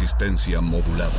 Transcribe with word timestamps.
Resistencia 0.00 0.60
modulada. 0.60 1.10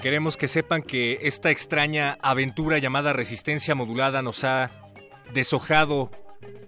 Queremos 0.00 0.38
que 0.38 0.48
sepan 0.48 0.80
que 0.80 1.18
esta 1.20 1.50
extraña 1.50 2.16
aventura 2.22 2.78
llamada 2.78 3.12
resistencia 3.12 3.74
modulada 3.74 4.22
nos 4.22 4.44
ha 4.44 4.70
deshojado 5.34 6.10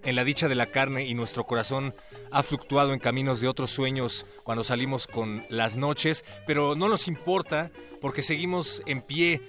en 0.04 0.16
la 0.16 0.24
dicha 0.24 0.48
de 0.48 0.54
la 0.54 0.66
carne 0.66 1.06
y 1.06 1.14
nuestro 1.14 1.44
corazón 1.44 1.94
ha 2.30 2.42
fluctuado 2.42 2.92
en 2.92 2.98
caminos 2.98 3.40
de 3.40 3.48
otros 3.48 3.70
sueños 3.70 4.26
cuando 4.44 4.64
salimos 4.64 5.06
con 5.06 5.44
las 5.48 5.76
noches, 5.76 6.24
pero 6.46 6.74
no 6.74 6.88
nos 6.88 7.08
importa 7.08 7.70
porque 8.00 8.22
seguimos 8.22 8.82
en 8.86 9.02
pie 9.02 9.40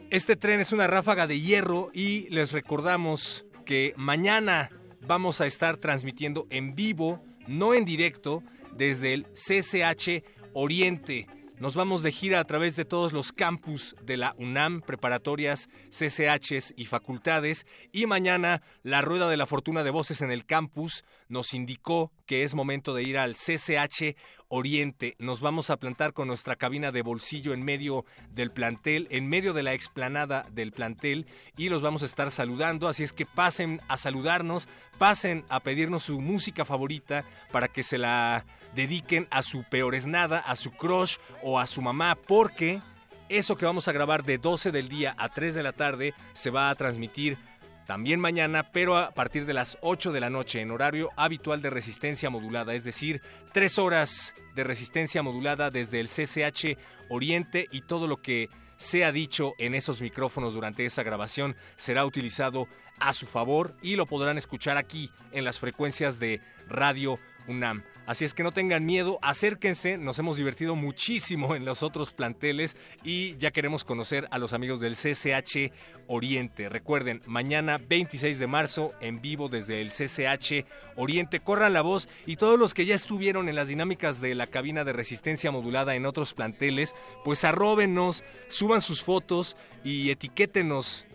Este 0.09 0.35
tren 0.35 0.59
es 0.59 0.71
una 0.71 0.87
ráfaga 0.87 1.27
de 1.27 1.39
hierro 1.39 1.91
y 1.93 2.27
les 2.29 2.51
recordamos 2.51 3.45
que 3.65 3.93
mañana 3.97 4.69
vamos 5.01 5.41
a 5.41 5.45
estar 5.45 5.77
transmitiendo 5.77 6.47
en 6.49 6.75
vivo, 6.75 7.21
no 7.47 7.73
en 7.73 7.85
directo, 7.85 8.43
desde 8.75 9.13
el 9.13 9.25
CCH 9.33 10.23
Oriente. 10.53 11.27
Nos 11.57 11.75
vamos 11.75 12.03
de 12.03 12.11
gira 12.11 12.41
a 12.41 12.43
través 12.43 12.75
de 12.75 12.83
todos 12.83 13.13
los 13.13 13.31
campus 13.31 13.95
de 14.03 14.17
la 14.17 14.35
UNAM, 14.37 14.81
preparatorias, 14.81 15.69
CCHs 15.89 16.73
y 16.75 16.85
facultades. 16.85 17.65
Y 17.93 18.07
mañana 18.07 18.61
la 18.83 19.01
Rueda 19.01 19.29
de 19.29 19.37
la 19.37 19.45
Fortuna 19.45 19.85
de 19.85 19.89
Voces 19.89 20.21
en 20.21 20.31
el 20.31 20.45
campus 20.45 21.05
nos 21.29 21.53
indicó 21.53 22.11
que 22.25 22.43
es 22.43 22.55
momento 22.55 22.93
de 22.93 23.03
ir 23.03 23.17
al 23.17 23.35
CCH 23.35 24.17
Oriente. 24.49 25.15
Nos 25.17 25.39
vamos 25.39 25.69
a 25.69 25.77
plantar 25.77 26.11
con 26.11 26.27
nuestra 26.27 26.57
cabina 26.57 26.91
de 26.91 27.01
bolsillo 27.01 27.53
en 27.53 27.63
medio 27.63 28.03
del 28.31 28.51
plantel, 28.51 29.07
en 29.09 29.29
medio 29.29 29.53
de 29.53 29.63
la 29.63 29.73
explanada 29.73 30.45
del 30.51 30.73
plantel 30.73 31.25
y 31.55 31.69
los 31.69 31.81
vamos 31.81 32.03
a 32.03 32.07
estar 32.07 32.31
saludando. 32.31 32.89
Así 32.89 33.03
es 33.03 33.13
que 33.13 33.25
pasen 33.25 33.81
a 33.87 33.95
saludarnos, 33.97 34.67
pasen 34.97 35.45
a 35.47 35.61
pedirnos 35.61 36.03
su 36.03 36.19
música 36.19 36.65
favorita 36.65 37.23
para 37.53 37.69
que 37.69 37.81
se 37.81 37.97
la 37.97 38.45
dediquen 38.75 39.27
a 39.31 39.41
su 39.41 39.63
peores 39.63 40.05
nada, 40.05 40.39
a 40.39 40.55
su 40.55 40.71
crush 40.71 41.17
o 41.41 41.59
a 41.59 41.67
su 41.67 41.81
mamá, 41.81 42.15
porque 42.15 42.81
eso 43.29 43.57
que 43.57 43.65
vamos 43.65 43.87
a 43.87 43.91
grabar 43.91 44.23
de 44.23 44.37
12 44.37 44.71
del 44.71 44.89
día 44.89 45.15
a 45.17 45.29
3 45.29 45.55
de 45.55 45.63
la 45.63 45.73
tarde 45.73 46.13
se 46.33 46.51
va 46.51 46.69
a 46.69 46.75
transmitir 46.75 47.37
también 47.85 48.19
mañana, 48.19 48.71
pero 48.71 48.97
a 48.97 49.11
partir 49.11 49.45
de 49.45 49.53
las 49.53 49.77
8 49.81 50.11
de 50.11 50.19
la 50.19 50.29
noche 50.29 50.61
en 50.61 50.71
horario 50.71 51.11
habitual 51.15 51.61
de 51.61 51.69
resistencia 51.69 52.29
modulada, 52.29 52.73
es 52.73 52.83
decir, 52.83 53.21
tres 53.53 53.77
horas 53.77 54.33
de 54.55 54.63
resistencia 54.63 55.21
modulada 55.21 55.69
desde 55.69 55.99
el 55.99 56.09
CCH 56.09 56.77
Oriente 57.09 57.67
y 57.71 57.81
todo 57.81 58.07
lo 58.07 58.21
que 58.21 58.49
sea 58.77 59.11
dicho 59.11 59.53
en 59.57 59.75
esos 59.75 60.01
micrófonos 60.01 60.53
durante 60.53 60.85
esa 60.85 61.03
grabación 61.03 61.55
será 61.77 62.05
utilizado 62.05 62.67
a 62.99 63.13
su 63.13 63.27
favor 63.27 63.75
y 63.81 63.95
lo 63.95 64.05
podrán 64.05 64.37
escuchar 64.37 64.77
aquí 64.77 65.11
en 65.31 65.45
las 65.45 65.59
frecuencias 65.59 66.19
de 66.19 66.41
Radio 66.67 67.19
UNAM. 67.47 67.83
Así 68.05 68.23
es 68.23 68.33
que 68.35 68.43
no 68.43 68.51
tengan 68.51 68.85
miedo, 68.85 69.17
acérquense, 69.23 69.97
nos 69.97 70.19
hemos 70.19 70.37
divertido 70.37 70.75
muchísimo 70.75 71.55
en 71.55 71.65
los 71.65 71.81
otros 71.81 72.11
planteles 72.11 72.77
y 73.03 73.35
ya 73.37 73.49
queremos 73.49 73.83
conocer 73.83 74.27
a 74.29 74.37
los 74.37 74.53
amigos 74.53 74.79
del 74.79 74.95
CCH 74.95 75.71
Oriente. 76.07 76.69
Recuerden, 76.69 77.23
mañana 77.25 77.79
26 77.79 78.37
de 78.37 78.45
marzo 78.45 78.93
en 79.01 79.21
vivo 79.21 79.49
desde 79.49 79.81
el 79.81 79.89
CCH 79.89 80.65
Oriente, 80.95 81.39
corran 81.39 81.73
la 81.73 81.81
voz 81.81 82.07
y 82.27 82.35
todos 82.35 82.59
los 82.59 82.75
que 82.75 82.85
ya 82.85 82.93
estuvieron 82.93 83.49
en 83.49 83.55
las 83.55 83.67
dinámicas 83.67 84.21
de 84.21 84.35
la 84.35 84.45
cabina 84.45 84.83
de 84.83 84.93
resistencia 84.93 85.49
modulada 85.49 85.95
en 85.95 86.05
otros 86.05 86.35
planteles, 86.35 86.95
pues 87.23 87.43
arróbenos, 87.43 88.23
suban 88.49 88.81
sus 88.81 89.01
fotos 89.01 89.57
y 89.83 90.11
etiquétenos 90.11 91.07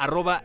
arroba 0.00 0.44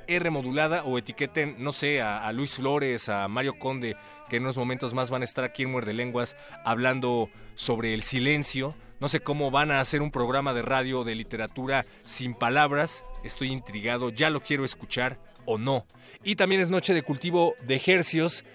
o 0.83 0.97
etiqueten, 0.97 1.55
no 1.59 1.71
sé, 1.71 2.01
a, 2.01 2.29
Luis 2.33 2.55
Flores, 2.55 3.07
a 3.07 3.29
Mario 3.29 3.57
Conde, 3.57 3.95
que 4.29 4.37
en 4.37 4.43
unos 4.43 4.57
momentos 4.57 4.93
más 4.93 5.09
van 5.09 5.21
a 5.21 5.25
estar 5.25 5.43
aquí 5.43 5.63
en 5.63 5.71
Muerde 5.71 5.93
Lenguas 5.93 6.35
hablando 6.63 7.29
sobre 7.55 7.93
el 7.93 8.01
silencio. 8.03 8.75
No 8.99 9.07
sé 9.07 9.19
cómo 9.19 9.51
van 9.51 9.71
a 9.71 9.79
hacer 9.79 10.01
un 10.01 10.11
programa 10.11 10.53
de 10.53 10.61
radio 10.61 11.03
de 11.03 11.15
literatura 11.15 11.85
sin 12.03 12.33
palabras. 12.33 13.05
Estoy 13.23 13.51
intrigado, 13.51 14.09
ya 14.09 14.29
lo 14.29 14.41
quiero 14.41 14.63
escuchar 14.63 15.19
o 15.45 15.57
no. 15.57 15.85
Y 16.23 16.35
también 16.35 16.61
es 16.61 16.69
noche 16.69 16.93
de 16.93 17.03
cultivo 17.03 17.55
de 17.67 17.75
ejercios. 17.75 18.45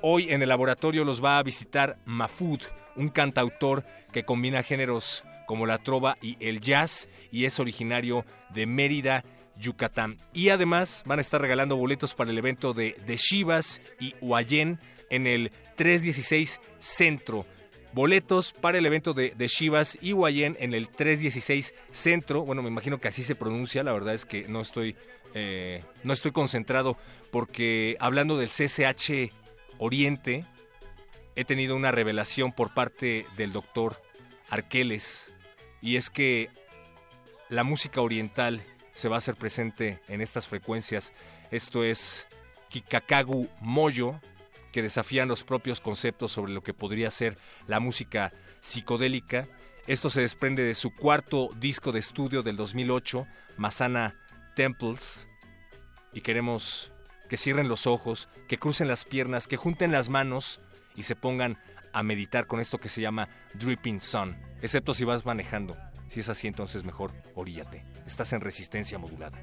Hoy 0.00 0.32
en 0.32 0.42
el 0.42 0.48
laboratorio 0.48 1.04
los 1.04 1.22
va 1.22 1.38
a 1.38 1.42
visitar 1.42 1.98
Mafud, 2.04 2.60
un 2.96 3.08
cantautor 3.08 3.84
que 4.12 4.24
combina 4.24 4.62
géneros 4.62 5.24
como 5.46 5.66
la 5.66 5.78
trova 5.78 6.16
y 6.22 6.36
el 6.40 6.60
jazz 6.60 7.08
y 7.30 7.44
es 7.44 7.60
originario 7.60 8.24
de 8.50 8.66
Mérida, 8.66 9.24
Yucatán. 9.56 10.18
Y 10.32 10.48
además 10.48 11.02
van 11.06 11.18
a 11.18 11.22
estar 11.22 11.40
regalando 11.40 11.76
boletos 11.76 12.14
para 12.14 12.30
el 12.30 12.38
evento 12.38 12.72
de, 12.72 12.96
de 13.06 13.16
Chivas 13.16 13.80
y 14.00 14.14
Huayén 14.20 14.80
en 15.12 15.28
el 15.28 15.52
316 15.76 16.60
Centro. 16.80 17.46
Boletos 17.92 18.54
para 18.54 18.78
el 18.78 18.86
evento 18.86 19.12
de, 19.12 19.34
de 19.36 19.48
Chivas 19.48 19.98
y 20.00 20.14
Huayén 20.14 20.56
en 20.58 20.72
el 20.72 20.88
316 20.88 21.74
Centro. 21.92 22.42
Bueno, 22.44 22.62
me 22.62 22.68
imagino 22.68 22.98
que 22.98 23.08
así 23.08 23.22
se 23.22 23.34
pronuncia. 23.34 23.84
La 23.84 23.92
verdad 23.92 24.14
es 24.14 24.24
que 24.24 24.48
no 24.48 24.62
estoy, 24.62 24.96
eh, 25.34 25.84
no 26.02 26.14
estoy 26.14 26.32
concentrado 26.32 26.96
porque 27.30 27.96
hablando 28.00 28.38
del 28.38 28.48
CCH 28.48 29.30
Oriente, 29.78 30.46
he 31.36 31.44
tenido 31.44 31.76
una 31.76 31.90
revelación 31.90 32.52
por 32.52 32.72
parte 32.72 33.26
del 33.36 33.52
doctor 33.52 34.02
Arqueles. 34.48 35.30
Y 35.82 35.96
es 35.96 36.08
que 36.08 36.48
la 37.50 37.64
música 37.64 38.00
oriental 38.00 38.62
se 38.92 39.08
va 39.08 39.16
a 39.16 39.18
hacer 39.18 39.34
presente 39.36 40.00
en 40.08 40.22
estas 40.22 40.46
frecuencias. 40.46 41.12
Esto 41.50 41.84
es 41.84 42.26
Kikakagu 42.70 43.48
Moyo, 43.60 44.18
que 44.72 44.82
desafían 44.82 45.28
los 45.28 45.44
propios 45.44 45.80
conceptos 45.80 46.32
sobre 46.32 46.52
lo 46.52 46.62
que 46.62 46.74
podría 46.74 47.10
ser 47.10 47.38
la 47.66 47.78
música 47.78 48.32
psicodélica. 48.60 49.46
Esto 49.86 50.10
se 50.10 50.22
desprende 50.22 50.62
de 50.62 50.74
su 50.74 50.94
cuarto 50.94 51.50
disco 51.56 51.92
de 51.92 52.00
estudio 52.00 52.42
del 52.42 52.56
2008, 52.56 53.26
Masana 53.56 54.16
Temples, 54.56 55.28
y 56.12 56.20
queremos 56.20 56.92
que 57.28 57.36
cierren 57.36 57.68
los 57.68 57.86
ojos, 57.86 58.28
que 58.48 58.58
crucen 58.58 58.88
las 58.88 59.04
piernas, 59.04 59.46
que 59.46 59.56
junten 59.56 59.92
las 59.92 60.08
manos 60.08 60.60
y 60.94 61.04
se 61.04 61.16
pongan 61.16 61.58
a 61.92 62.02
meditar 62.02 62.46
con 62.46 62.60
esto 62.60 62.78
que 62.78 62.88
se 62.88 63.00
llama 63.00 63.28
Dripping 63.54 64.00
Sun, 64.00 64.36
excepto 64.60 64.94
si 64.94 65.04
vas 65.04 65.24
manejando. 65.24 65.76
Si 66.08 66.20
es 66.20 66.28
así, 66.28 66.46
entonces 66.46 66.84
mejor 66.84 67.12
oríate. 67.34 67.84
Estás 68.06 68.32
en 68.34 68.42
resistencia 68.42 68.98
modulada. 68.98 69.42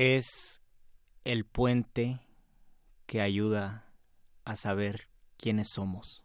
Es 0.00 0.62
el 1.24 1.44
puente 1.44 2.20
que 3.04 3.20
ayuda 3.20 3.84
a 4.46 4.56
saber 4.56 5.10
quiénes 5.36 5.68
somos. 5.68 6.24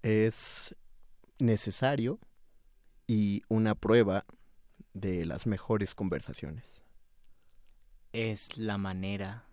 Es 0.00 0.76
necesario 1.40 2.20
y 3.08 3.42
una 3.48 3.74
prueba 3.74 4.24
de 4.92 5.26
las 5.26 5.48
mejores 5.48 5.96
conversaciones. 5.96 6.84
Es 8.12 8.56
la 8.56 8.78
manera 8.78 9.48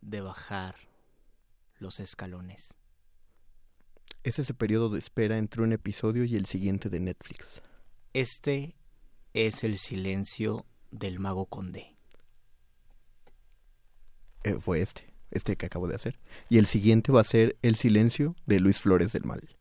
de 0.00 0.20
bajar 0.20 0.74
los 1.78 2.00
escalones. 2.00 2.74
Es 4.24 4.40
ese 4.40 4.52
periodo 4.52 4.88
de 4.88 4.98
espera 4.98 5.38
entre 5.38 5.62
un 5.62 5.72
episodio 5.72 6.24
y 6.24 6.34
el 6.34 6.46
siguiente 6.46 6.88
de 6.88 6.98
Netflix. 6.98 7.62
Este 8.14 8.74
es 9.32 9.62
el 9.62 9.78
silencio 9.78 10.66
del 10.92 11.18
mago 11.18 11.46
Conde. 11.46 11.96
Eh, 14.44 14.56
fue 14.60 14.80
este, 14.80 15.12
este 15.30 15.56
que 15.56 15.66
acabo 15.66 15.88
de 15.88 15.96
hacer. 15.96 16.20
Y 16.48 16.58
el 16.58 16.66
siguiente 16.66 17.10
va 17.10 17.20
a 17.20 17.24
ser 17.24 17.56
El 17.62 17.74
silencio 17.74 18.36
de 18.46 18.60
Luis 18.60 18.80
Flores 18.80 19.12
del 19.12 19.24
Mal. 19.24 19.56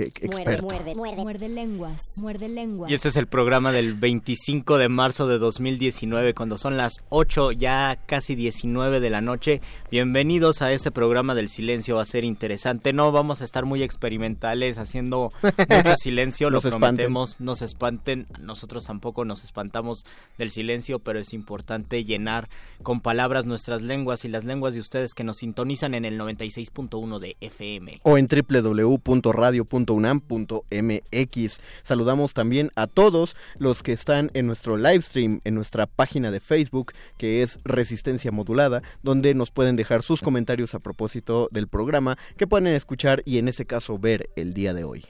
Muerde, 0.00 0.94
muerde, 0.94 1.48
lenguas, 1.50 2.00
muerde 2.22 2.48
lenguas. 2.48 2.90
Y 2.90 2.94
este 2.94 3.08
es 3.08 3.16
el 3.16 3.26
programa 3.26 3.70
del 3.70 3.92
25 3.94 4.78
de 4.78 4.88
marzo 4.88 5.26
de 5.26 5.38
2019, 5.38 6.32
cuando 6.32 6.56
son 6.56 6.78
las 6.78 6.94
8, 7.10 7.52
ya 7.52 7.98
casi 8.06 8.34
19 8.34 9.00
de 9.00 9.10
la 9.10 9.20
noche. 9.20 9.60
Bienvenidos 9.90 10.62
a 10.62 10.72
este 10.72 10.90
programa 10.90 11.34
del 11.34 11.50
silencio, 11.50 11.96
va 11.96 12.02
a 12.02 12.06
ser 12.06 12.24
interesante. 12.24 12.94
No 12.94 13.12
vamos 13.12 13.42
a 13.42 13.44
estar 13.44 13.66
muy 13.66 13.82
experimentales 13.82 14.78
haciendo 14.78 15.32
mucho 15.42 15.96
silencio, 15.98 16.48
lo 16.48 16.62
prometemos, 16.62 17.38
no 17.38 17.54
se 17.54 17.66
espanten, 17.66 18.26
nosotros 18.40 18.86
tampoco 18.86 19.26
nos 19.26 19.44
espantamos 19.44 20.06
del 20.38 20.50
silencio, 20.50 21.00
pero 21.00 21.18
es 21.18 21.34
importante 21.34 22.04
llenar 22.04 22.48
con 22.82 23.02
palabras 23.02 23.44
nuestras 23.44 23.82
lenguas 23.82 24.24
y 24.24 24.28
las 24.28 24.44
lenguas 24.44 24.72
de 24.72 24.80
ustedes 24.80 25.12
que 25.12 25.24
nos 25.24 25.36
sintonizan 25.38 25.94
en 25.94 26.06
el 26.06 26.18
96.1 26.18 27.18
de 27.18 27.36
FM. 27.40 28.00
O 28.04 28.16
en 28.16 28.26
www.radio.com 28.26 29.89
unam.mx. 29.94 31.60
Saludamos 31.82 32.34
también 32.34 32.70
a 32.76 32.86
todos 32.86 33.36
los 33.58 33.82
que 33.82 33.92
están 33.92 34.30
en 34.34 34.46
nuestro 34.46 34.76
live 34.76 35.02
stream, 35.02 35.40
en 35.44 35.54
nuestra 35.54 35.86
página 35.86 36.30
de 36.30 36.40
Facebook, 36.40 36.92
que 37.18 37.42
es 37.42 37.58
Resistencia 37.64 38.32
Modulada, 38.32 38.82
donde 39.02 39.34
nos 39.34 39.50
pueden 39.50 39.76
dejar 39.76 40.02
sus 40.02 40.20
comentarios 40.20 40.74
a 40.74 40.80
propósito 40.80 41.48
del 41.50 41.68
programa 41.68 42.18
que 42.36 42.46
pueden 42.46 42.68
escuchar 42.68 43.22
y 43.24 43.38
en 43.38 43.48
ese 43.48 43.66
caso 43.66 43.98
ver 43.98 44.30
el 44.36 44.54
día 44.54 44.74
de 44.74 44.84
hoy. 44.84 45.04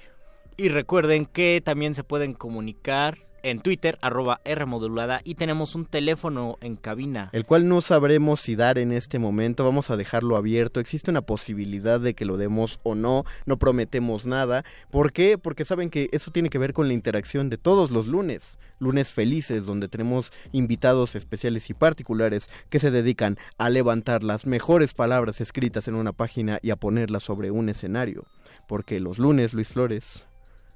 Y 0.56 0.68
recuerden 0.68 1.26
que 1.26 1.62
también 1.64 1.94
se 1.94 2.04
pueden 2.04 2.34
comunicar 2.34 3.29
en 3.42 3.60
Twitter, 3.60 3.98
arroba 4.02 4.40
R 4.44 4.66
modulada, 4.66 5.20
y 5.24 5.34
tenemos 5.34 5.74
un 5.74 5.86
teléfono 5.86 6.58
en 6.60 6.76
cabina. 6.76 7.30
El 7.32 7.44
cual 7.44 7.68
no 7.68 7.80
sabremos 7.80 8.40
si 8.40 8.56
dar 8.56 8.78
en 8.78 8.92
este 8.92 9.18
momento, 9.18 9.64
vamos 9.64 9.90
a 9.90 9.96
dejarlo 9.96 10.36
abierto, 10.36 10.80
existe 10.80 11.10
una 11.10 11.22
posibilidad 11.22 12.00
de 12.00 12.14
que 12.14 12.24
lo 12.24 12.36
demos 12.36 12.80
o 12.82 12.94
no, 12.94 13.24
no 13.46 13.58
prometemos 13.58 14.26
nada. 14.26 14.64
¿Por 14.90 15.12
qué? 15.12 15.38
Porque 15.38 15.64
saben 15.64 15.90
que 15.90 16.08
eso 16.12 16.30
tiene 16.30 16.50
que 16.50 16.58
ver 16.58 16.72
con 16.72 16.88
la 16.88 16.94
interacción 16.94 17.50
de 17.50 17.58
todos 17.58 17.90
los 17.90 18.06
lunes, 18.06 18.58
lunes 18.78 19.12
felices, 19.12 19.66
donde 19.66 19.88
tenemos 19.88 20.32
invitados 20.52 21.14
especiales 21.14 21.70
y 21.70 21.74
particulares 21.74 22.50
que 22.68 22.80
se 22.80 22.90
dedican 22.90 23.38
a 23.58 23.70
levantar 23.70 24.22
las 24.22 24.46
mejores 24.46 24.94
palabras 24.94 25.40
escritas 25.40 25.88
en 25.88 25.94
una 25.94 26.12
página 26.12 26.58
y 26.62 26.70
a 26.70 26.76
ponerlas 26.76 27.22
sobre 27.22 27.50
un 27.50 27.68
escenario. 27.68 28.24
Porque 28.66 29.00
los 29.00 29.18
lunes, 29.18 29.52
Luis 29.52 29.68
Flores, 29.68 30.26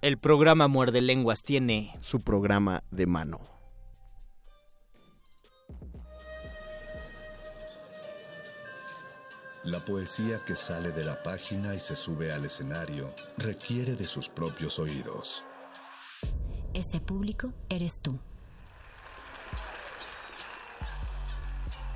el 0.05 0.19
programa 0.19 0.69
Muerde 0.69 1.01
Lenguas 1.01 1.43
tiene 1.43 1.99
su 2.03 2.21
programa 2.21 2.83
de 2.91 3.07
mano. 3.07 3.41
La 9.63 9.83
poesía 9.83 10.45
que 10.45 10.57
sale 10.57 10.93
de 10.93 11.07
la 11.07 11.23
página 11.23 11.75
y 11.75 11.81
se 11.81 11.97
sube 11.97 12.33
al 12.33 12.45
escenario 12.45 13.15
requiere 13.39 13.97
de 13.97 14.07
sus 14.07 14.29
propios 14.29 14.79
oídos. 14.79 15.43
Ese 16.75 17.01
público 17.01 17.55
eres 17.71 18.03
tú. 18.03 18.19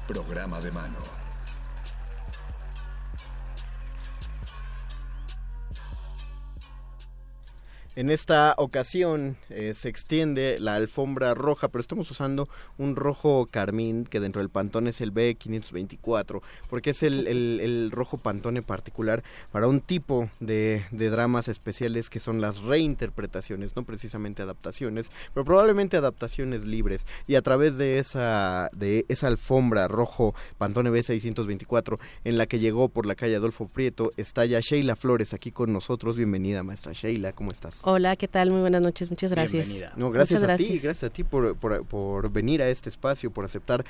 Programa 0.07 0.63
de 0.63 0.73
mano. 0.73 1.28
En 7.99 8.11
esta 8.11 8.55
ocasión 8.59 9.37
eh, 9.51 9.75
se 9.75 9.89
extiende 9.89 10.61
la 10.61 10.77
alfombra 10.77 11.35
roja, 11.35 11.67
pero 11.67 11.83
estamos 11.83 12.09
usando 12.13 12.49
un 12.77 12.95
rojo 12.95 13.49
carmín 13.51 14.05
que 14.05 14.21
dentro 14.21 14.41
del 14.41 14.51
pantone 14.51 14.91
es 14.91 15.01
el 15.01 15.13
B524, 15.13 16.41
porque 16.71 16.91
es 16.91 17.03
el, 17.03 17.91
rojo 17.91 18.17
pantone 18.17 18.63
particular 18.63 19.25
para 19.51 19.67
un 19.67 19.81
tipo 19.81 20.31
de, 20.39 20.85
dramas 20.93 21.49
especiales 21.49 22.09
que 22.09 22.21
son 22.21 22.41
las 22.41 22.61
reinterpretaciones, 22.61 23.75
no 23.75 23.83
precisamente 23.83 24.43
adaptaciones, 24.43 25.11
pero 25.35 25.45
probablemente 25.45 25.97
adaptaciones 25.97 26.65
libres. 26.65 27.05
Y 27.27 27.35
a 27.35 27.43
través 27.43 27.79
de 27.79 27.99
esa, 27.99 28.71
de 28.77 29.07
esa 29.09 29.27
alfombra 29.27 29.89
rojo 29.89 30.37
pantone 30.57 30.93
B624 30.93 31.99
en 32.23 32.39
la 32.39 32.47
que 32.47 32.61
llegó 32.61 32.91
por 32.91 33.07
la 33.07 33.17
calle 33.17 33.35
Adolfo 33.35 33.67
Prieto, 33.67 34.13
está 34.17 34.45
ya 34.47 34.61
Sheila 34.61 34.95
Flores 34.95 35.35
aquí 35.35 35.51
con 35.51 35.73
nosotros. 35.73 36.17
Bienvenida, 36.17 36.63
maestra 36.63 36.93
Sheila, 36.93 37.33
¿cómo 37.33 37.51
estás? 37.51 37.88
Hola, 37.91 38.17
¿qué 38.17 38.29
tal? 38.29 38.51
Muy 38.51 38.61
buenas 38.61 38.83
noches, 38.83 39.09
muchas 39.09 39.31
gracias. 39.31 39.87
No, 39.97 40.11
gracias 40.11 40.43
a 40.43 40.57
ti, 40.57 40.79
gracias 40.79 41.05
a 41.05 41.11
ti 41.11 41.25
por, 41.25 41.57
por, 41.57 42.31
venir 42.31 42.61
a 42.61 42.69
este 42.69 42.91
espacio, 42.91 43.31
por 43.31 43.47
aceptar 43.47 43.83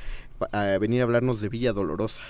venir 0.78 1.00
a 1.00 1.04
hablarnos 1.04 1.40
de 1.40 1.48
Villa 1.48 1.72
Dolorosa. 1.72 2.22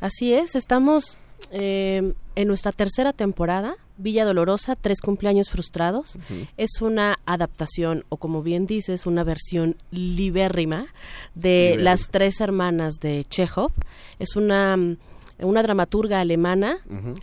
Así 0.00 0.32
es, 0.32 0.54
estamos 0.54 1.18
eh, 1.50 2.12
en 2.36 2.46
nuestra 2.46 2.70
tercera 2.70 3.12
temporada, 3.12 3.74
Villa 3.98 4.24
Dolorosa, 4.24 4.76
Tres 4.76 5.00
Cumpleaños 5.00 5.50
Frustrados. 5.50 6.16
Es 6.56 6.80
una 6.80 7.18
adaptación, 7.26 8.04
o 8.08 8.16
como 8.16 8.44
bien 8.44 8.66
dices, 8.66 9.04
una 9.04 9.24
versión 9.24 9.74
libérrima 9.90 10.86
de 11.34 11.74
Las 11.76 12.10
Tres 12.10 12.40
Hermanas 12.40 13.00
de 13.00 13.24
Chekhov. 13.24 13.72
Es 14.20 14.36
una 14.36 14.78
una 15.42 15.62
dramaturga 15.62 16.20
alemana, 16.20 16.78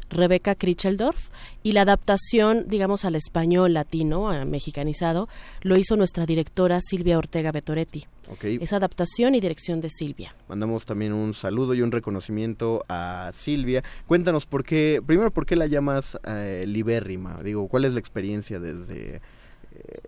Rebecca 0.09 0.55
Kricheldorf, 0.55 1.29
y 1.63 1.73
la 1.73 1.81
adaptación, 1.81 2.65
digamos, 2.67 3.05
al 3.05 3.15
español 3.15 3.73
latino, 3.73 4.29
mexicanizado, 4.45 5.27
lo 5.61 5.77
hizo 5.77 5.95
nuestra 5.95 6.25
directora 6.25 6.79
Silvia 6.81 7.17
Ortega 7.17 7.51
Betoretti. 7.51 8.05
Okay. 8.29 8.59
Es 8.61 8.73
adaptación 8.73 9.35
y 9.35 9.39
dirección 9.39 9.79
de 9.79 9.89
Silvia. 9.89 10.35
Mandamos 10.49 10.85
también 10.85 11.13
un 11.13 11.33
saludo 11.33 11.73
y 11.73 11.81
un 11.81 11.91
reconocimiento 11.91 12.83
a 12.89 13.31
Silvia. 13.33 13.83
Cuéntanos 14.05 14.45
por 14.45 14.63
qué, 14.63 15.01
primero, 15.05 15.31
¿por 15.31 15.45
qué 15.45 15.55
la 15.55 15.67
llamas 15.67 16.17
eh, 16.25 16.65
libérrima? 16.67 17.41
Digo, 17.41 17.67
¿cuál 17.67 17.85
es 17.85 17.93
la 17.93 17.99
experiencia 17.99 18.59
desde 18.59 19.15
eh, 19.15 19.21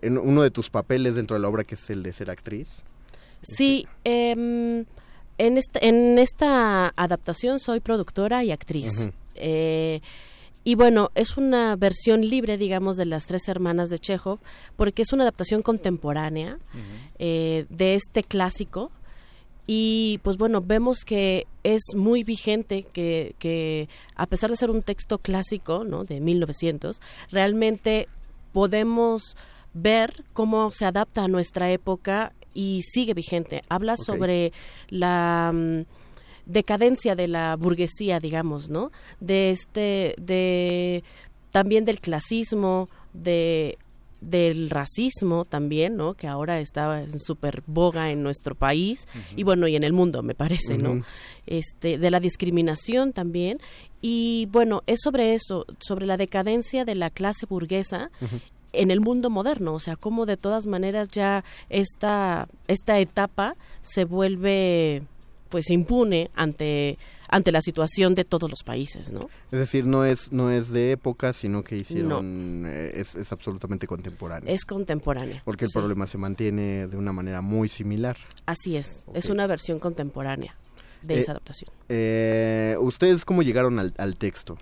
en 0.02 0.18
uno 0.18 0.42
de 0.42 0.50
tus 0.50 0.68
papeles 0.68 1.14
dentro 1.14 1.34
de 1.34 1.40
la 1.40 1.48
obra 1.48 1.64
que 1.64 1.76
es 1.76 1.90
el 1.90 2.02
de 2.02 2.12
ser 2.12 2.30
actriz? 2.30 2.82
Sí, 3.42 3.86
eh, 4.04 4.84
en, 5.40 5.56
esta, 5.56 5.78
en 5.82 6.18
esta 6.18 6.92
adaptación 6.96 7.60
soy 7.60 7.80
productora 7.80 8.44
y 8.44 8.50
actriz. 8.50 9.08
Eh, 9.36 10.02
y 10.64 10.74
bueno, 10.74 11.10
es 11.14 11.38
una 11.38 11.74
versión 11.76 12.20
libre, 12.20 12.58
digamos, 12.58 12.98
de 12.98 13.06
las 13.06 13.26
tres 13.26 13.48
hermanas 13.48 13.88
de 13.88 13.98
Chekhov, 13.98 14.38
porque 14.76 15.00
es 15.00 15.14
una 15.14 15.24
adaptación 15.24 15.62
contemporánea 15.62 16.58
eh, 17.18 17.64
de 17.70 17.94
este 17.94 18.22
clásico. 18.22 18.90
Y 19.66 20.20
pues 20.22 20.36
bueno, 20.36 20.60
vemos 20.60 21.04
que 21.06 21.46
es 21.62 21.80
muy 21.96 22.22
vigente, 22.22 22.84
que, 22.92 23.34
que 23.38 23.88
a 24.16 24.26
pesar 24.26 24.50
de 24.50 24.56
ser 24.56 24.70
un 24.70 24.82
texto 24.82 25.18
clásico, 25.18 25.84
¿no? 25.84 26.04
De 26.04 26.20
1900, 26.20 27.00
realmente 27.30 28.08
podemos 28.52 29.36
ver 29.72 30.24
cómo 30.34 30.70
se 30.70 30.84
adapta 30.84 31.24
a 31.24 31.28
nuestra 31.28 31.70
época 31.70 32.32
y 32.54 32.82
sigue 32.82 33.14
vigente. 33.14 33.62
Habla 33.68 33.96
sobre 33.96 34.52
la... 34.88 35.52
Mm, 35.54 35.82
decadencia 36.46 37.14
de 37.14 37.28
la 37.28 37.54
burguesía, 37.56 38.18
digamos, 38.18 38.70
¿no? 38.70 38.90
De 39.20 39.50
este, 39.50 40.14
de 40.18 41.04
también 41.52 41.84
del 41.84 42.00
clasismo, 42.00 42.88
de 43.12 43.78
del 44.20 44.68
racismo 44.68 45.46
también, 45.46 45.96
¿no? 45.96 46.12
Que 46.12 46.28
ahora 46.28 46.60
está 46.60 47.02
en 47.02 47.18
súper 47.18 47.62
boga 47.66 48.10
en 48.10 48.22
nuestro 48.22 48.54
país 48.54 49.08
y 49.34 49.44
bueno, 49.44 49.66
y 49.66 49.76
en 49.76 49.84
el 49.84 49.94
mundo, 49.94 50.22
me 50.22 50.34
parece, 50.34 50.76
¿no? 50.76 51.02
Este, 51.46 51.96
de 51.96 52.10
la 52.10 52.20
discriminación 52.20 53.14
también 53.14 53.60
y 54.02 54.46
bueno, 54.50 54.82
es 54.86 55.00
sobre 55.02 55.32
eso, 55.32 55.64
sobre 55.78 56.04
la 56.04 56.18
decadencia 56.18 56.84
de 56.84 56.96
la 56.96 57.08
clase 57.08 57.46
burguesa 57.46 58.10
en 58.72 58.90
el 58.90 59.00
mundo 59.00 59.30
moderno, 59.30 59.74
o 59.74 59.80
sea, 59.80 59.96
cómo 59.96 60.26
de 60.26 60.36
todas 60.36 60.66
maneras 60.66 61.08
ya 61.08 61.44
esta 61.68 62.48
esta 62.68 62.98
etapa 62.98 63.56
se 63.82 64.04
vuelve 64.04 65.02
pues 65.48 65.70
impune 65.70 66.30
ante 66.34 66.96
ante 67.28 67.52
la 67.52 67.60
situación 67.60 68.14
de 68.14 68.24
todos 68.24 68.50
los 68.50 68.62
países, 68.64 69.10
¿no? 69.10 69.28
Es 69.52 69.58
decir, 69.58 69.86
no 69.86 70.04
es 70.04 70.32
no 70.32 70.50
es 70.50 70.70
de 70.72 70.92
época, 70.92 71.32
sino 71.32 71.62
que 71.62 71.76
hicieron 71.76 72.64
eh, 72.66 72.92
es, 72.94 73.14
es, 73.14 73.32
absolutamente 73.32 73.86
contemporáneo. 73.86 74.52
Es 74.52 74.64
contemporáneo. 74.64 75.40
Porque 75.44 75.64
el 75.66 75.70
problema 75.72 76.06
se 76.06 76.18
mantiene 76.18 76.86
de 76.86 76.96
una 76.96 77.12
manera 77.12 77.40
muy 77.40 77.68
similar. 77.68 78.16
Así 78.46 78.76
es, 78.76 79.06
es 79.14 79.26
una 79.28 79.46
versión 79.46 79.78
contemporánea 79.78 80.56
de 81.02 81.14
eh, 81.14 81.18
esa 81.20 81.32
adaptación. 81.32 81.70
Eh, 81.88 82.76
¿Ustedes 82.80 83.24
cómo 83.24 83.42
llegaron 83.42 83.78
al, 83.78 83.94
al 83.96 84.16
texto, 84.16 84.58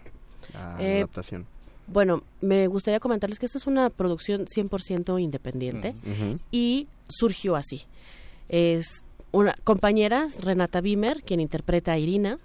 a 0.55 0.77
la 0.79 0.83
Eh, 0.83 0.97
adaptación? 0.99 1.47
Bueno, 1.89 2.23
me 2.41 2.67
gustaría 2.67 3.01
comentarles 3.01 3.39
que 3.39 3.47
esta 3.47 3.59
es 3.59 3.67
una 3.67 3.91
producción 3.91 4.45
100% 4.47 5.21
independiente 5.23 5.95
Ujú. 6.05 6.39
y 6.53 6.87
surgió 7.09 7.57
así. 7.57 7.83
Es 8.49 9.03
una 9.31 9.55
compañera, 9.65 10.29
Renata 10.41 10.81
Bimer, 10.81 11.23
quien 11.23 11.41
interpreta 11.41 11.93
a 11.93 11.99
Irina, 11.99 12.39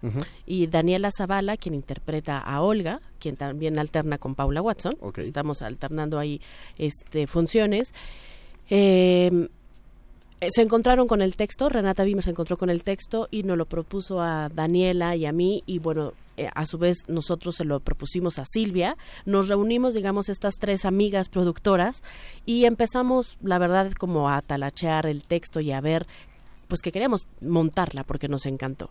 y 0.45 0.67
Daniela 0.67 1.11
Zavala, 1.15 1.55
quien 1.57 1.75
interpreta 1.75 2.39
a 2.39 2.61
Olga, 2.61 3.01
quien 3.19 3.37
también 3.37 3.79
alterna 3.79 4.17
con 4.17 4.35
Paula 4.35 4.61
Watson. 4.61 4.97
Estamos 5.17 5.61
alternando 5.61 6.19
ahí 6.19 6.41
este, 6.77 7.27
funciones. 7.27 7.93
Eh, 8.69 9.47
se 10.49 10.61
encontraron 10.61 11.07
con 11.07 11.21
el 11.21 11.35
texto, 11.35 11.69
Renata 11.69 12.03
Bimer 12.03 12.23
se 12.23 12.31
encontró 12.31 12.57
con 12.57 12.69
el 12.69 12.83
texto 12.83 13.27
y 13.31 13.43
nos 13.43 13.57
lo 13.57 13.65
propuso 13.65 14.21
a 14.21 14.49
Daniela 14.49 15.15
y 15.15 15.25
a 15.25 15.31
mí 15.31 15.63
y 15.65 15.79
bueno, 15.79 16.13
eh, 16.37 16.49
a 16.53 16.65
su 16.65 16.77
vez 16.77 16.97
nosotros 17.07 17.55
se 17.55 17.65
lo 17.65 17.79
propusimos 17.79 18.39
a 18.39 18.45
Silvia. 18.45 18.97
Nos 19.25 19.47
reunimos, 19.47 19.93
digamos, 19.93 20.29
estas 20.29 20.55
tres 20.55 20.85
amigas 20.85 21.29
productoras 21.29 22.03
y 22.45 22.65
empezamos, 22.65 23.37
la 23.41 23.59
verdad, 23.59 23.91
como 23.91 24.29
a 24.29 24.41
talachear 24.41 25.05
el 25.05 25.23
texto 25.23 25.59
y 25.59 25.71
a 25.71 25.81
ver, 25.81 26.07
pues 26.67 26.81
que 26.81 26.91
queríamos 26.91 27.27
montarla 27.41 28.03
porque 28.03 28.27
nos 28.27 28.45
encantó. 28.45 28.89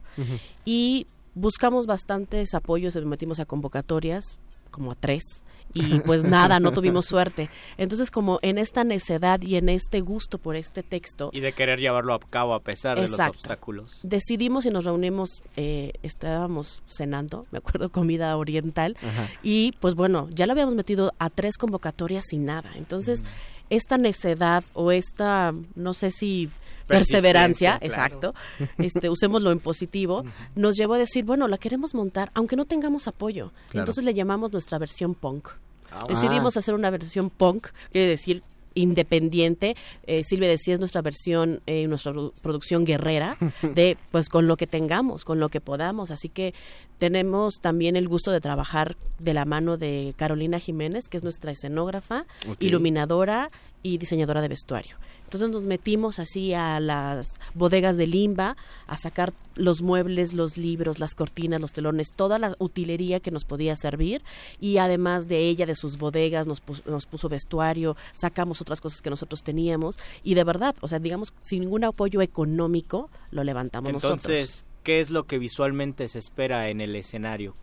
Y 0.65 1.07
buscamos 1.35 1.87
bastantes 1.87 2.55
apoyos, 2.55 2.95
nos 2.95 3.07
metimos 3.07 3.41
a 3.41 3.47
convocatorias, 3.47 4.39
como 4.71 4.93
a 4.93 4.95
tres, 4.95 5.45
y 5.75 6.01
pues 6.01 6.25
nada, 6.25 6.61
no 6.61 6.73
tuvimos 6.73 7.07
suerte. 7.07 7.49
Entonces, 7.77 8.11
como 8.11 8.39
en 8.43 8.59
esta 8.59 8.85
necedad 8.85 9.41
y 9.43 9.57
en 9.57 9.69
este 9.69 10.01
gusto 10.01 10.39
por 10.39 10.57
este 10.57 10.83
texto, 10.83 11.31
Y 11.33 11.41
de 11.41 11.53
querer 11.53 11.79
llevarlo 11.81 12.15
a 12.15 12.21
cabo 12.21 12.55
a 12.55 12.61
pesar 12.61 13.01
de 13.01 13.09
los 13.09 13.19
obstáculos. 13.21 14.01
decidimos 14.03 14.67
y 14.67 14.71
nos 14.71 14.85
reunimos, 14.85 15.43
eh, 15.57 15.93
estábamos 16.03 16.83
cenando, 16.87 17.47
me 17.51 17.59
acuerdo, 17.59 17.91
comida 17.91 18.37
oriental, 18.37 18.97
Ajá. 19.03 19.29
y 19.43 19.73
pues 19.81 19.95
bueno, 19.95 20.29
ya 20.31 20.47
lo 20.47 20.53
habíamos 20.53 20.75
metido 20.75 21.13
a 21.19 21.31
tres 21.31 21.57
convocatorias 21.57 22.33
y 22.33 22.39
nada. 22.39 22.71
Entonces, 22.77 23.25
esta 23.71 23.97
necedad 23.97 24.65
o 24.75 24.93
esta, 24.93 25.55
no 25.75 25.95
sé 25.95 26.11
si 26.11 26.51
perseverancia, 26.87 27.79
exacto, 27.81 28.35
este, 28.79 29.09
usémoslo 29.11 29.51
en 29.51 29.61
positivo, 29.61 30.25
nos 30.55 30.77
llevó 30.77 30.95
a 30.95 30.99
decir, 30.99 31.25
bueno, 31.25 31.49
la 31.49 31.59
queremos 31.59 31.95
montar, 31.95 32.31
aunque 32.35 32.57
no 32.57 32.65
tengamos 32.65 33.09
apoyo. 33.09 33.53
Claro. 33.71 33.83
Entonces 33.83 34.05
le 34.05 34.15
llamamos 34.15 34.53
nuestra 34.53 34.79
versión 34.79 35.15
punk. 35.15 35.49
Ah, 35.91 36.05
Decidimos 36.09 36.57
hacer 36.57 36.75
una 36.75 36.91
versión 36.91 37.29
punk, 37.31 37.69
quiere 37.91 38.09
decir 38.09 38.43
independiente. 38.75 39.77
Eh, 40.07 40.25
Silvia 40.25 40.49
decía 40.49 40.73
es 40.73 40.81
nuestra 40.81 41.03
versión, 41.03 41.61
eh, 41.67 41.87
nuestra 41.89 42.13
produ- 42.13 42.33
producción 42.41 42.85
guerrera 42.87 43.37
de 43.75 43.99
pues 44.11 44.31
con 44.31 44.47
lo 44.47 44.57
que 44.57 44.67
tengamos, 44.67 45.25
con 45.27 45.39
lo 45.41 45.51
que 45.51 45.61
podamos. 45.61 46.11
Así 46.11 46.31
que 46.31 46.55
tenemos 46.99 47.57
también 47.61 47.97
el 47.97 48.09
gusto 48.09 48.31
de 48.31 48.41
trabajar 48.41 48.97
de 49.19 49.35
la 49.35 49.45
mano 49.45 49.77
de 49.77 50.15
Carolina 50.17 50.59
Jiménez, 50.59 51.09
que 51.09 51.19
es 51.19 51.23
nuestra 51.23 51.51
escenógrafa, 51.53 52.25
iluminadora 52.61 53.51
y 53.83 53.99
diseñadora 53.99 54.41
de 54.41 54.49
vestuario. 54.49 54.97
Entonces 55.25 55.49
nos 55.51 55.65
metimos 55.65 56.19
así 56.19 56.53
a 56.53 56.79
las 56.79 57.37
bodegas 57.55 57.97
de 57.97 58.07
Limba 58.07 58.57
a 58.87 58.97
sacar 58.97 59.33
los 59.55 59.81
muebles, 59.83 60.35
los 60.35 60.57
libros, 60.59 60.99
las 60.99 61.15
cortinas, 61.15 61.61
los 61.61 61.73
telones, 61.73 62.13
toda 62.13 62.39
la 62.39 62.55
utilería 62.59 63.19
que 63.21 63.31
nos 63.31 63.45
podía 63.45 63.75
servir 63.77 64.23
y 64.61 64.77
además 64.77 65.29
de 65.29 65.39
ella, 65.49 65.65
de 65.67 65.75
sus 65.75 65.97
bodegas, 65.99 66.47
nos, 66.47 66.61
pus- 66.61 66.85
nos 66.87 67.07
puso 67.07 67.29
vestuario, 67.31 67.97
sacamos 68.13 68.61
otras 68.61 68.81
cosas 68.81 69.01
que 69.01 69.11
nosotros 69.11 69.43
teníamos 69.43 69.99
y 70.23 70.35
de 70.35 70.45
verdad, 70.45 70.75
o 70.81 70.89
sea, 70.89 70.99
digamos, 70.99 71.33
sin 71.41 71.61
ningún 71.63 71.85
apoyo 71.85 72.21
económico, 72.21 73.09
lo 73.31 73.43
levantamos 73.43 73.93
nosotros. 73.93 74.25
Entonces, 74.27 74.65
¿qué 74.85 75.01
es 75.01 75.11
lo 75.11 75.25
que 75.25 75.39
visualmente 75.39 76.09
se 76.09 76.19
espera 76.19 76.69
en 76.69 76.81
el 76.83 76.95
escenario? 76.95 77.55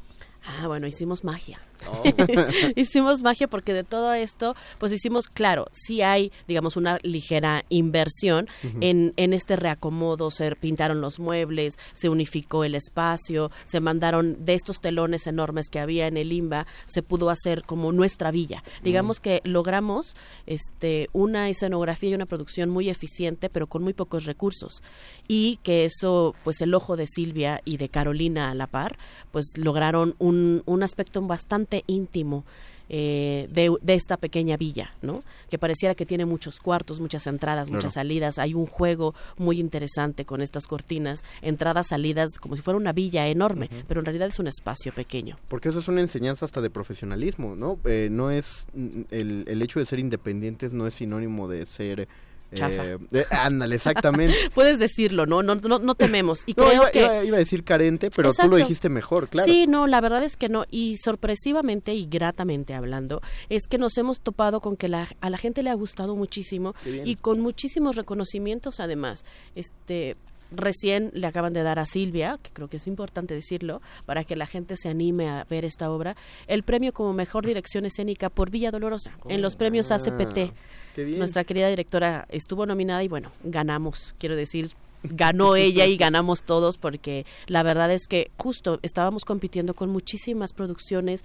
Ah, 0.45 0.67
bueno, 0.67 0.87
hicimos 0.87 1.23
magia. 1.23 1.59
Oh. 1.87 2.03
hicimos 2.75 3.21
magia 3.21 3.47
porque 3.47 3.73
de 3.73 3.83
todo 3.83 4.13
esto, 4.13 4.55
pues 4.77 4.91
hicimos, 4.91 5.27
claro, 5.27 5.67
sí 5.71 6.01
hay, 6.01 6.31
digamos, 6.47 6.75
una 6.75 6.97
ligera 7.03 7.63
inversión 7.69 8.47
en, 8.81 9.13
en 9.15 9.33
este 9.33 9.55
reacomodo, 9.55 10.31
se 10.31 10.55
pintaron 10.55 11.01
los 11.01 11.19
muebles, 11.19 11.77
se 11.93 12.09
unificó 12.09 12.63
el 12.63 12.75
espacio, 12.75 13.51
se 13.63 13.79
mandaron 13.79 14.45
de 14.45 14.55
estos 14.55 14.81
telones 14.81 15.27
enormes 15.27 15.69
que 15.69 15.79
había 15.79 16.07
en 16.07 16.17
el 16.17 16.31
IMBA, 16.33 16.65
se 16.85 17.03
pudo 17.03 17.29
hacer 17.29 17.63
como 17.63 17.91
nuestra 17.91 18.31
villa. 18.31 18.63
Digamos 18.83 19.19
que 19.19 19.41
logramos 19.43 20.15
este 20.45 21.09
una 21.13 21.49
escenografía 21.49 22.09
y 22.09 22.15
una 22.15 22.25
producción 22.25 22.69
muy 22.69 22.89
eficiente, 22.89 23.49
pero 23.49 23.67
con 23.67 23.83
muy 23.83 23.93
pocos 23.93 24.25
recursos. 24.25 24.81
Y 25.27 25.59
que 25.63 25.85
eso, 25.85 26.35
pues 26.43 26.61
el 26.61 26.73
ojo 26.73 26.95
de 26.95 27.07
Silvia 27.07 27.61
y 27.65 27.77
de 27.77 27.89
Carolina 27.89 28.51
a 28.51 28.55
la 28.55 28.67
par, 28.67 28.97
pues 29.31 29.57
lograron 29.57 30.15
un, 30.19 30.28
un 30.29 30.83
aspecto 30.83 31.21
bastante 31.21 31.83
íntimo 31.87 32.43
eh, 32.91 33.47
de, 33.51 33.71
de 33.83 33.93
esta 33.93 34.17
pequeña 34.17 34.57
villa, 34.57 34.91
¿no? 35.03 35.23
Que 35.47 35.59
pareciera 35.59 35.93
que 35.93 36.07
tiene 36.07 36.25
muchos 36.25 36.59
cuartos, 36.59 36.99
muchas 36.99 37.27
entradas, 37.27 37.69
muchas 37.69 37.93
salidas. 37.93 38.39
Hay 38.39 38.55
un 38.55 38.65
juego 38.65 39.13
muy 39.37 39.59
interesante 39.59 40.25
con 40.25 40.41
estas 40.41 40.65
cortinas, 40.65 41.23
entradas, 41.43 41.89
salidas, 41.89 42.31
como 42.39 42.55
si 42.55 42.63
fuera 42.63 42.79
una 42.79 42.91
villa 42.91 43.27
enorme, 43.27 43.69
pero 43.87 43.99
en 43.99 44.05
realidad 44.05 44.29
es 44.29 44.39
un 44.39 44.47
espacio 44.47 44.91
pequeño. 44.91 45.37
Porque 45.49 45.69
eso 45.69 45.81
es 45.81 45.87
una 45.87 46.01
enseñanza 46.01 46.45
hasta 46.45 46.61
de 46.61 46.71
profesionalismo, 46.71 47.55
¿no? 47.55 47.77
Eh, 47.85 48.07
no 48.09 48.31
es 48.31 48.65
mm, 48.73 49.01
el, 49.11 49.43
el 49.47 49.61
hecho 49.61 49.79
de 49.79 49.85
ser 49.85 49.99
independientes 49.99 50.73
no 50.73 50.87
es 50.87 50.95
sinónimo 50.95 51.47
de 51.47 51.67
ser 51.67 52.07
Chafa. 52.53 52.83
de- 53.11 53.25
ándale, 53.31 53.75
exactamente. 53.75 54.35
Puedes 54.55 54.79
decirlo, 54.79 55.25
¿no? 55.25 55.43
No, 55.43 55.55
no, 55.55 55.79
no 55.79 55.95
tememos. 55.95 56.41
Y 56.45 56.53
No, 56.57 56.65
creo 56.65 56.73
iba, 56.73 56.91
que... 56.91 56.99
iba- 57.01 57.23
iba 57.25 57.35
a 57.37 57.39
decir 57.39 57.63
carente, 57.63 58.09
pero 58.15 58.33
tú 58.33 58.47
lo 58.49 58.55
dijiste 58.57 58.89
mejor, 58.89 59.27
claro. 59.29 59.51
Sí, 59.51 59.67
no, 59.67 59.87
la 59.87 60.01
verdad 60.01 60.23
es 60.23 60.35
que 60.37 60.49
no. 60.49 60.65
Y 60.71 60.97
sorpresivamente 60.97 61.93
y 61.93 62.05
gratamente 62.07 62.73
hablando, 62.73 63.21
es 63.49 63.67
que 63.67 63.77
nos 63.77 63.97
hemos 63.97 64.19
topado 64.19 64.61
con 64.61 64.75
que 64.77 64.87
la, 64.87 65.07
a 65.21 65.29
la 65.29 65.37
gente 65.37 65.63
le 65.63 65.69
ha 65.69 65.75
gustado 65.75 66.15
muchísimo 66.15 66.73
y 66.85 67.15
con 67.15 67.39
muchísimos 67.39 67.95
reconocimientos 67.95 68.79
además. 68.79 69.25
Este 69.55 70.17
recién 70.51 71.11
le 71.13 71.27
acaban 71.27 71.53
de 71.53 71.61
dar 71.61 71.77
a 71.77 71.85
Silvia, 71.85 72.39
que 72.41 72.49
creo 72.51 72.67
que 72.67 72.77
es 72.77 72.87
importante 72.87 73.35
decirlo, 73.35 73.83
para 74.07 74.23
que 74.23 74.35
la 74.35 74.47
gente 74.47 74.75
se 74.77 74.89
anime 74.89 75.29
a 75.29 75.45
ver 75.47 75.63
esta 75.63 75.91
obra, 75.91 76.15
el 76.47 76.63
premio 76.63 76.91
como 76.91 77.13
mejor 77.13 77.45
dirección 77.45 77.85
escénica 77.85 78.31
por 78.31 78.49
Villa 78.49 78.71
Dolorosa 78.71 79.11
en 79.27 79.43
los 79.43 79.55
premios 79.55 79.91
ACPT. 79.91 80.51
Qué 80.99 81.05
bien. 81.05 81.17
Nuestra 81.17 81.45
querida 81.45 81.69
directora 81.69 82.25
estuvo 82.27 82.65
nominada 82.65 83.01
y 83.05 83.07
bueno, 83.07 83.31
ganamos, 83.45 84.15
quiero 84.19 84.35
decir, 84.35 84.71
ganó 85.01 85.55
ella 85.55 85.85
y 85.85 85.95
ganamos 85.95 86.43
todos 86.43 86.77
porque 86.77 87.25
la 87.47 87.63
verdad 87.63 87.89
es 87.89 88.05
que 88.05 88.31
justo 88.35 88.79
estábamos 88.81 89.23
compitiendo 89.23 89.75
con 89.75 89.89
muchísimas 89.89 90.51
producciones 90.51 91.23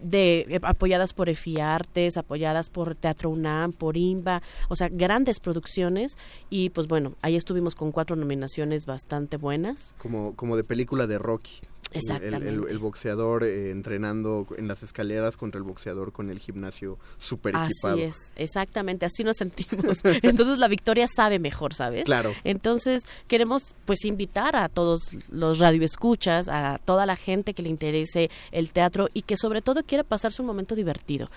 de 0.00 0.46
eh, 0.48 0.60
apoyadas 0.64 1.12
por 1.12 1.28
EFI 1.28 1.60
Artes, 1.60 2.16
apoyadas 2.16 2.70
por 2.70 2.96
Teatro 2.96 3.30
UNAM, 3.30 3.70
por 3.70 3.96
IMBA, 3.96 4.42
o 4.68 4.74
sea, 4.74 4.88
grandes 4.88 5.38
producciones 5.38 6.18
y 6.50 6.70
pues 6.70 6.88
bueno, 6.88 7.14
ahí 7.22 7.36
estuvimos 7.36 7.76
con 7.76 7.92
cuatro 7.92 8.16
nominaciones 8.16 8.84
bastante 8.84 9.36
buenas. 9.36 9.94
Como, 9.98 10.34
como 10.34 10.56
de 10.56 10.64
película 10.64 11.06
de 11.06 11.18
Rocky. 11.18 11.60
El- 11.90 12.00
el- 12.00 12.10
El, 12.10 12.24
Exactamente. 12.24 12.70
el 12.72 12.78
boxeador 12.78 13.44
eh, 13.44 13.70
entrenando 13.70 14.46
en 14.56 14.68
las 14.68 14.82
escaleras 14.82 15.36
contra 15.36 15.58
el 15.58 15.64
boxeador 15.64 16.12
con 16.12 16.30
el 16.30 16.38
gimnasio 16.38 16.98
super 17.18 17.54
equipado. 17.56 17.94
Así 17.94 18.02
es, 18.02 18.16
exactamente, 18.36 19.06
así 19.06 19.24
nos 19.24 19.36
sentimos. 19.36 19.98
Entonces 20.22 20.58
la 20.58 20.68
victoria 20.68 21.06
sabe 21.08 21.38
mejor, 21.38 21.74
¿sabes? 21.74 22.04
Claro. 22.04 22.34
Entonces 22.44 23.02
queremos 23.26 23.74
pues 23.86 24.04
invitar 24.04 24.54
a 24.56 24.68
todos 24.68 25.08
los 25.30 25.58
radioescuchas, 25.58 26.48
a 26.48 26.78
toda 26.84 27.06
la 27.06 27.16
gente 27.16 27.54
que 27.54 27.62
le 27.62 27.70
interese 27.70 28.30
el 28.52 28.70
teatro 28.72 29.08
y 29.14 29.22
que 29.22 29.36
sobre 29.36 29.62
todo 29.62 29.82
quiera 29.82 30.04
pasarse 30.04 30.42
un 30.42 30.46
momento 30.46 30.74
divertido. 30.74 31.28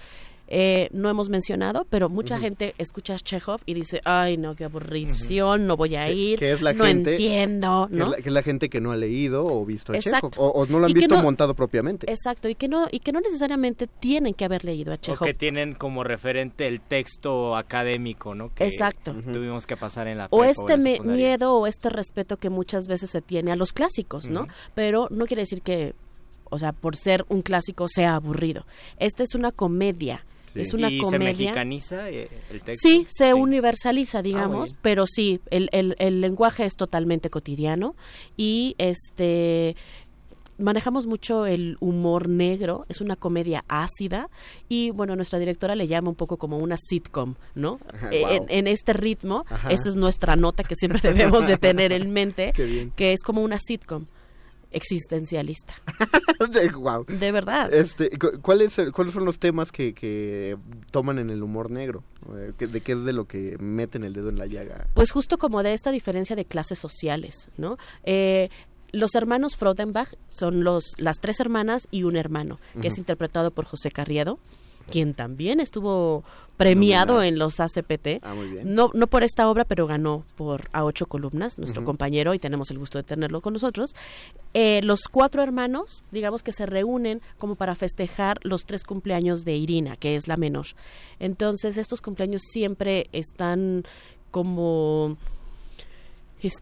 Eh, 0.54 0.90
no 0.92 1.10
hemos 1.10 1.30
mencionado, 1.30 1.88
pero 1.90 2.10
mucha 2.10 2.38
gente 2.38 2.76
escucha 2.78 3.16
Chekhov 3.16 3.62
y 3.66 3.74
dice, 3.74 4.02
ay, 4.04 4.36
no, 4.36 4.54
qué 4.54 4.66
aburrición, 4.66 5.66
no 5.66 5.78
voy 5.78 5.96
a 5.96 6.12
ir, 6.12 6.38
que 6.40 6.52
es 6.52 6.62
la 6.62 6.74
no 6.74 6.84
gente- 6.84 7.12
entiendo, 7.12 7.88
Que 7.90 7.96
es, 7.96 8.00
¿no? 8.00 8.10
la, 8.12 8.18
que 8.18 8.28
es 8.28 8.34
la 8.34 8.44
gente 8.44 8.70
que 8.70 8.82
no 8.82 8.92
ha 8.92 8.98
leído 8.98 9.46
o 9.46 9.66
visto 9.66 9.94
a. 9.94 10.00
Chekhov, 10.00 10.34
o, 10.38 10.50
o 10.50 10.66
no 10.66 10.80
lo 10.80 10.86
han 10.86 10.92
Y 10.92 10.96
visto 10.96 11.16
no- 11.16 11.24
montado 11.24 11.56
propiamente. 11.56 12.12
Exacto, 12.12 12.50
y 12.50 12.56
que 12.56 12.68
no 12.68 12.88
y 12.92 13.00
que 13.00 13.14
no 13.14 13.22
necesariamente 13.22 13.88
tienen 13.88 14.34
que 14.34 14.44
haber 14.44 14.66
leído 14.66 14.92
a 14.92 14.96
O 14.96 14.98
Chekhov. 14.98 15.26
que 15.26 15.34
tienen 15.34 15.74
como 15.74 16.04
referente 16.04 16.68
el 16.68 16.82
texto 16.82 17.56
académico, 17.56 18.36
¿no? 18.36 18.54
Que 18.54 18.66
Exacto. 18.66 19.14
Tuvimos 19.14 19.66
que 19.66 19.78
pasar 19.78 20.08
en 20.08 20.18
la 20.18 20.28
o 20.32 20.44
este 20.44 20.78
la 20.78 20.84
secundaria. 20.84 21.16
miedo 21.16 21.54
o 21.56 21.66
este 21.66 21.90
respeto 21.90 22.36
que 22.38 22.50
muchas 22.50 22.88
veces 22.88 23.10
se 23.10 23.22
tiene 23.22 23.54
a 23.54 23.56
los 23.56 23.72
clásicos, 23.72 24.30
¿no? 24.30 24.48
Pero 24.76 25.08
no 25.12 25.26
quiere 25.28 25.44
decir 25.44 25.62
que, 25.62 25.94
o 26.50 26.60
sea, 26.60 26.74
por 26.74 26.98
ser 26.98 27.26
un 27.30 27.42
clásico 27.42 27.88
sea 27.88 28.16
aburrido. 28.16 28.66
Esta 28.98 29.24
es 29.24 29.34
una 29.34 29.52
comedia. 29.54 30.26
Sí. 30.54 30.62
Es 30.62 30.74
una 30.74 30.90
¿Y 30.90 30.98
se 30.98 31.04
comedia. 31.04 31.26
mexicaniza 31.28 32.10
eh, 32.10 32.30
el 32.52 32.62
texto? 32.62 32.88
Sí, 32.90 33.06
se 33.10 33.34
universaliza, 33.34 34.20
muy 34.22 34.32
digamos, 34.32 34.76
pero 34.82 35.06
sí, 35.08 35.40
el, 35.50 35.70
el, 35.72 35.96
el 36.00 36.20
lenguaje 36.22 36.66
es 36.66 36.76
totalmente 36.76 37.30
cotidiano 37.30 37.96
y 38.38 38.76
este 38.78 39.76
manejamos 40.58 41.08
mucho 41.08 41.48
el 41.48 41.76
humor 41.80 42.30
negro, 42.30 42.86
es 42.88 43.02
una 43.02 43.16
comedia 43.16 43.64
ácida 43.68 44.30
y 44.70 44.92
bueno, 44.92 45.16
nuestra 45.16 45.40
directora 45.40 45.74
le 45.76 45.88
llama 45.88 46.10
un 46.10 46.16
poco 46.16 46.38
como 46.38 46.58
una 46.60 46.78
sitcom, 46.78 47.34
¿no? 47.56 47.80
Ajá, 47.94 48.10
Eh, 48.12 48.36
en, 48.36 48.44
en 48.50 48.68
este 48.68 48.94
ritmo, 48.94 49.44
Ajá. 49.50 49.72
esta 49.72 49.90
es 49.90 49.96
nuestra 49.96 50.36
nota 50.36 50.64
que 50.64 50.76
siempre 50.76 51.00
debemos 51.14 51.48
de 51.48 51.58
tener 51.58 51.92
en 51.94 52.12
mente, 52.12 52.54
que 52.96 53.14
es 53.14 53.24
como 53.24 53.42
una 53.42 53.58
sitcom 53.58 54.06
existencialista, 54.72 55.74
Guau. 56.74 57.06
de 57.06 57.32
verdad. 57.32 57.74
Este, 57.74 58.10
cu- 58.18 58.40
¿cuál 58.42 58.62
es 58.62 58.78
el- 58.80 58.92
¿Cuáles 58.92 59.14
son 59.14 59.26
los 59.26 59.40
temas 59.40 59.72
que, 59.72 59.94
que 59.94 60.58
toman 60.92 61.20
en 61.20 61.30
el 61.30 61.44
humor 61.44 61.72
negro? 61.72 62.04
Eh, 62.36 62.54
¿qué- 62.58 62.68
¿De 62.68 62.82
qué 62.82 62.94
es 62.94 63.04
de 63.04 63.14
lo 63.14 63.26
que 63.26 63.58
meten 63.60 64.04
el 64.04 64.14
dedo 64.14 64.30
en 64.30 64.38
la 64.38 64.46
llaga? 64.46 64.88
Pues 64.94 65.12
justo 65.12 65.38
como 65.38 65.64
de 65.64 65.74
esta 65.74 65.92
diferencia 65.92 66.36
de 66.36 66.46
clases 66.46 66.80
sociales, 66.80 67.50
¿no? 67.58 67.78
Eh, 68.04 68.50
los 68.92 69.16
hermanos 69.16 69.56
Frodenbach 69.56 70.10
son 70.28 70.64
los, 70.64 70.94
las 70.98 71.18
tres 71.22 71.40
hermanas 71.40 71.88
y 71.92 72.04
un 72.04 72.18
hermano, 72.18 72.60
que 72.82 72.90
es 72.90 72.98
interpretado 72.98 73.52
por 73.52 73.66
José 73.66 73.90
Carriedo, 73.90 74.38
quien 74.90 75.14
también 75.14 75.60
estuvo 75.60 76.24
premiado 76.58 77.14
Nominado. 77.16 77.24
en 77.24 77.40
los 77.40 77.60
ACPT. 77.60 78.20
Ah, 78.22 78.34
muy 78.36 78.48
bien. 78.48 78.74
No, 78.76 78.92
no 78.94 79.08
por 79.08 79.24
esta 79.24 79.50
obra, 79.50 79.66
pero 79.66 79.88
ganó 79.88 80.24
por 80.36 80.70
A 80.74 80.84
Ocho 80.84 81.08
Columnas, 81.08 81.58
nuestro 81.58 81.84
compañero, 81.84 82.34
y 82.34 82.40
tenemos 82.40 82.70
el 82.72 82.78
gusto 82.80 82.98
de 83.00 83.04
tenerlo 83.04 83.42
con 83.42 83.54
nosotros. 83.54 83.96
Eh, 84.54 84.82
los 84.84 85.04
cuatro 85.10 85.42
hermanos, 85.42 86.04
digamos 86.12 86.44
que 86.44 86.52
se 86.52 86.66
reúnen 86.66 87.22
como 87.38 87.56
para 87.56 87.74
festejar 87.76 88.40
los 88.44 88.66
tres 88.66 88.84
cumpleaños 88.84 89.44
de 89.44 89.56
Irina, 89.56 89.96
que 89.96 90.16
es 90.16 90.28
la 90.28 90.38
menor. 90.38 90.68
Entonces, 91.20 91.78
estos 91.78 92.02
cumpleaños 92.02 92.42
siempre 92.44 93.08
están 93.12 93.84
como... 94.30 95.18
es- 96.44 96.62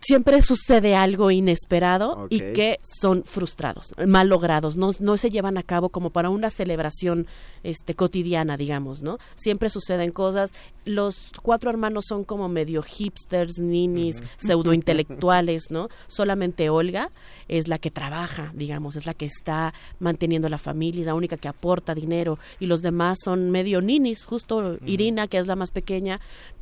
siempre 0.00 0.42
sucede 0.42 0.94
algo 0.94 1.30
inesperado 1.30 2.26
y 2.30 2.38
que 2.38 2.78
son 2.82 3.22
frustrados, 3.24 3.94
mal 4.06 4.28
logrados, 4.28 4.76
no, 4.76 4.90
no 4.98 5.16
se 5.16 5.30
llevan 5.30 5.58
a 5.58 5.62
cabo 5.62 5.90
como 5.90 6.10
para 6.10 6.30
una 6.30 6.50
celebración 6.50 7.26
este 7.62 7.94
cotidiana, 7.94 8.56
digamos, 8.56 9.02
¿no? 9.02 9.18
Siempre 9.34 9.68
suceden 9.68 10.10
cosas. 10.10 10.52
Los 10.86 11.32
cuatro 11.42 11.68
hermanos 11.70 12.06
son 12.08 12.24
como 12.24 12.48
medio 12.48 12.82
hipsters, 12.82 13.58
ninis, 13.58 14.22
pseudointelectuales, 14.38 15.64
¿no? 15.70 15.88
Solamente 16.06 16.70
Olga 16.70 17.10
es 17.48 17.68
la 17.68 17.78
que 17.78 17.90
trabaja, 17.90 18.52
digamos, 18.54 18.96
es 18.96 19.04
la 19.04 19.12
que 19.12 19.26
está 19.26 19.74
manteniendo 19.98 20.48
la 20.48 20.58
familia, 20.58 21.00
es 21.00 21.06
la 21.06 21.14
única 21.14 21.36
que 21.36 21.48
aporta 21.48 21.94
dinero 21.94 22.38
y 22.58 22.66
los 22.66 22.80
demás 22.80 23.18
son 23.22 23.50
medio 23.50 23.82
ninis, 23.82 24.24
justo 24.24 24.78
Irina, 24.86 25.28
que 25.28 25.38
es 25.38 25.46
la 25.46 25.56
más 25.56 25.70
pequeña, 25.70 26.20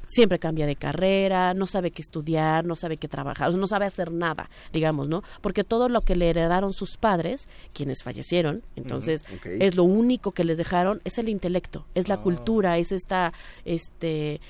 siempre 0.09 0.39
cambia 0.41 0.67
de 0.67 0.75
carrera, 0.75 1.55
no 1.55 1.67
sabe 1.69 1.91
qué 1.93 2.03
estudiar, 2.03 2.65
no 2.65 2.75
sabe 2.75 2.97
qué 2.97 3.07
trabajar, 3.07 3.49
o 3.49 3.53
sea, 3.53 3.61
no 3.61 3.67
sabe 3.69 3.85
hacer 3.87 4.11
nada, 4.11 4.51
digamos, 4.73 5.09
¿no? 5.09 5.23
Porque 5.41 5.63
todo 5.63 5.89
lo 5.89 6.01
que 6.01 6.17
le 6.17 6.31
heredaron 6.31 6.73
sus 6.73 6.97
padres, 6.97 7.49
quienes 7.73 8.03
fallecieron, 8.03 8.63
entonces 8.75 9.23
es 9.45 9.77
lo 9.77 9.85
único 9.85 10.33
que 10.33 10.43
les 10.45 10.59
dejaron, 10.59 11.01
es 11.05 11.19
el 11.19 11.29
intelecto, 11.29 11.87
es 11.95 12.09
la 12.09 12.15
Ah. 12.15 12.21
cultura, 12.21 12.79
es 12.79 12.91
esta, 12.91 13.33
este 13.65 14.41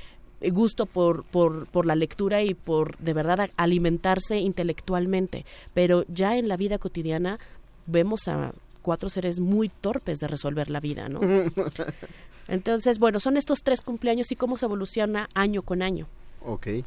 gusto 0.53 0.87
por, 0.87 1.25
por, 1.25 1.67
por 1.67 1.85
la 1.85 1.97
lectura 1.97 2.43
y 2.45 2.55
por 2.55 2.97
de 2.99 3.13
verdad 3.13 3.51
alimentarse 3.57 4.39
intelectualmente. 4.39 5.45
Pero 5.75 6.05
ya 6.07 6.37
en 6.37 6.47
la 6.49 6.57
vida 6.57 6.79
cotidiana 6.79 7.41
vemos 7.87 8.29
a 8.29 8.53
cuatro 8.83 9.09
seres 9.09 9.41
muy 9.41 9.69
torpes 9.69 10.21
de 10.21 10.29
resolver 10.29 10.71
la 10.71 10.81
vida, 10.81 11.09
¿no? 11.09 11.21
Entonces, 12.49 12.99
bueno, 12.99 13.21
son 13.21 13.37
estos 13.37 13.63
tres 13.63 13.83
cumpleaños 13.83 14.33
y 14.33 14.37
cómo 14.37 14.57
se 14.57 14.67
evoluciona 14.67 15.29
año 15.35 15.63
con 15.63 15.83
año. 15.83 16.07
Ok. 16.41 16.67
Eh, 16.69 16.85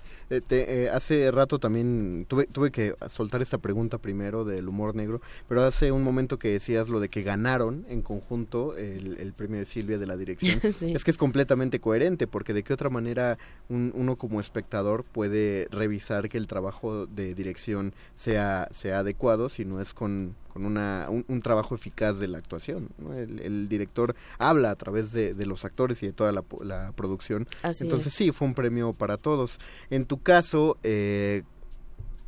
te- 0.48 0.86
eh, 0.86 0.90
hace 0.90 1.30
rato 1.30 1.60
también 1.60 2.26
tuve, 2.30 2.46
tuve 2.46 2.72
que 2.72 2.96
soltar 3.10 3.42
esta 3.42 3.58
pregunta 3.58 3.98
primero 3.98 4.46
del 4.46 4.68
humor 4.70 4.96
negro, 4.96 5.22
pero 5.50 5.62
hace 5.64 5.92
un 5.92 6.04
momento 6.04 6.40
que 6.40 6.48
decías 6.52 6.88
lo 6.88 7.02
de 7.02 7.10
que 7.10 7.22
ganaron 7.22 7.86
en 7.90 8.02
conjunto 8.02 8.78
el, 8.78 9.18
el 9.20 9.34
premio 9.34 9.60
de 9.60 9.66
Silvia 9.66 9.98
de 9.98 10.08
la 10.08 10.16
dirección. 10.18 10.62
Sí. 10.74 10.94
Es 10.96 11.04
que 11.04 11.12
es 11.12 11.18
completamente 11.18 11.80
coherente, 11.82 12.28
porque 12.28 12.54
de 12.54 12.64
qué 12.64 12.74
otra 12.74 12.90
manera 12.90 13.38
un- 13.68 13.92
uno 13.94 14.16
como 14.16 14.40
espectador 14.40 15.04
puede 15.04 15.68
revisar 15.70 16.30
que 16.30 16.38
el 16.38 16.48
trabajo 16.48 17.06
de 17.06 17.36
dirección 17.36 17.94
sea, 18.16 18.70
sea 18.72 19.00
adecuado 19.00 19.50
si 19.50 19.66
no 19.66 19.82
es 19.82 19.94
con, 19.94 20.34
con 20.54 20.66
una, 20.66 21.08
un, 21.10 21.26
un 21.28 21.42
trabajo 21.42 21.76
eficaz 21.76 22.20
de 22.20 22.28
la 22.28 22.38
actuación. 22.38 22.90
¿no? 22.98 23.14
El, 23.14 23.40
el 23.40 23.70
director 23.70 24.16
habla 24.38 24.72
a 24.72 24.76
través 24.76 25.12
de, 25.12 25.34
de 25.34 25.46
los 25.46 25.66
actores 25.66 26.02
y 26.04 26.08
de 26.08 26.14
toda 26.14 26.32
la, 26.32 26.44
la 26.64 26.92
producción 26.94 27.48
Así 27.64 27.84
entonces 27.84 28.08
es. 28.08 28.14
sí, 28.14 28.32
fue 28.32 28.48
un 28.48 28.54
premio 28.54 28.94
para 28.94 29.18
todos. 29.18 29.60
En 29.90 30.06
tu 30.06 30.22
caso, 30.22 30.78
eh, 30.84 31.44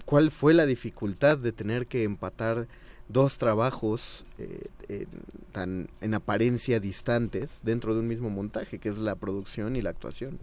¿cuál 0.05 0.31
fue 0.31 0.53
la 0.53 0.65
dificultad 0.65 1.38
de 1.38 1.51
tener 1.51 1.88
que 1.88 2.03
empatar 2.03 2.67
dos 3.09 3.38
trabajos 3.38 4.25
eh, 4.38 4.67
en, 4.88 5.07
tan 5.51 5.89
en 6.01 6.13
apariencia 6.13 6.79
distantes 6.79 7.59
dentro 7.63 7.93
de 7.93 7.99
un 7.99 8.07
mismo 8.07 8.29
montaje, 8.29 8.79
que 8.79 8.89
es 8.89 8.97
la 8.97 9.15
producción 9.15 9.75
y 9.75 9.81
la 9.81 9.89
actuación? 9.89 10.39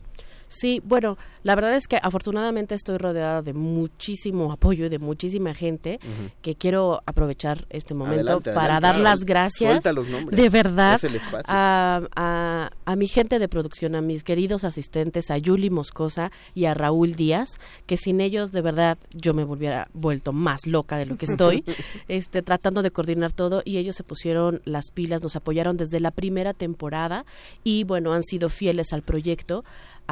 Sí, 0.52 0.82
bueno, 0.84 1.16
la 1.44 1.54
verdad 1.54 1.76
es 1.76 1.86
que 1.86 1.96
afortunadamente 2.02 2.74
estoy 2.74 2.98
rodeada 2.98 3.40
de 3.40 3.54
muchísimo 3.54 4.50
apoyo 4.50 4.86
y 4.86 4.88
de 4.88 4.98
muchísima 4.98 5.54
gente 5.54 6.00
que 6.42 6.56
quiero 6.56 7.02
aprovechar 7.06 7.66
este 7.70 7.94
momento 7.94 8.32
Adelante, 8.32 8.52
para 8.52 8.76
adelante. 8.78 8.86
dar 8.86 8.98
las 8.98 9.24
gracias 9.24 9.70
Suelta 9.84 9.92
los 9.92 10.08
nombres. 10.08 10.36
de 10.36 10.48
verdad 10.48 11.00
a, 11.46 12.00
a, 12.16 12.70
a 12.84 12.96
mi 12.96 13.06
gente 13.06 13.38
de 13.38 13.46
producción, 13.48 13.94
a 13.94 14.00
mis 14.00 14.24
queridos 14.24 14.64
asistentes, 14.64 15.30
a 15.30 15.38
Yuli 15.38 15.70
Moscosa 15.70 16.32
y 16.52 16.64
a 16.64 16.74
Raúl 16.74 17.14
Díaz, 17.14 17.60
que 17.86 17.96
sin 17.96 18.20
ellos 18.20 18.50
de 18.50 18.60
verdad 18.60 18.98
yo 19.12 19.32
me 19.34 19.44
volviera 19.44 19.88
vuelto 19.92 20.32
más 20.32 20.66
loca 20.66 20.96
de 20.98 21.06
lo 21.06 21.16
que 21.16 21.26
estoy, 21.26 21.64
este, 22.08 22.42
tratando 22.42 22.82
de 22.82 22.90
coordinar 22.90 23.30
todo 23.32 23.62
y 23.64 23.76
ellos 23.76 23.94
se 23.94 24.02
pusieron 24.02 24.62
las 24.64 24.90
pilas, 24.90 25.22
nos 25.22 25.36
apoyaron 25.36 25.76
desde 25.76 26.00
la 26.00 26.10
primera 26.10 26.54
temporada 26.54 27.24
y 27.62 27.84
bueno, 27.84 28.12
han 28.12 28.24
sido 28.24 28.48
fieles 28.48 28.92
al 28.92 29.02
proyecto 29.02 29.64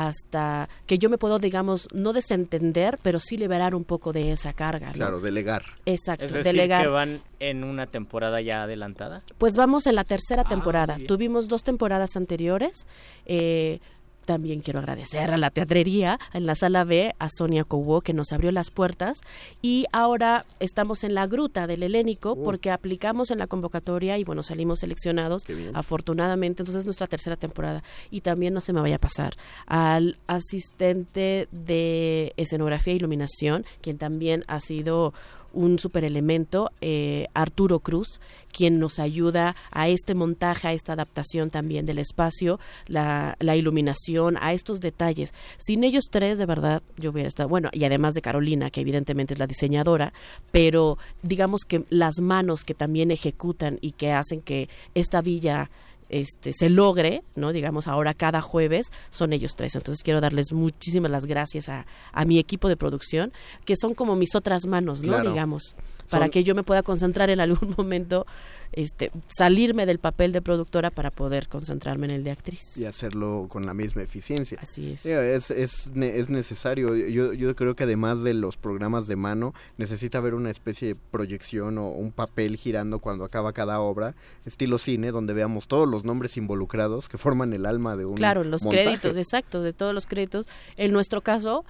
hasta 0.07 0.69
que 0.87 0.99
yo 0.99 1.11
me 1.11 1.19
puedo, 1.19 1.39
digamos, 1.41 1.89
no 1.93 2.13
desentender, 2.13 2.99
pero 3.03 3.19
sí 3.19 3.37
liberar 3.37 3.75
un 3.75 3.85
poco 3.85 4.13
de 4.13 4.31
esa 4.33 4.53
carga. 4.53 4.89
¿no? 4.89 4.93
Claro, 4.93 5.21
delegar. 5.21 5.65
Exacto, 5.87 6.25
Es 6.25 6.33
decir, 6.33 6.53
delegar. 6.53 6.83
que 6.83 6.89
van 6.89 7.21
en 7.41 7.65
una 7.65 7.87
temporada 7.87 8.41
ya 8.41 8.63
adelantada. 8.63 9.23
Pues 9.39 9.57
vamos 9.57 9.87
en 9.89 9.97
la 9.97 10.05
tercera 10.05 10.43
Ah, 10.47 10.49
temporada. 10.49 10.97
Tuvimos 11.07 11.49
dos 11.49 11.63
temporadas 11.65 12.17
anteriores. 12.17 12.87
eh, 13.27 13.81
también 14.29 14.61
quiero 14.61 14.81
agradecer 14.81 15.31
a 15.31 15.39
la 15.39 15.49
teatrería 15.49 16.21
en 16.35 16.45
la 16.45 16.55
sala 16.55 16.85
B, 16.85 17.15
a 17.19 17.31
Sonia 17.31 17.65
Cobo, 17.65 18.03
que 18.03 18.13
nos 18.13 18.31
abrió 18.35 18.53
las 18.53 18.71
puertas. 18.71 19.23
Y 19.63 19.87
ahora 19.91 20.45
estamos 20.61 21.03
en 21.03 21.15
la 21.15 21.27
gruta 21.27 21.67
del 21.67 21.83
Helénico 21.83 22.33
Uh. 22.33 22.45
porque 22.45 22.71
aplicamos 22.71 23.31
en 23.31 23.39
la 23.39 23.47
convocatoria 23.47 24.19
y 24.19 24.25
bueno, 24.25 24.43
salimos 24.43 24.81
seleccionados 24.81 25.45
afortunadamente. 25.73 26.61
Entonces 26.61 26.81
es 26.81 26.85
nuestra 26.85 27.07
tercera 27.07 27.37
temporada. 27.37 27.83
Y 28.11 28.21
también 28.21 28.53
no 28.53 28.61
se 28.61 28.75
me 28.75 28.83
vaya 28.83 28.97
a 28.97 28.99
pasar 28.99 29.33
al 29.65 30.19
asistente 30.27 31.49
de 31.51 32.35
escenografía 32.37 32.93
e 32.93 32.97
iluminación, 32.97 33.65
quien 33.81 33.97
también 33.97 34.43
ha 34.47 34.61
sido 34.61 35.15
un 35.59 35.81
super 35.81 36.05
elemento, 36.05 36.71
eh, 36.81 37.27
Arturo 37.35 37.81
Cruz, 37.81 38.21
quien 38.53 38.79
nos 38.79 39.01
ayuda 39.01 39.57
a 39.73 39.89
este 39.89 40.15
montaje, 40.15 40.69
a 40.69 40.73
esta 40.73 40.93
adaptación 40.93 41.51
también 41.51 41.85
del 41.85 41.99
espacio, 41.99 42.61
la, 42.87 43.37
la 43.41 43.57
iluminación, 43.57 44.37
a 44.41 44.53
estos 44.53 44.79
detalles. 44.81 45.35
Sin 45.57 45.83
ellos 45.83 46.05
tres, 46.11 46.39
de 46.39 46.47
verdad, 46.47 46.81
yo 46.97 47.11
hubiera 47.11 47.29
estado, 47.29 47.49
bueno, 47.49 47.71
y 47.73 47.85
además 47.85 48.15
de 48.15 48.23
Carolina, 48.23 48.71
que 48.71 48.83
evidentemente 48.83 49.35
es 49.35 49.41
la 49.41 49.49
diseñadora, 49.49 50.13
pero 50.53 50.97
digamos 51.23 51.63
que 51.67 51.83
las 51.91 52.21
manos 52.21 52.63
que 52.65 52.75
también 52.75 53.11
ejecutan 53.11 53.79
y 53.81 53.91
que 53.93 54.13
hacen 54.13 54.41
que 54.41 54.69
esta 54.95 55.23
villa 55.23 55.71
este 56.09 56.53
se 56.53 56.71
logre, 56.71 57.23
¿no? 57.35 57.53
Digamos, 57.53 57.89
ahora 57.89 58.15
cada 58.15 58.41
jueves 58.41 58.89
son 59.11 59.33
ellos 59.33 59.53
tres. 59.57 59.75
Entonces 59.75 60.03
quiero 60.03 60.21
darles 60.21 60.53
muchísimas 60.53 61.11
las 61.11 61.27
gracias 61.27 61.69
a, 61.69 61.87
a 62.13 62.25
mi 62.25 62.39
equipo 62.39 62.69
de 62.69 62.77
producción, 62.77 63.33
que 63.65 63.77
son 63.77 63.95
como 63.95 64.17
mis 64.17 64.35
otras 64.35 64.67
manos, 64.67 65.03
¿no? 65.03 65.09
Claro. 65.09 65.31
Digamos. 65.31 65.75
Para 66.11 66.25
Son- 66.27 66.31
que 66.31 66.45
yo 66.45 66.55
me 66.55 66.63
pueda 66.63 66.83
concentrar 66.83 67.31
en 67.31 67.41
algún 67.41 67.75
momento, 67.79 68.27
este, 68.73 69.11
salirme 69.29 69.87
del 69.87 69.99
papel 69.99 70.33
de 70.33 70.43
productora 70.43 70.91
para 70.91 71.11
poder 71.11 71.49
concentrarme 71.49 72.07
en 72.07 72.13
el 72.13 72.25
de 72.25 72.31
actriz. 72.33 72.77
y 72.77 72.85
hacerlo 72.85 73.47
con 73.49 73.65
la 73.65 73.73
misma 73.75 74.03
eficiencia. 74.03 74.59
Así 74.61 74.93
es. 74.93 75.07
Es, 75.07 75.51
es, 75.51 75.91
es 75.95 76.29
necesario. 76.29 76.95
Yo, 76.95 77.33
yo 77.33 77.57
creo 77.57 77.75
que 77.77 77.85
además 77.85 78.23
de 78.23 78.35
los 78.35 78.57
programas 78.57 79.07
de 79.07 79.17
mano, 79.17 79.55
necesita 79.79 80.19
haber 80.19 80.35
una 80.35 80.51
especie 80.51 80.89
de 80.89 80.95
proyección 80.95 81.79
o 81.79 81.89
un 81.91 82.13
papel 82.13 82.57
girando 82.57 82.99
cuando 82.99 83.25
acaba 83.25 83.53
cada 83.53 83.81
obra, 83.81 84.15
estilo 84.45 84.79
cine, 84.79 85.13
donde 85.13 85.33
veamos 85.33 85.67
todos 85.67 85.89
los 85.89 86.05
nombres 86.05 86.37
involucrados 86.37 87.09
que 87.09 87.17
forman 87.19 87.53
el 87.55 87.65
alma 87.67 87.97
de 87.97 88.05
un 88.05 88.17
Claro, 88.17 88.45
los 88.45 88.63
montaje. 88.65 88.85
créditos, 88.85 89.17
exacto, 89.17 89.63
de 89.63 89.73
todos 89.73 89.95
los 89.95 90.07
créditos. 90.07 90.47
En 90.77 90.93
nuestro 90.93 91.23
caso, 91.23 91.65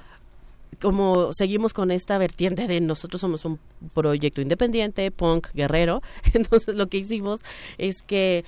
como 0.81 1.31
seguimos 1.33 1.73
con 1.73 1.91
esta 1.91 2.19
vertiente 2.19 2.67
de 2.67 2.81
nosotros 2.81 3.21
somos 3.21 3.45
un 3.45 3.59
proyecto 3.95 4.41
independiente, 4.41 5.11
punk, 5.11 5.49
guerrero, 5.55 6.03
entonces 6.35 6.75
lo 6.75 6.87
que 6.89 6.99
hicimos 6.99 7.41
es 7.79 8.03
que 8.03 8.45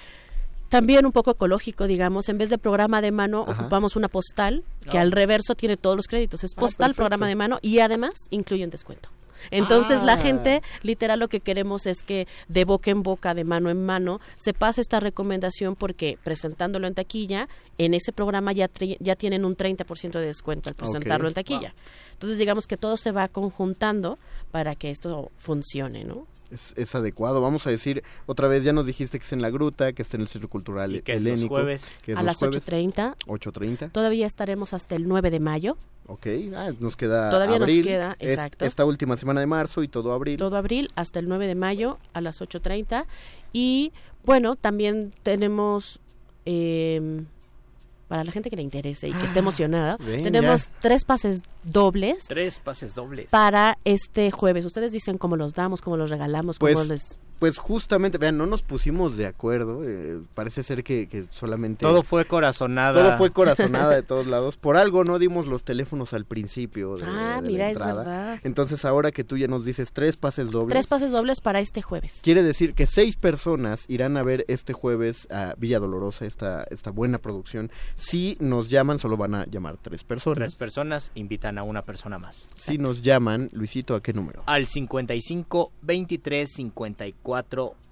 también 0.68 1.04
un 1.04 1.10
poco 1.10 1.32
ecológico, 1.32 1.88
digamos, 1.88 2.28
en 2.28 2.38
vez 2.38 2.48
de 2.48 2.56
programa 2.56 3.00
de 3.02 3.10
mano, 3.10 3.44
Ajá. 3.48 3.62
ocupamos 3.62 3.96
una 3.96 4.06
postal 4.08 4.62
que 4.88 4.98
Ah. 4.98 5.00
al 5.00 5.10
reverso 5.10 5.56
tiene 5.56 5.76
todos 5.76 5.96
los 5.96 6.06
créditos. 6.06 6.44
Es 6.44 6.52
Ah, 6.56 6.60
postal, 6.60 6.94
programa 6.94 7.26
de 7.26 7.34
mano 7.34 7.58
y 7.60 7.80
además 7.80 8.12
incluye 8.30 8.62
un 8.62 8.70
descuento. 8.70 9.08
Entonces 9.50 10.02
la 10.02 10.14
Ah. 10.14 10.18
gente, 10.18 10.62
literal, 10.82 11.18
lo 11.20 11.28
que 11.28 11.40
queremos 11.40 11.86
es 11.86 12.02
que 12.02 12.26
de 12.48 12.64
boca 12.64 12.90
en 12.90 13.02
boca, 13.02 13.34
de 13.34 13.44
mano 13.44 13.70
en 13.70 13.84
mano, 13.84 14.20
se 14.36 14.52
pase 14.52 14.80
esta 14.80 15.00
recomendación 15.00 15.76
porque 15.76 16.18
presentándolo 16.22 16.86
en 16.86 16.94
taquilla, 16.94 17.48
en 17.78 17.94
ese 17.94 18.12
programa 18.12 18.52
ya, 18.52 18.68
tri- 18.68 18.96
ya 19.00 19.16
tienen 19.16 19.44
un 19.44 19.56
30% 19.56 20.18
de 20.18 20.26
descuento 20.26 20.68
al 20.68 20.74
presentarlo 20.74 21.28
en 21.28 21.34
taquilla. 21.34 21.74
Entonces 22.12 22.38
digamos 22.38 22.66
que 22.66 22.76
todo 22.76 22.96
se 22.96 23.12
va 23.12 23.28
conjuntando 23.28 24.18
para 24.50 24.74
que 24.74 24.90
esto 24.90 25.30
funcione, 25.38 26.04
¿no? 26.04 26.26
Es, 26.50 26.74
es 26.76 26.94
adecuado. 26.94 27.40
Vamos 27.40 27.66
a 27.66 27.70
decir, 27.70 28.02
otra 28.26 28.48
vez 28.48 28.64
ya 28.64 28.72
nos 28.72 28.86
dijiste 28.86 29.18
que 29.18 29.24
es 29.24 29.32
en 29.32 29.40
la 29.42 29.50
gruta, 29.50 29.92
que 29.92 30.02
está 30.02 30.16
en 30.16 30.22
el 30.22 30.28
Centro 30.28 30.48
Cultural 30.50 30.96
Y 30.96 31.02
que 31.02 31.12
es 31.14 31.22
los 31.22 31.32
Helénico. 31.32 31.54
jueves. 31.54 31.86
que 32.02 32.12
es 32.12 32.18
A 32.18 32.22
los 32.22 32.26
las 32.26 32.38
jueves, 32.38 32.66
8.30. 32.66 33.14
8.30. 33.26 33.92
Todavía 33.92 34.26
estaremos 34.26 34.74
hasta 34.74 34.94
el 34.96 35.06
9 35.08 35.30
de 35.30 35.40
mayo, 35.40 35.76
Ok, 36.06 36.26
ah, 36.56 36.72
nos 36.80 36.96
queda 36.96 37.30
Todavía 37.30 37.60
nos 37.60 37.68
abril, 37.68 37.84
queda, 37.84 38.16
es- 38.18 38.32
exacto. 38.32 38.64
esta 38.64 38.84
última 38.84 39.16
semana 39.16 39.38
de 39.40 39.46
marzo 39.46 39.84
y 39.84 39.88
todo 39.88 40.12
abril. 40.12 40.36
todo 40.38 40.56
abril 40.56 40.90
hasta 40.96 41.20
el 41.20 41.28
9 41.28 41.46
de 41.46 41.54
mayo 41.54 41.98
a 42.14 42.20
las 42.20 42.40
8.30. 42.42 43.06
Y 43.52 43.92
bueno, 44.24 44.56
también 44.56 45.12
tenemos, 45.22 46.00
eh, 46.46 47.22
para 48.10 48.24
la 48.24 48.32
gente 48.32 48.50
que 48.50 48.56
le 48.56 48.62
interese 48.62 49.06
y 49.08 49.12
que 49.12 49.24
esté 49.24 49.38
emocionada, 49.38 49.92
Ah, 50.00 50.04
ven, 50.04 50.24
tenemos 50.24 50.70
tres 50.80 51.04
pases 51.04 51.42
dobles 51.62 52.24
Tres 52.26 52.58
pases 52.58 52.96
dobles. 52.96 53.30
para 53.30 53.78
este 53.84 54.32
jueves. 54.32 54.64
Ustedes 54.64 54.90
dicen 54.90 55.16
cómo 55.16 55.36
los 55.36 55.54
damos, 55.54 55.80
cómo 55.80 55.96
los 55.96 56.10
regalamos, 56.10 56.58
cómo 56.58 56.72
Pues, 56.72 56.88
les... 56.88 57.18
Pues 57.40 57.58
justamente, 57.58 58.18
vean, 58.18 58.36
no 58.38 58.46
nos 58.46 58.62
pusimos 58.62 59.16
de 59.16 59.26
acuerdo. 59.26 59.82
eh, 59.82 60.20
parece 60.34 60.62
ser 60.62 60.84
que, 60.84 61.08
que 61.08 61.24
solamente... 61.30 61.80
Todo 61.80 62.02
fue 62.02 62.26
corazonada. 62.26 62.92
Todo 62.92 63.16
fue 63.16 63.30
corazonada 63.30 63.94
de 63.96 64.02
todos 64.04 64.26
lados. 64.28 64.56
Por 64.58 64.76
algo 64.76 65.02
no 65.04 65.18
dimos 65.18 65.46
los 65.48 65.64
teléfonos 65.64 66.12
al 66.12 66.26
principio 66.26 66.96
de, 66.96 67.04
Ah, 67.06 67.40
de 67.42 67.50
la 67.50 67.50
mira, 67.50 67.70
es 67.70 67.78
verdad. 67.78 68.38
Entonces 68.44 68.84
ahora 68.84 69.10
que 69.10 69.24
tú 69.24 69.36
ya 69.38 69.48
nos 69.48 69.64
dices 69.64 69.90
tres 69.92 70.16
pases 70.16 70.50
dobles, 70.52 70.74
Tres 70.74 70.86
pases 70.86 71.10
dobles 71.10 71.40
para 71.40 71.60
este 71.60 71.82
jueves. 71.82 72.20
quiere 72.22 72.42
decir 72.42 72.74
que 72.74 72.84
seis 72.86 73.16
personas 73.16 73.86
irán 73.88 74.16
a 74.18 74.22
ver 74.22 74.44
este 74.46 74.74
jueves 74.74 75.26
a 75.30 75.54
Villa 75.56 75.78
Dolorosa, 75.80 76.26
esta, 76.26 76.64
esta 76.70 76.90
buena 76.90 77.18
producción. 77.18 77.70
Si 77.94 78.36
nos 78.38 78.68
llaman, 78.68 78.98
solo 78.98 79.16
van 79.16 79.34
a 79.34 79.46
llamar 79.46 79.78
tres 79.80 80.04
personas. 80.04 80.36
Tres 80.36 80.54
personas 80.56 81.10
invitan 81.14 81.56
a 81.56 81.62
una 81.62 81.80
persona 81.82 82.18
más. 82.18 82.46
Si 82.54 82.76
nos 82.76 83.00
llaman, 83.00 83.48
Luisito, 83.52 83.94
¿a 83.94 84.02
qué 84.02 84.12
número? 84.12 84.42
Al 84.44 84.66
55 84.66 85.72
23 85.82 86.50
54 86.54 87.29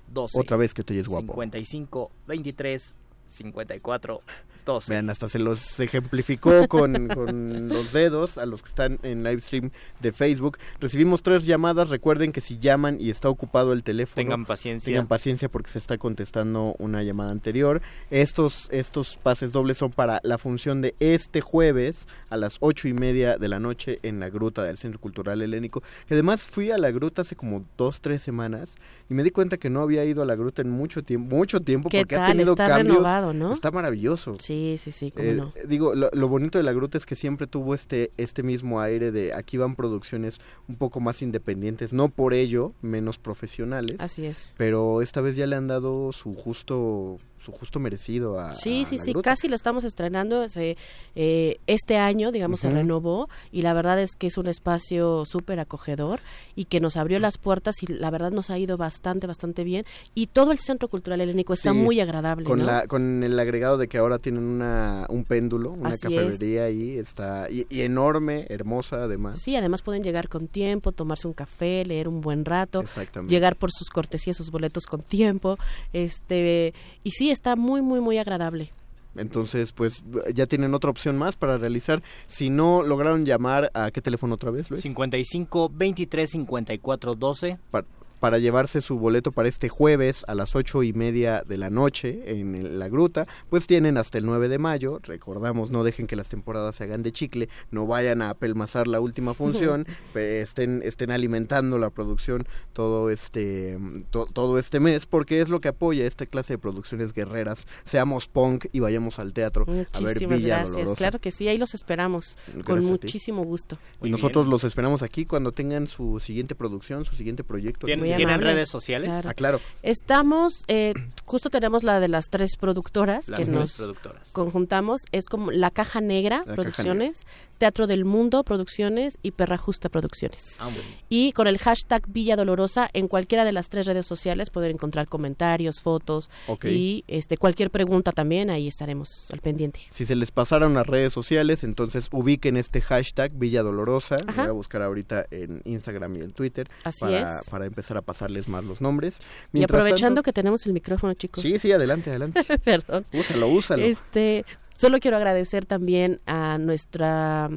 12. 0.08 0.40
Otra 0.40 0.56
vez 0.56 0.74
que 0.74 0.82
te 0.82 0.94
oyes 0.94 1.06
guapo. 1.06 1.32
55 1.32 2.10
23 2.26 2.94
54 3.26 4.22
12. 4.68 4.92
Vean, 4.92 5.08
hasta 5.10 5.28
se 5.28 5.38
los 5.38 5.80
ejemplificó 5.80 6.68
con, 6.68 7.08
con 7.08 7.68
los 7.70 7.92
dedos 7.92 8.36
a 8.38 8.44
los 8.46 8.62
que 8.62 8.68
están 8.68 8.98
en 9.02 9.24
live 9.24 9.40
stream 9.40 9.70
de 10.00 10.12
Facebook. 10.12 10.58
Recibimos 10.78 11.22
tres 11.22 11.44
llamadas. 11.46 11.88
Recuerden 11.88 12.32
que 12.32 12.40
si 12.42 12.58
llaman 12.58 12.98
y 13.00 13.08
está 13.10 13.30
ocupado 13.30 13.72
el 13.72 13.82
teléfono, 13.82 14.16
Tengan 14.16 14.44
paciencia. 14.44 14.86
tengan 14.92 15.06
paciencia 15.06 15.48
porque 15.48 15.70
se 15.70 15.78
está 15.78 15.96
contestando 15.96 16.74
una 16.78 17.02
llamada 17.02 17.30
anterior. 17.30 17.80
Estos, 18.10 18.68
estos 18.70 19.16
pases 19.16 19.52
dobles 19.52 19.78
son 19.78 19.90
para 19.90 20.20
la 20.22 20.36
función 20.36 20.82
de 20.82 20.94
este 21.00 21.40
jueves 21.40 22.06
a 22.28 22.36
las 22.36 22.58
ocho 22.60 22.88
y 22.88 22.92
media 22.92 23.38
de 23.38 23.48
la 23.48 23.58
noche 23.58 23.98
en 24.02 24.20
la 24.20 24.28
gruta 24.28 24.64
del 24.64 24.76
Centro 24.76 25.00
Cultural 25.00 25.40
Helénico. 25.40 25.82
Que 26.06 26.14
además 26.14 26.46
fui 26.46 26.70
a 26.70 26.76
la 26.78 26.90
gruta 26.90 27.22
hace 27.22 27.36
como 27.36 27.64
dos, 27.78 28.02
tres 28.02 28.20
semanas 28.22 28.76
y 29.08 29.14
me 29.14 29.22
di 29.22 29.30
cuenta 29.30 29.56
que 29.56 29.70
no 29.70 29.80
había 29.80 30.04
ido 30.04 30.22
a 30.22 30.26
la 30.26 30.34
gruta 30.34 30.60
en 30.60 30.70
mucho 30.70 31.02
tiempo, 31.02 31.34
mucho 31.34 31.60
tiempo 31.60 31.88
¿Qué 31.88 32.00
porque 32.00 32.16
ha 32.16 32.26
tenido 32.26 32.52
Está 32.52 32.68
cambios. 32.68 32.96
renovado, 32.96 33.32
¿no? 33.32 33.52
Está 33.52 33.70
maravilloso. 33.70 34.36
Sí, 34.40 34.57
sí, 34.78 34.92
sí, 34.92 35.10
cómo 35.10 35.28
Eh, 35.28 35.34
no. 35.34 35.52
Digo, 35.66 35.94
lo, 35.94 36.10
lo 36.12 36.28
bonito 36.28 36.58
de 36.58 36.64
la 36.64 36.72
gruta 36.72 36.98
es 36.98 37.06
que 37.06 37.14
siempre 37.14 37.46
tuvo 37.46 37.74
este, 37.74 38.10
este 38.16 38.42
mismo 38.42 38.80
aire 38.80 39.10
de 39.12 39.32
aquí 39.34 39.56
van 39.56 39.74
producciones 39.76 40.40
un 40.68 40.76
poco 40.76 41.00
más 41.00 41.22
independientes, 41.22 41.92
no 41.92 42.08
por 42.08 42.34
ello 42.34 42.72
menos 42.82 43.18
profesionales, 43.18 43.96
Así 43.98 44.26
es. 44.26 44.54
pero 44.56 45.02
esta 45.02 45.20
vez 45.20 45.36
ya 45.36 45.46
le 45.46 45.56
han 45.56 45.66
dado 45.68 46.12
su 46.12 46.34
justo 46.34 47.18
su 47.52 47.58
justo 47.58 47.78
merecido 47.80 48.38
a 48.38 48.54
Sí, 48.54 48.82
a 48.82 48.86
sí, 48.86 48.96
la 48.96 49.02
sí, 49.04 49.12
gruta. 49.12 49.30
casi 49.30 49.48
lo 49.48 49.54
estamos 49.54 49.84
estrenando. 49.84 50.48
se, 50.48 50.76
eh, 51.14 51.58
este 51.66 51.96
año, 51.96 52.32
digamos, 52.32 52.60
se 52.60 52.70
renovó 52.70 53.28
y 53.52 53.62
la 53.62 53.72
verdad 53.72 54.00
es 54.00 54.12
que 54.16 54.26
es 54.28 54.38
un 54.38 54.46
espacio 54.48 55.24
súper 55.24 55.60
acogedor 55.60 56.20
y 56.54 56.64
que 56.66 56.80
nos 56.80 56.96
abrió 56.96 57.18
las 57.18 57.38
puertas 57.38 57.82
y 57.82 57.86
la 57.92 58.10
verdad 58.10 58.30
nos 58.30 58.50
ha 58.50 58.58
ido 58.58 58.76
bastante, 58.76 59.26
bastante 59.26 59.64
bien. 59.64 59.84
Y 60.14 60.26
todo 60.28 60.52
el 60.52 60.58
Centro 60.58 60.88
Cultural 60.88 61.20
Helénico 61.20 61.54
está 61.54 61.72
Sí, 61.72 61.78
muy 61.78 62.00
agradable, 62.00 62.44
con 62.44 62.58
¿no? 62.60 62.66
la 62.66 62.86
con 62.86 63.22
el 63.24 63.38
agregado 63.38 63.78
de 63.78 63.88
que 63.88 63.98
ahora 63.98 64.18
tienen 64.18 64.44
una 64.44 65.06
un 65.08 65.24
péndulo, 65.24 65.72
una 65.72 65.90
Así 65.90 66.00
cafetería 66.02 66.64
ahí 66.64 66.98
está 66.98 67.48
y, 67.50 67.66
y 67.70 67.82
enorme, 67.82 68.46
hermosa 68.48 69.04
además. 69.04 69.38
Sí, 69.42 69.56
además 69.56 69.82
pueden 69.82 70.02
llegar 70.02 70.28
con 70.28 70.48
tiempo, 70.48 70.92
tomarse 70.92 71.26
un 71.26 71.34
café, 71.34 71.84
leer 71.84 72.08
un 72.08 72.20
buen 72.20 72.44
rato, 72.44 72.82
llegar 73.26 73.56
por 73.56 73.70
sus 73.72 73.88
cortesías, 73.90 74.36
sus 74.36 74.50
boletos 74.50 74.84
con 74.86 75.02
tiempo. 75.02 75.56
Este, 75.92 76.74
y 77.04 77.10
sí, 77.10 77.30
está 77.38 77.56
muy, 77.56 77.80
muy, 77.82 78.00
muy 78.00 78.18
agradable. 78.18 78.72
Entonces, 79.16 79.72
pues 79.72 80.04
ya 80.34 80.46
tienen 80.46 80.74
otra 80.74 80.90
opción 80.90 81.16
más 81.16 81.34
para 81.34 81.56
realizar. 81.58 82.02
Si 82.26 82.50
no 82.50 82.82
lograron 82.82 83.24
llamar, 83.24 83.70
¿a 83.74 83.90
qué 83.90 84.00
teléfono 84.00 84.34
otra 84.34 84.50
vez, 84.50 84.70
Luis? 84.70 84.82
55 84.82 85.70
23 85.72 86.30
54 86.30 87.14
12. 87.14 87.58
Pa- 87.70 87.84
para 88.20 88.38
llevarse 88.38 88.80
su 88.80 88.98
boleto 88.98 89.32
para 89.32 89.48
este 89.48 89.68
jueves 89.68 90.24
a 90.28 90.34
las 90.34 90.54
ocho 90.56 90.82
y 90.82 90.92
media 90.92 91.42
de 91.46 91.56
la 91.58 91.70
noche 91.70 92.38
en 92.40 92.54
el- 92.54 92.78
la 92.78 92.88
gruta, 92.88 93.26
pues 93.50 93.66
tienen 93.66 93.96
hasta 93.96 94.18
el 94.18 94.26
9 94.26 94.48
de 94.48 94.58
mayo. 94.58 95.00
Recordamos, 95.02 95.70
no 95.70 95.84
dejen 95.84 96.06
que 96.06 96.16
las 96.16 96.28
temporadas 96.28 96.76
se 96.76 96.84
hagan 96.84 97.02
de 97.02 97.12
chicle, 97.12 97.48
no 97.70 97.86
vayan 97.86 98.22
a 98.22 98.30
apelmazar 98.30 98.86
la 98.88 99.00
última 99.00 99.34
función, 99.74 99.86
estén, 100.14 100.82
estén 100.84 101.10
alimentando 101.10 101.78
la 101.78 101.90
producción 101.90 102.44
todo 102.72 103.10
este, 103.10 103.78
to- 104.10 104.26
todo 104.26 104.58
este 104.58 104.80
mes, 104.80 105.06
porque 105.06 105.40
es 105.40 105.48
lo 105.48 105.60
que 105.60 105.68
apoya 105.68 106.06
esta 106.06 106.26
clase 106.26 106.54
de 106.54 106.58
producciones 106.58 107.12
guerreras. 107.12 107.66
Seamos 107.84 108.28
punk 108.28 108.66
y 108.72 108.80
vayamos 108.80 109.18
al 109.18 109.32
teatro 109.32 109.64
a 109.92 110.00
ver 110.00 110.18
Villa 110.18 110.58
gracias. 110.58 110.70
Dolorosa. 110.72 110.96
Claro 110.96 111.18
que 111.20 111.30
sí, 111.30 111.48
ahí 111.48 111.58
los 111.58 111.74
esperamos 111.74 112.36
con 112.52 112.62
Gracias 112.76 112.90
muchísimo 112.90 113.42
gusto. 113.44 113.78
Y 113.96 114.00
Muy 114.00 114.10
nosotros 114.10 114.44
bien. 114.44 114.50
los 114.52 114.64
esperamos 114.64 115.02
aquí 115.02 115.24
cuando 115.24 115.52
tengan 115.52 115.86
su 115.86 116.20
siguiente 116.20 116.54
producción, 116.54 117.04
su 117.04 117.16
siguiente 117.16 117.44
proyecto. 117.44 117.86
¿Tienen, 117.86 118.07
Muy 118.10 118.16
¿tienen 118.16 118.34
amable. 118.36 118.54
redes 118.54 118.68
sociales? 118.68 119.08
Claro. 119.10 119.28
Ah, 119.30 119.34
claro. 119.34 119.60
Estamos, 119.82 120.62
eh, 120.68 120.94
justo 121.24 121.50
tenemos 121.50 121.82
la 121.82 122.00
de 122.00 122.08
las 122.08 122.26
tres 122.30 122.56
productoras 122.58 123.28
Las 123.28 123.38
que 123.40 123.44
tres 123.46 123.48
nos 123.56 123.72
productoras. 123.74 124.28
conjuntamos. 124.32 125.02
Es 125.12 125.26
como 125.26 125.50
La 125.50 125.70
Caja 125.70 126.00
Negra 126.00 126.38
Caja 126.44 126.54
Producciones, 126.54 127.26
Teatro 127.58 127.86
del 127.86 128.04
Mundo 128.04 128.44
Producciones 128.44 129.18
y 129.22 129.32
Perra 129.32 129.56
Justa 129.58 129.88
Producciones. 129.88 130.56
Ah, 130.58 130.64
bueno. 130.66 130.80
Y 131.08 131.32
con 131.32 131.46
el 131.46 131.58
hashtag 131.58 132.02
Villa 132.08 132.36
Dolorosa 132.36 132.88
en 132.92 133.08
cualquiera 133.08 133.44
de 133.44 133.52
las 133.52 133.68
tres 133.68 133.86
redes 133.86 134.06
sociales 134.06 134.50
pueden 134.50 134.72
encontrar 134.72 135.08
comentarios, 135.08 135.80
fotos 135.80 136.30
y 136.64 137.04
este 137.08 137.36
cualquier 137.36 137.70
pregunta 137.70 138.12
también, 138.12 138.50
ahí 138.50 138.68
estaremos 138.68 139.08
al 139.32 139.40
pendiente. 139.40 139.80
Si 139.90 140.06
se 140.06 140.14
les 140.14 140.30
pasaron 140.30 140.74
las 140.74 140.86
redes 140.86 141.12
sociales, 141.12 141.64
entonces 141.64 142.08
ubiquen 142.12 142.56
este 142.56 142.80
hashtag 142.80 143.32
Villa 143.32 143.62
Dolorosa. 143.62 144.16
Ajá. 144.26 144.42
Voy 144.42 144.48
a 144.50 144.52
buscar 144.52 144.82
ahorita 144.82 145.26
en 145.30 145.60
Instagram 145.64 146.16
y 146.16 146.20
en 146.20 146.32
Twitter 146.32 146.68
Así 146.84 147.00
para, 147.00 147.38
es. 147.40 147.48
para 147.50 147.66
empezar 147.66 147.96
a 147.98 148.02
pasarles 148.02 148.48
más 148.48 148.64
los 148.64 148.80
nombres. 148.80 149.18
y 149.52 149.62
aprovechando 149.62 150.16
tanto- 150.16 150.22
que 150.22 150.32
tenemos 150.32 150.66
el 150.66 150.72
micrófono, 150.72 151.14
chicos. 151.14 151.42
Sí, 151.42 151.58
sí, 151.58 151.72
adelante, 151.72 152.10
adelante. 152.10 152.42
Perdón. 152.64 153.04
úsalo, 153.12 153.48
úsalo. 153.48 153.82
Este, 153.82 154.44
solo 154.78 154.98
quiero 154.98 155.16
agradecer 155.16 155.66
también 155.66 156.20
a 156.26 156.58
nuestra 156.58 157.50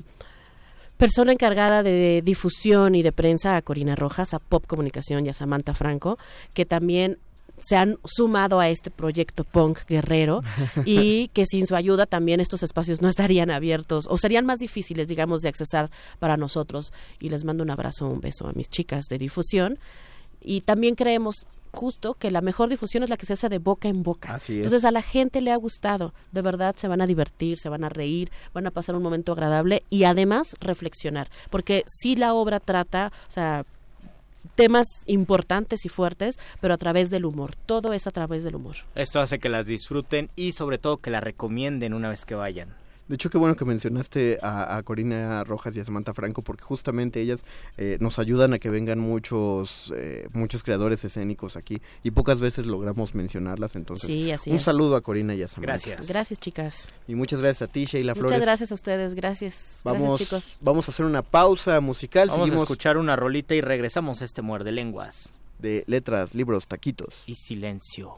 persona 0.97 1.32
encargada 1.32 1.82
de 1.84 2.21
difusión 2.23 2.93
y 2.95 3.01
de 3.01 3.12
prensa, 3.12 3.56
a 3.56 3.62
Corina 3.62 3.95
Rojas, 3.95 4.34
a 4.34 4.39
Pop 4.39 4.65
Comunicación 4.67 5.25
y 5.25 5.30
a 5.30 5.34
Samantha 5.34 5.73
Franco, 5.73 6.17
que 6.54 6.65
también 6.65 7.17
se 7.63 7.75
han 7.75 7.97
sumado 8.04 8.60
a 8.60 8.69
este 8.69 8.89
proyecto 8.89 9.43
punk 9.43 9.80
guerrero 9.88 10.41
y 10.86 11.27
que 11.30 11.45
sin 11.45 11.67
su 11.67 11.75
ayuda 11.75 12.06
también 12.08 12.39
estos 12.39 12.63
espacios 12.63 13.01
no 13.01 13.10
estarían 13.10 13.51
abiertos 13.51 14.08
o 14.10 14.17
serían 14.17 14.45
más 14.45 14.58
difíciles, 14.60 15.08
digamos, 15.08 15.41
de 15.41 15.49
accesar 15.49 15.91
para 16.19 16.38
nosotros. 16.38 16.91
Y 17.19 17.30
les 17.30 17.45
mando 17.45 17.63
un 17.63 17.69
abrazo, 17.71 18.08
un 18.08 18.19
beso 18.21 18.47
a 18.47 18.54
mis 18.54 18.69
chicas 18.69 19.06
de 19.10 19.17
difusión 19.19 19.77
y 20.41 20.62
también 20.62 20.95
creemos 20.95 21.45
justo 21.71 22.15
que 22.15 22.32
la 22.32 22.41
mejor 22.41 22.69
difusión 22.69 23.04
es 23.04 23.10
la 23.10 23.17
que 23.17 23.25
se 23.25 23.34
hace 23.34 23.49
de 23.49 23.60
boca 23.60 23.88
en 23.88 24.04
boca. 24.04 24.36
Así 24.36 24.54
es. 24.54 24.58
Entonces 24.60 24.86
a 24.86 24.91
la 24.91 25.01
gente 25.01 25.41
le 25.41 25.51
ha 25.51 25.56
gustado, 25.56 26.13
de 26.32 26.41
verdad 26.41 26.75
se 26.77 26.88
van 26.88 27.01
a 27.01 27.08
divertir, 27.08 27.58
se 27.58 27.69
van 27.69 27.84
a 27.84 27.89
reír, 27.89 28.30
van 28.54 28.67
a 28.67 28.71
pasar 28.71 28.95
un 28.95 29.04
momento 29.04 29.32
agradable 29.32 29.84
y 29.89 30.04
además 30.04 30.56
reflexionar, 30.60 31.30
porque 31.49 31.84
si 31.88 32.15
la 32.15 32.34
obra 32.34 32.60
trata, 32.60 33.12
o 33.27 33.32
sea, 33.32 33.65
temas 34.56 34.88
importantes 35.06 35.86
y 35.86 35.89
fuertes, 35.89 36.38
pero 36.60 36.73
a 36.73 36.77
través 36.77 37.10
del 37.10 37.25
humor. 37.25 37.56
Todo 37.65 37.93
es 37.93 38.08
a 38.08 38.12
través 38.12 38.43
del 38.43 38.56
humor. 38.56 38.75
Esto 38.95 39.19
hace 39.21 39.39
que 39.39 39.49
las 39.49 39.65
disfruten 39.65 40.30
y 40.36 40.51
sobre 40.51 40.77
todo 40.77 40.97
que 40.97 41.12
la 41.12 41.21
recomienden 41.21 41.93
una 41.93 42.10
vez 42.10 42.25
que 42.25 42.36
vayan. 42.36 42.80
De 43.12 43.15
hecho, 43.15 43.30
qué 43.30 43.38
bueno 43.38 43.58
que 43.58 43.65
mencionaste 43.65 44.39
a, 44.41 44.78
a 44.78 44.84
Corina 44.84 45.43
Rojas 45.43 45.76
y 45.76 45.82
a 45.82 45.84
Samantha 45.84 46.13
Franco, 46.13 46.43
porque 46.43 46.63
justamente 46.63 47.19
ellas 47.19 47.43
eh, 47.76 47.97
nos 48.00 48.19
ayudan 48.19 48.54
a 48.54 48.60
que 48.60 48.69
vengan 48.69 49.00
muchos 49.00 49.91
eh, 49.97 50.30
muchos 50.32 50.63
creadores 50.63 51.04
escénicos 51.04 51.58
aquí 51.58 51.82
y 52.04 52.12
pocas 52.12 52.39
veces 52.39 52.65
logramos 52.65 53.13
mencionarlas. 53.13 53.76
Entonces, 53.76 54.08
Sí, 54.08 54.32
así 54.32 54.50
un 54.50 54.56
es. 54.56 54.62
saludo 54.62 54.95
a 54.95 55.02
Corina 55.02 55.36
y 55.36 55.43
a 55.43 55.50
Samantha. 55.50 55.74
Gracias. 55.74 56.08
Gracias, 56.08 56.39
chicas. 56.39 56.93
Y 57.06 57.15
muchas 57.15 57.41
gracias 57.41 57.69
a 57.69 57.71
ti, 57.74 57.84
Sheila 57.84 58.13
Muchas 58.13 58.28
Flores. 58.30 58.41
gracias 58.45 58.71
a 58.71 58.76
ustedes, 58.76 59.13
gracias. 59.13 59.82
Vamos, 59.84 60.04
Gracias, 60.08 60.30
chicos. 60.30 60.58
vamos 60.62 60.88
a 60.88 60.91
hacer 60.91 61.06
una 61.06 61.21
pausa 61.21 61.82
musical. 61.82 62.30
Vamos 62.30 62.50
a 62.50 62.56
escuchar 62.56 62.95
una 62.95 63.17
rolita 63.17 63.54
y 63.56 63.60
regresamos 63.60 64.21
a 64.21 64.26
este 64.26 64.41
muerde 64.41 64.71
lenguas 64.71 65.34
de 65.60 65.84
letras, 65.88 66.34
libros, 66.34 66.65
taquitos. 66.67 67.24
y 67.26 67.36
silencio. 67.36 68.15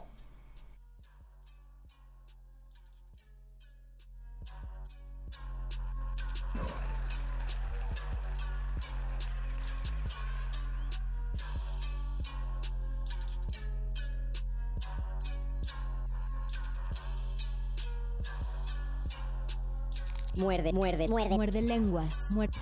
Muerde, 20.36 20.74
muerde, 20.74 21.08
muerde. 21.08 21.36
Muerde 21.36 21.62
lenguas. 21.62 22.32
Muerde. 22.36 22.54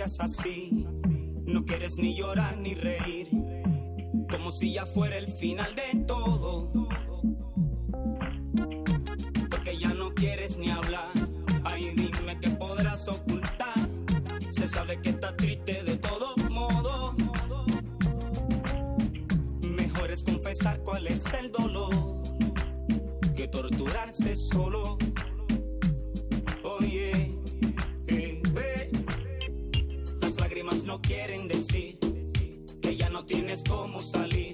Así. 0.00 0.86
No 1.44 1.64
quieres 1.64 1.98
ni 1.98 2.14
llorar 2.14 2.56
ni 2.58 2.74
reír, 2.74 3.28
como 4.30 4.52
si 4.52 4.74
ya 4.74 4.86
fuera 4.86 5.18
el 5.18 5.26
final 5.26 5.74
de 5.74 6.00
todo. 6.04 6.70
Porque 9.50 9.76
ya 9.76 9.92
no 9.94 10.14
quieres 10.14 10.56
ni 10.56 10.70
hablar, 10.70 11.10
ay 11.64 11.90
dime 11.96 12.38
que 12.38 12.50
podrás 12.50 13.08
ocultar. 13.08 13.74
Se 14.50 14.68
sabe 14.68 15.00
que 15.00 15.10
estás 15.10 15.36
triste 15.36 15.82
de 15.82 15.96
todo 15.96 16.36
modo. 16.48 17.16
Mejor 19.62 20.12
es 20.12 20.22
confesar 20.22 20.80
cuál 20.84 21.08
es 21.08 21.34
el 21.34 21.50
dolor, 21.50 22.22
que 23.34 23.48
torturarse 23.48 24.36
solo. 24.36 24.97
Tienes 33.48 33.64
cómo 33.64 34.02
salir 34.02 34.47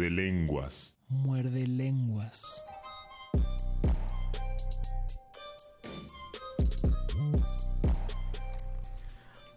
Muerde 0.00 0.16
lenguas. 0.16 0.96
Muerde 1.08 1.66
lenguas. 1.66 2.64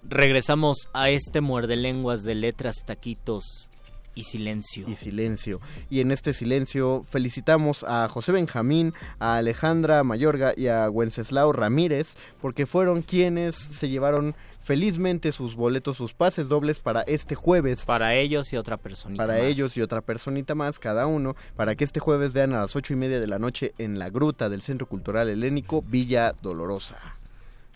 Regresamos 0.01 0.89
a 0.93 1.09
este 1.11 1.39
muerde 1.39 1.77
lenguas 1.77 2.23
de 2.23 2.35
letras, 2.35 2.75
taquitos 2.85 3.71
y 4.15 4.23
silencio. 4.23 4.85
Y 4.87 4.95
silencio. 4.95 5.59
Y 5.89 5.99
en 6.01 6.11
este 6.11 6.33
silencio 6.33 7.03
felicitamos 7.07 7.83
a 7.87 8.07
José 8.09 8.31
Benjamín, 8.31 8.93
a 9.19 9.37
Alejandra 9.37 10.03
Mayorga 10.03 10.53
y 10.55 10.67
a 10.67 10.89
Wenceslao 10.89 11.51
Ramírez 11.51 12.15
porque 12.41 12.65
fueron 12.65 13.01
quienes 13.01 13.55
se 13.55 13.89
llevaron 13.89 14.35
felizmente 14.63 15.31
sus 15.31 15.55
boletos, 15.55 15.97
sus 15.97 16.13
pases 16.13 16.47
dobles 16.47 16.79
para 16.79 17.01
este 17.01 17.35
jueves. 17.35 17.85
Para 17.85 18.15
ellos 18.15 18.53
y 18.53 18.57
otra 18.57 18.77
personita 18.77 19.23
Para 19.23 19.39
más. 19.39 19.47
ellos 19.47 19.75
y 19.77 19.81
otra 19.81 20.01
personita 20.01 20.55
más, 20.55 20.79
cada 20.79 21.05
uno, 21.05 21.35
para 21.55 21.75
que 21.75 21.83
este 21.83 21.99
jueves 21.99 22.33
vean 22.33 22.53
a 22.53 22.59
las 22.59 22.75
ocho 22.75 22.93
y 22.93 22.95
media 22.95 23.19
de 23.19 23.27
la 23.27 23.39
noche 23.39 23.73
en 23.77 23.99
la 23.99 24.09
gruta 24.09 24.49
del 24.49 24.61
Centro 24.61 24.87
Cultural 24.87 25.29
Helénico 25.29 25.81
Villa 25.81 26.33
Dolorosa. 26.41 26.97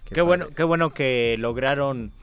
Qué, 0.06 0.22
bueno, 0.22 0.48
qué 0.56 0.64
bueno 0.64 0.94
que 0.94 1.36
lograron 1.38 2.14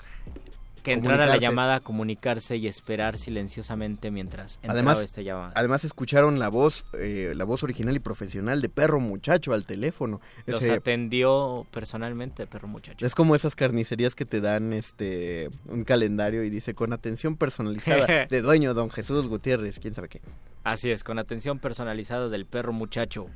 que 0.85 0.93
entrara 0.93 1.17
la 1.25 1.33
Comunicarse. 1.33 1.47
llamada, 1.51 1.81
comunicarse 1.81 2.57
y 2.59 2.67
esperar 2.69 3.19
silenciosamente 3.19 4.11
mientras 4.13 4.57
entraba 4.57 4.75
Además, 4.75 5.03
esta 5.03 5.23
llamada. 5.23 5.51
además 5.57 5.85
escucharon 5.85 6.39
la 6.39 6.49
voz, 6.51 6.85
eh, 6.93 7.33
la 7.35 7.45
voz 7.45 7.63
original 7.65 7.97
y 7.97 8.01
profesional 8.01 8.61
de 8.63 8.69
Perro 8.69 9.01
Muchacho 9.01 9.53
al 9.55 9.65
teléfono. 9.65 10.21
Los 10.47 10.63
Ese- 10.63 10.75
atendió 10.75 11.67
personalmente, 11.73 12.47
perro 12.47 12.69
muchacho. 12.69 13.05
Es 13.05 13.15
como 13.15 13.35
esas 13.35 13.57
carnicerías 13.57 14.15
que 14.15 14.27
te 14.27 14.41
dan 14.41 14.73
este 14.75 15.49
un 15.67 15.85
calendario 15.85 16.45
y 16.45 16.51
dice 16.51 16.75
con 16.75 16.93
atención 16.93 17.37
personalizada 17.37 18.07
de 18.31 18.43
dueño 18.43 18.75
Don 18.75 18.91
Jesús 18.91 19.27
Gutiérrez, 19.27 19.79
quién 19.81 19.95
sabe 19.95 20.09
qué. 20.09 20.21
Así 20.65 20.91
es, 20.91 21.03
con 21.03 21.19
atención 21.19 21.59
personalizada 21.59 22.29
del 22.29 22.47
perro 22.47 22.73
muchacho. 22.75 23.27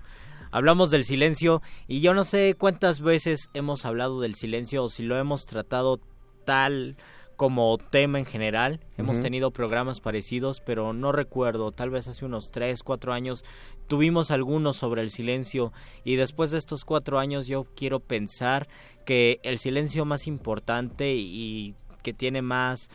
Hablamos 0.51 0.91
del 0.91 1.05
silencio 1.05 1.63
y 1.87 2.01
yo 2.01 2.13
no 2.15 2.25
sé 2.25 2.55
cuántas 2.59 3.01
veces 3.01 3.49
hemos 3.55 3.85
hablado 3.85 4.21
del 4.21 4.35
silencio 4.35 4.85
o 4.85 4.89
si 4.91 5.03
lo 5.03 5.17
hemos 5.17 5.47
tratado 5.47 5.99
tal 6.45 6.97
como 7.39 7.79
tema 7.79 8.19
en 8.19 8.27
general. 8.27 8.81
Hemos 8.97 9.23
tenido 9.23 9.53
programas 9.53 10.01
parecidos, 10.01 10.61
pero 10.61 10.93
no 10.93 11.13
recuerdo, 11.13 11.71
tal 11.71 11.89
vez 11.89 12.09
hace 12.09 12.25
unos 12.25 12.51
3, 12.51 12.83
4 12.83 13.13
años 13.13 13.45
tuvimos 13.87 14.33
algunos 14.33 14.77
sobre 14.77 15.03
el 15.03 15.11
silencio 15.11 15.73
y 16.05 16.17
después 16.17 16.51
de 16.51 16.59
estos 16.59 16.85
cuatro 16.85 17.19
años 17.19 17.47
yo 17.47 17.65
quiero 17.77 18.01
pensar 18.01 18.69
que 19.07 19.41
el 19.45 19.59
silencio 19.59 20.05
más 20.05 20.27
importante 20.27 21.15
y 21.15 21.75
que 22.03 22.13
tiene 22.13 22.43
más 22.43 22.91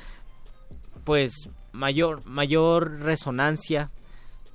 pues 1.04 1.50
mayor 1.72 2.24
mayor 2.26 3.00
resonancia 3.00 3.91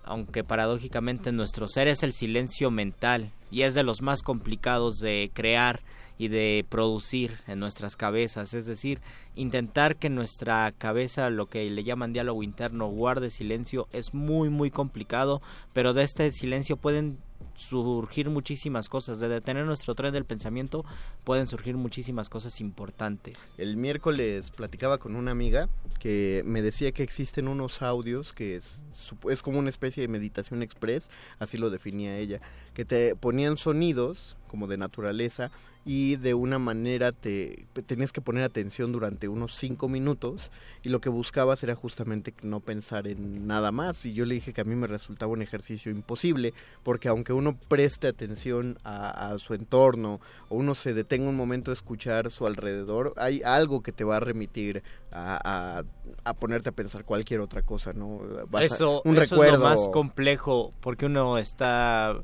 aunque 0.05 0.45
paradójicamente 0.45 1.31
en 1.31 1.37
nuestro 1.37 1.67
ser 1.67 1.89
es 1.89 2.03
el 2.03 2.13
silencio 2.13 2.71
mental 2.71 3.33
y 3.51 3.63
es 3.63 3.75
de 3.75 3.83
los 3.83 4.03
más 4.03 4.23
complicados 4.23 5.01
de 5.01 5.31
crear 5.33 5.81
y 6.19 6.29
de 6.29 6.65
producir 6.69 7.39
en 7.47 7.61
nuestras 7.61 7.97
cabezas, 7.97 8.53
es 8.53 8.67
decir, 8.67 9.01
intentar 9.37 9.97
que 9.97 10.11
nuestra 10.11 10.73
cabeza, 10.77 11.31
lo 11.31 11.47
que 11.47 11.71
le 11.71 11.85
llaman 11.85 12.13
diálogo 12.13 12.43
interno, 12.43 12.89
guarde 12.89 13.31
silencio 13.31 13.87
es 13.93 14.15
muy 14.15 14.51
muy 14.51 14.71
complicado, 14.71 15.41
pero 15.73 15.95
de 15.95 16.03
este 16.03 16.33
silencio 16.33 16.77
pueden 16.77 17.19
surgir 17.59 18.31
muchísimas 18.31 18.89
cosas, 18.89 19.19
de 19.19 19.29
detener 19.29 19.67
nuestro 19.67 19.97
tren 19.97 20.13
del 20.13 20.25
pensamiento 20.25 20.85
pueden 21.25 21.49
surgir 21.49 21.77
muchísimas 21.77 22.29
cosas 22.29 22.61
importantes. 22.61 23.53
El 23.59 23.77
miércoles 23.77 24.53
platicaba 24.53 24.99
con 24.99 25.17
una 25.17 25.33
amiga 25.33 25.69
que 25.99 26.43
me 26.47 26.63
decía 26.63 26.93
que 26.93 27.03
existen 27.03 27.49
unos 27.49 27.83
audios 27.83 28.33
que 28.33 28.55
es, 28.55 28.83
es 29.29 29.43
como 29.43 29.59
una 29.59 29.71
especie 29.71 30.01
de 30.01 30.09
meditación 30.09 30.63
express, 30.63 31.11
así 31.41 31.59
lo 31.59 31.69
definía 31.69 32.17
ella, 32.17 32.41
que 32.75 32.85
te 32.85 33.17
ponían 33.17 33.57
sonidos 33.57 34.37
como 34.47 34.69
de 34.69 34.77
naturaleza 34.77 35.51
y 35.91 36.17
de 36.17 36.35
una 36.35 36.59
manera 36.59 37.13
te 37.13 37.65
tenías 37.87 38.13
que 38.13 38.21
poner 38.21 38.45
atención 38.45 38.93
durante 38.93 39.27
unos 39.27 39.55
cinco 39.55 39.89
minutos 39.89 40.53
y 40.83 40.91
lo 40.91 41.01
que 41.01 41.09
buscabas 41.09 41.63
era 41.63 41.75
justamente 41.75 42.35
no 42.43 42.61
pensar 42.61 43.07
en 43.09 43.47
nada 43.47 43.73
más. 43.73 44.05
Y 44.05 44.13
yo 44.13 44.27
le 44.27 44.35
dije 44.35 44.53
que 44.53 44.61
a 44.61 44.65
mí 44.65 44.75
me 44.75 44.87
resultaba 44.87 45.33
un 45.33 45.41
ejercicio 45.41 45.91
imposible 45.91 46.53
porque 46.83 47.09
aunque 47.09 47.33
uno 47.33 47.57
preste 47.69 48.07
atención 48.07 48.79
a, 48.85 49.31
a 49.33 49.39
su 49.39 49.55
entorno 49.55 50.21
o 50.51 50.57
uno 50.57 50.75
se 50.75 50.93
detenga 50.93 51.27
un 51.31 51.37
momento 51.37 51.71
a 51.71 51.75
escuchar 51.75 52.31
su 52.31 52.47
alrededor 52.47 53.15
hay 53.17 53.41
algo 53.43 53.83
que 53.83 53.93
te 53.93 54.05
va 54.05 54.19
a 54.19 54.21
remitir 54.21 54.83
a, 55.11 55.79
a- 55.79 55.85
a 56.25 56.35
ponerte 56.35 56.69
a 56.69 56.73
pensar 56.73 57.05
cualquier 57.05 57.41
otra 57.41 57.63
cosa 57.63 57.95
no 57.95 58.21
Vas 58.51 58.65
eso, 58.73 59.01
un 59.07 59.17
eso 59.17 59.21
recuerdo 59.37 59.55
es 59.55 59.59
lo 59.61 59.65
más 59.65 59.89
complejo 59.89 60.75
porque 60.81 61.07
uno 61.07 61.39
está 61.39 62.23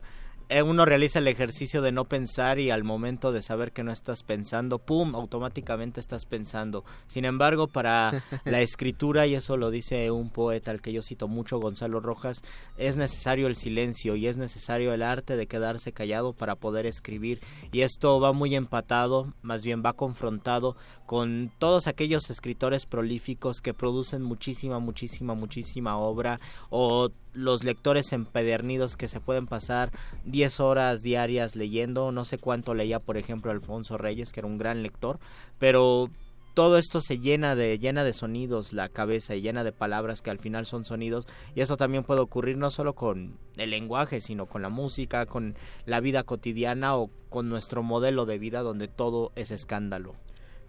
uno 0.62 0.84
realiza 0.84 1.18
el 1.18 1.28
ejercicio 1.28 1.82
de 1.82 1.92
no 1.92 2.04
pensar 2.04 2.58
y 2.58 2.70
al 2.70 2.84
momento 2.84 3.32
de 3.32 3.42
saber 3.42 3.72
que 3.72 3.82
no 3.82 3.92
estás 3.92 4.22
pensando, 4.22 4.78
pum, 4.78 5.14
automáticamente 5.14 6.00
estás 6.00 6.26
pensando. 6.26 6.84
Sin 7.08 7.24
embargo, 7.24 7.66
para 7.66 8.22
la 8.44 8.60
escritura, 8.60 9.26
y 9.26 9.34
eso 9.34 9.56
lo 9.56 9.70
dice 9.70 10.10
un 10.10 10.30
poeta 10.30 10.70
al 10.70 10.80
que 10.80 10.92
yo 10.92 11.02
cito 11.02 11.28
mucho, 11.28 11.58
Gonzalo 11.58 12.00
Rojas, 12.00 12.42
es 12.76 12.96
necesario 12.96 13.46
el 13.46 13.56
silencio 13.56 14.16
y 14.16 14.26
es 14.26 14.36
necesario 14.36 14.92
el 14.92 15.02
arte 15.02 15.36
de 15.36 15.46
quedarse 15.46 15.92
callado 15.92 16.32
para 16.32 16.54
poder 16.56 16.86
escribir. 16.86 17.40
Y 17.72 17.80
esto 17.80 18.20
va 18.20 18.32
muy 18.32 18.54
empatado, 18.54 19.32
más 19.42 19.64
bien 19.64 19.82
va 19.84 19.92
confrontado 19.92 20.76
con 21.06 21.50
todos 21.58 21.86
aquellos 21.86 22.30
escritores 22.30 22.86
prolíficos 22.86 23.60
que 23.60 23.74
producen 23.74 24.22
muchísima, 24.22 24.78
muchísima, 24.78 25.34
muchísima 25.34 25.98
obra 25.98 26.38
o 26.70 27.10
los 27.34 27.64
lectores 27.64 28.12
empedernidos 28.12 28.96
que 28.96 29.08
se 29.08 29.20
pueden 29.20 29.46
pasar 29.46 29.90
10 30.24 30.60
horas 30.60 31.02
diarias 31.02 31.56
leyendo, 31.56 32.12
no 32.12 32.24
sé 32.24 32.38
cuánto 32.38 32.74
leía 32.74 33.00
por 33.00 33.16
ejemplo 33.16 33.50
Alfonso 33.50 33.98
Reyes, 33.98 34.32
que 34.32 34.40
era 34.40 34.46
un 34.46 34.58
gran 34.58 34.82
lector, 34.82 35.18
pero 35.58 36.10
todo 36.54 36.78
esto 36.78 37.00
se 37.00 37.18
llena 37.18 37.56
de 37.56 37.78
llena 37.80 38.04
de 38.04 38.12
sonidos 38.12 38.72
la 38.72 38.88
cabeza 38.88 39.34
y 39.34 39.42
llena 39.42 39.64
de 39.64 39.72
palabras 39.72 40.22
que 40.22 40.30
al 40.30 40.38
final 40.38 40.66
son 40.66 40.84
sonidos. 40.84 41.26
Y 41.56 41.60
eso 41.60 41.76
también 41.76 42.04
puede 42.04 42.20
ocurrir 42.20 42.56
no 42.56 42.70
solo 42.70 42.94
con 42.94 43.36
el 43.56 43.70
lenguaje 43.70 44.20
sino 44.20 44.46
con 44.46 44.62
la 44.62 44.68
música 44.68 45.26
con 45.26 45.56
la 45.84 45.98
vida 46.00 46.22
cotidiana 46.22 46.96
o 46.96 47.10
con 47.28 47.48
nuestro 47.48 47.82
modelo 47.82 48.24
de 48.24 48.38
vida 48.38 48.62
donde 48.62 48.86
todo 48.88 49.32
es 49.34 49.50
escándalo 49.50 50.14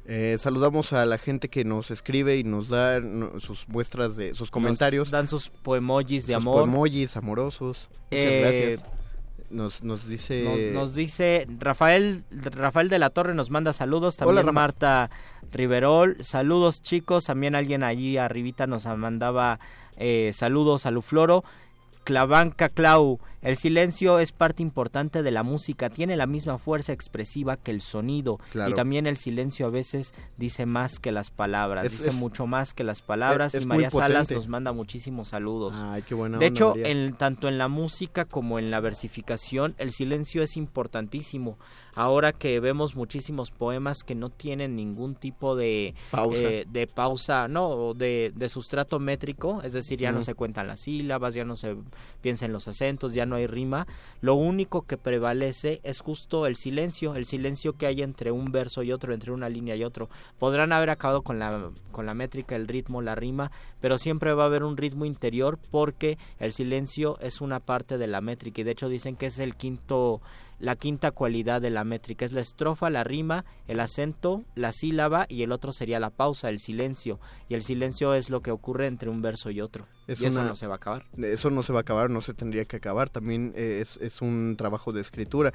Eh, 0.07 0.35
saludamos 0.37 0.93
a 0.93 1.05
la 1.05 1.17
gente 1.17 1.49
que 1.49 1.65
nos 1.65 1.89
escribe 1.89 2.37
y 2.37 2.43
nos 2.43 2.69
da 2.69 3.01
sus 3.39 3.67
muestras 3.67 4.15
de 4.15 4.35
sus 4.35 4.51
comentarios. 4.51 5.07
Nos 5.07 5.11
dan 5.11 5.27
sus 5.27 5.49
poemojis 5.49 6.27
de 6.27 6.33
sus 6.33 6.41
amor. 6.43 6.61
poemojis 6.61 7.17
amorosos. 7.17 7.89
Muchas 8.11 8.25
Eh, 8.25 8.39
gracias. 8.41 8.91
Nos, 9.49 9.83
nos 9.83 10.07
dice 10.07 10.43
Nos, 10.43 10.73
nos 10.73 10.95
dice 10.95 11.47
Rafael 11.59 12.25
Rafael 12.31 12.89
de 12.89 12.97
la 12.97 13.11
Torre 13.11 13.35
nos 13.35 13.51
manda 13.51 13.73
saludos 13.73 14.17
también 14.17 14.39
Hola. 14.39 14.51
Marta 14.51 15.09
Riverol. 15.51 16.17
Saludos 16.23 16.81
chicos. 16.81 17.25
También 17.25 17.55
alguien 17.55 17.83
allí 17.83 18.17
arribita 18.17 18.67
nos 18.67 18.85
mandaba 18.85 19.59
eh, 19.97 20.31
saludos 20.33 20.85
a 20.85 20.91
Lufloro. 20.91 21.43
Clavanca 22.03 22.69
Clau 22.69 23.19
el 23.41 23.57
silencio 23.57 24.19
es 24.19 24.31
parte 24.31 24.61
importante 24.63 25.23
de 25.23 25.31
la 25.31 25.43
música 25.43 25.89
tiene 25.89 26.15
la 26.15 26.25
misma 26.25 26.57
fuerza 26.57 26.93
expresiva 26.93 27.57
que 27.57 27.71
el 27.71 27.81
sonido 27.81 28.39
Claro. 28.51 28.71
y 28.71 28.73
también 28.73 29.07
el 29.07 29.17
silencio 29.17 29.67
a 29.67 29.69
veces 29.69 30.13
dice 30.37 30.65
más 30.65 30.99
que 30.99 31.11
las 31.11 31.29
palabras 31.31 31.85
Es- 31.85 31.91
dice 31.93 32.09
es- 32.09 32.15
mucho 32.15 32.47
más 32.47 32.73
que 32.73 32.83
las 32.83 33.01
palabras 33.01 33.53
es 33.53 33.63
y 33.63 33.67
María 33.67 33.89
Salas 33.89 34.29
nos 34.31 34.47
manda 34.47 34.71
muchísimos 34.71 35.29
saludos 35.29 35.75
Ay, 35.77 36.01
qué 36.03 36.15
buena 36.15 36.37
de 36.37 36.47
onda, 36.47 36.57
hecho, 36.57 36.73
en, 36.77 37.13
tanto 37.13 37.47
en 37.47 37.57
la 37.57 37.67
música 37.67 38.25
como 38.25 38.59
en 38.59 38.71
la 38.71 38.79
versificación, 38.79 39.75
el 39.77 39.91
silencio 39.91 40.41
es 40.43 40.57
importantísimo. 40.57 41.57
Ahora 41.97 42.33
que 42.33 42.59
vemos 42.59 42.95
muchísimos 42.97 43.51
poemas 43.51 44.03
que 44.03 44.15
no 44.15 44.29
tienen 44.29 44.75
ningún 44.75 45.15
tipo 45.15 45.55
de 45.55 45.93
Pausa. 46.11 46.37
eh, 46.41 46.65
de 46.69 46.87
pausa, 46.87 47.47
no, 47.47 47.93
de, 47.93 48.33
de 48.35 48.49
sustrato 48.49 48.99
métrico, 48.99 49.61
es 49.63 49.71
decir, 49.71 49.99
ya 49.99 50.11
no 50.11 50.21
se 50.21 50.33
cuentan 50.33 50.67
las 50.67 50.81
sílabas, 50.81 51.33
ya 51.33 51.45
no 51.45 51.55
se 51.55 51.77
piensa 52.21 52.45
en 52.45 52.51
los 52.51 52.67
acentos, 52.67 53.13
ya 53.13 53.25
no 53.25 53.34
hay 53.35 53.47
rima. 53.47 53.87
Lo 54.21 54.35
único 54.35 54.83
que 54.83 54.97
prevalece 54.97 55.79
es 55.83 55.99
justo 55.99 56.45
el 56.47 56.55
silencio, 56.55 57.15
el 57.15 57.25
silencio 57.25 57.73
que 57.73 57.85
hay 57.85 58.01
entre 58.01 58.31
un 58.31 58.45
verso 58.45 58.83
y 58.83 58.91
otro, 58.91 59.13
entre 59.13 59.31
una 59.31 59.49
línea 59.49 59.75
y 59.75 59.83
otro. 59.83 60.09
Podrán 60.39 60.73
haber 60.73 60.89
acabado 60.89 61.21
con 61.21 61.39
la, 61.39 61.71
con 61.91 62.05
la 62.05 62.13
métrica, 62.13 62.55
el 62.55 62.67
ritmo, 62.67 63.01
la 63.01 63.15
rima, 63.15 63.51
pero 63.81 63.97
siempre 63.97 64.33
va 64.33 64.43
a 64.43 64.47
haber 64.47 64.63
un 64.63 64.77
ritmo 64.77 65.05
interior 65.05 65.59
porque 65.71 66.17
el 66.39 66.53
silencio 66.53 67.19
es 67.19 67.41
una 67.41 67.59
parte 67.59 67.97
de 67.97 68.07
la 68.07 68.21
métrica 68.21 68.61
y 68.61 68.63
de 68.63 68.71
hecho 68.71 68.89
dicen 68.89 69.15
que 69.15 69.27
es 69.27 69.39
el 69.39 69.55
quinto 69.55 70.21
la 70.59 70.75
quinta 70.75 71.11
cualidad 71.11 71.61
de 71.61 71.69
la 71.69 71.83
métrica 71.83 72.23
es 72.23 72.31
la 72.31 72.39
estrofa, 72.39 72.89
la 72.89 73.03
rima, 73.03 73.43
el 73.67 73.79
acento, 73.79 74.43
la 74.55 74.71
sílaba 74.71 75.25
y 75.27 75.43
el 75.43 75.51
otro 75.51 75.73
sería 75.73 75.99
la 75.99 76.11
pausa, 76.11 76.49
el 76.49 76.59
silencio. 76.59 77.19
Y 77.49 77.55
el 77.55 77.63
silencio 77.63 78.13
es 78.13 78.29
lo 78.29 78.41
que 78.41 78.51
ocurre 78.51 78.87
entre 78.87 79.09
un 79.09 79.21
verso 79.21 79.51
y 79.51 79.59
otro. 79.59 79.85
Es 80.07 80.21
y 80.21 80.25
eso 80.25 80.43
no 80.43 80.55
se 80.55 80.67
va 80.67 80.73
a 80.73 80.77
acabar. 80.77 81.05
Eso 81.17 81.49
no 81.49 81.63
se 81.63 81.73
va 81.73 81.79
a 81.79 81.81
acabar, 81.81 82.09
no 82.09 82.21
se 82.21 82.33
tendría 82.33 82.65
que 82.65 82.77
acabar. 82.77 83.09
También 83.09 83.53
eh, 83.55 83.79
es, 83.81 83.97
es 83.97 84.21
un 84.21 84.55
trabajo 84.57 84.91
de 84.93 85.01
escritura. 85.01 85.53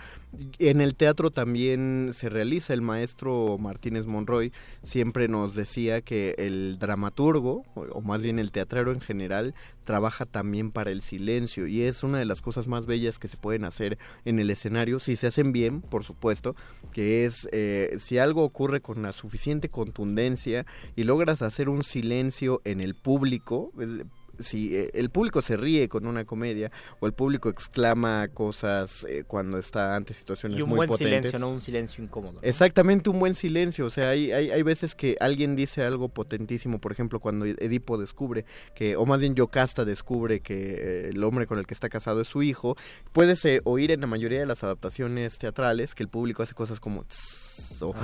En 0.58 0.80
el 0.80 0.96
teatro 0.96 1.30
también 1.30 2.10
se 2.14 2.28
realiza. 2.28 2.74
El 2.74 2.82
maestro 2.82 3.58
Martínez 3.58 4.06
Monroy 4.06 4.52
siempre 4.82 5.28
nos 5.28 5.54
decía 5.54 6.00
que 6.00 6.34
el 6.38 6.78
dramaturgo, 6.78 7.64
o, 7.74 7.82
o 7.82 8.00
más 8.00 8.22
bien 8.22 8.38
el 8.38 8.50
teatrero 8.50 8.90
en 8.92 9.00
general, 9.00 9.54
trabaja 9.84 10.24
también 10.26 10.70
para 10.70 10.90
el 10.90 11.00
silencio 11.02 11.66
y 11.66 11.82
es 11.82 12.04
una 12.04 12.18
de 12.18 12.24
las 12.24 12.42
cosas 12.42 12.68
más 12.68 12.86
bellas 12.86 13.18
que 13.18 13.26
se 13.28 13.36
pueden 13.36 13.64
hacer 13.64 13.98
en 14.24 14.38
el 14.38 14.50
escenario, 14.50 15.00
si 15.00 15.16
se 15.16 15.26
hacen 15.26 15.52
bien, 15.52 15.80
por 15.80 16.04
supuesto, 16.04 16.54
que 16.92 17.24
es 17.24 17.48
eh, 17.50 17.96
si 17.98 18.18
algo 18.18 18.44
ocurre 18.44 18.80
con 18.80 19.02
la 19.02 19.10
suficiente 19.12 19.68
contundencia 19.68 20.64
y 20.94 21.04
logras 21.04 21.42
hacer 21.42 21.68
un 21.68 21.82
silencio 21.82 22.60
en 22.64 22.80
el 22.80 22.94
público, 22.94 23.72
es- 23.80 24.04
si 24.42 24.76
eh, 24.76 24.90
el 24.94 25.10
público 25.10 25.42
se 25.42 25.56
ríe 25.56 25.88
con 25.88 26.06
una 26.06 26.24
comedia 26.24 26.70
o 27.00 27.06
el 27.06 27.12
público 27.12 27.48
exclama 27.48 28.28
cosas 28.28 29.04
eh, 29.08 29.24
cuando 29.26 29.58
está 29.58 29.96
ante 29.96 30.14
situaciones 30.14 30.58
Y 30.58 30.62
un 30.62 30.68
muy 30.68 30.76
buen 30.78 30.88
potentes. 30.88 31.18
silencio, 31.18 31.38
no 31.38 31.50
un 31.50 31.60
silencio 31.60 32.02
incómodo. 32.04 32.34
¿no? 32.34 32.38
Exactamente 32.42 33.10
un 33.10 33.18
buen 33.20 33.34
silencio, 33.34 33.86
o 33.86 33.90
sea, 33.90 34.10
hay, 34.10 34.32
hay, 34.32 34.50
hay 34.50 34.62
veces 34.62 34.94
que 34.94 35.16
alguien 35.20 35.56
dice 35.56 35.82
algo 35.84 36.08
potentísimo, 36.08 36.80
por 36.80 36.92
ejemplo, 36.92 37.20
cuando 37.20 37.46
Edipo 37.46 37.98
descubre 37.98 38.44
que, 38.74 38.96
o 38.96 39.06
más 39.06 39.20
bien 39.20 39.34
Yocasta 39.34 39.84
descubre 39.84 40.40
que 40.40 40.54
eh, 40.78 41.08
el 41.10 41.22
hombre 41.24 41.46
con 41.46 41.58
el 41.58 41.66
que 41.66 41.74
está 41.74 41.88
casado 41.88 42.20
es 42.20 42.28
su 42.28 42.42
hijo, 42.42 42.76
puedes 43.12 43.44
eh, 43.44 43.60
oír 43.64 43.90
en 43.90 44.00
la 44.00 44.06
mayoría 44.06 44.40
de 44.40 44.46
las 44.46 44.62
adaptaciones 44.64 45.38
teatrales 45.38 45.94
que 45.94 46.02
el 46.02 46.08
público 46.08 46.42
hace 46.42 46.54
cosas 46.54 46.80
como 46.80 47.04
"Tss", 47.04 47.39
o 47.80 47.94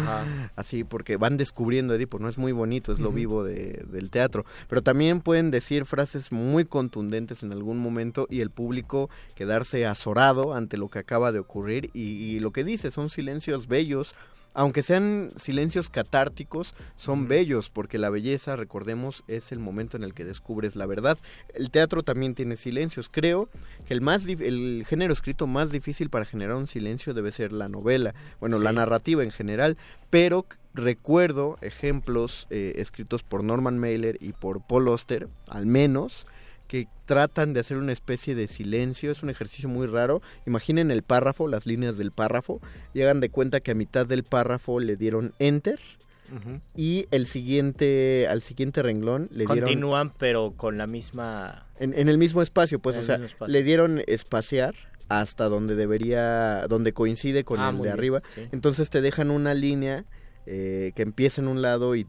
así, 0.56 0.84
porque 0.84 1.16
van 1.16 1.36
descubriendo 1.36 1.94
Edipo, 1.94 2.18
no 2.18 2.28
es 2.28 2.38
muy 2.38 2.52
bonito, 2.52 2.92
es 2.92 2.98
lo 2.98 3.10
vivo 3.12 3.44
de- 3.44 3.84
del 3.90 4.10
teatro, 4.10 4.44
pero 4.68 4.82
también 4.82 5.20
pueden 5.20 5.50
decir 5.50 5.84
frases 5.84 6.32
muy 6.32 6.64
contundentes 6.64 7.42
en 7.42 7.52
algún 7.52 7.78
momento 7.78 8.26
y 8.30 8.40
el 8.40 8.50
público 8.50 9.10
quedarse 9.34 9.86
azorado 9.86 10.54
ante 10.54 10.76
lo 10.78 10.88
que 10.88 10.98
acaba 10.98 11.32
de 11.32 11.38
ocurrir 11.40 11.90
y, 11.94 12.00
y 12.00 12.40
lo 12.40 12.52
que 12.52 12.64
dice 12.64 12.90
son 12.90 13.10
silencios 13.10 13.66
bellos, 13.68 14.14
aunque 14.56 14.82
sean 14.82 15.32
silencios 15.36 15.90
catárticos, 15.90 16.74
son 16.96 17.28
bellos 17.28 17.68
porque 17.68 17.98
la 17.98 18.08
belleza, 18.08 18.56
recordemos, 18.56 19.22
es 19.28 19.52
el 19.52 19.58
momento 19.58 19.98
en 19.98 20.02
el 20.02 20.14
que 20.14 20.24
descubres 20.24 20.76
la 20.76 20.86
verdad. 20.86 21.18
El 21.54 21.70
teatro 21.70 22.02
también 22.02 22.34
tiene 22.34 22.56
silencios. 22.56 23.10
Creo 23.10 23.50
que 23.86 23.92
el 23.92 24.00
más 24.00 24.24
el 24.24 24.86
género 24.88 25.12
escrito 25.12 25.46
más 25.46 25.70
difícil 25.70 26.08
para 26.08 26.24
generar 26.24 26.56
un 26.56 26.68
silencio 26.68 27.12
debe 27.12 27.32
ser 27.32 27.52
la 27.52 27.68
novela, 27.68 28.14
bueno, 28.40 28.58
la 28.58 28.72
narrativa 28.72 29.22
en 29.22 29.30
general, 29.30 29.76
pero 30.08 30.46
recuerdo 30.72 31.58
ejemplos 31.60 32.46
eh, 32.48 32.76
escritos 32.76 33.22
por 33.22 33.44
Norman 33.44 33.78
Mailer 33.78 34.16
y 34.22 34.32
por 34.32 34.66
Paul 34.66 34.88
Auster, 34.88 35.28
al 35.48 35.66
menos, 35.66 36.24
que 36.68 36.88
tratan 37.04 37.52
de 37.54 37.60
hacer 37.60 37.76
una 37.76 37.92
especie 37.92 38.34
de 38.34 38.48
silencio, 38.48 39.12
es 39.12 39.22
un 39.22 39.30
ejercicio 39.30 39.68
muy 39.68 39.86
raro. 39.86 40.20
Imaginen 40.46 40.90
el 40.90 41.02
párrafo, 41.02 41.46
las 41.48 41.66
líneas 41.66 41.96
del 41.98 42.10
párrafo, 42.10 42.60
y 42.94 43.02
hagan 43.02 43.20
de 43.20 43.30
cuenta 43.30 43.60
que 43.60 43.70
a 43.70 43.74
mitad 43.74 44.06
del 44.06 44.24
párrafo 44.24 44.80
le 44.80 44.96
dieron 44.96 45.32
enter 45.38 45.78
y 46.74 47.06
el 47.12 47.28
siguiente 47.28 48.26
al 48.28 48.42
siguiente 48.42 48.82
renglón 48.82 49.28
le 49.30 49.44
dieron 49.44 49.60
Continúan, 49.60 50.12
pero 50.18 50.54
con 50.56 50.76
la 50.76 50.88
misma... 50.88 51.66
en, 51.78 51.94
en 51.96 52.08
el 52.08 52.18
mismo 52.18 52.42
espacio, 52.42 52.80
pues, 52.80 52.96
o 52.96 53.02
sea, 53.04 53.20
le 53.46 53.62
dieron 53.62 54.02
espaciar 54.08 54.74
hasta 55.08 55.48
donde 55.48 55.76
debería, 55.76 56.66
donde 56.68 56.92
coincide 56.92 57.44
con 57.44 57.60
Ah, 57.60 57.68
el 57.70 57.76
de 57.76 57.82
bien, 57.82 57.92
arriba. 57.92 58.22
sí. 58.34 58.42
Entonces 58.50 58.90
te 58.90 59.00
dejan 59.02 59.30
una 59.30 59.54
línea 59.54 60.04
eh, 60.48 60.92
que 60.94 61.02
empieza 61.02 61.40
en 61.40 61.48
un 61.48 61.60
lado 61.60 61.96
y, 61.96 62.04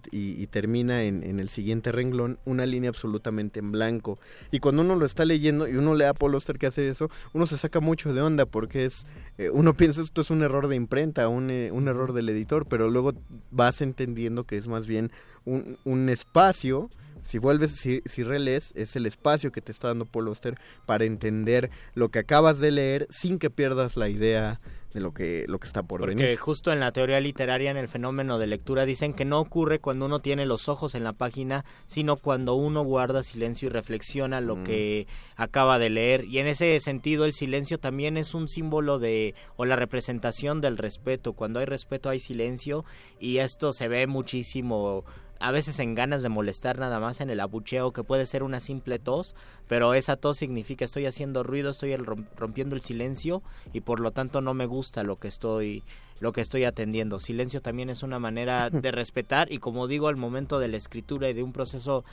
termina 0.51 1.03
en, 1.03 1.39
el 1.39 1.49
siguiente 1.49 1.91
renglón, 1.91 2.37
una 2.45 2.65
línea 2.65 2.89
absolutamente 2.89 3.59
en 3.59 3.71
blanco. 3.71 4.19
Y 4.51 4.59
cuando 4.59 4.83
uno 4.83 4.95
lo 4.95 5.05
está 5.05 5.25
leyendo 5.25 5.67
y 5.67 5.75
uno 5.75 5.95
lee 5.95 6.05
a 6.05 6.13
Paul 6.13 6.35
Auster 6.35 6.59
que 6.59 6.67
hace 6.67 6.87
eso, 6.87 7.09
uno 7.33 7.47
se 7.47 7.57
saca 7.57 7.79
mucho 7.79 8.13
de 8.13 8.21
onda 8.21 8.45
porque 8.45 8.85
es, 8.85 9.07
eh, 9.37 9.49
uno 9.49 9.73
piensa 9.73 10.01
esto 10.01 10.21
es 10.21 10.29
un 10.29 10.43
error 10.43 10.67
de 10.67 10.75
imprenta, 10.75 11.27
un, 11.27 11.49
eh, 11.49 11.71
un 11.71 11.87
error 11.87 12.13
del 12.13 12.29
editor, 12.29 12.67
pero 12.67 12.89
luego 12.89 13.13
vas 13.49 13.81
entendiendo 13.81 14.43
que 14.43 14.57
es 14.57 14.67
más 14.67 14.85
bien 14.85 15.11
un, 15.45 15.77
un 15.83 16.09
espacio. 16.09 16.89
Si 17.27 17.39
vuelves, 17.39 17.75
si, 17.75 18.01
si 18.05 18.23
relees, 18.23 18.71
es 18.75 18.95
el 18.95 19.05
espacio 19.05 19.51
que 19.51 19.61
te 19.61 19.71
está 19.73 19.89
dando 19.89 20.05
Paul 20.05 20.27
Auster 20.29 20.57
para 20.85 21.03
entender 21.03 21.69
lo 21.93 22.07
que 22.09 22.19
acabas 22.19 22.59
de 22.59 22.71
leer 22.71 23.05
sin 23.09 23.37
que 23.37 23.49
pierdas 23.49 23.97
la 23.97 24.07
idea 24.07 24.59
de 24.93 25.01
lo 25.01 25.13
que, 25.13 25.43
lo 25.49 25.59
que 25.59 25.67
está 25.67 25.83
por 25.83 25.99
Porque 25.99 26.15
venir. 26.15 26.37
justo 26.39 26.71
en 26.71 26.79
la 26.79 26.93
teoría 26.93 27.19
literaria, 27.19 27.69
en 27.69 27.75
el 27.77 27.89
fenómeno 27.89 28.39
de 28.39 28.47
lectura, 28.47 28.85
dicen 28.85 29.13
que 29.13 29.25
no 29.25 29.39
ocurre 29.41 29.79
cuando 29.79 30.05
uno 30.05 30.21
tiene 30.21 30.45
los 30.45 30.69
ojos 30.69 30.95
en 30.95 31.03
la 31.03 31.11
página, 31.11 31.65
sino 31.87 32.15
cuando 32.15 32.55
uno 32.55 32.81
guarda 32.83 33.21
silencio 33.23 33.67
y 33.67 33.71
reflexiona 33.71 34.39
lo 34.39 34.55
Mm. 34.55 34.63
que 34.63 35.07
acaba 35.35 35.77
de 35.79 35.89
leer. 35.89 36.23
Y 36.23 36.39
en 36.39 36.47
ese 36.47 36.79
sentido, 36.79 37.25
el 37.25 37.33
silencio 37.33 37.77
también 37.77 38.15
es 38.15 38.33
un 38.33 38.47
símbolo 38.47 38.97
de, 38.99 39.35
o 39.57 39.65
la 39.65 39.75
representación 39.75 40.61
del 40.61 40.77
respeto. 40.77 41.33
Cuando 41.33 41.59
hay 41.59 41.65
respeto 41.65 42.09
hay 42.09 42.21
silencio, 42.21 42.85
y 43.19 43.39
esto 43.39 43.73
se 43.73 43.89
ve 43.89 44.07
muchísimo 44.07 45.03
a 45.39 45.51
veces 45.51 45.79
en 45.79 45.95
ganas 45.95 46.21
de 46.21 46.29
molestar 46.29 46.79
nada 46.79 46.99
más 46.99 47.21
en 47.21 47.29
el 47.29 47.39
abucheo 47.39 47.91
que 47.91 48.03
puede 48.03 48.25
ser 48.25 48.43
una 48.43 48.59
simple 48.59 48.99
tos, 48.99 49.35
pero 49.67 49.93
esa 49.93 50.15
tos 50.15 50.37
significa 50.37 50.85
estoy 50.85 51.05
haciendo 51.05 51.43
ruido, 51.43 51.71
estoy 51.71 51.95
rompiendo 51.95 52.75
el 52.75 52.81
silencio 52.81 53.41
y 53.73 53.81
por 53.81 53.99
lo 53.99 54.11
tanto 54.11 54.41
no 54.41 54.53
me 54.53 54.65
gusta 54.65 55.03
lo 55.03 55.15
que 55.15 55.27
estoy 55.27 55.83
lo 56.19 56.33
que 56.33 56.41
estoy 56.41 56.63
atendiendo. 56.63 57.19
Silencio 57.19 57.61
también 57.61 57.89
es 57.89 58.01
una 58.01 58.17
manera 58.17 58.69
de 58.71 58.91
respetar 58.91 59.51
y 59.51 59.59
como 59.59 59.87
digo 59.87 60.07
al 60.07 60.17
momento 60.17 60.59
de 60.59 60.67
la 60.67 60.77
escritura 60.77 61.29
y 61.29 61.33
de 61.33 61.43
un 61.43 61.53
proceso 61.53 62.03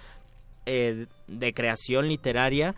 eh, 0.67 1.07
de 1.27 1.53
creación 1.53 2.09
literaria 2.09 2.75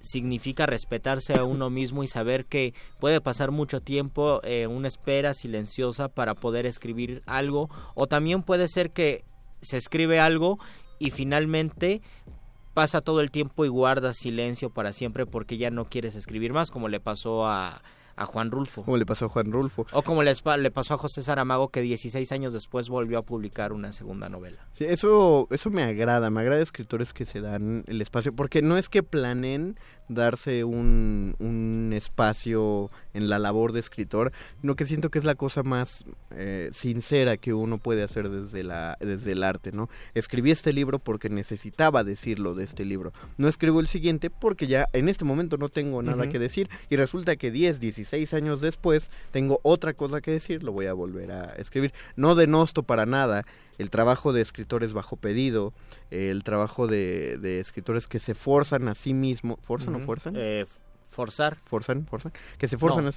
significa 0.00 0.66
respetarse 0.66 1.34
a 1.34 1.44
uno 1.44 1.70
mismo 1.70 2.02
y 2.02 2.06
saber 2.06 2.44
que 2.44 2.72
puede 3.00 3.20
pasar 3.20 3.50
mucho 3.50 3.80
tiempo 3.80 4.40
en 4.44 4.70
una 4.70 4.88
espera 4.88 5.34
silenciosa 5.34 6.08
para 6.08 6.34
poder 6.34 6.66
escribir 6.66 7.22
algo 7.26 7.68
o 7.94 8.06
también 8.06 8.42
puede 8.42 8.68
ser 8.68 8.90
que 8.90 9.24
se 9.62 9.76
escribe 9.76 10.20
algo 10.20 10.58
y 10.98 11.10
finalmente 11.10 12.00
pasa 12.74 13.00
todo 13.00 13.20
el 13.20 13.30
tiempo 13.30 13.64
y 13.64 13.68
guarda 13.68 14.12
silencio 14.12 14.70
para 14.70 14.92
siempre 14.92 15.26
porque 15.26 15.56
ya 15.58 15.70
no 15.70 15.84
quieres 15.86 16.14
escribir 16.14 16.52
más 16.52 16.70
como 16.70 16.88
le 16.88 17.00
pasó 17.00 17.44
a, 17.46 17.82
a 18.14 18.24
Juan 18.24 18.50
Rulfo 18.52 18.84
Como 18.84 18.96
le 18.96 19.06
pasó 19.06 19.24
a 19.24 19.28
Juan 19.28 19.50
Rulfo. 19.50 19.84
o 19.92 20.02
como 20.02 20.22
pa- 20.44 20.56
le 20.56 20.70
pasó 20.70 20.94
a 20.94 20.98
José 20.98 21.22
Saramago 21.22 21.68
que 21.70 21.80
16 21.82 22.30
años 22.30 22.52
después 22.52 22.88
volvió 22.88 23.18
a 23.18 23.22
publicar 23.22 23.72
una 23.72 23.92
segunda 23.92 24.28
novela. 24.28 24.66
Sí, 24.74 24.84
eso, 24.84 25.48
eso 25.50 25.70
me 25.70 25.82
agrada, 25.82 26.30
me 26.30 26.40
agrada 26.40 26.62
escritores 26.62 27.12
que 27.12 27.26
se 27.26 27.40
dan 27.40 27.84
el 27.88 28.00
espacio, 28.00 28.32
porque 28.32 28.62
no 28.62 28.76
es 28.76 28.88
que 28.88 29.02
planeen 29.02 29.76
darse 30.08 30.64
un, 30.64 31.36
un 31.38 31.92
espacio 31.94 32.90
en 33.14 33.28
la 33.28 33.38
labor 33.38 33.72
de 33.72 33.80
escritor, 33.80 34.32
sino 34.60 34.76
que 34.76 34.84
siento 34.84 35.10
que 35.10 35.18
es 35.18 35.24
la 35.24 35.34
cosa 35.34 35.62
más 35.62 36.04
eh, 36.30 36.70
sincera 36.72 37.36
que 37.36 37.52
uno 37.52 37.78
puede 37.78 38.02
hacer 38.02 38.28
desde, 38.28 38.64
la, 38.64 38.96
desde 39.00 39.32
el 39.32 39.42
arte, 39.42 39.72
¿no? 39.72 39.88
Escribí 40.14 40.50
este 40.50 40.72
libro 40.72 40.98
porque 40.98 41.28
necesitaba 41.28 42.04
decirlo 42.04 42.54
de 42.54 42.64
este 42.64 42.84
libro. 42.84 43.12
No 43.36 43.48
escribo 43.48 43.80
el 43.80 43.88
siguiente 43.88 44.30
porque 44.30 44.66
ya 44.66 44.88
en 44.92 45.08
este 45.08 45.24
momento 45.24 45.56
no 45.56 45.68
tengo 45.68 46.02
nada 46.02 46.28
que 46.28 46.38
decir 46.38 46.68
y 46.90 46.96
resulta 46.96 47.36
que 47.36 47.50
10, 47.50 47.80
16 47.80 48.34
años 48.34 48.60
después 48.60 49.10
tengo 49.30 49.60
otra 49.62 49.94
cosa 49.94 50.20
que 50.20 50.30
decir, 50.30 50.62
lo 50.62 50.72
voy 50.72 50.86
a 50.86 50.92
volver 50.92 51.32
a 51.32 51.52
escribir. 51.56 51.92
No 52.16 52.34
denosto 52.34 52.82
para 52.82 53.06
nada 53.06 53.44
el 53.78 53.90
trabajo 53.90 54.32
de 54.32 54.40
escritores 54.40 54.92
bajo 54.92 55.16
pedido, 55.16 55.72
el 56.10 56.42
trabajo 56.42 56.88
de, 56.88 57.38
de 57.38 57.60
escritores 57.60 58.08
que 58.08 58.18
se 58.18 58.34
forzan 58.34 58.88
a 58.88 58.94
sí 58.94 59.14
mismos, 59.14 59.58
¿forzan 59.62 59.94
o 59.98 60.02
Ujú. 60.02 60.06
fuerzan? 60.06 60.34
Eh, 60.36 60.64
forzar, 61.10 61.56
forzan, 61.64 62.06
forzan, 62.06 62.32
que 62.58 62.68
se 62.68 62.78
forzan 62.78 63.04
No. 63.04 63.10
a 63.10 63.12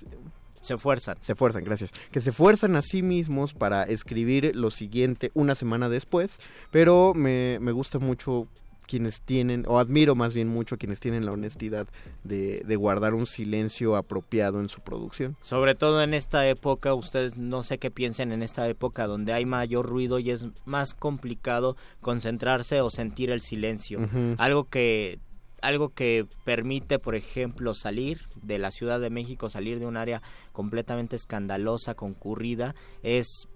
se 0.62 0.78
fuerzan. 0.78 1.18
se 1.22 1.34
fuerzan, 1.34 1.64
gracias. 1.64 1.92
Que 2.12 2.22
se 2.22 2.32
fuerzan 2.32 2.76
a 2.76 2.82
sí 2.84 3.02
mismos 3.02 3.54
para 3.56 3.84
escribir 3.84 4.56
lo 4.56 4.70
siguiente 4.70 5.32
una 5.34 5.56
semana 5.56 5.90
después, 5.90 6.38
pero 6.70 7.14
me, 7.16 7.58
me 7.60 7.72
gusta 7.72 7.98
mucho 7.98 8.48
quienes 8.88 9.22
tienen, 9.22 9.64
o 9.68 9.80
admiro 9.80 10.16
más 10.16 10.34
bien 10.36 10.50
mucho 10.50 10.78
quienes 10.78 11.00
tienen 11.00 11.26
la 11.26 11.32
honestidad 11.32 11.88
de, 12.26 12.62
de 12.66 12.76
guardar 12.76 13.14
un 13.14 13.26
silencio 13.26 13.96
apropiado 13.96 14.60
en 14.60 14.68
su 14.68 14.82
producción. 14.82 15.38
Sobre 15.40 15.76
todo 15.76 16.04
en 16.04 16.14
esta 16.14 16.46
época, 16.48 16.94
ustedes 16.94 17.38
no 17.38 17.64
sé 17.64 17.78
qué 17.80 17.90
piensen 17.90 18.32
en 18.34 18.44
esta 18.44 18.68
época 18.68 19.08
donde 19.08 19.32
hay 19.34 19.46
mayor 19.46 19.88
ruido 19.88 20.20
y 20.20 20.30
es 20.32 20.46
más 20.66 20.94
complicado 20.94 21.78
concentrarse 22.02 22.82
o 22.82 22.90
sentir 22.90 23.32
el 23.32 23.42
silencio. 23.42 24.00
Algo 24.38 24.66
que 24.66 25.20
algo 25.62 25.89
que 25.89 26.26
permite, 26.43 26.99
por 26.99 27.16
ejemplo, 27.16 27.74
salir 27.74 28.22
de 28.41 28.57
la 28.57 28.72
Ciudad 28.72 28.99
de 28.99 29.09
México, 29.09 29.49
salir 29.49 29.80
de 29.80 29.86
un 29.86 29.97
área 29.97 30.22
completamente 30.51 31.16
escandalosa, 31.16 31.95
concurrida, 31.95 32.76
es 33.03 33.47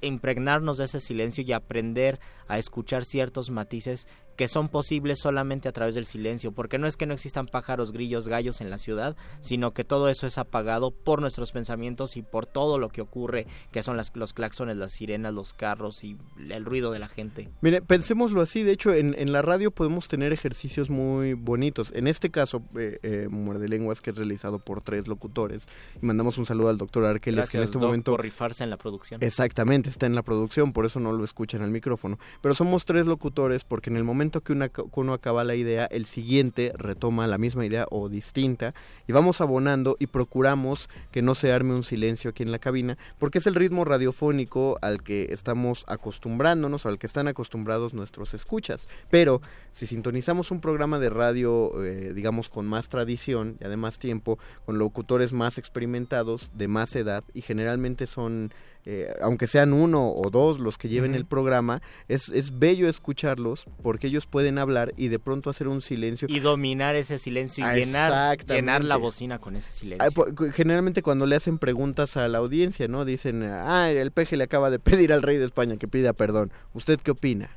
impregnarnos 0.00 0.78
de 0.78 0.86
ese 0.86 1.00
silencio 1.00 1.44
y 1.44 1.52
aprender 1.52 2.18
a 2.48 2.58
escuchar 2.58 3.04
ciertos 3.04 3.50
matices 3.50 4.08
que 4.36 4.48
son 4.48 4.68
posibles 4.68 5.20
solamente 5.20 5.68
a 5.68 5.72
través 5.72 5.94
del 5.94 6.06
silencio, 6.06 6.52
porque 6.52 6.78
no 6.78 6.86
es 6.86 6.96
que 6.96 7.06
no 7.06 7.14
existan 7.14 7.46
pájaros, 7.46 7.92
grillos, 7.92 8.28
gallos 8.28 8.60
en 8.60 8.70
la 8.70 8.78
ciudad, 8.78 9.16
sino 9.40 9.72
que 9.72 9.84
todo 9.84 10.08
eso 10.08 10.26
es 10.26 10.38
apagado 10.38 10.90
por 10.90 11.20
nuestros 11.20 11.52
pensamientos 11.52 12.16
y 12.16 12.22
por 12.22 12.46
todo 12.46 12.78
lo 12.78 12.88
que 12.88 13.00
ocurre, 13.00 13.46
que 13.72 13.82
son 13.82 13.96
las, 13.96 14.14
los 14.16 14.32
claxones, 14.32 14.76
las 14.76 14.92
sirenas, 14.92 15.34
los 15.34 15.54
carros 15.54 16.04
y 16.04 16.16
el 16.48 16.64
ruido 16.64 16.92
de 16.92 16.98
la 16.98 17.08
gente. 17.08 17.50
Mire, 17.60 17.82
pensémoslo 17.82 18.40
así, 18.40 18.62
de 18.62 18.72
hecho 18.72 18.92
en, 18.92 19.14
en 19.18 19.32
la 19.32 19.42
radio 19.42 19.70
podemos 19.70 20.08
tener 20.08 20.32
ejercicios 20.32 20.90
muy 20.90 21.34
bonitos. 21.34 21.92
En 21.94 22.06
este 22.06 22.30
caso, 22.30 22.62
eh, 22.76 22.98
eh, 23.02 23.28
Muerde 23.30 23.68
Lenguas, 23.68 24.00
que 24.00 24.10
es 24.10 24.16
realizado 24.16 24.58
por 24.58 24.80
tres 24.80 25.08
locutores, 25.08 25.68
y 26.00 26.06
mandamos 26.06 26.38
un 26.38 26.46
saludo 26.46 26.68
al 26.68 26.78
doctor 26.78 27.04
Arqueles, 27.04 27.50
que 27.50 27.58
en 27.58 27.64
este 27.64 27.78
Doc, 27.78 27.88
momento... 27.88 28.12
por 28.12 28.22
rifarse 28.22 28.64
en 28.64 28.70
la 28.70 28.76
producción. 28.76 29.22
Exactamente, 29.22 29.88
está 29.88 30.06
en 30.06 30.14
la 30.14 30.22
producción, 30.22 30.72
por 30.72 30.86
eso 30.86 31.00
no 31.00 31.12
lo 31.12 31.24
escuchan 31.24 31.62
al 31.62 31.70
micrófono. 31.70 32.18
Pero 32.40 32.54
somos 32.54 32.84
tres 32.84 33.06
locutores 33.06 33.64
porque 33.64 33.90
en 33.90 33.96
el 33.96 34.04
momento 34.04 34.21
momento 34.22 34.40
que, 34.40 34.52
una, 34.52 34.68
que 34.68 34.82
uno 34.94 35.14
acaba 35.14 35.42
la 35.42 35.56
idea, 35.56 35.86
el 35.86 36.06
siguiente 36.06 36.72
retoma 36.76 37.26
la 37.26 37.38
misma 37.38 37.66
idea 37.66 37.86
o 37.90 38.08
distinta 38.08 38.72
y 39.08 39.12
vamos 39.12 39.40
abonando 39.40 39.96
y 39.98 40.06
procuramos 40.06 40.88
que 41.10 41.22
no 41.22 41.34
se 41.34 41.50
arme 41.50 41.74
un 41.74 41.82
silencio 41.82 42.30
aquí 42.30 42.44
en 42.44 42.52
la 42.52 42.60
cabina, 42.60 42.96
porque 43.18 43.38
es 43.38 43.48
el 43.48 43.56
ritmo 43.56 43.84
radiofónico 43.84 44.78
al 44.80 45.02
que 45.02 45.32
estamos 45.32 45.84
acostumbrándonos, 45.88 46.86
al 46.86 47.00
que 47.00 47.08
están 47.08 47.26
acostumbrados 47.26 47.94
nuestros 47.94 48.32
escuchas. 48.32 48.86
Pero 49.10 49.42
si 49.72 49.86
sintonizamos 49.86 50.52
un 50.52 50.60
programa 50.60 51.00
de 51.00 51.10
radio, 51.10 51.82
eh, 51.82 52.12
digamos, 52.14 52.48
con 52.48 52.66
más 52.66 52.88
tradición 52.88 53.56
y 53.60 53.64
además 53.64 53.98
tiempo, 53.98 54.38
con 54.64 54.78
locutores 54.78 55.32
más 55.32 55.58
experimentados, 55.58 56.52
de 56.54 56.68
más 56.68 56.94
edad, 56.94 57.24
y 57.34 57.42
generalmente 57.42 58.06
son 58.06 58.52
eh, 58.84 59.14
aunque 59.22 59.46
sean 59.46 59.72
uno 59.72 60.12
o 60.12 60.28
dos 60.30 60.58
los 60.58 60.76
que 60.76 60.88
lleven 60.88 61.12
Ujú. 61.12 61.20
el 61.20 61.26
programa, 61.26 61.82
es, 62.08 62.28
es 62.30 62.58
bello 62.58 62.88
escucharlos 62.88 63.64
porque 63.82 64.10
ellos 64.12 64.26
pueden 64.26 64.58
hablar 64.58 64.92
y 64.96 65.08
de 65.08 65.18
pronto 65.18 65.50
hacer 65.50 65.68
un 65.68 65.80
silencio. 65.80 66.28
Y 66.30 66.40
dominar 66.40 66.94
ese 66.94 67.18
silencio 67.18 67.64
y 67.64 67.68
Ah, 67.68 67.74
llenar, 67.74 68.38
llenar 68.46 68.84
la 68.84 68.96
bocina 68.96 69.38
con 69.38 69.56
ese 69.56 69.72
silencio. 69.72 70.26
Generalmente 70.52 71.02
cuando 71.02 71.26
le 71.26 71.36
hacen 71.36 71.58
preguntas 71.58 72.16
a 72.16 72.28
la 72.28 72.38
audiencia, 72.38 72.88
¿no? 72.88 73.04
Dicen, 73.04 73.42
ah, 73.42 73.90
el 73.90 74.10
peje 74.12 74.36
le 74.36 74.44
acaba 74.44 74.70
de 74.70 74.78
pedir 74.78 75.12
al 75.12 75.22
rey 75.22 75.38
de 75.38 75.46
España 75.46 75.76
que 75.78 75.88
pida 75.88 76.12
perdón. 76.12 76.52
¿Usted 76.74 77.00
qué 77.00 77.12
opina? 77.12 77.50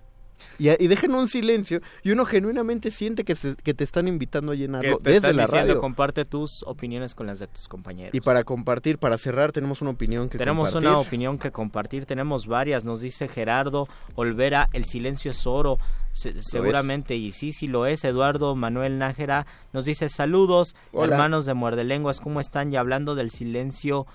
Y, 0.59 0.69
y 0.83 0.87
dejan 0.87 1.13
un 1.15 1.27
silencio 1.27 1.81
y 2.03 2.11
uno 2.11 2.25
genuinamente 2.25 2.91
siente 2.91 3.23
que, 3.23 3.35
se- 3.35 3.55
que 3.55 3.73
te 3.73 3.83
están 3.83 4.07
invitando 4.07 4.51
a 4.51 4.55
llenarlo 4.55 4.97
te 4.97 5.03
desde 5.11 5.17
están 5.17 5.35
la 5.37 5.43
diciendo, 5.43 5.67
radio. 5.73 5.81
comparte 5.81 6.25
tus 6.25 6.63
opiniones 6.65 7.15
con 7.15 7.27
las 7.27 7.39
de 7.39 7.47
tus 7.47 7.67
compañeros. 7.67 8.13
Y 8.13 8.21
para 8.21 8.43
compartir, 8.43 8.97
para 8.97 9.17
cerrar, 9.17 9.51
tenemos 9.51 9.81
una 9.81 9.91
opinión 9.91 10.29
que 10.29 10.37
Tenemos 10.37 10.69
compartir. 10.69 10.89
una 10.89 10.99
opinión 10.99 11.37
que 11.39 11.51
compartir, 11.51 12.05
tenemos 12.05 12.47
varias, 12.47 12.85
nos 12.85 13.01
dice 13.01 13.27
Gerardo 13.27 13.87
Olvera, 14.15 14.69
el 14.73 14.85
silencio 14.85 15.31
es 15.31 15.45
oro, 15.47 15.77
Se- 16.13 16.41
seguramente, 16.41 17.15
y 17.17 17.31
sí, 17.33 17.51
sí 17.51 17.67
lo 17.67 17.85
es, 17.85 18.03
Eduardo 18.05 18.55
Manuel 18.55 18.97
Nájera 18.97 19.45
nos 19.73 19.83
dice 19.83 20.07
saludos, 20.07 20.73
Hola. 20.93 21.13
hermanos 21.15 21.45
de 21.45 21.53
Muerde 21.53 21.83
Lenguas, 21.83 22.21
¿cómo 22.21 22.39
están? 22.39 22.71
Y 22.71 22.77
hablando 22.77 23.15
del 23.15 23.31
silencio 23.31 24.05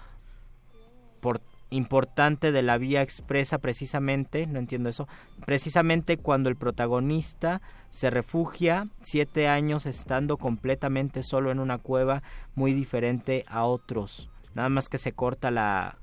por- 1.20 1.40
importante 1.70 2.52
de 2.52 2.62
la 2.62 2.78
vía 2.78 3.02
expresa 3.02 3.58
precisamente, 3.58 4.46
no 4.46 4.58
entiendo 4.58 4.88
eso, 4.88 5.08
precisamente 5.46 6.16
cuando 6.16 6.48
el 6.48 6.56
protagonista 6.56 7.62
se 7.90 8.10
refugia 8.10 8.88
siete 9.02 9.48
años 9.48 9.86
estando 9.86 10.36
completamente 10.36 11.22
solo 11.22 11.50
en 11.50 11.60
una 11.60 11.78
cueva 11.78 12.22
muy 12.54 12.72
diferente 12.72 13.44
a 13.48 13.64
otros. 13.64 14.28
Nada 14.54 14.68
más 14.68 14.88
que 14.88 14.98
se 14.98 15.12
corta 15.12 15.50
la, 15.50 15.96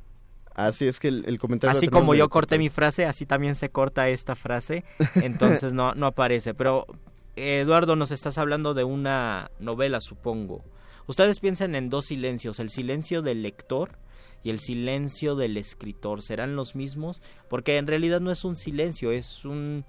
Así 0.55 0.87
es 0.87 0.99
que 0.99 1.09
el, 1.09 1.23
el 1.27 1.37
comentario... 1.37 1.77
Así 1.77 1.87
como 1.87 2.15
yo 2.15 2.29
corté 2.29 2.57
mi 2.57 2.69
frase, 2.69 3.05
así 3.05 3.27
también 3.27 3.53
se 3.53 3.69
corta 3.69 4.09
esta 4.09 4.35
frase, 4.35 4.83
entonces 5.15 5.73
no, 5.73 5.93
no 5.93 6.07
aparece. 6.07 6.55
Pero 6.55 6.87
Eduardo, 7.35 7.95
nos 7.95 8.09
estás 8.09 8.39
hablando 8.39 8.73
de 8.73 8.83
una 8.83 9.51
novela, 9.59 10.01
supongo. 10.01 10.63
Ustedes 11.05 11.39
piensan 11.39 11.75
en 11.75 11.89
dos 11.89 12.05
silencios, 12.05 12.59
el 12.59 12.71
silencio 12.71 13.21
del 13.21 13.43
lector 13.43 13.99
y 14.47 14.49
el 14.49 14.59
silencio 14.59 15.35
del 15.35 15.57
escritor. 15.57 16.21
¿Serán 16.21 16.55
los 16.55 16.73
mismos? 16.73 17.21
Porque 17.49 17.75
en 17.75 17.85
realidad 17.85 18.21
no 18.21 18.31
es 18.31 18.45
un 18.45 18.55
silencio, 18.55 19.11
es 19.11 19.43
un 19.43 19.83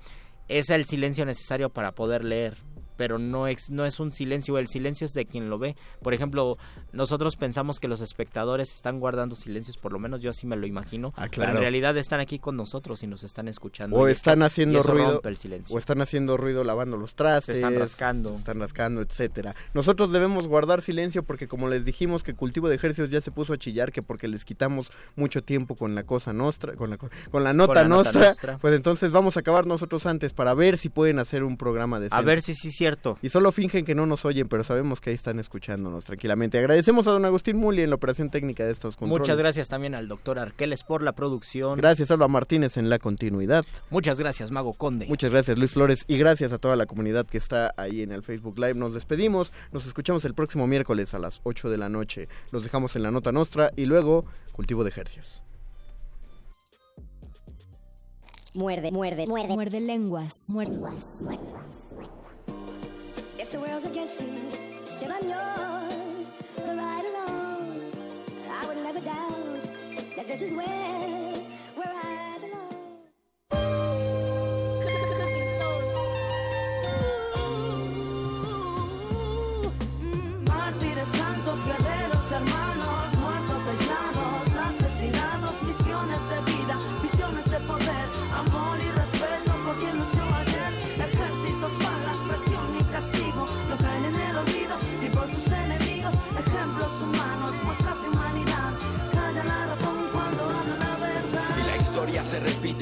es 0.48 0.70
el 0.70 0.84
silencio 0.84 1.24
necesario 1.24 1.70
para 1.70 1.92
poder 1.92 2.24
leer, 2.24 2.56
pero 2.98 3.18
no 3.18 3.46
es 3.46 3.70
no 3.70 3.86
es 3.86 3.98
un 4.00 4.12
silencio, 4.12 4.58
el 4.58 4.68
silencio 4.68 5.06
es 5.06 5.14
de 5.14 5.24
quien 5.24 5.48
lo 5.48 5.58
ve. 5.58 5.74
Por 6.02 6.12
ejemplo, 6.12 6.58
nosotros 6.92 7.36
pensamos 7.36 7.80
que 7.80 7.88
los 7.88 8.00
espectadores 8.02 8.74
están 8.74 9.00
guardando 9.00 9.34
silencios, 9.36 9.78
por 9.78 9.92
lo 9.92 9.98
menos 9.98 10.20
yo 10.20 10.30
así 10.30 10.46
me 10.46 10.56
lo 10.56 10.66
imagino, 10.66 11.14
Ah, 11.16 11.22
pero 11.22 11.30
claro. 11.30 11.52
en 11.54 11.60
realidad 11.60 11.96
están 11.96 12.20
aquí 12.20 12.38
con 12.38 12.56
nosotros 12.56 13.02
y 13.02 13.06
nos 13.06 13.22
están 13.22 13.48
escuchando. 13.48 13.96
O 13.96 14.08
están 14.08 14.42
haciendo 14.42 14.82
ruido, 14.82 15.22
el 15.24 15.36
silencio. 15.36 15.74
o 15.74 15.78
están 15.78 16.02
haciendo 16.02 16.36
ruido 16.36 16.64
lavando 16.64 16.96
los 16.98 17.14
trastes, 17.14 17.56
Se 17.56 17.60
están 17.62 17.78
rascando. 17.78 18.30
se 18.32 18.36
están 18.36 18.58
rascando, 18.60 19.00
etcétera. 19.00 19.54
Nosotros 19.72 20.12
debemos 20.12 20.46
guardar 20.48 20.82
silencio 20.82 21.22
porque 21.22 21.48
como 21.48 21.68
les 21.68 21.84
dijimos 21.84 22.22
que 22.24 22.34
cultivo 22.34 22.68
de 22.68 22.74
ejércitos 22.74 23.10
ya 23.10 23.20
se 23.20 23.30
puso 23.30 23.52
a 23.52 23.58
chillar 23.58 23.92
que 23.92 24.02
porque 24.02 24.26
les 24.28 24.44
quitamos 24.44 24.90
mucho 25.16 25.42
tiempo 25.42 25.76
con 25.76 25.94
la 25.94 26.02
cosa 26.02 26.32
nostra, 26.32 26.74
con 26.74 26.90
la 26.90 26.96
co- 26.96 27.10
con 27.30 27.44
la 27.44 27.52
nota 27.52 27.74
la 27.74 27.84
nota 27.88 27.96
nostra, 28.12 28.26
nostra. 28.28 28.58
pues 28.58 28.74
entonces 28.74 29.12
vamos 29.12 29.36
a 29.36 29.40
acabar 29.40 29.66
nosotros 29.66 30.06
antes 30.06 30.32
para 30.32 30.54
ver 30.54 30.78
si 30.78 30.88
pueden 30.88 31.18
hacer 31.18 31.44
un 31.44 31.56
programa 31.56 32.00
de 32.00 32.08
A 32.10 32.20
ver 32.22 32.42
si 32.42 32.54
sí 32.54 32.68
es 32.68 32.74
cierto. 32.88 33.18
y 33.22 33.28
solo 33.28 33.52
fingen 33.52 33.84
que 33.84 33.94
no 33.94 34.06
nos 34.06 34.24
oyen, 34.24 34.48
pero 34.48 34.64
sabemos 34.64 35.00
que 35.00 35.10
ahí 35.10 35.14
están 35.14 35.38
escuchándonos 35.38 36.04
tranquilamente. 36.04 36.58
Agradecemos 36.58 37.06
a 37.06 37.12
don 37.12 37.24
Agustín 37.24 37.56
Muli 37.56 37.82
en 37.82 37.90
la 37.90 37.96
operación 37.96 38.30
técnica 38.30 38.64
de 38.64 38.72
estos 38.72 38.96
controles. 38.96 39.20
Muchas 39.20 39.38
gracias 39.38 39.68
también 39.68 39.94
al 39.94 40.08
doctor 40.08 40.38
Arqueles 40.38 40.82
por 40.82 41.02
la 41.02 41.12
producción. 41.12 41.78
Gracias 41.78 42.10
Alba 42.10 42.28
Martínez 42.28 42.76
en 42.76 42.88
la 42.90 42.98
continuidad. 42.98 43.64
Muchas 43.90 44.18
gracias, 44.18 44.50
Mago 44.50 44.72
Conde. 44.72 45.06
Muchas 45.06 45.30
gracias 45.30 45.58
Luis 45.58 45.72
Flores 45.72 46.04
y 46.08 46.18
gracias 46.18 46.52
a 46.52 46.58
toda 46.58 46.76
la 46.76 46.86
comunidad 46.86 47.26
que 47.26 47.38
está 47.38 47.72
ahí 47.76 48.02
en 48.02 48.12
el 48.12 48.22
Facebook 48.22 48.58
Live. 48.58 48.74
Nos 48.74 48.94
despedimos, 48.94 49.52
nos 49.72 49.86
escuchamos 49.86 50.24
el 50.24 50.34
próximo 50.34 50.66
miércoles 50.66 51.14
a 51.14 51.18
las 51.18 51.40
8 51.44 51.70
de 51.70 51.78
la 51.78 51.88
noche. 51.88 52.28
Los 52.50 52.62
dejamos 52.62 52.96
en 52.96 53.02
la 53.02 53.10
nota 53.10 53.32
nostra 53.32 53.70
y 53.76 53.86
luego 53.86 54.24
cultivo 54.52 54.84
de 54.84 54.90
ejercicios. 54.90 55.42
Muerde, 58.54 58.90
muerde, 58.90 59.26
muerde. 59.26 59.54
Muerde 59.54 59.80
lenguas. 59.80 60.50
Muerde. 60.50 60.78
If 63.48 63.52
the 63.52 63.60
world's 63.60 63.86
against 63.86 64.20
you, 64.20 64.52
still 64.84 65.10
I'm 65.10 65.26
yours. 65.26 66.30
For 66.54 66.76
right 66.76 67.02
or 67.02 67.12
wrong, 67.14 67.80
I 68.46 68.66
would 68.66 68.76
never 68.76 69.00
doubt 69.00 69.62
that 70.16 70.28
this 70.28 70.42
is 70.42 70.52
where, 70.52 70.66
where 71.74 71.94
I 71.94 72.27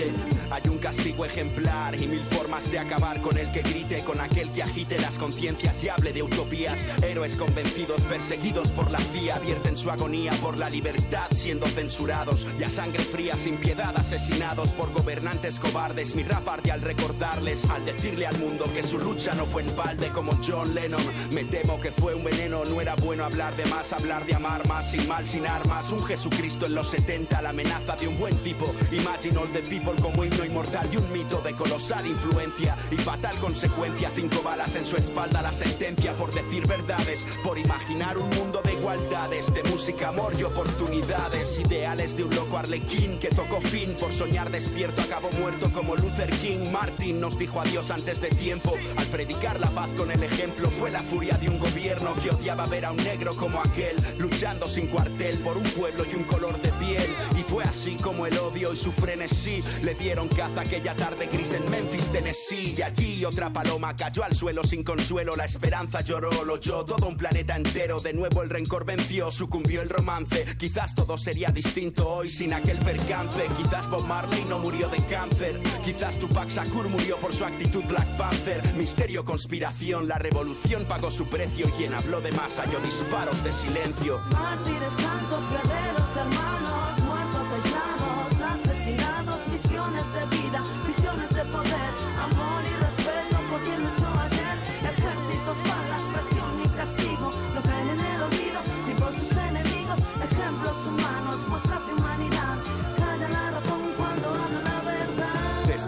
se 0.07 0.13
repite. 0.13 0.37
Hay 0.51 0.63
un 0.71 0.76
castigo 0.87 1.25
ejemplar 1.25 2.01
y 2.01 2.07
mil 2.07 2.23
formas 2.23 2.71
de 2.71 2.79
acabar 2.79 3.21
con 3.21 3.37
el 3.37 3.51
que 3.51 3.61
grite, 3.61 4.05
con 4.05 4.21
aquel 4.21 4.53
que 4.53 4.63
agite 4.63 4.97
las 5.01 5.19
conciencias 5.19 5.83
y 5.83 5.89
hable 5.89 6.13
de 6.13 6.23
utopías. 6.23 6.85
Héroes 7.03 7.35
convencidos, 7.35 8.03
perseguidos 8.03 8.71
por 8.71 8.93
la 8.93 9.01
CIA, 9.01 9.37
vierten 9.41 9.77
su 9.77 9.91
agonía 9.91 10.31
por 10.41 10.57
la 10.57 10.71
libertad, 10.71 11.27
siendo 11.35 11.67
censurados. 11.67 12.47
Y 12.61 12.63
a 12.63 12.71
sangre 12.71 13.03
fría, 13.03 13.35
sin 13.35 13.57
piedad, 13.57 13.97
asesinados 13.97 14.69
por 14.75 14.93
gobernantes 14.93 15.59
cobardes. 15.59 16.15
Mi 16.15 16.23
rap 16.23 16.49
arde 16.49 16.71
al 16.71 16.83
recordarles, 16.83 17.69
al 17.69 17.85
decirle 17.85 18.29
al 18.29 18.39
mundo 18.39 18.67
que 18.73 18.85
su 18.85 18.99
lucha 18.99 19.35
no 19.35 19.45
fue 19.45 19.63
en 19.63 19.75
balde 19.75 20.11
como 20.11 20.39
John 20.47 20.73
Lennon. 20.73 21.03
Me 21.35 21.43
temo 21.43 21.81
que 21.81 21.91
fue 21.91 22.15
un 22.15 22.23
veneno, 22.23 22.63
no 22.65 22.81
era 22.81 22.95
bueno 22.95 23.25
hablar 23.25 23.57
de 23.57 23.67
más, 23.67 23.93
hablar 23.93 24.25
de 24.25 24.37
amar 24.37 24.65
más, 24.69 24.89
sin 24.93 25.09
mal, 25.09 25.27
sin 25.27 25.49
armas. 25.49 25.91
Un 25.91 26.05
Jesucristo 26.05 26.67
en 26.67 26.77
los 26.77 26.91
70, 26.91 27.43
la 27.43 27.49
amenaza 27.49 27.97
de 27.97 28.07
un 28.07 28.17
buen 28.21 28.37
tipo. 28.45 28.73
Imagine 28.93 29.37
all 29.37 29.49
the 29.49 29.63
people 29.63 30.01
como 30.01 30.25
himno 30.25 30.45
inmortal 30.45 30.76
y 30.93 30.97
un 30.97 31.11
mito 31.11 31.41
de 31.41 31.55
colosal 31.55 32.07
influencia 32.07 32.77
y 32.91 32.97
fatal 32.97 33.35
consecuencia. 33.39 34.11
Cinco 34.15 34.43
balas 34.43 34.77
en 34.77 34.85
su 34.85 34.97
espalda, 34.97 35.41
la 35.41 35.53
sentencia 35.53 36.13
por 36.13 36.33
decir 36.35 36.67
verdades, 36.67 37.25
por 37.43 37.59
imaginar 37.59 38.19
un 38.19 38.29
mundo 38.31 38.61
de 38.63 38.75
igualdades, 38.75 39.53
de 39.55 39.63
música, 39.65 40.09
amor 40.09 40.35
y 40.39 40.43
oportunidades. 40.43 41.59
Ideales 41.59 42.17
de 42.17 42.25
un 42.25 42.35
loco 42.35 42.59
arlequín 42.59 43.19
que 43.19 43.29
tocó 43.29 43.61
fin 43.61 43.97
por 43.99 44.13
soñar 44.13 44.51
despierto, 44.51 45.03
acabó 45.03 45.31
muerto 45.39 45.71
como 45.73 45.97
Luther 45.97 46.31
King. 46.41 46.71
Martin 46.71 47.21
nos 47.21 47.39
dijo 47.39 47.61
adiós 47.61 47.91
antes 47.91 48.21
de 48.21 48.29
tiempo 48.29 48.75
al 48.97 49.07
predicar 49.07 49.59
la 49.61 49.71
paz 49.71 49.89
con 49.97 50.11
el 50.11 50.23
ejemplo. 50.23 50.69
Fue 50.71 50.91
la 50.91 51.01
furia 51.01 51.37
de 51.39 51.49
un 51.49 51.59
gobierno 51.59 52.15
que 52.23 52.31
odiaba 52.31 52.67
ver 52.67 52.85
a 52.85 52.91
un 52.91 52.99
negro 52.99 53.35
como 53.37 53.61
aquel, 53.61 53.97
luchando 54.19 54.67
sin 54.67 54.89
cuartel 54.89 55.39
por 55.39 55.57
un 55.57 55.65
pueblo 55.71 56.05
y 56.11 56.17
un 56.17 56.25
color 56.25 56.61
de 56.61 56.71
piel. 56.73 57.15
Y 57.39 57.43
fue 57.43 57.65
así 57.65 57.97
como 57.97 58.27
el 58.27 58.37
odio 58.39 58.75
y 58.75 58.77
su 58.77 58.93
frenesí 58.93 59.63
le 59.83 59.95
dieron 59.95 60.29
caza 60.29 60.66
aquella 60.67 60.95
tarde 60.95 61.29
gris 61.33 61.53
en 61.53 61.71
Memphis, 61.71 62.11
Tennessee. 62.11 62.75
Y 62.77 62.83
allí 62.83 63.25
otra 63.25 63.53
paloma 63.53 63.95
cayó 63.95 64.25
al 64.25 64.35
suelo 64.35 64.65
sin 64.65 64.83
consuelo. 64.83 65.37
La 65.37 65.45
esperanza 65.45 66.01
lloró, 66.01 66.45
lo 66.45 66.55
oyó 66.55 66.85
todo 66.85 67.07
un 67.07 67.17
planeta 67.17 67.57
entero. 67.57 68.01
De 68.01 68.13
nuevo 68.13 68.43
el 68.43 68.51
rencor 68.51 68.85
venció, 68.85 69.31
sucumbió 69.31 69.83
el 69.83 69.89
romance. 69.89 70.45
Quizás 70.59 70.95
todo 70.95 71.17
sería 71.17 71.51
distinto 71.51 72.09
hoy 72.09 72.31
sin 72.31 72.53
aquel 72.53 72.79
percance. 72.79 73.47
Quizás 73.57 73.89
Bob 73.89 74.07
Marley 74.07 74.45
no 74.49 74.59
murió 74.59 74.89
de 74.89 74.99
cáncer. 75.05 75.61
Quizás 75.85 76.19
Tupac 76.19 76.49
Shakur 76.49 76.89
murió 76.89 77.17
por 77.19 77.33
su 77.33 77.45
actitud 77.45 77.85
Black 77.85 78.17
Panther. 78.17 78.63
Misterio, 78.75 79.25
conspiración, 79.25 80.09
la 80.09 80.19
revolución 80.19 80.85
pagó 80.87 81.13
su 81.13 81.27
precio. 81.27 81.67
Quien 81.77 81.95
habló 81.95 82.21
de 82.21 82.33
más 82.33 82.59
halló 82.59 82.81
disparos 82.81 83.45
de 83.45 83.53
silencio. 83.53 84.19
Mártires 84.33 84.93
santos, 84.95 85.41
guerreros, 85.49 86.17
hermanos, 86.17 86.99
muertos 87.05 87.47
aislados, 87.53 88.41
asesinados, 88.41 89.49
misiones 89.49 90.05
de 90.13 90.36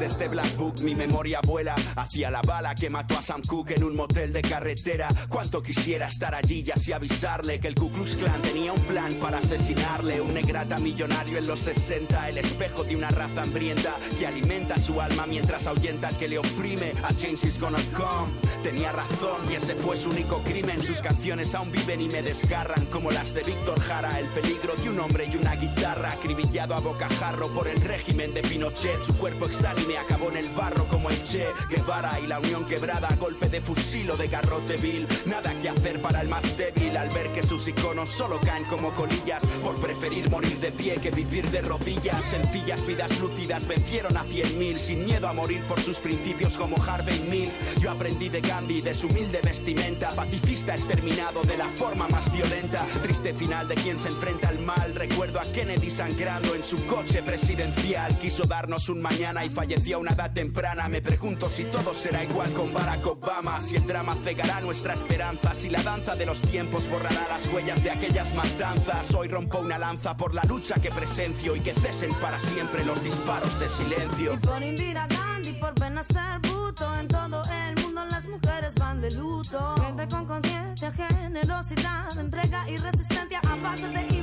este 0.08 0.28
Black 0.28 0.56
Book 0.56 0.80
mi 0.80 0.94
memoria 0.94 1.40
vuela 1.46 1.74
hacia 1.96 2.30
la 2.30 2.40
bala 2.40 2.74
que 2.74 2.88
mató 2.88 3.18
a 3.18 3.22
Sam 3.22 3.42
Cooke 3.46 3.72
en 3.72 3.84
un 3.84 3.94
motel 3.94 4.32
de 4.32 4.40
carretera. 4.40 5.06
Cuánto 5.28 5.62
quisiera 5.62 6.06
estar 6.06 6.34
allí 6.34 6.64
y 6.66 6.70
así 6.70 6.92
avisarle 6.92 7.60
que 7.60 7.68
el 7.68 7.74
Ku 7.74 7.90
Klux 7.92 8.14
Klan 8.14 8.40
tenía 8.40 8.72
un 8.72 8.80
plan 8.82 9.12
para 9.20 9.38
asesinarle. 9.38 10.22
Un 10.22 10.32
negrata 10.32 10.78
millonario 10.78 11.36
en 11.36 11.46
los 11.46 11.60
60, 11.60 12.30
el 12.30 12.38
espejo 12.38 12.84
de 12.84 12.96
una 12.96 13.10
raza 13.10 13.42
hambrienta 13.42 13.94
que 14.18 14.26
alimenta 14.26 14.78
su 14.78 14.98
alma 14.98 15.26
mientras 15.26 15.66
ahuyenta 15.66 16.08
al 16.08 16.16
que 16.16 16.28
le 16.28 16.38
oprime. 16.38 16.94
A 17.04 17.12
change 17.12 17.44
is 17.44 17.60
gonna 17.60 17.78
come. 17.94 18.32
Tenía 18.62 18.92
razón 18.92 19.42
y 19.50 19.56
ese 19.56 19.74
fue 19.74 19.98
su 19.98 20.08
único 20.08 20.42
crimen. 20.42 20.82
Sus 20.82 21.02
canciones 21.02 21.54
aún 21.54 21.70
viven 21.70 22.00
y 22.00 22.08
me 22.08 22.22
desgarran 22.22 22.86
como 22.86 23.10
las 23.10 23.34
de 23.34 23.42
Víctor 23.42 23.78
Jara. 23.80 24.18
El 24.18 24.26
peligro 24.28 24.74
de 24.74 24.88
un 24.88 25.00
hombre 25.00 25.28
y 25.30 25.36
una 25.36 25.54
guitarra 25.54 26.08
acribillado 26.08 26.74
a 26.74 26.80
bocajarro 26.80 27.48
por 27.48 27.68
el 27.68 27.80
régimen 27.82 28.32
de 28.32 28.40
Pinochet. 28.40 29.02
Su 29.02 29.14
cuerpo 29.18 29.44
exánime 29.44 29.97
acabó 29.98 30.30
en 30.30 30.38
el 30.38 30.48
barro 30.50 30.84
como 30.86 31.10
el 31.10 31.22
Che 31.24 31.46
Guevara 31.68 32.18
y 32.20 32.26
la 32.26 32.38
unión 32.38 32.64
quebrada 32.66 33.08
golpe 33.18 33.48
de 33.48 33.60
fusil 33.60 34.10
o 34.10 34.16
de 34.16 34.28
garrote 34.28 34.76
vil. 34.76 35.06
Nada 35.26 35.52
que 35.60 35.68
hacer 35.68 36.00
para 36.00 36.20
el 36.20 36.28
más 36.28 36.56
débil 36.56 36.96
al 36.96 37.08
ver 37.10 37.28
que 37.32 37.42
sus 37.42 37.66
iconos 37.68 38.10
solo 38.10 38.40
caen 38.40 38.64
como 38.64 38.94
colillas 38.94 39.44
por 39.62 39.74
preferir 39.76 40.30
morir 40.30 40.58
de 40.60 40.72
pie 40.72 40.96
que 40.96 41.10
vivir 41.10 41.48
de 41.50 41.60
rodillas. 41.62 42.24
Sencillas 42.24 42.86
vidas 42.86 43.18
lúcidas 43.20 43.66
vencieron 43.66 44.16
a 44.16 44.24
cien 44.24 44.58
mil 44.58 44.78
sin 44.78 45.04
miedo 45.04 45.28
a 45.28 45.32
morir 45.32 45.62
por 45.62 45.80
sus 45.80 45.98
principios 45.98 46.56
como 46.56 46.76
Harvey 46.82 47.20
Milk. 47.28 47.52
Yo 47.80 47.90
aprendí 47.90 48.28
de 48.28 48.40
Gandhi, 48.40 48.80
de 48.80 48.94
su 48.94 49.08
humilde 49.08 49.40
vestimenta, 49.42 50.08
pacifista 50.10 50.74
exterminado 50.74 51.42
de 51.42 51.56
la 51.56 51.66
forma 51.66 52.06
más 52.08 52.30
violenta. 52.32 52.86
Triste 53.02 53.34
final 53.34 53.68
de 53.68 53.74
quien 53.74 53.98
se 53.98 54.08
enfrenta 54.08 54.48
al 54.48 54.58
mal. 54.60 54.94
Recuerdo 54.94 55.40
a 55.40 55.42
Kennedy 55.42 55.90
sangrando 55.90 56.54
en 56.54 56.62
su 56.62 56.86
coche 56.86 57.22
presidencial. 57.22 58.16
Quiso 58.18 58.44
darnos 58.44 58.88
un 58.88 59.00
mañana 59.00 59.44
y 59.44 59.48
falleció 59.48 59.87
a 59.92 59.98
una 59.98 60.12
edad 60.12 60.32
temprana. 60.32 60.88
Me 60.88 61.00
pregunto 61.00 61.48
si 61.48 61.64
todo 61.64 61.94
será 61.94 62.22
igual 62.24 62.52
con 62.52 62.72
Barack 62.72 63.06
Obama, 63.06 63.60
si 63.60 63.76
el 63.76 63.86
drama 63.86 64.14
cegará 64.14 64.60
nuestra 64.60 64.94
esperanza, 64.94 65.54
si 65.54 65.68
la 65.68 65.82
danza 65.82 66.14
de 66.16 66.26
los 66.26 66.42
tiempos 66.42 66.88
borrará 66.88 67.26
las 67.28 67.46
huellas 67.52 67.82
de 67.82 67.90
aquellas 67.90 68.34
matanzas. 68.34 69.14
Hoy 69.14 69.28
rompo 69.28 69.58
una 69.58 69.78
lanza 69.78 70.16
por 70.16 70.34
la 70.34 70.42
lucha 70.44 70.74
que 70.76 70.90
presencio 70.90 71.56
y 71.56 71.60
que 71.60 71.72
cesen 71.72 72.12
para 72.20 72.38
siempre 72.38 72.84
los 72.84 73.02
disparos 73.02 73.58
de 73.58 73.68
silencio. 73.68 74.34
Y 74.34 74.36
por 74.38 74.62
Indira 74.62 75.06
Gandhi, 75.06 75.52
por 75.54 75.74
pena 75.74 76.02
ser 76.04 76.40
puto. 76.42 76.86
En 76.98 77.08
todo 77.08 77.42
el 77.66 77.82
mundo 77.82 78.04
las 78.10 78.26
mujeres 78.26 78.74
van 78.74 79.00
de 79.00 79.10
luto. 79.12 79.74
Gente 79.82 80.08
con 80.08 80.26
conciencia, 80.26 80.92
generosidad, 80.92 82.18
entrega 82.18 82.68
y 82.68 82.76
resistencia 82.76 83.40
a 83.48 83.56
base 83.62 83.88
de 83.88 84.17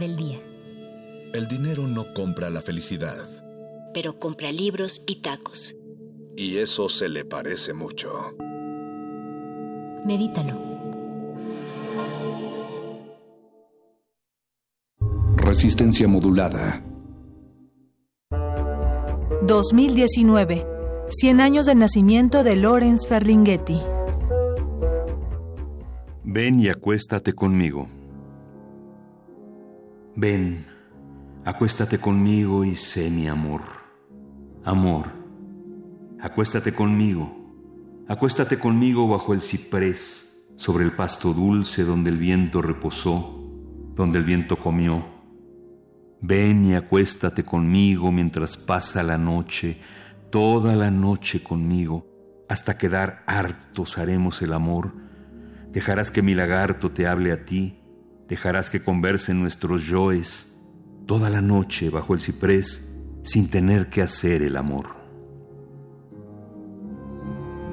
del 0.00 0.16
día. 0.16 0.40
El 1.32 1.46
dinero 1.46 1.86
no 1.86 2.12
compra 2.12 2.50
la 2.50 2.60
felicidad. 2.60 3.16
Pero 3.94 4.18
compra 4.18 4.50
libros 4.50 5.02
y 5.06 5.16
tacos. 5.16 5.76
Y 6.36 6.56
eso 6.56 6.88
se 6.88 7.08
le 7.08 7.24
parece 7.24 7.72
mucho. 7.74 8.34
Medítalo. 10.04 10.58
Resistencia 15.36 16.08
modulada. 16.08 16.82
2019. 19.42 20.66
100 21.08 21.40
años 21.40 21.66
del 21.66 21.78
nacimiento 21.78 22.42
de 22.42 22.56
Lawrence 22.56 23.06
Ferlinghetti. 23.06 23.80
Ven 26.24 26.60
y 26.60 26.68
acuéstate 26.68 27.32
conmigo. 27.32 27.88
Ven, 30.22 30.66
acuéstate 31.46 31.96
conmigo 31.96 32.62
y 32.62 32.76
sé 32.76 33.08
mi 33.08 33.26
amor. 33.26 33.62
Amor, 34.66 35.06
acuéstate 36.20 36.74
conmigo. 36.74 38.04
Acuéstate 38.06 38.58
conmigo 38.58 39.08
bajo 39.08 39.32
el 39.32 39.40
ciprés, 39.40 40.52
sobre 40.58 40.84
el 40.84 40.92
pasto 40.92 41.32
dulce 41.32 41.84
donde 41.84 42.10
el 42.10 42.18
viento 42.18 42.60
reposó, 42.60 43.50
donde 43.94 44.18
el 44.18 44.24
viento 44.24 44.56
comió. 44.56 45.06
Ven 46.20 46.66
y 46.66 46.74
acuéstate 46.74 47.42
conmigo 47.42 48.12
mientras 48.12 48.58
pasa 48.58 49.02
la 49.02 49.16
noche, 49.16 49.80
toda 50.28 50.76
la 50.76 50.90
noche 50.90 51.42
conmigo, 51.42 52.44
hasta 52.46 52.76
quedar 52.76 53.24
hartos 53.26 53.96
haremos 53.96 54.42
el 54.42 54.52
amor. 54.52 54.92
Dejarás 55.72 56.10
que 56.10 56.20
mi 56.20 56.34
lagarto 56.34 56.90
te 56.90 57.06
hable 57.06 57.32
a 57.32 57.46
ti, 57.46 57.79
dejarás 58.30 58.70
que 58.70 58.82
conversen 58.82 59.40
nuestros 59.40 59.86
yoes 59.86 60.62
toda 61.06 61.28
la 61.28 61.42
noche 61.42 61.90
bajo 61.90 62.14
el 62.14 62.20
ciprés 62.20 62.96
sin 63.24 63.50
tener 63.50 63.90
que 63.90 64.00
hacer 64.00 64.42
el 64.42 64.56
amor. 64.56 64.96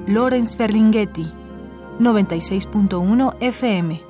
Lawrence 0.08 0.56
Ferlinghetti. 0.56 1.32
96.1 2.00 3.36
FM. 3.40 4.02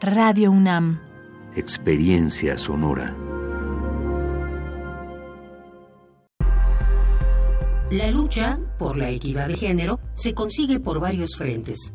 Radio 0.00 0.50
UNAM. 0.50 1.00
Experiencia 1.54 2.56
sonora. 2.56 3.16
La 7.90 8.10
lucha 8.10 8.60
por 8.78 8.98
la 8.98 9.08
equidad 9.10 9.48
de 9.48 9.56
género 9.56 9.98
se 10.12 10.34
consigue 10.34 10.78
por 10.78 11.00
varios 11.00 11.36
frentes, 11.36 11.94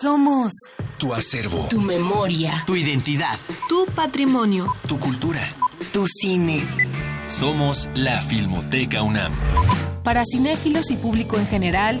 Somos 0.00 0.52
Tu 0.98 1.12
acervo. 1.12 1.66
tu 1.68 1.80
memoria, 1.80 2.62
Tu 2.66 2.76
identidad. 2.76 3.36
tu 3.68 3.86
patrimonio, 3.94 4.72
Tu 4.86 4.98
cultura. 4.98 5.40
tu 5.92 6.06
cine. 6.06 6.62
Somos 7.26 7.90
la 7.94 8.20
Filmoteca 8.20 9.02
UNAM. 9.02 9.32
Para 10.04 10.22
cinéfilos 10.24 10.90
y 10.90 10.96
público 10.96 11.36
en 11.38 11.46
general, 11.46 12.00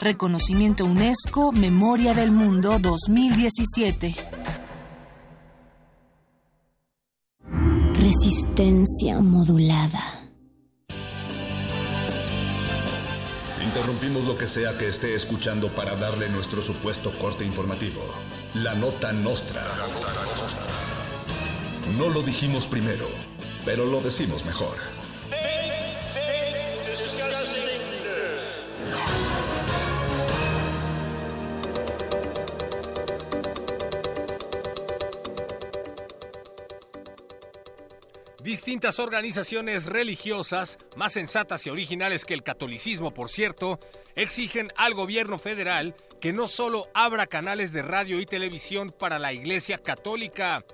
Reconocimiento 0.00 0.84
UNESCO 0.84 1.52
Memoria 1.52 2.14
del 2.14 2.30
Mundo 2.30 2.78
2017. 2.80 4.14
Resistencia 7.94 9.20
modulada. 9.20 10.22
Interrumpimos 13.64 14.26
lo 14.26 14.36
que 14.36 14.46
sea 14.46 14.76
que 14.76 14.86
esté 14.88 15.14
escuchando 15.14 15.74
para 15.74 15.96
darle 15.96 16.28
nuestro 16.28 16.60
supuesto 16.60 17.16
corte 17.18 17.44
informativo. 17.44 18.02
La 18.54 18.74
nota 18.74 19.12
nostra. 19.12 19.62
No 21.96 22.08
lo 22.08 22.22
dijimos 22.22 22.66
primero, 22.66 23.06
pero 23.64 23.86
lo 23.86 24.00
decimos 24.00 24.44
mejor. 24.44 24.76
Distintas 38.42 38.98
organizaciones 38.98 39.86
religiosas, 39.86 40.78
más 40.96 41.12
sensatas 41.12 41.64
y 41.64 41.70
originales 41.70 42.24
que 42.24 42.34
el 42.34 42.42
catolicismo, 42.42 43.14
por 43.14 43.28
cierto, 43.28 43.78
exigen 44.16 44.72
al 44.76 44.94
gobierno 44.94 45.38
federal 45.38 45.94
que 46.20 46.32
no 46.32 46.48
solo 46.48 46.88
abra 46.92 47.28
canales 47.28 47.72
de 47.72 47.82
radio 47.82 48.18
y 48.18 48.26
televisión 48.26 48.90
para 48.90 49.20
la 49.20 49.32
Iglesia 49.32 49.78
Católica. 49.78 50.64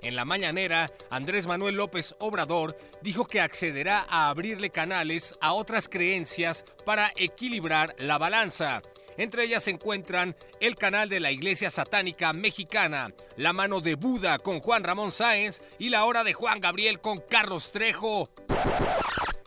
En 0.00 0.16
la 0.16 0.24
mañanera, 0.24 0.90
Andrés 1.10 1.46
Manuel 1.46 1.74
López 1.74 2.14
Obrador 2.18 2.78
dijo 3.02 3.26
que 3.26 3.42
accederá 3.42 4.06
a 4.08 4.30
abrirle 4.30 4.70
canales 4.70 5.34
a 5.42 5.52
otras 5.52 5.86
creencias 5.90 6.64
para 6.86 7.12
equilibrar 7.14 7.94
la 7.98 8.16
balanza. 8.16 8.80
Entre 9.18 9.42
ellas 9.42 9.64
se 9.64 9.72
encuentran 9.72 10.36
el 10.60 10.76
canal 10.76 11.08
de 11.08 11.18
la 11.18 11.32
Iglesia 11.32 11.70
Satánica 11.70 12.32
Mexicana, 12.32 13.12
La 13.36 13.52
Mano 13.52 13.80
de 13.80 13.96
Buda 13.96 14.38
con 14.38 14.60
Juan 14.60 14.84
Ramón 14.84 15.10
Sáenz 15.10 15.60
y 15.76 15.88
La 15.88 16.04
Hora 16.04 16.22
de 16.22 16.34
Juan 16.34 16.60
Gabriel 16.60 17.00
con 17.00 17.20
Carlos 17.28 17.72
Trejo. 17.72 18.30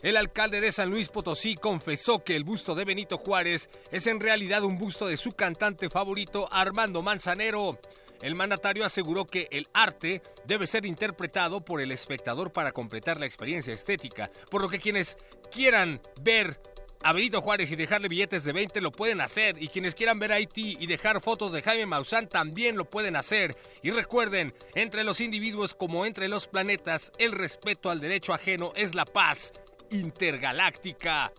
El 0.02 0.18
alcalde 0.18 0.60
de 0.60 0.72
San 0.72 0.90
Luis 0.90 1.08
Potosí 1.08 1.56
confesó 1.56 2.22
que 2.22 2.36
el 2.36 2.44
busto 2.44 2.74
de 2.74 2.84
Benito 2.84 3.16
Juárez 3.16 3.70
es 3.90 4.06
en 4.06 4.20
realidad 4.20 4.62
un 4.62 4.76
busto 4.76 5.06
de 5.06 5.16
su 5.16 5.32
cantante 5.32 5.88
favorito 5.88 6.48
Armando 6.52 7.00
Manzanero. 7.00 7.80
El 8.20 8.34
mandatario 8.34 8.84
aseguró 8.84 9.26
que 9.26 9.48
el 9.50 9.68
arte 9.72 10.20
debe 10.44 10.66
ser 10.66 10.84
interpretado 10.84 11.64
por 11.64 11.80
el 11.80 11.92
espectador 11.92 12.52
para 12.52 12.72
completar 12.72 13.18
la 13.18 13.26
experiencia 13.26 13.72
estética, 13.72 14.30
por 14.50 14.60
lo 14.60 14.68
que 14.68 14.78
quienes 14.78 15.16
quieran 15.50 16.02
ver 16.20 16.60
a 17.04 17.40
Juárez 17.40 17.72
y 17.72 17.76
dejarle 17.76 18.08
billetes 18.08 18.44
de 18.44 18.52
20 18.52 18.80
lo 18.80 18.92
pueden 18.92 19.20
hacer. 19.20 19.60
Y 19.60 19.68
quienes 19.68 19.94
quieran 19.94 20.18
ver 20.18 20.32
Haití 20.32 20.76
y 20.78 20.86
dejar 20.86 21.20
fotos 21.20 21.52
de 21.52 21.62
Jaime 21.62 21.86
Maussan 21.86 22.28
también 22.28 22.76
lo 22.76 22.84
pueden 22.84 23.16
hacer. 23.16 23.56
Y 23.82 23.90
recuerden, 23.90 24.54
entre 24.74 25.04
los 25.04 25.20
individuos 25.20 25.74
como 25.74 26.06
entre 26.06 26.28
los 26.28 26.46
planetas, 26.46 27.12
el 27.18 27.32
respeto 27.32 27.90
al 27.90 28.00
derecho 28.00 28.32
ajeno 28.32 28.72
es 28.76 28.94
la 28.94 29.04
paz 29.04 29.52
intergaláctica. 29.90 31.32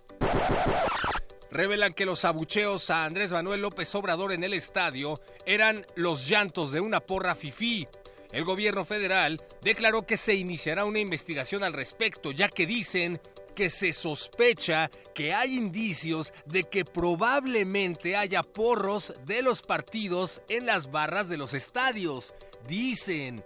Revelan 1.49 1.93
que 1.93 2.05
los 2.05 2.25
abucheos 2.25 2.89
a 2.89 3.05
Andrés 3.05 3.31
Manuel 3.31 3.61
López 3.61 3.93
Obrador 3.95 4.31
en 4.31 4.43
el 4.43 4.53
estadio 4.53 5.21
eran 5.45 5.85
los 5.95 6.27
llantos 6.27 6.71
de 6.71 6.81
una 6.81 6.99
porra 6.99 7.35
fifí. 7.35 7.87
El 8.31 8.43
gobierno 8.43 8.83
federal 8.83 9.39
declaró 9.61 10.07
que 10.07 10.17
se 10.17 10.33
iniciará 10.33 10.85
una 10.85 10.97
investigación 10.97 11.63
al 11.63 11.73
respecto, 11.73 12.31
ya 12.31 12.49
que 12.49 12.65
dicen 12.65 13.21
que 13.53 13.69
se 13.69 13.93
sospecha 13.93 14.89
que 15.13 15.33
hay 15.33 15.57
indicios 15.57 16.33
de 16.45 16.63
que 16.65 16.85
probablemente 16.85 18.15
haya 18.15 18.43
porros 18.43 19.13
de 19.25 19.41
los 19.41 19.61
partidos 19.61 20.41
en 20.49 20.65
las 20.65 20.91
barras 20.91 21.29
de 21.29 21.37
los 21.37 21.53
estadios. 21.53 22.33
Dicen. 22.67 23.43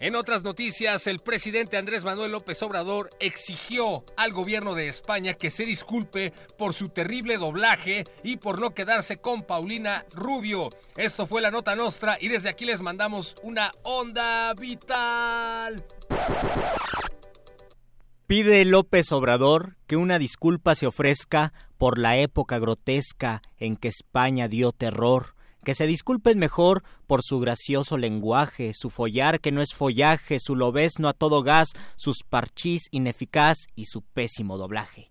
En 0.00 0.16
otras 0.16 0.42
noticias, 0.42 1.06
el 1.06 1.18
presidente 1.18 1.76
Andrés 1.76 2.04
Manuel 2.04 2.32
López 2.32 2.62
Obrador 2.62 3.10
exigió 3.20 4.06
al 4.16 4.32
gobierno 4.32 4.74
de 4.74 4.88
España 4.88 5.34
que 5.34 5.50
se 5.50 5.66
disculpe 5.66 6.32
por 6.56 6.72
su 6.72 6.88
terrible 6.88 7.36
doblaje 7.36 8.06
y 8.22 8.38
por 8.38 8.58
no 8.58 8.70
quedarse 8.74 9.18
con 9.18 9.42
Paulina 9.42 10.06
Rubio. 10.14 10.70
Esto 10.96 11.26
fue 11.26 11.42
la 11.42 11.50
nota 11.50 11.76
nostra 11.76 12.16
y 12.18 12.28
desde 12.28 12.48
aquí 12.48 12.64
les 12.64 12.80
mandamos 12.80 13.36
una 13.42 13.74
onda 13.82 14.54
vital. 14.54 15.84
Pide 18.30 18.64
López 18.64 19.10
Obrador 19.10 19.74
que 19.88 19.96
una 19.96 20.20
disculpa 20.20 20.76
se 20.76 20.86
ofrezca 20.86 21.52
por 21.78 21.98
la 21.98 22.16
época 22.16 22.60
grotesca 22.60 23.42
en 23.58 23.74
que 23.74 23.88
España 23.88 24.46
dio 24.46 24.70
terror, 24.70 25.34
que 25.64 25.74
se 25.74 25.88
disculpen 25.88 26.38
mejor 26.38 26.84
por 27.08 27.24
su 27.24 27.40
gracioso 27.40 27.98
lenguaje, 27.98 28.70
su 28.72 28.88
follar 28.88 29.40
que 29.40 29.50
no 29.50 29.62
es 29.62 29.74
follaje, 29.74 30.38
su 30.38 30.54
lobezno 30.54 31.08
a 31.08 31.12
todo 31.12 31.42
gas, 31.42 31.70
sus 31.96 32.22
parchís 32.22 32.84
ineficaz 32.92 33.66
y 33.74 33.86
su 33.86 34.02
pésimo 34.02 34.58
doblaje. 34.58 35.10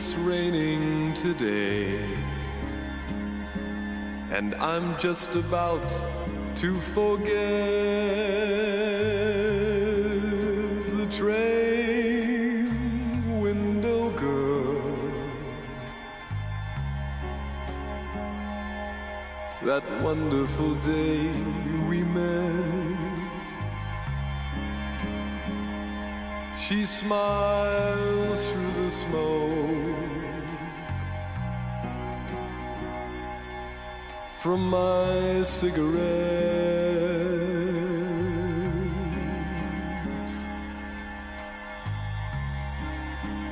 It's 0.00 0.14
raining 0.14 1.12
today, 1.14 1.98
and 4.30 4.54
I'm 4.54 4.96
just 4.96 5.34
about 5.34 5.90
to 6.58 6.80
forget 6.94 7.32
the 10.98 11.06
train 11.10 12.70
window 13.40 14.10
girl. 14.10 14.80
That 19.64 19.82
wonderful 20.00 20.76
day 20.76 21.28
we 21.88 22.04
met. 22.04 23.18
She 26.60 26.86
smiles 26.86 28.52
through 28.52 28.72
the 28.84 28.90
smoke 28.90 29.87
from 34.48 34.70
my 34.70 35.42
cigarette. 35.42 36.00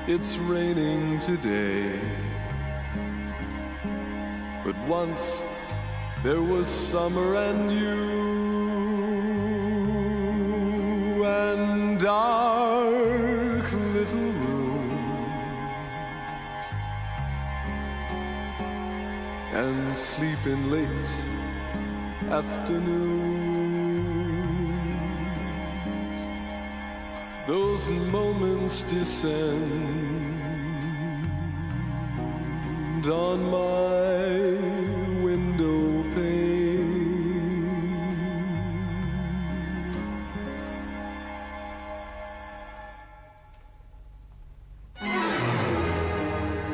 It's 0.07 0.38
raining 0.38 1.20
today, 1.20 2.01
but 4.64 4.74
once 4.88 5.42
there 6.22 6.40
was 6.40 6.66
summer 6.66 7.34
and 7.34 7.70
you 7.70 8.45
sleeping 20.16 20.70
late 20.70 21.12
afternoons. 22.30 23.36
Those 27.46 27.86
moments 27.88 28.82
descend 28.84 29.66
on 33.06 33.50
my 33.50 34.26
window 35.22 36.02
pane. 36.14 36.96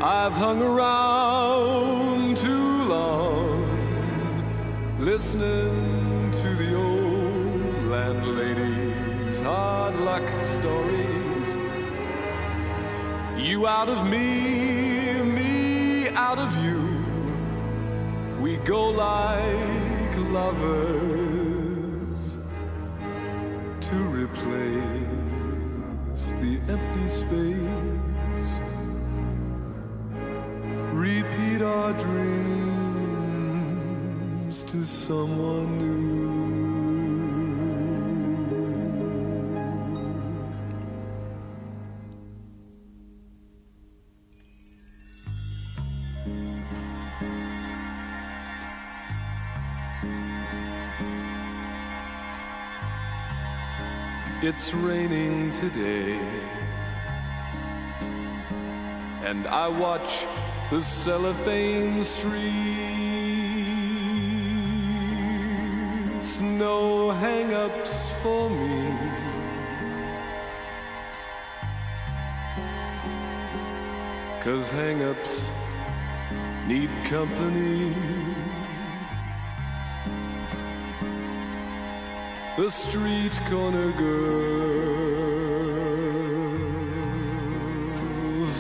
I've 0.01 0.33
hung 0.33 0.63
around 0.63 1.12
listening 5.23 6.33
to 6.33 6.49
the 6.57 6.75
old 6.75 7.85
landlady's 7.93 9.41
hard 9.41 9.95
luck 9.95 10.29
stories. 10.43 11.47
You 13.39 13.69
out 13.69 13.89
of 13.89 14.09
me, 14.09 15.23
me 15.23 16.09
out 16.09 16.41
of 16.41 16.53
you. 16.65 16.81
We 18.41 18.57
go 18.73 18.91
like 18.91 20.17
lovers 20.33 22.19
to 23.81 23.97
replace 24.23 24.83
the 26.43 26.59
empty 26.69 27.09
space. 27.09 28.51
Repeat 30.93 31.63
our 31.63 31.93
dreams 31.93 32.82
to 34.61 34.85
someone 34.85 35.79
new. 35.79 36.13
It's 54.47 54.75
raining 54.75 55.53
today, 55.55 56.21
and 59.25 59.47
I 59.47 59.69
watch 59.69 60.27
the 60.71 60.83
cellophane 60.83 62.05
streets. 62.05 63.02
Ups 67.63 68.11
for 68.23 68.51
me. 68.51 68.83
Cause 74.43 74.69
hang 74.73 75.03
ups 75.05 75.49
need 76.67 76.91
company. 77.05 77.95
The 82.57 82.69
street 82.69 83.41
corner 83.49 83.93
girls, 83.93 85.23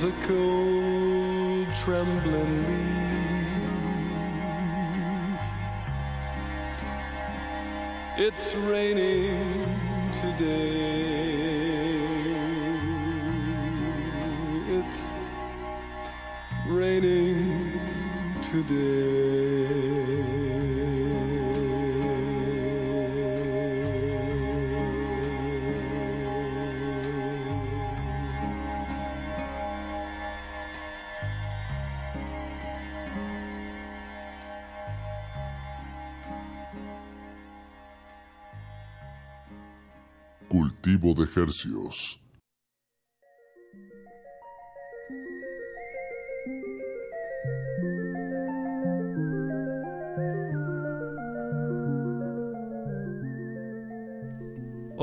a 0.05 0.13
cold 0.29 1.67
trembling 1.83 2.55
leaf. 2.69 2.82
It's 8.15 8.55
raining 8.55 9.65
today. 10.13 11.33
It's 14.69 15.05
raining 16.67 17.81
Cultivo 40.63 41.13
de 41.13 41.25
hercios. 41.25 42.22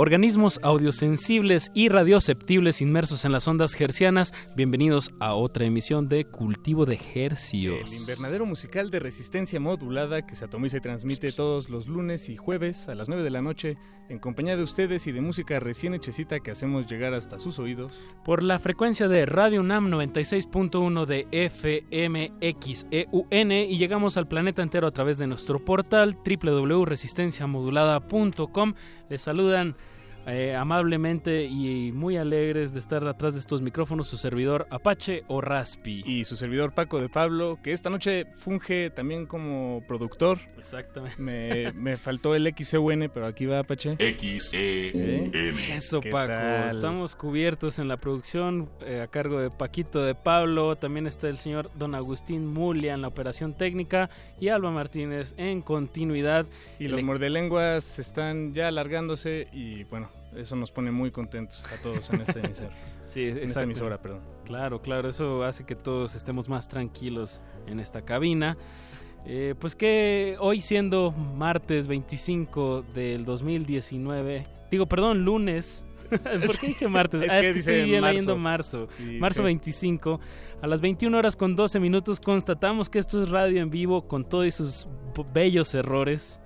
Organismos 0.02 0.62
audiosensibles 0.64 1.72
y 1.74 1.90
radioceptibles 1.90 2.80
inmersos 2.80 3.26
en 3.26 3.34
las 3.34 3.50
ondas 3.50 3.76
hercianas, 3.82 4.34
bienvenidos 4.56 5.12
a 5.20 5.34
otra 5.34 5.66
emisión 5.66 6.08
de 6.08 6.24
Cultivo 6.24 6.86
de 6.86 6.98
Hercios. 7.16 7.92
El 7.92 8.00
invernadero 8.00 8.46
musical 8.46 8.92
de 8.92 9.00
resistencia 9.00 9.60
modulada 9.60 10.26
que 10.26 10.38
se 10.38 10.46
atomiza 10.46 10.78
y 10.78 10.80
transmite 10.80 11.34
todos 11.34 11.70
los 11.70 11.90
lunes 11.90 12.30
y 12.30 12.38
jueves 12.38 12.88
a 12.88 12.96
las 12.96 13.10
9 13.10 13.24
de 13.24 13.30
la 13.30 13.42
noche 13.42 13.78
en 14.08 14.20
compañía 14.20 14.56
de 14.56 14.64
ustedes 14.64 15.06
y 15.06 15.12
de 15.12 15.20
música 15.20 15.60
recién 15.60 15.94
hechecita 15.94 16.40
que 16.40 16.52
hacemos 16.52 16.88
llegar 16.88 17.14
hasta 17.14 17.38
sus 17.38 17.60
oídos. 17.60 18.00
Por 18.24 18.42
la 18.42 18.58
frecuencia 18.58 19.10
de 19.10 19.26
Radio 19.26 19.60
UNAM 19.60 19.92
96.1 19.92 21.06
de 21.06 21.28
FMXEUN 22.40 23.52
y 23.52 23.78
llegamos 23.78 24.16
al 24.16 24.30
planeta 24.30 24.64
entero 24.64 24.88
a 24.88 24.92
través 24.92 25.18
de 25.18 25.28
nuestro 25.28 25.60
portal 25.64 26.18
www.resistenciamodulada.com. 26.26 28.74
Les 29.10 29.22
saludan 29.22 29.76
eh, 30.32 30.56
amablemente 30.56 31.46
y 31.46 31.92
muy 31.92 32.18
alegres 32.18 32.74
de 32.74 32.80
estar 32.80 33.08
atrás 33.08 33.34
de 33.34 33.40
estos 33.40 33.62
micrófonos 33.62 34.08
su 34.08 34.18
servidor 34.18 34.68
Apache 34.70 35.24
o 35.28 35.42
Raspi. 35.42 36.04
Y 36.06 36.26
su 36.26 36.36
servidor 36.36 36.74
Paco 36.74 37.00
de 37.00 37.10
Pablo, 37.10 37.60
que 37.62 37.72
esta 37.72 37.90
noche 37.90 38.26
funge 38.36 38.90
también 38.90 39.26
como 39.26 39.84
productor. 39.88 40.40
Exactamente. 40.58 41.22
Me, 41.22 41.72
me 41.74 41.98
faltó 41.98 42.36
el 42.36 42.54
XEUN, 42.56 43.10
pero 43.14 43.26
aquí 43.28 43.46
va 43.46 43.60
Apache. 43.60 43.96
X-E-N. 44.00 45.76
Eso, 45.76 46.00
¿Qué 46.00 46.12
Paco. 46.12 46.34
tal? 46.34 46.70
Estamos 46.70 47.16
cubiertos 47.16 47.80
en 47.80 47.88
la 47.88 47.98
producción 47.98 48.70
eh, 48.86 49.02
a 49.02 49.08
cargo 49.08 49.40
de 49.40 49.50
Paquito 49.50 50.04
de 50.04 50.16
Pablo. 50.16 50.76
También 50.76 51.08
está 51.08 51.28
el 51.30 51.38
señor 51.38 51.72
Don 51.76 51.96
Agustín 51.96 52.46
Mulia 52.48 52.94
en 52.94 53.02
la 53.02 53.08
operación 53.08 53.54
técnica 53.56 54.10
y 54.40 54.50
Alba 54.50 54.72
Martínez 54.72 55.34
en 55.38 55.62
continuidad. 55.62 56.46
Y 56.80 56.88
los 56.88 57.02
mordelenguas 57.04 58.00
están 58.00 58.54
ya 58.54 58.68
alargándose 58.68 59.48
y 59.52 59.84
bueno, 59.86 60.10
eso 60.36 60.56
nos 60.56 60.72
pone 60.72 60.92
muy 60.92 61.12
contentos 61.12 61.64
a 61.74 61.82
todos 61.82 62.10
en 62.10 62.22
esta 62.22 62.40
emisora. 62.40 62.72
Sí, 63.06 63.24
en 63.24 63.38
esta 63.40 63.64
emisora, 63.64 63.98
perdón. 64.02 64.22
Claro, 64.46 64.82
claro, 64.82 65.10
eso 65.10 65.44
hace 65.44 65.66
que 65.66 65.76
todos 65.76 66.16
estemos 66.16 66.48
más 66.48 66.68
tranquilos 66.68 67.42
en 67.68 67.80
esta 67.80 68.04
cabina. 68.04 68.58
Eh, 69.26 69.56
pues 69.60 69.76
que 69.76 70.38
hoy 70.40 70.62
siendo 70.62 71.12
martes 71.12 71.88
25 71.88 72.84
del 72.94 73.26
2019, 73.26 74.48
digo, 74.72 74.86
perdón, 74.86 75.24
lunes. 75.24 75.86
¿Por 76.10 76.58
qué 76.58 76.68
dije 76.68 76.88
martes? 76.88 77.22
Es 77.22 77.30
ah, 77.30 77.40
que 77.40 77.48
es 77.48 77.54
que 77.54 77.60
estoy 77.60 77.92
marzo. 77.92 78.08
leyendo 78.08 78.38
marzo. 78.38 78.88
Sí, 78.98 79.18
marzo 79.20 79.38
sí. 79.38 79.44
25. 79.44 80.20
A 80.62 80.68
las 80.68 80.82
21 80.82 81.16
horas 81.18 81.36
con 81.36 81.56
12 81.56 81.80
minutos 81.80 82.20
constatamos 82.20 82.90
que 82.90 83.00
esto 83.00 83.22
es 83.22 83.30
radio 83.30 83.62
en 83.62 83.70
vivo 83.70 84.08
con 84.08 84.28
todos 84.28 84.54
sus 84.56 84.88
bellos 85.34 85.74
errores. 85.76 86.42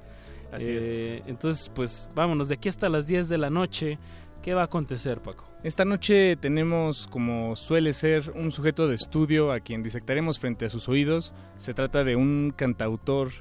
Así 0.54 0.66
Eh, 0.68 1.24
Entonces, 1.28 1.70
pues 1.74 2.10
vámonos, 2.16 2.48
de 2.48 2.56
aquí 2.56 2.70
hasta 2.70 2.90
las 2.90 3.08
10 3.08 3.30
de 3.30 3.38
la 3.38 3.50
noche. 3.50 3.98
¿Qué 4.42 4.54
va 4.54 4.62
a 4.62 4.66
acontecer, 4.66 5.22
Paco? 5.22 5.46
Esta 5.64 5.86
noche 5.86 6.36
tenemos, 6.36 7.08
como 7.08 7.56
suele 7.56 7.94
ser, 7.94 8.34
un 8.36 8.52
sujeto 8.52 8.90
de 8.90 8.96
estudio 8.96 9.54
a 9.54 9.62
quien 9.62 9.84
disectaremos 9.84 10.38
frente 10.38 10.66
a 10.66 10.70
sus 10.70 10.90
oídos. 10.90 11.34
Se 11.58 11.74
trata 11.74 12.04
de 12.04 12.18
un 12.18 12.54
cantautor 12.54 13.32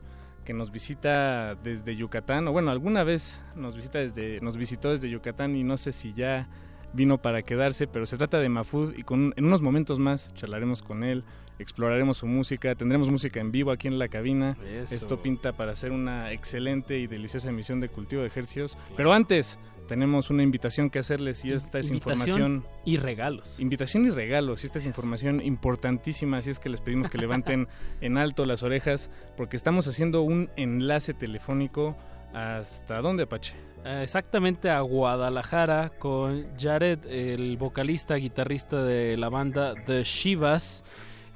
que 0.45 0.55
nos 0.55 0.71
visita 0.71 1.57
desde 1.57 1.97
Yucatán, 1.97 2.47
o 2.47 2.53
bueno, 2.53 2.71
alguna 2.71 3.03
vez 3.03 3.43
nos 3.57 3.75
visita 3.75 3.99
desde, 3.99 4.41
nos 4.41 4.57
visitó 4.57 4.91
desde 4.91 5.11
Yucatán 5.11 5.57
y 5.57 5.65
no 5.65 5.77
sé 5.77 5.91
si 5.91 6.13
ya 6.13 6.49
vino 6.93 7.19
para 7.19 7.43
quedarse, 7.43 7.87
pero 7.87 8.07
se 8.07 8.17
trata 8.17 8.39
de 8.39 8.49
Mafud 8.49 8.95
y 8.97 9.03
con, 9.03 9.33
en 9.37 9.45
unos 9.45 9.63
momentos 9.63 9.99
más 9.99 10.33
charlaremos 10.35 10.83
con 10.83 11.05
él, 11.05 11.25
exploraremos 11.59 12.19
su 12.19 12.27
música, 12.27 12.75
tendremos 12.75 13.11
música 13.11 13.41
en 13.41 13.53
vivo 13.53 13.71
aquí 13.71 13.89
en 13.89 13.99
la 13.99 14.09
cabina. 14.09 14.57
Eso. 14.67 14.95
Esto 14.95 15.23
pinta 15.23 15.53
para 15.53 15.73
hacer 15.73 15.93
una 15.93 16.33
excelente 16.33 16.99
y 16.99 17.07
deliciosa 17.07 17.49
emisión 17.49 17.81
de 17.81 17.89
Cultivo 17.89 18.23
de 18.23 18.29
Ejercios. 18.29 18.77
Pero 18.97 19.13
antes 19.13 19.59
tenemos 19.89 20.31
una 20.31 20.43
invitación 20.43 20.91
que 20.91 20.99
hacerles 20.99 21.45
y 21.45 21.53
esta 21.53 21.79
es 21.79 21.91
Invitación 21.91 22.63
información 22.63 22.67
y 22.85 22.97
regalos. 22.97 23.61
Invitación 23.61 24.07
y 24.07 24.11
regalos, 24.11 24.63
y 24.63 24.67
esta 24.67 24.79
es 24.79 24.87
información 24.87 25.45
importantísima, 25.45 26.39
así 26.39 26.51
es 26.51 26.59
que 26.59 26.69
les 26.69 26.81
pedimos 26.81 27.11
que 27.11 27.19
levanten 27.19 27.69
en 28.01 28.17
alto 28.17 28.45
las 28.45 28.63
orejas 28.63 29.11
porque 29.37 29.57
estamos 29.57 29.87
haciendo 29.89 30.23
un 30.23 30.51
enlace 30.57 31.15
telefónico 31.15 31.97
hasta 32.33 33.01
dónde, 33.01 33.25
Apache? 33.25 33.55
Eh, 33.85 34.01
exactamente 34.03 34.71
a 34.71 34.81
Guadalajara 34.81 35.91
con 35.99 36.47
Jared, 36.59 37.05
el 37.07 37.57
vocalista, 37.57 38.15
guitarrista 38.15 38.83
de 38.83 39.17
la 39.17 39.29
banda 39.29 39.75
The 39.87 40.05
Shivas, 40.05 40.85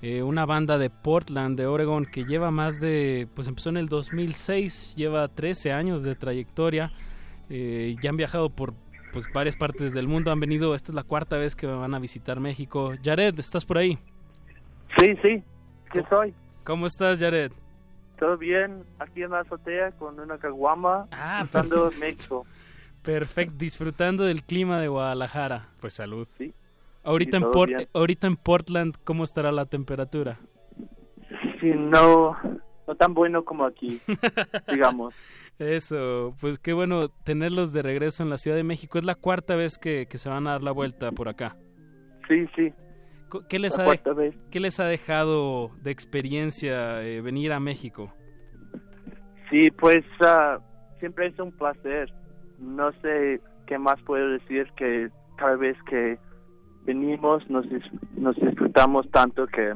eh, 0.03 0.23
una 0.23 0.45
banda 0.47 0.79
de 0.79 0.91
Portland, 0.91 1.57
de 1.59 1.67
Oregon, 1.67 2.05
que 2.07 2.25
lleva 2.25 2.51
más 2.51 2.81
de, 2.81 3.29
pues 3.35 3.49
empezó 3.49 3.71
en 3.71 3.77
el 3.79 3.89
2006, 3.89 4.95
lleva 4.97 5.29
13 5.29 5.73
años 5.73 6.03
de 6.03 6.15
trayectoria, 6.15 6.93
eh, 7.49 7.97
ya 8.03 8.11
han 8.11 8.17
viajado 8.17 8.51
por 8.51 8.75
pues 9.13 9.25
varias 9.33 9.57
partes 9.57 9.95
del 9.95 10.07
mundo, 10.09 10.31
han 10.31 10.41
venido, 10.41 10.75
esta 10.75 10.93
es 10.93 10.95
la 10.95 11.03
cuarta 11.03 11.39
vez 11.39 11.57
que 11.57 11.67
van 11.67 11.95
a 11.95 11.99
visitar 11.99 12.39
México. 12.41 12.93
Jared, 13.03 13.39
¿estás 13.39 13.65
por 13.65 13.79
ahí? 13.79 13.99
Sí, 14.99 15.15
sí, 15.23 15.43
¿qué 15.93 16.03
soy? 16.11 16.35
¿Cómo 16.65 16.87
estás, 16.87 17.21
Jared? 17.21 17.53
¿Todo 18.19 18.37
bien? 18.37 18.83
Aquí 18.99 19.23
en 19.23 19.31
la 19.31 19.41
azotea 19.41 19.93
con 19.93 20.19
una 20.21 20.37
caguama, 20.39 21.07
Ah, 21.13 21.41
disfrutando 21.43 21.85
perfecto. 21.91 22.01
México. 22.01 22.47
Perfecto, 23.03 23.55
disfrutando 23.59 24.25
del 24.25 24.43
clima 24.43 24.81
de 24.81 24.89
Guadalajara. 24.89 25.69
Pues 25.81 25.95
salud. 25.95 26.27
Sí. 26.37 26.53
Ahorita, 27.07 27.37
en 27.39 27.51
Port- 27.51 27.69
bien. 27.69 27.89
ahorita 27.95 28.27
en 28.27 28.37
Portland, 28.37 28.95
¿cómo 29.05 29.25
estará 29.25 29.53
la 29.53 29.67
temperatura? 29.67 30.39
Sí, 31.61 31.71
no, 31.75 32.37
no 32.87 32.95
tan 32.97 33.15
bueno 33.15 33.45
como 33.45 33.65
aquí, 33.65 34.01
digamos. 34.71 35.15
Eso, 35.59 36.35
pues 36.41 36.59
qué 36.59 36.73
bueno 36.75 37.09
tenerlos 37.25 37.73
de 37.73 37.81
regreso 37.83 38.23
en 38.23 38.29
la 38.31 38.37
Ciudad 38.37 38.57
de 38.57 38.65
México. 38.65 38.99
Es 38.99 39.05
la 39.05 39.15
cuarta 39.15 39.57
vez 39.57 39.79
que, 39.79 40.07
que 40.07 40.19
se 40.19 40.29
van 40.29 40.47
a 40.47 40.51
dar 40.53 40.63
la 40.63 40.73
vuelta 40.73 41.13
por 41.13 41.29
acá. 41.29 41.57
Sí, 42.29 42.47
sí. 42.55 42.73
¿Qué 43.49 43.59
les, 43.59 43.79
ha, 43.79 43.83
de- 43.83 43.87
cuarta 43.87 44.13
vez. 44.13 44.35
¿qué 44.51 44.61
les 44.61 44.79
ha 44.81 44.85
dejado 44.85 45.71
de 45.83 45.91
experiencia 45.91 47.03
eh, 47.03 47.21
venir 47.23 47.53
a 47.53 47.61
México? 47.61 48.13
Sí, 49.51 49.71
pues 49.71 50.05
ah, 50.21 50.59
siempre 50.99 51.29
es 51.29 51.39
un 51.39 51.53
placer. 51.53 52.13
No 52.59 52.93
sé 53.01 53.41
qué 53.67 53.79
más 53.79 54.01
puedo 54.03 54.29
decir 54.31 54.67
que 54.77 55.09
cada 55.37 55.57
vez 55.57 55.77
que 55.89 56.19
venimos 56.87 57.49
nos, 57.51 57.67
nos 58.17 58.37
disfrutamos 58.37 59.11
tanto 59.11 59.47
que 59.47 59.75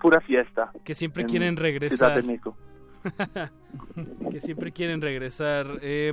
pura 0.00 0.20
fiesta. 0.20 0.70
Que 0.84 0.94
siempre 0.94 1.22
en 1.22 1.28
quieren 1.28 1.54
Ciudad 1.56 1.62
regresar. 1.62 2.14
de 2.16 2.22
México. 2.22 2.56
que 4.30 4.40
siempre 4.40 4.72
quieren 4.72 5.00
regresar. 5.00 5.66
Eh, 5.82 6.12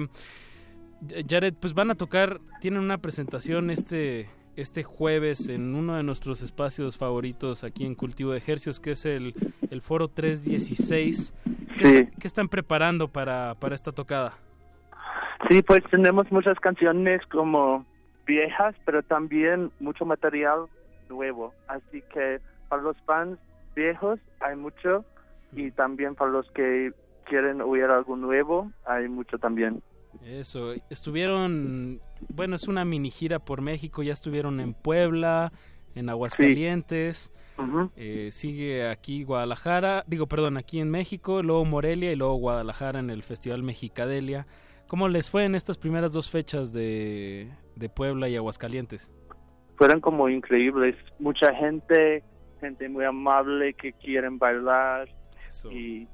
Jared, 1.27 1.53
pues 1.59 1.73
van 1.73 1.91
a 1.91 1.95
tocar, 1.95 2.39
tienen 2.59 2.81
una 2.81 2.97
presentación 2.99 3.69
este 3.69 4.29
este 4.57 4.83
jueves 4.83 5.47
en 5.47 5.75
uno 5.75 5.95
de 5.95 6.03
nuestros 6.03 6.41
espacios 6.41 6.97
favoritos 6.97 7.63
aquí 7.63 7.85
en 7.85 7.95
Cultivo 7.95 8.31
de 8.31 8.37
Ejercios, 8.37 8.81
que 8.81 8.91
es 8.91 9.05
el, 9.05 9.33
el 9.71 9.81
Foro 9.81 10.09
316. 10.09 11.33
¿Qué, 11.77 11.85
Sí. 11.85 11.95
está- 11.95 12.19
qué 12.19 12.27
están 12.27 12.49
preparando 12.49 13.07
para, 13.07 13.55
para 13.55 13.73
esta 13.75 13.93
tocada? 13.93 14.33
Sí, 15.49 15.61
pues 15.63 15.81
tenemos 15.89 16.29
muchas 16.31 16.59
canciones 16.59 17.21
como 17.31 17.85
viejas, 18.25 18.75
pero 18.85 19.03
también 19.03 19.71
mucho 19.79 20.05
material 20.05 20.67
nuevo. 21.09 21.53
Así 21.67 22.01
que 22.13 22.39
para 22.69 22.81
los 22.81 22.97
fans 23.01 23.37
viejos 23.75 24.19
hay 24.39 24.55
mucho 24.55 25.05
y 25.51 25.71
también 25.71 26.15
para 26.15 26.31
los 26.31 26.49
que 26.51 26.93
quieren 27.25 27.61
oír 27.61 27.85
algo 27.85 28.15
nuevo 28.15 28.71
hay 28.85 29.07
mucho 29.07 29.37
también. 29.37 29.81
Eso, 30.25 30.73
estuvieron, 30.89 32.01
bueno, 32.29 32.55
es 32.55 32.67
una 32.67 32.83
mini 32.83 33.11
gira 33.11 33.39
por 33.39 33.61
México, 33.61 34.03
ya 34.03 34.13
estuvieron 34.13 34.59
en 34.59 34.73
Puebla, 34.73 35.53
en 35.95 36.09
Aguascalientes, 36.09 37.31
eh, 37.95 38.29
sigue 38.31 38.87
aquí 38.87 39.23
Guadalajara, 39.23 40.03
digo, 40.07 40.27
perdón, 40.27 40.57
aquí 40.57 40.79
en 40.79 40.89
México, 40.89 41.41
luego 41.43 41.63
Morelia 41.63 42.11
y 42.11 42.15
luego 42.15 42.35
Guadalajara 42.35 42.99
en 42.99 43.09
el 43.09 43.23
Festival 43.23 43.63
Mexicadelia. 43.63 44.47
¿Cómo 44.87 45.07
les 45.07 45.29
fue 45.29 45.45
en 45.45 45.55
estas 45.55 45.77
primeras 45.77 46.11
dos 46.11 46.29
fechas 46.29 46.73
de, 46.73 47.49
de 47.81 47.89
Puebla 47.89 48.29
y 48.29 48.35
Aguascalientes? 48.37 49.11
Fueron 49.75 49.99
como 49.99 50.29
increíbles. 50.29 50.95
Mucha 51.19 51.53
gente, 51.55 52.23
gente 52.61 52.87
muy 52.87 53.03
amable 53.03 53.73
que 53.73 53.91
quieren 53.93 54.37
bailar 54.37 55.09
y 55.69 56.07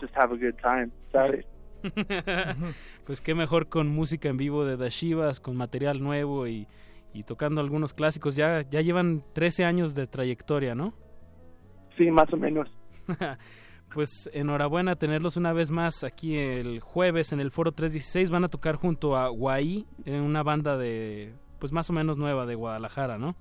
just 0.00 0.14
have 0.16 0.34
a 0.34 0.38
good 0.38 0.54
time, 0.62 0.90
¿sabes? 1.10 1.46
pues 3.06 3.20
qué 3.20 3.34
mejor 3.34 3.68
con 3.68 3.88
música 3.88 4.28
en 4.28 4.36
vivo 4.36 4.64
de 4.64 4.76
The 4.76 4.90
Shivas, 4.90 5.40
con 5.40 5.56
material 5.56 6.02
nuevo 6.02 6.46
y, 6.46 6.68
y 7.12 7.24
tocando 7.24 7.60
algunos 7.60 7.94
clásicos. 7.94 8.36
Ya, 8.36 8.62
ya 8.62 8.80
llevan 8.82 9.24
13 9.32 9.64
años 9.64 9.94
de 9.94 10.06
trayectoria, 10.06 10.74
¿no? 10.74 10.94
Sí, 11.96 12.10
más 12.10 12.32
o 12.32 12.36
menos. 12.36 12.68
pues 13.94 14.28
enhorabuena 14.34 14.96
tenerlos 14.96 15.36
una 15.36 15.52
vez 15.52 15.70
más 15.70 16.02
aquí 16.02 16.36
el 16.36 16.80
jueves 16.80 17.32
en 17.32 17.38
el 17.38 17.52
Foro 17.52 17.70
316. 17.70 18.30
Van 18.30 18.42
a 18.42 18.48
tocar 18.48 18.74
junto 18.74 19.16
a 19.16 19.28
Guay, 19.28 19.86
en 20.04 20.20
una 20.20 20.42
banda 20.42 20.76
de, 20.76 21.32
pues 21.60 21.72
más 21.72 21.88
o 21.90 21.92
menos 21.92 22.18
nueva 22.18 22.44
de 22.44 22.56
Guadalajara, 22.56 23.18
¿no? 23.18 23.36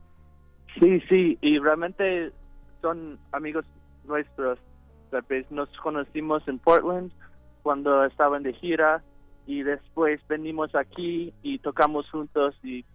Sí, 0.79 0.99
sí, 1.09 1.39
y 1.41 1.57
realmente 1.57 2.31
son 2.81 3.17
amigos 3.31 3.65
nuestros. 4.05 4.59
Nos 5.49 5.69
conocimos 5.77 6.47
en 6.47 6.57
Portland 6.59 7.11
cuando 7.61 8.03
estaban 8.05 8.43
de 8.43 8.53
gira 8.53 9.03
y 9.45 9.61
después 9.63 10.19
venimos 10.27 10.73
aquí 10.75 11.33
y 11.43 11.59
tocamos 11.59 12.09
juntos 12.09 12.55
y 12.63 12.85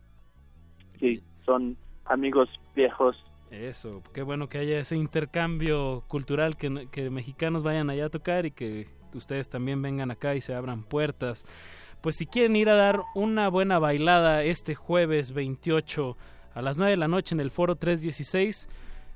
sí, 0.98 1.22
son 1.44 1.76
amigos 2.04 2.48
viejos. 2.74 3.16
Eso, 3.50 4.02
qué 4.12 4.22
bueno 4.22 4.48
que 4.48 4.58
haya 4.58 4.78
ese 4.78 4.96
intercambio 4.96 6.04
cultural, 6.08 6.56
que, 6.56 6.88
que 6.90 7.10
mexicanos 7.10 7.62
vayan 7.62 7.88
allá 7.88 8.06
a 8.06 8.10
tocar 8.10 8.44
y 8.44 8.50
que 8.50 8.88
ustedes 9.14 9.48
también 9.48 9.80
vengan 9.80 10.10
acá 10.10 10.34
y 10.34 10.40
se 10.40 10.54
abran 10.54 10.82
puertas. 10.82 11.44
Pues 12.02 12.16
si 12.16 12.26
quieren 12.26 12.56
ir 12.56 12.68
a 12.68 12.74
dar 12.74 13.02
una 13.14 13.48
buena 13.48 13.78
bailada 13.78 14.44
este 14.44 14.74
jueves 14.74 15.32
28 15.32 16.16
a 16.54 16.62
las 16.62 16.76
9 16.76 16.90
de 16.92 16.96
la 16.96 17.08
noche 17.08 17.34
en 17.34 17.40
el 17.40 17.50
Foro 17.50 17.76
316, 17.76 18.68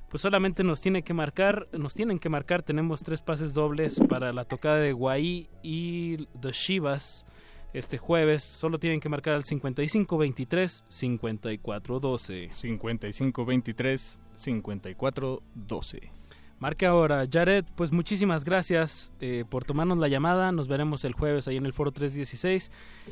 pues 0.09 0.21
solamente 0.21 0.63
nos 0.63 0.81
tiene 0.81 1.03
que 1.03 1.13
marcar, 1.13 1.67
nos 1.71 1.93
tienen 1.93 2.19
que 2.19 2.29
marcar, 2.29 2.63
tenemos 2.63 3.01
tres 3.03 3.21
pases 3.21 3.53
dobles 3.53 3.99
para 4.09 4.33
la 4.33 4.45
tocada 4.45 4.77
de 4.77 4.93
Guay 4.93 5.49
y 5.61 6.25
The 6.39 6.51
Shivas 6.51 7.25
este 7.73 7.97
jueves, 7.97 8.43
solo 8.43 8.77
tienen 8.77 8.99
que 8.99 9.09
marcar 9.09 9.33
al 9.33 9.43
5523 9.43 10.85
5412. 10.87 12.49
5523 12.51 14.19
5412. 14.35 16.11
Marque 16.59 16.85
ahora, 16.85 17.25
Jared, 17.29 17.65
pues 17.75 17.91
muchísimas 17.91 18.45
gracias 18.45 19.11
eh, 19.19 19.43
por 19.49 19.65
tomarnos 19.65 19.97
la 19.97 20.07
llamada, 20.07 20.53
nos 20.53 20.69
veremos 20.69 21.03
el 21.03 21.11
jueves 21.11 21.45
ahí 21.49 21.57
en 21.57 21.65
el 21.65 21.73
foro 21.73 21.91
316 21.91 22.71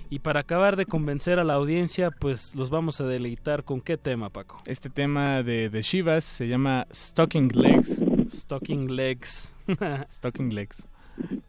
y 0.10 0.20
para 0.20 0.40
acabar 0.40 0.78
de 0.78 0.86
convencer 0.86 1.38
a 1.38 1.44
la 1.44 1.56
audiencia, 1.56 2.12
pues 2.12 2.56
los 2.56 2.70
vamos 2.70 3.02
a 3.02 3.04
deleitar 3.04 3.66
con 3.66 3.82
qué 3.82 3.98
tema, 3.98 4.30
Paco. 4.30 4.62
Este 4.68 4.90
tema 4.90 5.44
de, 5.44 5.70
de 5.70 5.82
Shivas 5.82 6.24
se 6.24 6.48
llama 6.48 6.88
Stocking 6.94 7.50
Legs. 7.54 8.00
Stocking 8.34 8.96
Legs. 8.96 9.54
Stocking 10.10 10.56
Legs. 10.56 10.88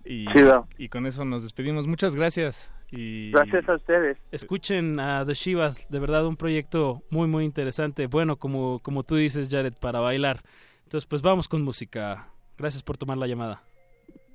Y 0.04 0.88
con 0.88 1.06
eso 1.06 1.24
nos 1.24 1.44
despedimos. 1.44 1.86
Muchas 1.86 2.16
gracias. 2.16 2.68
Y 2.92 3.30
Gracias 3.32 3.66
a 3.68 3.74
ustedes. 3.74 4.18
Escuchen 4.30 5.00
a 5.00 5.24
The 5.24 5.32
Shivas, 5.32 5.88
de 5.88 5.98
verdad 5.98 6.26
un 6.26 6.36
proyecto 6.36 7.02
muy 7.08 7.26
muy 7.26 7.44
interesante, 7.44 8.06
bueno 8.06 8.36
como, 8.36 8.80
como 8.80 9.02
tú 9.02 9.16
dices 9.16 9.48
Jared, 9.50 9.72
para 9.80 10.00
bailar. 10.00 10.42
Entonces 10.84 11.06
pues 11.08 11.22
vamos 11.22 11.48
con 11.48 11.62
música. 11.62 12.28
Gracias 12.58 12.82
por 12.82 12.98
tomar 12.98 13.16
la 13.16 13.26
llamada. 13.26 13.62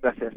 Gracias. 0.01 0.33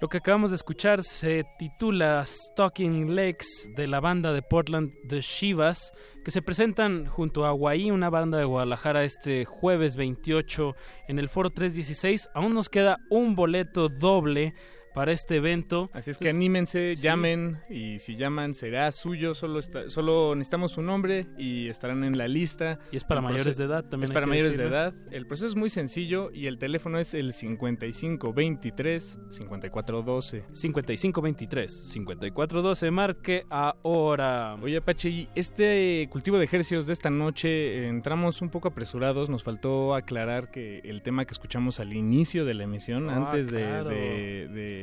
Lo 0.00 0.08
que 0.08 0.18
acabamos 0.18 0.50
de 0.50 0.56
escuchar 0.56 1.02
se 1.02 1.46
titula 1.58 2.22
Stalking 2.26 3.14
Legs 3.14 3.70
de 3.74 3.86
la 3.86 4.00
banda 4.00 4.34
de 4.34 4.42
Portland 4.42 4.92
The 5.08 5.22
Shivas, 5.22 5.94
que 6.22 6.30
se 6.30 6.42
presentan 6.42 7.06
junto 7.06 7.46
a 7.46 7.48
Hawaii, 7.48 7.90
una 7.90 8.10
banda 8.10 8.36
de 8.36 8.44
Guadalajara, 8.44 9.04
este 9.04 9.46
jueves 9.46 9.96
28 9.96 10.74
en 11.08 11.18
el 11.18 11.30
Foro 11.30 11.48
316. 11.48 12.28
Aún 12.34 12.52
nos 12.52 12.68
queda 12.68 12.98
un 13.08 13.34
boleto 13.34 13.88
doble 13.88 14.52
para 14.94 15.12
este 15.12 15.36
evento. 15.36 15.90
Así 15.92 16.10
es 16.12 16.18
que 16.18 16.30
anímense, 16.30 16.94
llamen 16.94 17.58
y 17.68 17.98
si 17.98 18.16
llaman 18.16 18.54
será 18.54 18.90
suyo, 18.92 19.34
solo 19.34 19.58
está, 19.58 19.90
solo 19.90 20.34
necesitamos 20.36 20.72
su 20.72 20.82
nombre 20.82 21.26
y 21.36 21.68
estarán 21.68 22.04
en 22.04 22.16
la 22.16 22.28
lista. 22.28 22.78
Y 22.92 22.96
es 22.96 23.04
para 23.04 23.20
El 23.20 23.24
mayores 23.26 23.56
de 23.56 23.64
edad 23.64 23.82
también 23.84 24.04
Es 24.04 24.12
para 24.12 24.26
mayores 24.26 24.56
de 24.56 24.64
edad. 24.64 24.94
El 25.10 25.26
proceso 25.26 25.46
es 25.48 25.56
muy 25.56 25.68
sencillo 25.68 26.30
y 26.32 26.46
el 26.46 26.58
teléfono 26.58 26.98
es 26.98 27.12
el 27.14 27.32
5523 27.32 29.18
5412. 29.30 30.44
5523 30.52 31.72
5412 31.72 32.90
marque 32.90 33.44
ahora. 33.50 34.54
Oye 34.62 34.76
Apache, 34.78 35.08
y 35.10 35.28
este 35.34 36.08
cultivo 36.10 36.38
de 36.38 36.44
ejercicios 36.44 36.86
de 36.86 36.92
esta 36.92 37.10
noche 37.10 37.88
entramos 37.88 38.42
un 38.42 38.50
poco 38.50 38.68
apresurados, 38.68 39.28
nos 39.28 39.42
faltó 39.42 39.94
aclarar 39.94 40.50
que 40.50 40.78
el 40.84 41.02
tema 41.02 41.24
que 41.24 41.32
escuchamos 41.32 41.80
al 41.80 41.92
inicio 41.92 42.44
de 42.44 42.54
la 42.54 42.64
emisión, 42.64 43.10
Ah, 43.10 43.16
antes 43.30 43.50
de- 43.50 43.58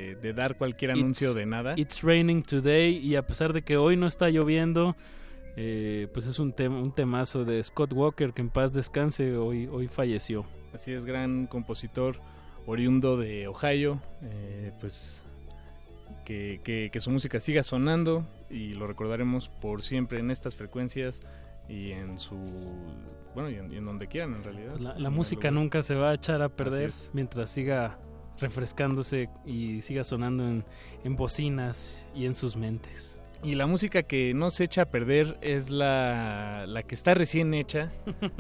de- 0.02 0.16
de 0.16 0.34
dar 0.34 0.58
cualquier 0.58 0.92
anuncio 0.92 1.28
It's- 1.30 1.36
de 1.36 1.46
nada. 1.46 1.74
It's 1.78 2.02
raining 2.02 2.44
today 2.44 2.98
y 2.98 3.16
a 3.16 3.26
pesar 3.26 3.54
de 3.54 3.62
que 3.62 3.78
hoy 3.78 3.96
no 3.98 4.08
está 4.08 4.30
lloviendo, 4.30 4.96
eh, 5.58 6.08
pues 6.14 6.28
es 6.28 6.40
un, 6.40 6.54
tem- 6.56 6.72
un 6.82 6.94
temazo 6.94 7.44
de 7.46 7.62
Scott 7.64 7.94
Walker 7.94 8.34
que 8.34 8.42
en 8.42 8.50
paz 8.50 8.74
descanse, 8.74 9.36
hoy, 9.38 9.68
hoy 9.68 9.88
falleció. 9.88 10.46
Así 10.74 10.92
es, 10.94 11.04
gran 11.06 11.48
compositor 11.48 12.18
oriundo 12.66 13.18
de 13.18 13.48
Ohio, 13.48 14.00
eh, 14.24 14.72
pues 14.80 15.24
que, 16.26 16.62
que- 16.64 16.90
que 16.92 17.00
su 17.02 17.10
música 17.12 17.40
siga 17.40 17.64
sonando 17.64 18.26
y 18.50 18.74
lo 18.74 18.88
recordaremos 18.88 19.50
por 19.50 19.82
siempre 19.82 20.20
en 20.20 20.32
estas 20.32 20.56
frecuencias 20.56 21.22
y 21.70 21.92
en 21.92 22.18
su 22.18 22.36
bueno 23.34 23.50
y 23.50 23.56
en, 23.56 23.72
y 23.74 23.78
en 23.78 23.86
donde 23.86 24.08
quieran 24.08 24.36
en 24.36 24.44
realidad. 24.44 24.76
La, 24.78 24.98
la 24.98 25.10
música 25.10 25.52
nunca 25.52 25.84
se 25.84 25.96
va 25.96 26.12
a 26.12 26.14
echar 26.14 26.42
a 26.42 26.50
perder 26.50 26.92
mientras 27.14 27.50
siga 27.50 27.98
refrescándose 28.42 29.30
y 29.46 29.82
siga 29.82 30.04
sonando 30.04 30.44
en, 30.44 30.66
en 31.04 31.16
bocinas 31.16 32.08
y 32.14 32.26
en 32.26 32.36
sus 32.36 32.58
mentes. 32.58 33.22
Y 33.44 33.56
la 33.56 33.66
música 33.66 34.04
que 34.04 34.34
no 34.36 34.52
se 34.52 34.66
echa 34.66 34.84
a 34.84 34.86
perder 34.86 35.38
es 35.42 35.72
la, 35.72 36.66
la 36.68 36.84
que 36.84 36.94
está 36.94 37.16
recién 37.16 37.54
hecha, 37.54 37.90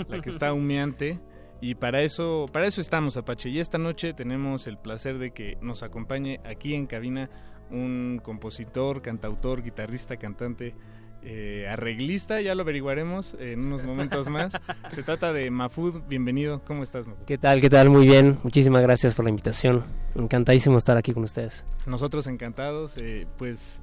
la 0.07 0.22
que 0.22 0.30
está 0.30 0.53
humeante. 0.53 1.19
Y 1.60 1.76
para 1.76 2.02
eso, 2.03 2.45
para 2.52 2.68
eso 2.68 2.82
estamos, 2.82 3.18
Apache. 3.18 3.49
Y 3.49 3.60
esta 3.60 3.78
noche 3.78 4.14
tenemos 4.14 4.68
el 4.68 4.78
placer 4.78 5.18
de 5.18 5.32
que 5.32 5.57
nos 5.61 5.82
acompañe 5.82 6.40
aquí 6.44 6.76
en 6.76 6.86
cabina 6.86 7.30
un 7.72 8.19
compositor, 8.22 9.02
cantautor, 9.02 9.64
guitarrista, 9.64 10.18
cantante, 10.18 10.76
eh, 11.23 11.68
arreglista, 11.69 12.41
ya 12.41 12.56
lo 12.56 12.64
averiguaremos 12.64 13.35
en 13.39 13.65
unos 13.65 13.84
momentos 13.84 14.27
más. 14.30 14.53
Se 14.89 15.03
trata 15.03 15.31
de 15.34 15.49
Mafud, 15.52 16.02
bienvenido. 16.07 16.61
¿Cómo 16.65 16.84
estás, 16.84 17.07
Mafud? 17.07 17.26
¿Qué 17.26 17.38
tal? 17.38 17.61
¿Qué 17.61 17.69
tal? 17.69 17.89
Muy 17.89 18.07
bien. 18.07 18.39
Muchísimas 18.43 18.81
gracias 18.81 19.15
por 19.15 19.26
la 19.26 19.30
invitación. 19.30 19.84
Encantadísimo 20.15 20.77
estar 20.77 20.98
aquí 20.98 21.14
con 21.14 21.23
ustedes. 21.23 21.65
Nosotros 21.85 22.27
encantados. 22.27 22.98
eh, 22.98 23.27
pues, 23.38 23.81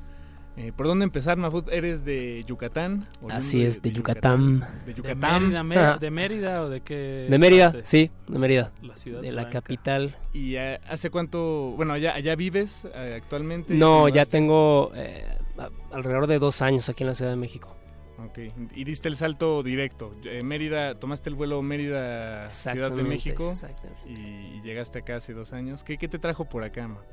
eh, 0.58 0.72
¿por 0.76 0.86
dónde 0.86 1.04
empezar, 1.04 1.36
Mafud? 1.36 1.68
¿Eres 1.70 2.04
de 2.04 2.44
Yucatán? 2.46 3.06
Así 3.30 3.64
es, 3.64 3.80
de 3.80 3.92
Yucatán. 3.92 4.60
De 4.60 4.66
¿De 4.86 4.94
Yucatán. 4.94 5.42
Mérida, 5.44 5.62
Mé- 5.62 5.98
¿De 6.00 6.10
Mérida 6.10 6.62
o 6.64 6.68
de 6.68 6.80
qué? 6.80 7.26
De 7.30 7.38
Mérida, 7.38 7.72
parte? 7.72 7.86
sí, 7.86 8.10
de 8.26 8.38
Mérida. 8.38 8.72
La 8.82 8.96
ciudad 8.96 9.20
de 9.22 9.32
la 9.32 9.42
blanca. 9.42 9.60
capital. 9.60 10.16
¿Y 10.32 10.56
eh, 10.56 10.80
hace 10.88 11.10
cuánto, 11.10 11.72
bueno, 11.76 11.92
allá, 11.94 12.14
allá 12.14 12.34
vives 12.34 12.84
eh, 12.94 13.14
actualmente? 13.22 13.72
No, 13.74 13.98
¿Cómo 13.98 14.08
ya 14.08 14.24
tengo 14.24 14.90
eh, 14.94 15.24
alrededor 15.92 16.26
de 16.26 16.38
dos 16.38 16.60
años 16.62 16.88
aquí 16.88 17.04
en 17.04 17.08
la 17.08 17.14
Ciudad 17.14 17.30
de 17.30 17.36
México. 17.36 17.74
Ok, 18.18 18.38
y 18.74 18.82
diste 18.82 19.08
el 19.08 19.16
salto 19.16 19.62
directo. 19.62 20.10
Eh, 20.24 20.42
Mérida, 20.42 20.96
tomaste 20.96 21.30
el 21.30 21.36
vuelo 21.36 21.62
Mérida, 21.62 22.50
Ciudad 22.50 22.90
de 22.90 23.04
México. 23.04 23.50
exactamente. 23.52 24.00
Y, 24.10 24.60
llegaste 24.62 24.98
acá 24.98 25.16
hace 25.16 25.34
dos 25.34 25.52
años. 25.52 25.84
¿Qué, 25.84 25.98
qué 25.98 26.08
te 26.08 26.18
trajo 26.18 26.44
por 26.44 26.64
acá, 26.64 26.88
Majo? 26.88 27.04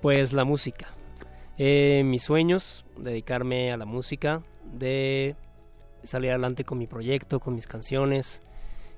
Pues 0.00 0.32
la 0.32 0.44
música. 0.44 0.86
Eh, 1.58 2.02
mis 2.04 2.22
sueños, 2.22 2.84
dedicarme 2.98 3.72
a 3.72 3.76
la 3.76 3.86
música, 3.86 4.42
de 4.72 5.36
salir 6.02 6.30
adelante 6.30 6.64
con 6.64 6.78
mi 6.78 6.86
proyecto, 6.86 7.40
con 7.40 7.54
mis 7.54 7.66
canciones. 7.66 8.42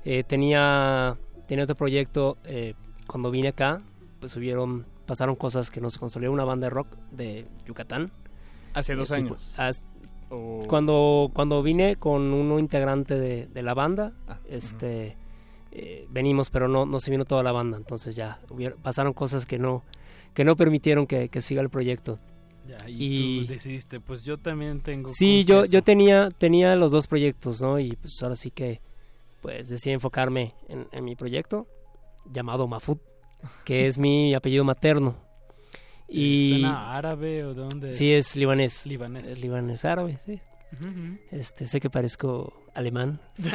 Eh, 0.04 0.24
tenía, 0.24 1.16
tenía 1.46 1.64
otro 1.64 1.76
proyecto, 1.76 2.36
eh, 2.44 2.74
cuando 3.06 3.30
vine 3.30 3.48
acá, 3.48 3.82
pues 4.20 4.34
hubieron, 4.36 4.86
pasaron 5.06 5.36
cosas 5.36 5.70
que 5.70 5.80
nos 5.80 5.98
consolidó 5.98 6.32
una 6.32 6.44
banda 6.44 6.66
de 6.66 6.70
rock 6.70 6.88
de 7.12 7.46
Yucatán. 7.66 8.10
Hace 8.74 8.94
dos 8.94 9.10
Eh, 9.10 9.14
años. 9.14 9.52
pues, 9.56 9.82
O- 10.30 10.66
Cuando, 10.68 11.30
cuando 11.32 11.62
vine 11.62 11.96
con 11.96 12.34
uno 12.34 12.58
integrante 12.58 13.14
de, 13.18 13.46
de 13.46 13.62
la 13.62 13.72
banda, 13.72 14.12
Ah, 14.26 14.38
este, 14.46 15.16
eh, 15.72 16.06
venimos, 16.10 16.50
pero 16.50 16.68
no, 16.68 16.84
no 16.84 17.00
se 17.00 17.10
vino 17.10 17.24
toda 17.24 17.42
la 17.42 17.50
banda, 17.52 17.78
entonces 17.78 18.14
ya 18.14 18.38
pasaron 18.82 19.14
cosas 19.14 19.46
que 19.46 19.58
no, 19.58 19.84
que 20.34 20.44
no 20.44 20.54
permitieron 20.54 21.06
que, 21.06 21.30
que 21.30 21.40
siga 21.40 21.62
el 21.62 21.70
proyecto. 21.70 22.18
Ya, 22.68 22.76
y, 22.86 23.40
tú 23.40 23.52
decidiste, 23.52 23.98
pues 23.98 24.22
yo 24.22 24.36
también 24.36 24.80
tengo. 24.80 25.08
Sí, 25.08 25.44
yo, 25.44 25.64
yo 25.64 25.82
tenía, 25.82 26.28
tenía 26.30 26.76
los 26.76 26.92
dos 26.92 27.06
proyectos, 27.06 27.62
¿no? 27.62 27.78
Y 27.78 27.92
pues 27.92 28.22
ahora 28.22 28.34
sí 28.34 28.50
que 28.50 28.80
pues 29.40 29.68
decidí 29.68 29.94
enfocarme 29.94 30.54
en, 30.68 30.86
en 30.92 31.04
mi 31.04 31.16
proyecto 31.16 31.66
llamado 32.30 32.68
Mafut, 32.68 33.00
que 33.64 33.86
es 33.86 33.96
mi 33.96 34.34
apellido 34.34 34.64
materno. 34.64 35.16
Y 36.08 36.50
¿Suena 36.50 36.96
árabe 36.96 37.44
o 37.44 37.54
de 37.54 37.60
dónde 37.60 37.92
Sí, 37.92 38.12
es 38.12 38.34
libanés. 38.36 38.86
Libanés. 38.86 39.28
Es 39.28 39.38
libanés 39.38 39.84
árabe, 39.84 40.18
sí. 40.24 40.40
Este, 41.30 41.66
sé 41.66 41.80
que 41.80 41.88
parezco 41.88 42.52
alemán. 42.78 43.20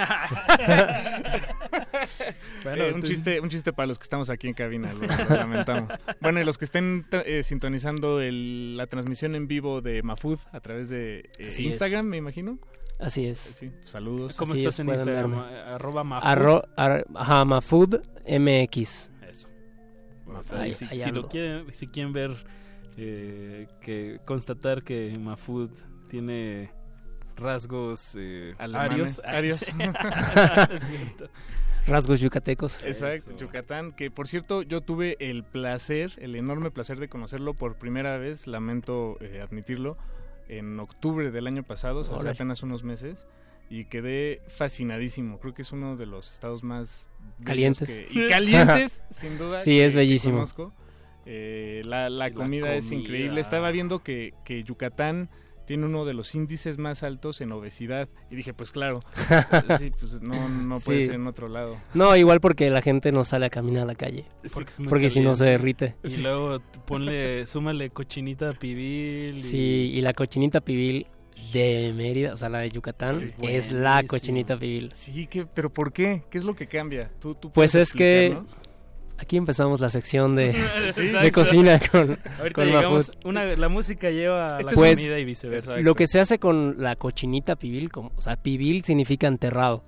Eh, 2.65 2.91
un, 2.95 3.03
chiste, 3.03 3.39
un 3.41 3.49
chiste 3.49 3.73
para 3.73 3.87
los 3.87 3.97
que 3.99 4.03
estamos 4.03 4.29
aquí 4.29 4.47
en 4.47 4.53
cabina, 4.53 4.93
lo, 4.93 5.01
lo 5.01 5.35
lamentamos. 5.35 5.91
Bueno, 6.21 6.39
y 6.39 6.45
los 6.45 6.57
que 6.57 6.65
estén 6.65 7.05
eh, 7.11 7.43
sintonizando 7.43 8.21
el- 8.21 8.77
la 8.77 8.87
transmisión 8.87 9.35
en 9.35 9.47
vivo 9.47 9.81
de 9.81 10.01
Mafud 10.01 10.39
a 10.51 10.59
través 10.61 10.89
de 10.89 11.19
eh, 11.19 11.29
es. 11.39 11.59
Instagram, 11.59 12.05
me 12.05 12.17
imagino. 12.17 12.59
Así 12.99 13.25
es. 13.25 13.37
Sí, 13.39 13.71
saludos. 13.83 14.37
¿Cómo 14.37 14.53
Así 14.53 14.61
estás 14.61 14.75
es, 14.75 14.79
en 14.79 14.89
Instagram? 14.89 15.33
Arroba 15.67 16.03
Mafud. 16.03 16.27
Arro- 16.27 16.63
ar- 16.77 17.05
ajá, 17.15 17.43
Mafud 17.45 17.95
MX. 18.27 19.11
Eso. 19.29 19.47
Ahí- 20.55 20.73
si, 20.73 21.11
lo 21.11 21.27
quieren, 21.27 21.65
si 21.73 21.87
quieren 21.87 22.13
ver, 22.13 22.31
eh, 22.97 23.67
que 23.81 24.19
constatar 24.25 24.83
que 24.83 25.17
Mafud 25.19 25.69
tiene 26.09 26.71
rasgos 27.35 28.15
eh, 28.17 28.53
Alemanes, 28.57 29.19
arios. 29.25 29.65
Rasgos 31.85 32.21
yucatecos. 32.21 32.85
Exacto, 32.85 33.35
Yucatán, 33.35 33.91
que 33.91 34.09
por 34.09 34.27
cierto 34.27 34.61
yo 34.61 34.79
tuve 34.79 35.17
el 35.19 35.43
placer, 35.43 36.13
el 36.17 36.35
enorme 36.37 36.71
placer 36.71 36.97
de 36.97 37.09
conocerlo 37.09 37.53
por 37.53 37.75
primera 37.75 38.17
vez, 38.17 38.47
lamento 38.47 39.17
eh, 39.19 39.41
admitirlo, 39.41 39.97
en 40.47 40.79
octubre 40.79 41.29
del 41.31 41.45
año 41.47 41.63
pasado, 41.63 41.99
o 41.99 42.03
sea, 42.05 42.15
hace 42.15 42.29
apenas 42.29 42.63
unos 42.63 42.83
meses, 42.85 43.27
y 43.69 43.85
quedé 43.85 44.41
fascinadísimo, 44.47 45.39
creo 45.39 45.53
que 45.53 45.63
es 45.63 45.71
uno 45.73 45.97
de 45.97 46.05
los 46.05 46.31
estados 46.31 46.63
más 46.63 47.07
Calientes. 47.43 47.89
que- 47.89 48.07
y 48.17 48.29
calientes, 48.29 49.01
sin 49.11 49.37
duda. 49.37 49.59
Sí, 49.59 49.71
que- 49.71 49.85
es 49.85 49.93
que 49.93 49.99
bellísimo. 49.99 50.35
conozco. 50.35 50.73
Eh, 51.25 51.81
la, 51.85 52.09
la 52.09 52.27
Y 52.27 52.31
la 52.31 52.35
comida 52.35 52.75
es 52.75 52.85
comida. 52.85 53.01
increíble, 53.01 53.41
estaba 53.41 53.71
viendo 53.71 54.03
que, 54.03 54.33
que 54.45 54.63
Yucatán 54.63 55.29
tiene 55.65 55.85
uno 55.85 56.05
de 56.05 56.13
los 56.13 56.35
índices 56.35 56.77
más 56.77 57.03
altos 57.03 57.41
en 57.41 57.51
obesidad, 57.51 58.09
y 58.29 58.35
dije, 58.35 58.53
pues 58.53 58.71
claro, 58.71 58.99
sí, 59.79 59.91
pues 59.99 60.21
no, 60.21 60.49
no 60.49 60.79
puede 60.79 61.01
Sí. 61.01 61.05
ser 61.07 61.15
en 61.15 61.27
otro 61.27 61.47
lado. 61.47 61.77
No, 61.93 62.15
igual 62.15 62.39
porque 62.41 62.69
la 62.69 62.81
gente 62.81 63.11
no 63.11 63.23
sale 63.23 63.45
a 63.45 63.49
caminar 63.49 63.83
a 63.83 63.85
la 63.85 63.95
calle. 63.95 64.25
Porque, 64.89 65.09
si 65.09 65.19
no 65.21 65.35
se 65.35 65.45
derrite. 65.45 65.95
Y 66.03 66.17
luego 66.17 66.59
ponle, 66.85 67.45
súmale 67.45 67.89
cochinita 67.89 68.53
pibil. 68.53 69.37
y- 69.37 69.41
Sí, 69.41 69.91
y 69.93 70.01
la 70.01 70.13
cochinita 70.13 70.61
pibil 70.61 71.07
de 71.51 71.93
Mérida, 71.95 72.33
o 72.33 72.37
sea, 72.37 72.49
la 72.49 72.59
de 72.59 72.69
Yucatán, 72.69 73.19
Sí, 73.19 73.31
es 73.43 73.71
la 73.71 74.01
cochinita 74.03 74.57
pibil. 74.57 74.91
Sí, 74.93 75.27
que, 75.27 75.45
pero 75.45 75.69
¿por 75.71 75.91
qué? 75.93 76.23
¿Qué 76.29 76.37
es 76.37 76.43
lo 76.43 76.55
que 76.55 76.67
cambia? 76.67 77.11
¿Tú, 77.19 77.35
tú 77.35 77.51
Pues 77.51 77.71
puedes 77.73 77.89
es 77.89 77.93
que? 77.93 78.37
Aquí 79.23 79.37
empezamos 79.37 79.79
la 79.79 79.89
sección 79.89 80.35
de, 80.35 80.53
Sí, 80.93 81.07
de 81.07 81.31
cocina 81.31 81.79
con, 81.79 82.17
Ahorita 82.39 82.53
con 82.53 82.65
llegamos, 82.67 83.11
una, 83.25 83.45
la 83.45 83.69
música 83.69 84.09
lleva 84.11 84.61
la 84.61 84.71
Pues, 84.71 84.97
comida 84.97 85.17
y 85.17 85.25
viceversa. 85.25 85.79
Lo 85.79 85.95
que 85.95 86.07
se 86.07 86.19
hace 86.19 86.37
con 86.39 86.75
la 86.77 86.95
cochinita 86.95 87.55
pibil, 87.55 87.91
como, 87.91 88.11
o 88.15 88.21
sea, 88.21 88.35
pibil 88.35 88.83
significa 88.83 89.27
enterrado. 89.27 89.83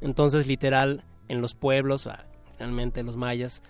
Entonces, 0.00 0.46
literal, 0.46 1.04
en 1.28 1.40
los 1.40 1.54
pueblos, 1.54 2.06
ah, 2.06 2.26
realmente 2.58 3.02
los 3.02 3.16
mayas, 3.16 3.62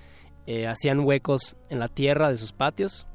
eh, 0.46 0.66
hacían 0.66 1.00
huecos 1.00 1.56
en 1.70 1.78
la 1.78 1.88
tierra 1.88 2.28
de 2.28 2.36
sus 2.36 2.52
patios, 2.52 3.06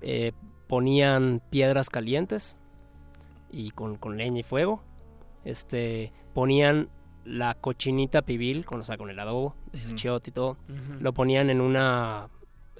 eh, 0.00 0.32
ponían 0.66 1.40
piedras 1.50 1.88
calientes 1.88 2.58
y 3.50 3.70
con, 3.70 3.96
con 3.96 4.16
leña 4.16 4.40
y 4.40 4.42
fuego, 4.42 4.82
este, 5.44 6.12
ponían 6.34 6.88
la 7.24 7.54
cochinita 7.54 8.22
pibil, 8.22 8.64
con, 8.64 8.80
o 8.80 8.84
sea, 8.84 8.96
con 8.96 9.10
el 9.10 9.18
adobo, 9.18 9.54
el 9.72 9.94
chiote 9.94 10.30
y 10.30 10.32
todo, 10.32 10.56
lo 11.00 11.12
ponían 11.12 11.50
en 11.50 11.60
una, 11.60 12.28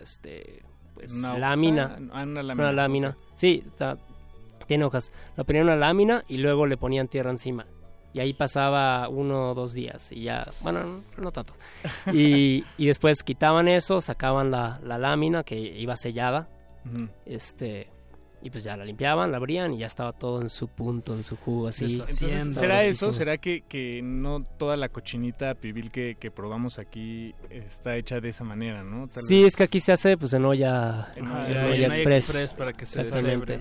este, 0.00 0.62
pues, 0.94 1.12
Una 1.14 1.38
lámina, 1.38 1.96
ah, 2.12 2.22
una 2.22 2.24
una 2.24 2.42
lámina, 2.42 2.72
lámina, 2.72 3.16
sí, 3.34 3.62
está, 3.66 3.96
tiene 4.66 4.84
hojas, 4.84 5.12
lo 5.36 5.44
ponían 5.44 5.62
en 5.66 5.72
una 5.72 5.76
lámina 5.76 6.24
y 6.28 6.38
luego 6.38 6.66
le 6.66 6.76
ponían 6.76 7.08
tierra 7.08 7.30
encima. 7.30 7.66
Y 8.12 8.20
ahí 8.20 8.32
pasaba 8.32 9.08
uno 9.08 9.50
o 9.50 9.54
dos 9.54 9.72
días 9.72 10.12
y 10.12 10.22
ya, 10.22 10.46
bueno, 10.60 10.84
no, 10.84 11.02
no 11.22 11.32
tanto. 11.32 11.52
Y, 12.12 12.64
y 12.78 12.86
después 12.86 13.24
quitaban 13.24 13.66
eso, 13.66 14.00
sacaban 14.00 14.52
la, 14.52 14.78
la 14.84 14.98
lámina 14.98 15.42
que 15.42 15.58
iba 15.58 15.96
sellada, 15.96 16.48
este, 17.26 17.88
y 18.44 18.50
pues 18.50 18.62
ya 18.62 18.76
la 18.76 18.84
limpiaban, 18.84 19.32
la 19.32 19.38
abrían 19.38 19.72
y 19.74 19.78
ya 19.78 19.86
estaba 19.86 20.12
todo 20.12 20.40
en 20.42 20.48
su 20.50 20.68
punto, 20.68 21.14
en 21.14 21.22
su 21.24 21.34
jugo, 21.36 21.66
así. 21.68 21.94
Entonces, 21.94 22.54
¿será 22.54 22.84
eso? 22.84 23.12
¿Será 23.12 23.38
que, 23.38 23.62
que 23.62 24.00
no 24.04 24.44
toda 24.44 24.76
la 24.76 24.88
cochinita 24.90 25.54
pibil 25.54 25.90
que, 25.90 26.16
que 26.20 26.30
probamos 26.30 26.78
aquí 26.78 27.34
está 27.50 27.96
hecha 27.96 28.20
de 28.20 28.28
esa 28.28 28.44
manera, 28.44 28.84
no? 28.84 29.08
Tal 29.08 29.24
Sí, 29.24 29.38
vez- 29.42 29.46
es 29.52 29.56
que 29.56 29.62
aquí 29.64 29.80
se 29.80 29.92
hace 29.92 30.16
pues 30.16 30.32
en 30.34 30.44
olla, 30.44 31.08
En 31.16 31.24
en 31.24 31.30
olla- 31.32 31.40
olla 31.46 31.56
en 31.56 31.64
olla 31.72 31.86
express. 31.96 32.16
express 32.28 32.54
para 32.54 32.72
que 32.74 32.86
se 32.86 33.02
deshebre. 33.02 33.60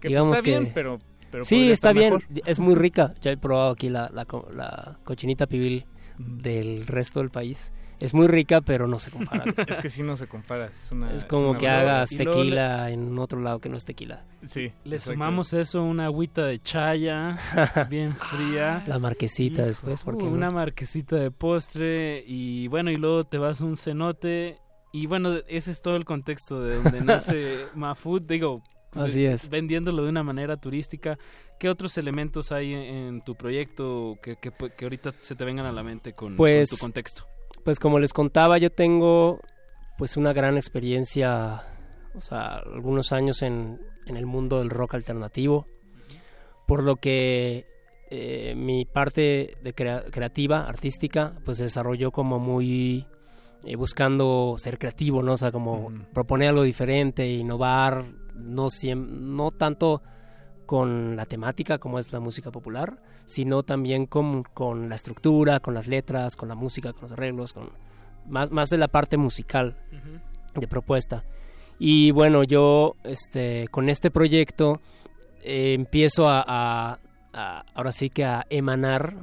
Que, 0.00 0.08
pues, 0.08 0.26
está 0.28 0.40
bien, 0.40 0.70
pero- 0.72 0.98
pero 1.30 1.44
sí, 1.44 1.70
está 1.70 1.92
bien, 1.92 2.14
mejor. 2.14 2.24
es 2.46 2.58
muy 2.58 2.74
rica. 2.74 3.14
Ya 3.22 3.30
he 3.32 3.36
probado 3.36 3.72
aquí 3.72 3.88
la, 3.88 4.08
la 4.12 4.98
cochinita 5.04 5.46
pibil 5.46 5.86
del 6.18 6.86
resto 6.86 7.20
del 7.20 7.30
país. 7.30 7.72
Es 8.02 8.12
muy 8.14 8.26
rica, 8.26 8.60
pero 8.60 8.86
no 8.88 8.98
se 8.98 9.10
compara. 9.10 9.44
Es 9.68 9.78
que 9.78 9.88
sí 9.88 10.02
no 10.02 10.16
se 10.16 10.26
compara. 10.26 10.66
Es, 10.66 10.90
una, 10.90 11.12
es 11.14 11.24
como 11.24 11.50
una 11.50 11.58
que 11.58 11.68
hagas 11.68 12.10
tequila 12.10 12.90
en 12.90 13.18
otro 13.18 13.40
lado 13.40 13.60
que 13.60 13.68
no 13.68 13.76
es 13.76 13.84
tequila. 13.84 14.24
Sí. 14.48 14.72
Le 14.84 14.98
sumamos 14.98 15.52
eso, 15.52 15.84
una 15.84 16.06
agüita 16.06 16.44
de 16.44 16.58
chaya, 16.60 17.36
bien 17.90 18.16
fría. 18.16 18.82
La 18.86 18.98
marquesita 18.98 19.64
después, 19.64 20.02
¿por 20.02 20.18
qué 20.18 20.24
Uh, 20.24 20.28
no? 20.30 20.34
Una 20.34 20.50
marquesita 20.50 21.16
de 21.16 21.30
postre 21.30 22.24
y 22.26 22.66
bueno, 22.68 22.90
y 22.90 22.96
luego 22.96 23.24
te 23.24 23.38
vas 23.38 23.60
a 23.60 23.64
un 23.64 23.76
cenote 23.76 24.58
y 24.92 25.06
bueno, 25.06 25.36
ese 25.48 25.70
es 25.70 25.80
todo 25.80 25.96
el 25.96 26.04
contexto 26.04 26.60
de 26.60 26.82
donde 26.82 27.00
nace 27.04 27.66
Mafood, 27.74 28.22
digo, 28.22 28.62
Así 28.92 29.24
es. 29.24 29.48
vendiéndolo 29.48 30.02
de 30.04 30.10
una 30.10 30.22
manera 30.22 30.56
turística. 30.56 31.18
¿Qué 31.58 31.70
otros 31.70 31.96
elementos 31.96 32.50
hay 32.52 32.74
en, 32.74 32.80
en 32.80 33.20
tu 33.22 33.36
proyecto 33.36 34.18
que, 34.22 34.36
que, 34.36 34.50
que 34.76 34.84
ahorita 34.84 35.14
se 35.20 35.36
te 35.36 35.44
vengan 35.44 35.64
a 35.66 35.72
la 35.72 35.82
mente 35.84 36.12
con, 36.12 36.36
Pues, 36.36 36.68
con 36.70 36.78
tu 36.78 36.80
contexto? 36.82 37.24
Pues 37.64 37.78
como 37.78 37.98
les 37.98 38.12
contaba, 38.12 38.58
yo 38.58 38.70
tengo 38.70 39.40
pues 39.98 40.16
una 40.16 40.32
gran 40.32 40.56
experiencia, 40.56 41.62
o 42.14 42.20
sea, 42.20 42.56
algunos 42.56 43.12
años 43.12 43.42
en, 43.42 43.80
en 44.06 44.16
el 44.16 44.26
mundo 44.26 44.58
del 44.58 44.70
rock 44.70 44.94
alternativo, 44.94 45.66
por 46.66 46.82
lo 46.82 46.96
que 46.96 47.66
eh, 48.10 48.54
mi 48.56 48.84
parte 48.84 49.56
de 49.62 49.74
crea- 49.74 50.04
creativa, 50.10 50.66
artística, 50.66 51.34
pues 51.44 51.58
se 51.58 51.64
desarrolló 51.64 52.10
como 52.10 52.38
muy 52.40 53.06
eh, 53.64 53.76
buscando 53.76 54.54
ser 54.58 54.78
creativo, 54.78 55.22
¿no? 55.22 55.34
O 55.34 55.36
sea, 55.36 55.52
como 55.52 55.92
proponer 56.12 56.48
algo 56.48 56.62
diferente, 56.64 57.28
innovar, 57.30 58.04
no, 58.34 58.70
siem- 58.70 59.06
no 59.08 59.50
tanto 59.52 60.02
con 60.72 61.16
la 61.16 61.26
temática 61.26 61.76
como 61.76 61.98
es 61.98 62.14
la 62.14 62.18
música 62.20 62.50
popular, 62.50 62.96
sino 63.26 63.62
también 63.62 64.06
con, 64.06 64.42
con 64.42 64.88
la 64.88 64.94
estructura, 64.94 65.60
con 65.60 65.74
las 65.74 65.86
letras, 65.86 66.34
con 66.34 66.48
la 66.48 66.54
música, 66.54 66.94
con 66.94 67.02
los 67.02 67.12
arreglos, 67.12 67.52
con 67.52 67.68
más, 68.26 68.50
más 68.50 68.70
de 68.70 68.78
la 68.78 68.88
parte 68.88 69.18
musical 69.18 69.76
de 70.58 70.66
propuesta. 70.66 71.24
Y 71.78 72.10
bueno, 72.12 72.42
yo 72.42 72.94
este, 73.04 73.68
con 73.70 73.90
este 73.90 74.10
proyecto 74.10 74.80
eh, 75.42 75.74
empiezo 75.74 76.26
a, 76.26 76.42
a- 76.46 76.98
a- 77.34 77.64
ahora 77.74 77.92
sí 77.92 78.08
que 78.08 78.24
a 78.24 78.46
emanar 78.48 79.14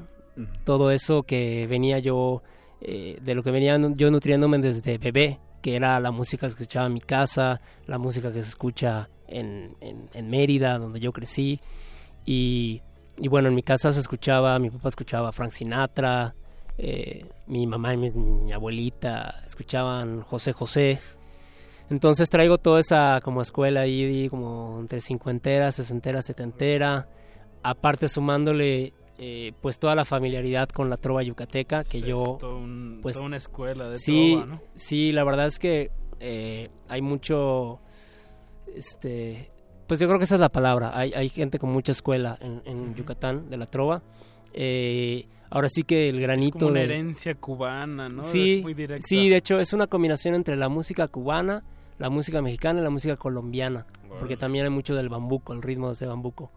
todo 0.66 0.92
eso 0.92 1.24
que 1.24 1.66
venía 1.66 1.98
yo, 1.98 2.44
eh, 2.80 3.18
de 3.24 3.34
lo 3.34 3.42
que 3.42 3.50
venía 3.50 3.76
yo 3.96 4.12
nutriéndome 4.12 4.60
desde 4.60 5.00
bebé, 5.00 5.40
que 5.64 5.76
era 5.76 6.00
la 6.00 6.12
música 6.12 6.42
que 6.46 6.52
escuchaba 6.52 6.86
en 6.86 6.94
mi 6.94 7.02
casa, 7.02 7.60
la 7.88 7.98
música 7.98 8.28
que 8.32 8.44
se 8.44 8.50
escucha 8.50 9.10
en, 9.30 9.76
en- 9.82 10.10
en 10.14 10.30
Mérida, 10.30 10.78
donde 10.78 11.00
yo 11.00 11.12
crecí. 11.14 11.60
Y, 12.26 12.82
y 13.18 13.28
bueno, 13.28 13.50
en 13.50 13.56
mi 13.56 13.64
casa 13.64 13.92
se 13.92 14.00
escuchaba, 14.00 14.58
mi 14.60 14.70
papá 14.70 14.88
escuchaba 14.90 15.32
Frank 15.32 15.52
Sinatra, 15.52 16.36
eh, 16.78 17.26
mi 17.48 17.66
mamá 17.68 17.94
y 17.94 17.98
mi, 17.98 18.10
mi 18.12 18.52
abuelita 18.54 19.44
escuchaban 19.46 20.22
José 20.22 20.54
José. 20.54 21.00
Entonces 21.90 22.30
traigo 22.30 22.58
toda 22.60 22.80
esa 22.80 23.20
como 23.22 23.42
escuela 23.42 23.82
ahí, 23.82 24.30
como 24.30 24.78
entre 24.80 25.02
cincuentera, 25.02 25.72
sesentera, 25.72 26.22
setentera. 26.22 27.08
Aparte 27.64 28.08
sumándole 28.08 28.94
eh, 29.18 29.52
pues 29.62 29.80
toda 29.80 29.96
la 29.96 30.06
familiaridad 30.06 30.70
con 30.70 30.90
la 30.90 30.96
trova 30.98 31.24
yucateca 31.24 31.84
que 31.84 31.98
Es 31.98 32.06
yo 32.06 32.38
todo 32.40 32.58
un- 32.58 33.00
pues 33.02 33.16
toda 33.16 33.26
una 33.26 33.38
escuela 33.38 33.90
de 33.90 33.98
sí, 33.98 34.32
trova, 34.34 34.46
¿no? 34.46 34.62
sí, 34.76 35.12
la 35.12 35.24
verdad 35.26 35.48
es 35.48 35.60
que 35.60 35.92
eh, 36.22 36.70
hay 36.88 37.02
mucho 37.02 37.80
este 38.76 39.52
pues 39.88 40.00
yo 40.00 40.08
creo 40.08 40.20
que 40.20 40.26
esa 40.26 40.36
es 40.36 40.42
la 40.42 40.50
palabra. 40.50 40.92
Hay, 40.94 41.14
hay 41.14 41.30
gente 41.30 41.58
con 41.58 41.72
mucha 41.72 41.92
escuela 41.92 42.38
en, 42.42 42.62
en 42.66 42.94
Yucatán 42.94 43.50
de 43.50 43.58
la 43.58 43.66
trova. 43.66 44.04
Eh, 44.54 45.28
ahora 45.50 45.68
sí 45.68 45.84
que 45.84 46.10
el 46.10 46.22
granito 46.22 46.60
Como 46.60 46.72
una 46.72 46.80
de- 46.82 46.86
herencia 46.86 47.34
cubana, 47.36 48.08
¿no? 48.08 48.22
Sí, 48.22 48.58
Es 48.58 48.64
muy 48.64 48.76
sí, 49.00 49.30
de 49.30 49.38
hecho 49.38 49.60
es 49.60 49.74
una 49.74 49.88
combinación 49.88 50.36
entre 50.36 50.56
la 50.58 50.70
música 50.70 51.08
cubana, 51.08 51.62
la 51.98 52.12
música 52.12 52.40
mexicana 52.42 52.82
y 52.82 52.84
la 52.84 52.92
música 52.92 53.18
colombiana, 53.18 53.88
porque 54.20 54.38
también 54.38 54.66
hay 54.66 54.72
mucho 54.72 54.94
del 54.96 55.10
bambuco, 55.10 55.54
el 55.54 55.62
ritmo 55.64 55.88
de 55.88 55.94
ese 55.94 56.06
bambuco 56.06 56.52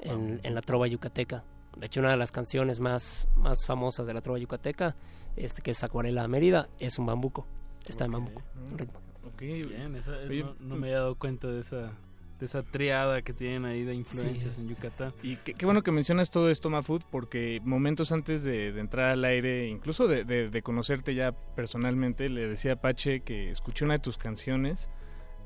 en, 0.00 0.38
en 0.44 0.54
la 0.54 0.60
trova 0.62 0.86
yucateca. 0.86 1.42
De 1.76 1.86
hecho, 1.86 1.98
una 2.00 2.10
de 2.12 2.16
las 2.16 2.30
canciones 2.32 2.78
más, 2.80 3.28
más 3.36 3.66
famosas 3.66 4.06
de 4.06 4.14
la 4.14 4.20
trova 4.20 4.38
yucateca, 4.38 4.94
este 5.36 5.62
que 5.62 5.72
es 5.72 5.82
Acuarela 5.82 6.26
Mérida, 6.28 6.68
es 6.78 6.98
un 6.98 7.06
bambuco, 7.06 7.46
está 7.86 8.04
en 8.04 8.12
bambuco, 8.12 8.42
el 8.70 8.78
ritmo. 8.78 9.00
Ok, 9.38 9.68
Bien, 9.68 9.94
esa- 9.94 10.16
Oye, 10.28 10.42
no, 10.42 10.56
no 10.58 10.76
me 10.76 10.88
había 10.88 10.98
dado 10.98 11.14
cuenta 11.14 11.46
de 11.46 11.60
esa, 11.60 11.92
de 12.40 12.44
esa 12.46 12.64
triada 12.64 13.22
que 13.22 13.32
tienen 13.32 13.64
ahí 13.66 13.84
de 13.84 13.94
influencias 13.94 14.58
en 14.58 14.68
Yucatán. 14.68 15.12
Y 15.22 15.36
qué, 15.36 15.54
qué 15.54 15.64
bueno 15.64 15.82
que 15.82 15.92
mencionas 15.92 16.30
todo 16.32 16.50
esto, 16.50 16.70
Mafud, 16.70 17.02
porque 17.10 17.60
momentos 17.64 18.10
antes 18.10 18.42
de, 18.42 18.72
de 18.72 18.80
entrar 18.80 19.10
al 19.10 19.24
aire, 19.24 19.68
incluso 19.68 20.08
de, 20.08 20.24
de- 20.24 20.50
de 20.50 20.62
conocerte 20.62 21.14
ya 21.14 21.30
personalmente, 21.54 22.28
le 22.28 22.48
decía 22.48 22.72
a 22.72 22.80
Pache 22.80 23.20
que 23.20 23.50
escuché 23.50 23.84
una 23.84 23.94
de 23.94 24.00
tus 24.00 24.18
canciones. 24.18 24.88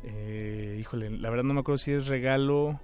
eh, 0.04 0.78
híjole, 0.80 1.10
la 1.10 1.28
verdad 1.30 1.44
no 1.44 1.52
me 1.54 1.60
acuerdo 1.60 1.78
si 1.78 1.92
es 1.92 2.06
Regalo 2.06 2.80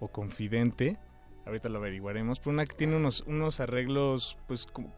o 0.00 0.08
Confidente. 0.08 0.96
Ahorita 1.44 1.68
lo 1.68 1.78
averiguaremos. 1.78 2.38
Pero 2.40 2.52
una 2.52 2.64
que 2.64 2.74
tiene 2.76 2.96
unos, 2.96 3.20
unos 3.26 3.60
arreglos, 3.60 4.38
pues, 4.48 4.64
como 4.66 4.92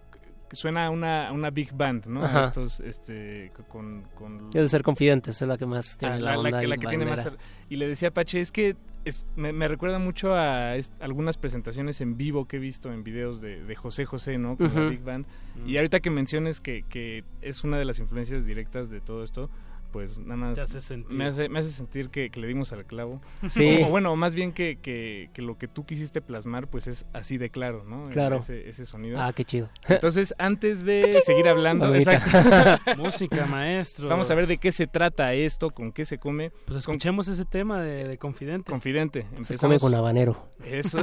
suena 0.55 0.87
a 0.87 0.91
una, 0.91 1.29
a 1.29 1.33
una 1.33 1.51
big 1.51 1.73
band, 1.75 2.07
¿no? 2.07 2.25
Ajá. 2.25 2.45
estos, 2.45 2.81
este, 2.81 3.53
con... 3.69 4.03
con 4.15 4.51
Debe 4.51 4.67
ser 4.69 4.83
confidentes, 4.83 5.41
es 5.43 5.49
la 5.49 5.59
que 5.59 5.67
más 5.67 5.97
tiene 5.99 6.15
Ah, 6.15 6.19
la, 6.19 6.31
la, 6.33 6.39
onda 6.39 6.51
la 6.51 6.59
que, 6.61 6.65
y 6.67 6.69
la 6.69 6.77
que 6.79 6.87
tiene 6.87 7.05
más 7.05 7.29
y 7.69 7.77
le 7.77 7.89
decía 7.89 8.09
a 8.09 8.11
Pache 8.13 8.41
es 8.41 8.53
que 8.53 8.77
es- 9.05 9.27
me, 9.37 9.53
me 9.53 9.69
recuerda 9.69 9.99
mucho 9.99 10.35
a 10.35 10.77
est- 10.77 10.93
algunas 11.03 11.37
presentaciones 11.39 12.01
en 12.01 12.17
vivo 12.17 12.47
que 12.47 12.57
he 12.57 12.61
visto 12.61 12.93
en 12.93 13.05
videos 13.05 13.41
de, 13.41 13.63
de 13.65 13.75
José 13.77 14.05
José 14.07 14.39
no 14.39 14.57
con 14.57 14.69
la. 14.69 14.91
Big 14.91 15.03
Band 15.03 15.27
Mm. 15.57 15.69
y 15.69 15.77
ahorita 15.77 16.01
que 16.01 16.11
menciones 16.11 16.61
que, 16.61 16.85
que 16.89 17.23
es 17.41 17.63
una 17.65 17.79
de 17.79 17.85
las 17.85 17.99
influencias 18.01 18.45
directas 18.45 18.91
de 18.91 19.01
todo 19.01 19.23
esto 19.23 19.51
pues 19.95 20.19
nada 20.19 20.35
más 20.37 20.55
Te 20.57 20.63
hace 20.63 20.81
sentir. 20.81 21.17
me 21.17 21.27
hace 21.27 21.49
me 21.49 21.61
hace 21.61 21.71
sentir 21.71 22.11
que, 22.11 22.29
que 22.31 22.41
le 22.41 22.49
dimos 22.49 22.73
al 22.73 22.85
clavo 22.85 23.23
Sí. 23.47 23.81
o 23.85 23.89
bueno 23.91 24.17
más 24.17 24.35
bien 24.35 24.51
que, 24.53 24.81
que, 24.83 25.31
que 25.33 25.41
lo 25.41 25.57
que 25.57 25.69
tú 25.69 25.87
quisiste 25.87 26.21
plasmar 26.21 26.67
pues 26.67 26.89
es 26.89 27.07
así 27.13 27.39
de 27.39 27.49
claro 27.51 27.85
no 27.85 28.09
Claro. 28.11 28.39
ese, 28.39 28.69
ese 28.69 28.85
sonido 28.87 29.21
Ah, 29.21 29.33
qué 29.33 29.45
chido. 29.45 29.71
entonces 29.89 30.35
antes 30.39 30.85
de 30.85 31.21
seguir 31.25 31.49
hablando 31.49 31.95
exacto. 31.95 32.97
Música, 32.99 33.47
maestro. 33.47 34.09
vamos 34.09 34.29
a 34.33 34.35
ver 34.35 34.49
de 34.49 34.59
qué 34.59 34.73
se 34.73 34.89
trata 34.89 35.33
esto 35.33 35.71
con 35.71 35.93
qué 35.93 36.05
se 36.05 36.19
come 36.19 36.51
Pues 36.67 36.79
escuchemos 36.79 37.29
ese 37.29 37.45
tema 37.45 37.81
de, 37.81 38.09
de 38.09 38.19
Confidente. 38.19 38.71
Confidente. 38.73 39.23
Se 39.23 39.37
Empezamos- 39.37 39.61
come 39.61 39.79
con 39.79 39.95
habanero. 39.95 40.49
Eso. 40.65 40.99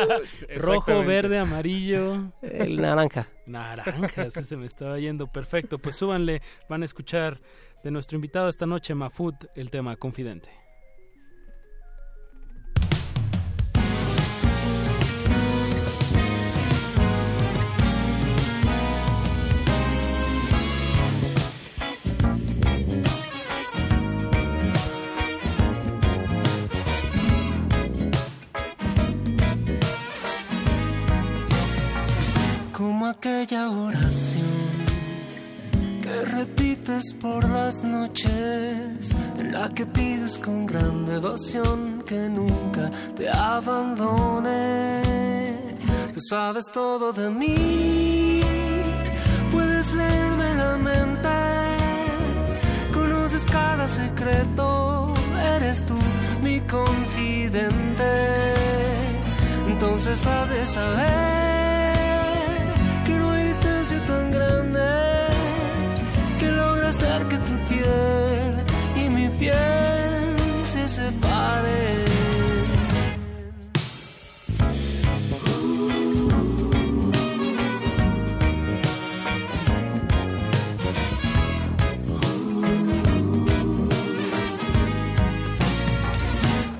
Rojo, 0.56 1.04
verde, 1.04 1.38
amarillo. 1.38 2.32
El 2.42 2.76
naranja. 2.80 3.28
Naranja, 3.46 4.24
ese 4.24 4.42
se 4.42 4.56
me 4.56 4.66
estaba 4.66 4.98
yendo. 4.98 5.26
Perfecto, 5.28 5.78
pues 5.78 5.94
súbanle. 5.94 6.42
Van 6.68 6.82
a 6.82 6.84
escuchar 6.84 7.40
de 7.86 7.92
nuestro 7.92 8.16
invitado 8.16 8.48
esta 8.48 8.66
noche, 8.66 8.96
Mafud, 8.96 9.34
el 9.54 9.70
tema 9.70 9.94
Confidente. 9.94 10.50
como 32.72 33.06
aquella 33.06 33.70
oración 33.70 34.65
que 36.06 36.24
repites 36.24 37.12
por 37.14 37.42
las 37.48 37.82
noches, 37.82 39.14
en 39.38 39.52
la 39.52 39.68
que 39.70 39.84
pides 39.86 40.38
con 40.38 40.64
gran 40.64 41.04
devoción 41.04 42.02
que 42.06 42.28
nunca 42.28 42.90
te 43.16 43.28
abandone. 43.28 45.02
Tú 46.14 46.20
sabes 46.20 46.66
todo 46.72 47.12
de 47.12 47.28
mí, 47.28 48.40
puedes 49.50 49.92
leerme 49.94 50.54
la 50.54 50.76
mente, 50.76 51.28
conoces 52.92 53.44
cada 53.44 53.88
secreto, 53.88 55.12
eres 55.56 55.84
tú 55.86 55.98
mi 56.40 56.60
confidente. 56.60 58.12
Entonces 59.66 60.24
has 60.26 60.48
de 60.50 60.66
saber 60.66 61.75
que 67.24 67.38
tu 67.38 67.56
piel 67.68 68.54
y 68.94 69.08
mi 69.08 69.28
piel 69.38 70.36
se 70.64 70.86
separen. 70.86 72.06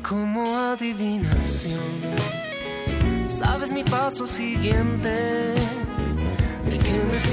como 0.03 0.57
adivinación. 0.57 1.81
Sabes 3.27 3.73
mi 3.73 3.83
paso 3.83 4.27
siguiente. 4.27 5.46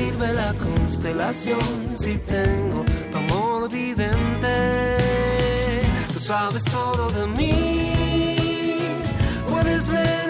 ¿De 0.04 0.10
qué 0.10 0.18
me 0.18 0.28
sirve 0.28 0.34
la 0.34 0.54
constelación 0.54 1.60
si 1.96 2.18
tengo 2.18 2.84
tu 3.12 3.18
amor 3.18 3.70
vidente? 3.70 4.48
Tú 6.12 6.20
sabes 6.20 6.64
todo 6.66 7.10
de 7.12 7.28
mí. 7.28 8.34
Puedes 9.48 9.88
leerme 9.90 10.23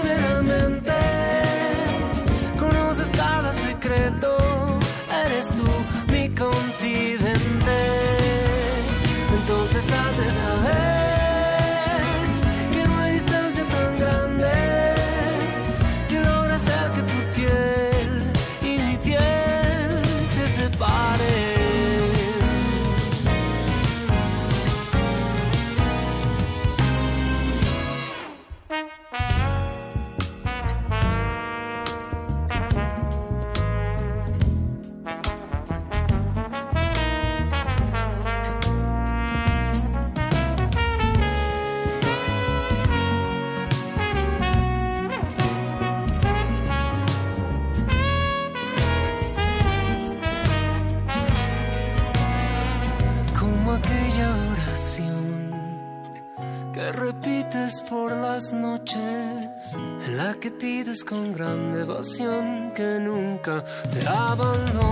con 61.13 61.31
gran 61.31 61.71
devoción 61.71 62.71
que 62.73 62.99
nunca 62.99 63.63
te 63.91 64.07
abandone. 64.07 64.82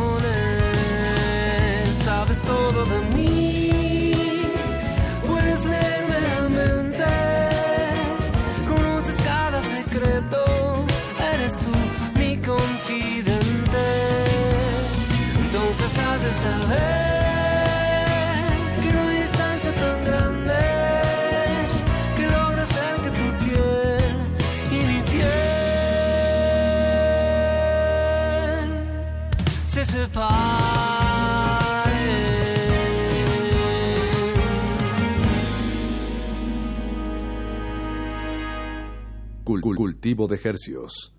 Cultivo 39.61 40.27
de 40.27 40.39
hercios. 40.43 41.13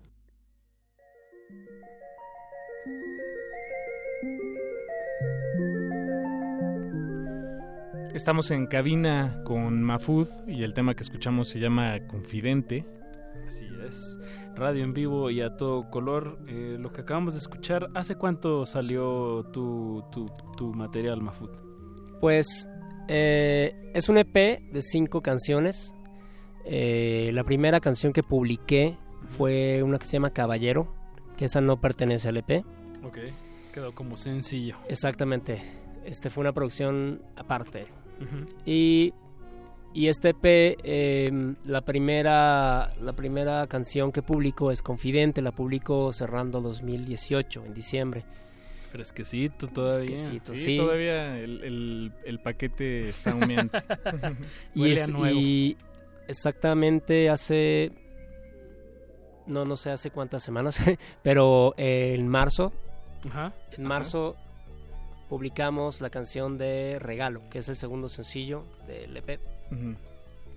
Estamos 8.13 8.51
en 8.51 8.67
cabina 8.67 9.41
con 9.43 9.81
Mafud 9.81 10.27
y 10.47 10.63
el 10.63 10.73
tema 10.73 10.93
que 10.93 11.03
escuchamos 11.03 11.49
se 11.49 11.59
llama 11.59 12.05
Confidente. 12.07 12.85
Así 13.47 13.65
es. 13.87 14.19
Radio 14.55 14.83
en 14.83 14.91
vivo 14.91 15.31
y 15.31 15.41
a 15.41 15.55
todo 15.55 15.89
color. 15.89 16.37
Eh, 16.47 16.77
lo 16.79 16.91
que 16.91 17.01
acabamos 17.01 17.33
de 17.33 17.39
escuchar, 17.39 17.89
¿hace 17.95 18.15
cuánto 18.15 18.65
salió 18.65 19.45
tu, 19.51 20.03
tu, 20.11 20.27
tu 20.55 20.73
material, 20.73 21.21
Mafut? 21.21 21.51
Pues 22.21 22.67
eh, 23.07 23.73
es 23.93 24.09
un 24.09 24.17
EP 24.17 24.33
de 24.35 24.81
cinco 24.81 25.21
canciones. 25.21 25.93
Eh, 26.65 27.31
la 27.33 27.43
primera 27.43 27.79
canción 27.79 28.13
que 28.13 28.23
publiqué 28.23 28.97
fue 29.37 29.83
una 29.83 29.99
que 29.99 30.05
se 30.05 30.13
llama 30.13 30.31
Caballero, 30.31 30.93
que 31.37 31.45
esa 31.45 31.61
no 31.61 31.79
pertenece 31.81 32.29
al 32.29 32.37
EP. 32.37 32.63
Ok. 33.03 33.17
Quedó 33.73 33.93
como 33.95 34.15
sencillo. 34.17 34.77
Exactamente. 34.87 35.61
Este 36.05 36.29
fue 36.29 36.41
una 36.41 36.53
producción 36.53 37.21
aparte. 37.35 37.87
Y, 38.65 39.13
y 39.93 40.07
este 40.07 40.29
EP, 40.29 40.43
eh, 40.83 41.55
la, 41.65 41.81
primera, 41.81 42.93
la 43.01 43.13
primera 43.13 43.67
canción 43.67 44.11
que 44.11 44.21
publico 44.21 44.71
es 44.71 44.81
Confidente, 44.81 45.41
la 45.41 45.51
publico 45.51 46.11
cerrando 46.13 46.61
2018, 46.61 47.65
en 47.65 47.73
diciembre. 47.73 48.23
Fresquecito 48.91 49.67
todavía. 49.67 50.17
Fresquecito, 50.17 50.55
Sí, 50.55 50.63
sí. 50.63 50.77
todavía 50.77 51.39
el, 51.39 51.63
el- 51.63 52.11
el 52.25 52.39
paquete 52.39 53.09
está 53.09 53.33
humeante. 53.33 53.79
Y, 54.75 54.91
es- 54.91 55.09
nuevo. 55.09 55.37
y 55.39 55.77
exactamente 56.27 57.29
hace, 57.29 57.91
no, 59.47 59.65
no 59.65 59.75
sé 59.75 59.91
hace 59.91 60.09
cuántas 60.11 60.43
semanas, 60.43 60.81
pero 61.23 61.73
eh, 61.77 62.15
en 62.17 62.27
marzo, 62.27 62.71
Ajá. 63.29 63.53
en 63.77 63.83
marzo 63.83 64.35
publicamos 65.29 66.01
la 66.01 66.09
canción 66.09 66.57
de 66.57 66.97
Regalo, 66.99 67.41
que 67.49 67.59
es 67.59 67.69
el 67.69 67.75
segundo 67.75 68.07
sencillo 68.07 68.65
del 68.87 69.15
EP 69.17 69.39
Ujú. 69.71 69.95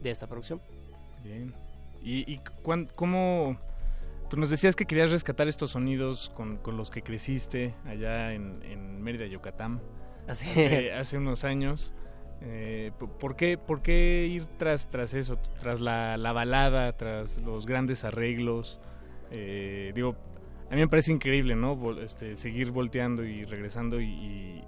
de 0.03 0.11
esta 0.11 0.27
producción. 0.27 0.61
Bien. 1.25 1.55
¿Y, 2.03 2.31
y 2.33 2.39
cuán- 2.63 2.89
cómo...? 2.95 3.57
Pues 4.29 4.41
nos 4.41 4.51
decías 4.51 4.75
que 4.75 4.87
querías 4.87 5.13
rescatar 5.13 5.47
estos 5.47 5.71
sonidos 5.71 6.33
con, 6.35 6.57
con 6.57 6.77
los 6.77 6.91
que 6.91 7.01
creciste 7.01 7.75
allá 7.85 8.33
en, 8.33 8.61
en 8.65 9.01
Mérida, 9.01 9.25
Yucatán. 9.27 9.81
Así 10.27 10.51
hace, 10.51 10.89
es. 10.89 10.93
hace 10.95 11.17
unos 11.19 11.45
años. 11.45 11.93
Eh, 12.43 12.93
¿por, 13.19 13.37
qué, 13.37 13.59
¿Por 13.59 13.83
qué 13.83 14.27
ir 14.31 14.45
tras, 14.59 14.89
tras 14.89 15.15
eso? 15.15 15.37
Tras 15.61 15.81
la, 15.81 16.17
la 16.17 16.33
balada, 16.33 16.93
tras 16.93 17.41
los 17.43 17.67
grandes 17.67 18.05
arreglos. 18.05 18.81
Eh, 19.31 19.93
digo, 19.95 20.17
a 20.71 20.75
mí 20.75 20.81
me 20.81 20.89
parece 20.89 21.13
increíble, 21.13 21.57
¿no? 21.57 22.01
Este, 22.01 22.37
seguir 22.37 22.71
volteando 22.71 23.25
y 23.25 23.45
regresando 23.45 24.01
y, 24.01 24.63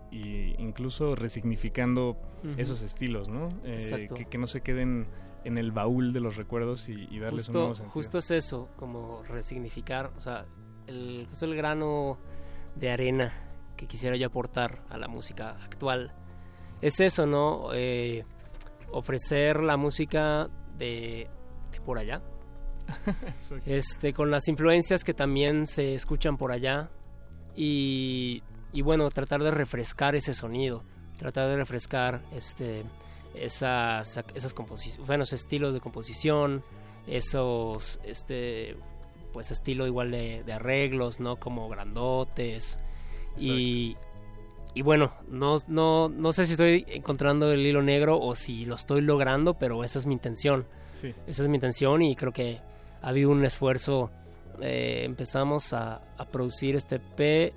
incluso 0.58 1.14
resignificando 1.14 2.16
esos 2.56 2.82
estilos, 2.82 3.28
¿no? 3.28 3.48
Eh, 3.64 4.08
que, 4.14 4.24
que 4.26 4.38
no 4.38 4.46
se 4.46 4.60
queden 4.60 5.06
en 5.44 5.58
el 5.58 5.72
baúl 5.72 6.12
de 6.12 6.20
los 6.20 6.36
recuerdos 6.36 6.88
y, 6.88 7.06
y 7.10 7.18
darles 7.20 7.48
un 7.48 7.54
nuevo 7.54 7.68
Justo, 7.68 7.74
sentido. 7.74 7.92
justo 7.92 8.18
es 8.18 8.30
eso, 8.30 8.68
como 8.76 9.22
resignificar, 9.24 10.10
o 10.16 10.20
sea, 10.20 10.46
el, 10.86 11.26
justo 11.30 11.46
el 11.46 11.54
grano 11.54 12.18
de 12.74 12.90
arena 12.90 13.32
que 13.76 13.86
quisiera 13.86 14.16
yo 14.16 14.26
aportar 14.26 14.82
a 14.90 14.98
la 14.98 15.08
música 15.08 15.50
actual. 15.62 16.12
Es 16.80 17.00
eso, 17.00 17.26
¿no? 17.26 17.70
Eh, 17.74 18.24
ofrecer 18.92 19.60
la 19.62 19.76
música 19.76 20.48
de, 20.76 21.28
de 21.72 21.80
por 21.80 21.98
allá. 21.98 22.22
este, 23.66 24.12
con 24.12 24.30
las 24.30 24.48
influencias 24.48 25.04
que 25.04 25.14
también 25.14 25.66
se 25.66 25.94
escuchan 25.94 26.36
por 26.36 26.52
allá. 26.52 26.88
Y, 27.56 28.42
y 28.72 28.82
bueno, 28.82 29.08
tratar 29.10 29.42
de 29.42 29.50
refrescar 29.50 30.14
ese 30.14 30.32
sonido. 30.34 30.84
Tratar 31.18 31.48
de 31.48 31.56
refrescar 31.56 32.22
este, 32.32 32.84
esas, 33.34 34.20
esas 34.34 34.54
composi- 34.54 34.98
bueno, 35.04 35.24
esos 35.24 35.40
estilos 35.40 35.74
de 35.74 35.80
composición, 35.80 36.62
esos 37.08 37.98
este, 38.04 38.76
pues 39.32 39.50
estilo 39.50 39.86
igual 39.86 40.12
de, 40.12 40.44
de 40.44 40.52
arreglos, 40.52 41.18
¿no? 41.18 41.36
Como 41.36 41.68
grandotes. 41.68 42.78
Y, 43.36 43.96
y 44.74 44.82
bueno, 44.82 45.12
no, 45.28 45.56
no, 45.68 46.08
no 46.08 46.32
sé 46.32 46.44
si 46.46 46.52
estoy 46.52 46.84
encontrando 46.88 47.50
el 47.52 47.66
hilo 47.66 47.82
negro 47.82 48.18
o 48.20 48.34
si 48.34 48.64
lo 48.64 48.74
estoy 48.74 49.00
logrando, 49.00 49.54
pero 49.54 49.82
esa 49.84 49.98
es 49.98 50.06
mi 50.06 50.14
intención. 50.14 50.66
Sí. 50.92 51.14
Esa 51.26 51.42
es 51.42 51.48
mi 51.48 51.56
intención 51.56 52.02
y 52.02 52.14
creo 52.16 52.32
que 52.32 52.60
ha 53.02 53.08
habido 53.08 53.30
un 53.30 53.44
esfuerzo. 53.44 54.10
Eh, 54.60 55.02
empezamos 55.04 55.72
a, 55.72 56.00
a 56.16 56.24
producir 56.26 56.74
este 56.76 56.98
P. 56.98 57.52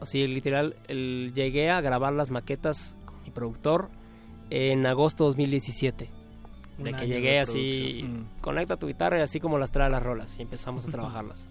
O 0.00 0.06
sea, 0.06 0.26
literal, 0.26 0.76
el- 0.88 1.32
llegué 1.34 1.70
a 1.70 1.80
grabar 1.80 2.12
las 2.12 2.30
maquetas 2.30 2.96
con 3.04 3.22
mi 3.22 3.30
productor 3.30 3.90
en 4.50 4.86
agosto 4.86 5.24
2017. 5.24 6.10
Un 6.78 6.84
De 6.84 6.92
que 6.92 7.06
llegué 7.06 7.30
de 7.32 7.38
así, 7.40 8.00
producción. 8.02 8.28
conecta 8.42 8.76
tu 8.76 8.86
guitarra 8.86 9.18
y 9.18 9.22
así 9.22 9.40
como 9.40 9.58
las 9.58 9.72
trae 9.72 9.88
las 9.90 10.02
rolas 10.02 10.38
y 10.38 10.42
empezamos 10.42 10.86
a 10.86 10.90
trabajarlas. 10.92 11.48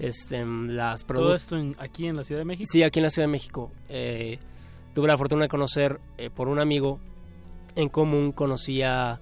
Este, 0.00 0.42
las 0.44 1.04
Todo 1.04 1.34
esto 1.34 1.56
en- 1.58 1.76
aquí 1.78 2.06
en 2.06 2.16
la 2.16 2.24
Ciudad 2.24 2.40
de 2.40 2.46
México. 2.46 2.68
Sí, 2.70 2.82
aquí 2.82 2.98
en 3.00 3.04
la 3.04 3.10
Ciudad 3.10 3.28
de 3.28 3.32
México. 3.32 3.70
Eh, 3.88 4.38
tuve 4.94 5.06
la 5.06 5.18
fortuna 5.18 5.42
de 5.42 5.48
conocer 5.48 6.00
eh, 6.16 6.30
por 6.30 6.48
un 6.48 6.58
amigo 6.58 6.98
en 7.76 7.88
común, 7.88 8.32
conocí 8.32 8.82
a, 8.82 9.20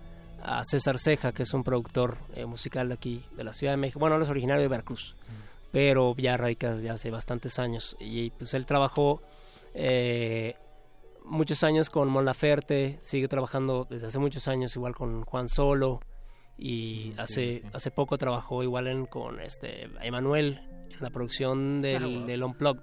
César 0.62 0.98
Ceja, 0.98 1.32
que 1.32 1.42
es 1.42 1.52
un 1.52 1.64
productor 1.64 2.16
eh, 2.34 2.46
musical 2.46 2.88
de 2.88 2.94
aquí, 2.94 3.24
de 3.36 3.42
la 3.42 3.52
Ciudad 3.52 3.74
de 3.74 3.80
México. 3.80 3.98
Bueno, 3.98 4.16
él 4.16 4.22
es 4.22 4.30
originario 4.30 4.62
de 4.62 4.68
Veracruz, 4.68 5.16
pero 5.72 6.14
ya 6.16 6.36
radica 6.36 6.74
desde 6.74 6.90
hace 6.90 7.10
bastantes 7.10 7.58
años. 7.58 7.96
Y 7.98 8.30
pues 8.30 8.54
él 8.54 8.64
trabajó 8.64 9.20
muchos 11.24 11.64
años 11.64 11.90
con 11.90 12.08
Mon 12.08 12.24
Laferte, 12.24 12.98
sigue 13.02 13.26
trabajando 13.28 13.86
desde 13.90 14.06
hace 14.06 14.18
muchos 14.20 14.46
años 14.48 14.74
igual 14.76 14.94
con 14.94 15.24
Juan 15.24 15.48
Solo. 15.48 16.00
Y 16.58 17.12
hace, 17.16 17.62
hace 17.72 17.90
poco 17.92 18.18
trabajó 18.18 18.62
igual 18.64 18.88
en, 18.88 19.06
con 19.06 19.40
este 19.40 19.88
Emanuel 20.02 20.60
en 20.90 20.96
la 21.00 21.10
producción 21.10 21.80
del, 21.80 22.02
Ah, 22.02 22.06
wow. 22.08 22.26
del 22.26 22.42
Unplugged. 22.42 22.82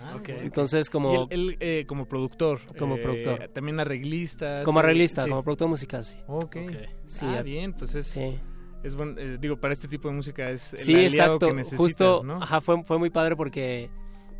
Ah, 0.00 0.14
ok, 0.16 0.20
ok. 0.20 0.28
Entonces, 0.42 0.88
como, 0.88 1.12
Y 1.12 1.16
él, 1.16 1.26
él, 1.50 1.56
eh, 1.60 1.84
como 1.86 2.06
productor. 2.06 2.60
Como 2.78 2.96
eh, 2.96 3.02
productor. 3.02 3.48
También 3.52 3.78
arreglista. 3.80 4.62
como 4.64 4.78
arreglista, 4.80 5.24
sí. 5.24 5.28
como 5.30 5.42
productor 5.42 5.68
musical, 5.68 6.04
sí. 6.04 6.16
Ok. 6.26 6.56
Sí, 7.04 7.26
ah, 7.28 7.38
a- 7.38 7.42
bien, 7.42 7.74
pues 7.74 7.94
es. 7.94 8.06
sí. 8.06 8.38
Es 8.82 8.96
buen, 8.96 9.16
eh, 9.18 9.36
digo, 9.38 9.60
para 9.60 9.74
este 9.74 9.86
tipo 9.86 10.08
de 10.08 10.14
música 10.14 10.44
es 10.50 10.72
el 10.72 10.78
Sí, 10.80 10.92
aliado 10.94 11.34
exacto. 11.34 11.46
que 11.46 11.52
necesitas, 11.54 11.78
Justo, 11.78 12.22
¿no? 12.24 12.42
ajá, 12.42 12.60
fue, 12.60 12.82
fue 12.82 12.98
muy 12.98 13.10
padre 13.10 13.36
porque 13.36 13.90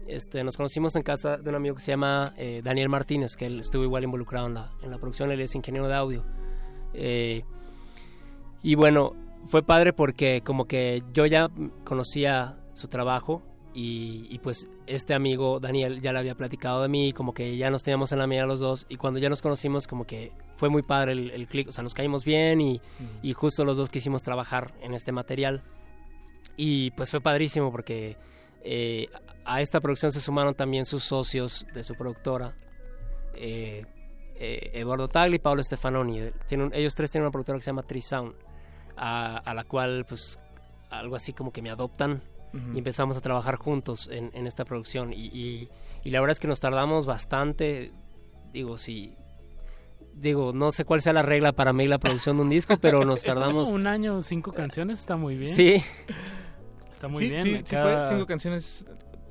este, 0.09 0.43
nos 0.43 0.57
conocimos 0.57 0.97
en 0.97 1.03
casa 1.03 1.37
de 1.37 1.49
un 1.49 1.55
amigo 1.55 1.77
que 1.77 1.81
se 1.83 1.93
llama 1.93 2.35
eh, 2.37 2.61
Daniel 2.65 2.89
Martínez, 2.89 3.37
que 3.37 3.47
él 3.47 3.61
estuvo 3.61 3.85
igual 3.85 4.03
involucrado 4.03 4.49
en 4.49 4.55
la, 4.55 4.73
en 4.83 4.91
la 4.91 4.99
producción, 4.99 5.31
él 5.31 5.41
es 5.43 5.55
ingeniero 5.55 5.87
de 5.87 5.95
audio. 5.95 6.25
Eh, 6.93 7.45
y 8.63 8.75
bueno, 8.75 9.13
fue 9.47 9.63
padre 9.63 9.93
porque 9.93 10.43
como 10.45 10.67
que 10.67 11.03
yo 11.13 11.27
ya 11.27 11.49
conocía 11.85 12.59
su 12.73 12.89
trabajo 12.89 13.43
y, 13.75 14.27
y 14.31 14.39
pues 14.39 14.71
este 14.87 15.15
amigo 15.15 15.59
Daniel 15.61 16.01
ya 16.01 16.13
le 16.13 16.19
había 16.19 16.35
platicado 16.35 16.83
de 16.83 16.89
mí, 16.89 17.13
como 17.13 17.33
que 17.35 17.57
ya 17.57 17.71
nos 17.71 17.83
teníamos 17.83 18.13
en 18.13 18.19
la 18.19 18.27
mira 18.27 18.47
los 18.47 18.61
dos 18.61 18.87
y 18.89 18.97
cuando 18.97 19.19
ya 19.19 19.29
nos 19.29 19.43
conocimos 19.43 19.87
como 19.87 20.05
que 20.07 20.33
fue 20.57 20.69
muy 20.69 20.83
padre 20.83 21.13
el, 21.13 21.31
el 21.31 21.47
clic, 21.49 21.69
o 21.69 21.73
sea, 21.73 21.83
nos 21.83 21.95
caímos 21.95 22.25
bien 22.25 22.61
y, 22.61 22.81
y 23.23 23.33
justo 23.33 23.65
los 23.65 23.77
dos 23.77 23.89
quisimos 23.89 24.23
trabajar 24.23 24.75
en 24.81 24.95
este 24.95 25.11
material. 25.11 25.63
Y 26.57 26.91
pues 26.93 27.11
fue 27.11 27.21
padrísimo 27.21 27.73
porque 27.73 28.17
eh, 28.63 29.09
a 29.45 29.61
esta 29.61 29.81
producción 29.81 30.13
se 30.13 30.21
sumaron 30.21 30.55
también 30.55 30.85
sus 30.85 31.03
socios 31.03 31.67
de 31.75 31.83
su 31.83 31.95
productora, 31.95 32.55
eh, 33.35 33.87
eh, 34.37 34.71
Eduardo 34.75 35.09
Tagli 35.09 35.37
y 35.37 35.39
Pablo 35.39 35.63
Stefanoni. 35.63 36.21
Eh, 36.21 36.33
Tienen 36.47 36.71
ellos 36.75 36.95
tres 36.95 37.11
tienen 37.11 37.25
una 37.25 37.33
productora 37.33 37.59
que 37.59 37.63
se 37.65 37.71
llama 37.71 37.83
Tree 37.83 38.03
Sound, 38.03 38.35
a, 38.97 39.37
a 39.39 39.55
la 39.55 39.65
cual 39.65 40.05
pues 40.09 40.39
algo 40.91 41.17
así 41.17 41.33
como 41.33 41.53
que 41.53 41.63
me 41.63 41.71
adoptan 41.71 42.23
y 42.75 42.79
empezamos 42.79 43.17
a 43.17 43.21
trabajar 43.23 43.57
juntos 43.57 44.09
en, 44.13 44.31
en 44.35 44.47
esta 44.47 44.65
producción. 44.67 45.13
Y, 45.15 45.27
y- 45.29 45.69
y 46.05 46.11
la 46.11 46.21
verdad 46.21 46.33
es 46.33 46.41
que 46.41 46.49
nos 46.49 46.61
tardamos 46.61 47.07
bastante, 47.07 47.93
digo, 48.53 48.77
sí. 48.77 49.15
Digo, 50.15 50.53
no 50.53 50.71
sé 50.73 50.85
cuál 50.85 51.01
sea 51.01 51.13
la 51.15 51.23
regla 51.23 51.53
para 51.53 51.73
mí 51.73 51.87
la 51.89 51.99
producción 51.99 52.37
de 52.37 52.43
un 52.43 52.51
disco, 52.51 52.77
pero 52.79 53.05
nos 53.05 53.23
tardamos... 53.25 53.71
un 53.73 53.87
año, 53.87 54.21
cinco 54.21 54.53
canciones, 54.53 54.99
está 54.99 55.17
muy 55.17 55.37
bien. 55.37 55.55
Sí. 55.55 55.83
Está 56.93 57.09
muy 57.09 57.21
sí, 57.21 57.31
bien. 57.31 57.43
Sí, 57.43 57.57
sí 57.57 57.63
cada- 57.71 58.07
fue 58.09 58.17
cinco 58.17 58.27
canciones 58.27 58.87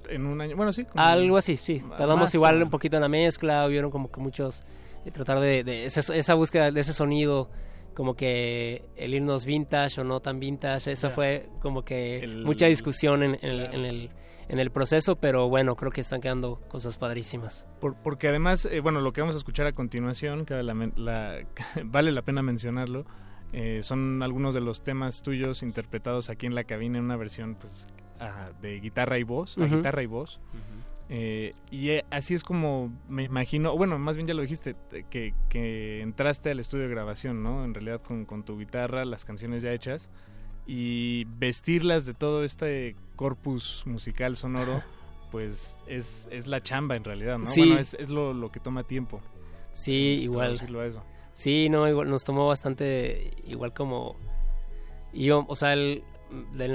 en 0.10 0.26
un 0.26 0.42
año. 0.42 0.56
Bueno, 0.56 0.72
sí. 0.74 0.86
como- 0.86 1.04
Algo 1.04 1.38
así, 1.38 1.56
sí. 1.58 1.80
Tardamos 1.98 2.26
Más, 2.28 2.34
igual 2.34 2.64
un 2.64 2.70
poquito 2.72 2.96
en 2.98 3.02
la 3.04 3.10
mezcla, 3.10 3.68
hubieron 3.68 3.92
como 3.92 4.12
que 4.12 4.20
muchos... 4.20 4.64
eh, 5.06 5.12
tratar 5.12 5.40
de, 5.40 5.64
de 5.64 5.86
ese- 5.86 6.18
esa 6.18 6.34
búsqueda 6.34 6.72
de 6.72 6.80
ese 6.80 6.94
sonido, 6.94 7.50
como 7.96 8.16
que 8.16 8.90
el 8.96 9.14
irnos 9.14 9.46
vintage 9.46 10.02
o 10.02 10.04
no 10.04 10.20
tan 10.20 10.40
vintage, 10.40 10.92
Ya. 10.96 11.10
fue 11.10 11.50
como 11.62 11.84
que 11.84 12.28
mucha 12.44 12.66
discusión 12.68 13.24
en, 13.24 13.36
en 13.42 13.50
el, 13.50 13.60
en, 13.74 13.86
el, 13.86 14.10
en 14.50 14.60
el 14.60 14.72
proceso, 14.72 15.16
pero 15.18 15.50
bueno, 15.50 15.76
creo 15.76 15.92
que 15.92 16.02
están 16.02 16.22
quedando 16.22 16.62
cosas 16.70 16.98
padrísimas. 16.98 17.68
Por- 17.80 17.96
porque 17.96 18.28
además, 18.30 18.66
eh, 18.66 18.80
bueno, 18.80 19.02
lo 19.02 19.12
que 19.14 19.22
vamos 19.22 19.36
a 19.36 19.38
escuchar 19.38 19.68
a 19.68 19.74
continuación, 19.74 20.46
cabe 20.46 20.64
la 20.64 20.74
vale 21.86 22.12
la 22.12 22.22
pena 22.22 22.42
mencionarlo, 22.42 23.06
eh, 23.54 23.82
son 23.84 24.24
algunos 24.24 24.54
de 24.56 24.62
los 24.62 24.82
temas 24.84 25.22
tuyos 25.22 25.62
interpretados 25.64 26.30
aquí 26.30 26.46
en 26.46 26.56
la 26.56 26.64
cabina 26.64 26.98
en 27.00 27.04
una 27.06 27.18
versión 27.18 27.56
pues 27.56 27.88
ah, 28.20 28.52
de 28.62 28.80
guitarra 28.80 29.20
y 29.20 29.24
voz, 29.24 29.58
la 29.58 29.66
Ujú. 29.66 29.78
guitarra 29.78 30.02
y 30.04 30.06
voz. 30.06 30.40
Eh, 31.14 31.52
y 31.70 31.90
eh, 31.90 32.06
así 32.10 32.34
es 32.34 32.44
como 32.46 32.90
me 33.10 33.24
imagino, 33.24 33.76
bueno, 33.76 34.00
más 34.00 34.16
bien 34.16 34.28
ya 34.28 34.34
lo 34.34 34.42
dijiste, 34.44 34.74
te- 34.74 35.04
que, 35.04 35.34
que 35.50 36.00
entraste 36.02 36.52
al 36.52 36.60
estudio 36.62 36.86
de 36.86 36.90
grabación, 36.92 37.44
¿no? 37.44 37.66
En 37.66 37.74
realidad 37.74 38.02
con, 38.02 38.24
con 38.24 38.44
tu 38.44 38.58
guitarra, 38.58 39.04
las 39.04 39.26
canciones 39.26 39.62
ya 39.62 39.74
hechas, 39.74 40.10
y 40.66 41.26
vestirlas 41.38 42.06
de 42.06 42.14
todo 42.14 42.46
este 42.46 42.96
corpus 43.18 43.84
musical 43.86 44.38
sonoro, 44.38 44.82
pues 45.32 45.76
es, 45.86 46.30
es 46.32 46.48
la 46.48 46.62
chamba 46.64 46.96
en 46.96 47.04
realidad, 47.04 47.40
¿no? 47.40 47.46
Sí. 47.46 47.60
Bueno, 47.60 47.80
es, 47.80 47.94
es 47.96 48.10
lo, 48.10 48.34
lo 48.34 48.50
que 48.50 48.62
toma 48.62 48.84
tiempo. 48.86 49.20
Sí, 49.74 50.20
igual. 50.22 50.52
Traducirlo 50.54 50.80
a 50.80 50.86
eso. 50.86 51.04
Sí, 51.34 51.68
no, 51.68 51.90
igual, 51.90 52.10
nos 52.10 52.24
tomó 52.24 52.48
bastante, 52.48 53.32
igual 53.46 53.74
como... 53.74 54.16
Y 55.12 55.26
yo, 55.26 55.46
o 55.50 55.56
sea, 55.58 55.74
el- 55.74 56.04
de 56.54 56.68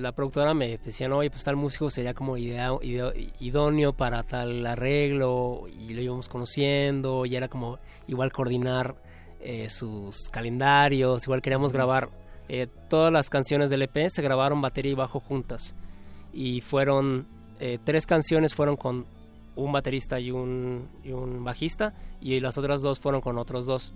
la 0.00 0.12
productora 0.12 0.54
me 0.54 0.78
decían, 0.78 1.12
oye, 1.12 1.30
pues 1.30 1.44
tal 1.44 1.56
músico 1.56 1.88
sería 1.90 2.14
como 2.14 2.36
idea, 2.36 2.70
ideo- 2.72 3.12
idóneo 3.40 3.92
para 3.92 4.22
tal 4.24 4.66
arreglo, 4.66 5.66
y 5.68 5.94
lo 5.94 6.00
íbamos 6.02 6.28
conociendo, 6.28 7.24
y 7.26 7.36
era 7.36 7.48
como 7.48 7.78
igual 8.08 8.32
coordinar 8.32 8.96
eh, 9.40 9.68
sus 9.70 10.28
calendarios, 10.30 11.24
igual 11.24 11.42
queríamos 11.42 11.72
grabar 11.72 12.08
eh, 12.48 12.66
todas 12.88 13.12
las 13.12 13.30
canciones 13.30 13.70
del 13.70 13.82
EP, 13.82 14.08
se 14.08 14.22
grabaron 14.22 14.60
batería 14.60 14.92
y 14.92 14.94
bajo 14.96 15.20
juntas, 15.20 15.74
y 16.32 16.60
fueron, 16.60 17.26
eh, 17.60 17.78
tres 17.84 18.06
canciones 18.06 18.54
fueron 18.54 18.76
con 18.76 19.06
un 19.56 19.70
baterista 19.72 20.18
y 20.18 20.30
un, 20.32 20.88
y 21.04 21.12
un 21.12 21.44
bajista, 21.44 21.94
y 22.20 22.40
las 22.40 22.58
otras 22.58 22.82
dos 22.82 22.98
fueron 22.98 23.20
con 23.20 23.38
otros 23.38 23.66
dos. 23.66 23.94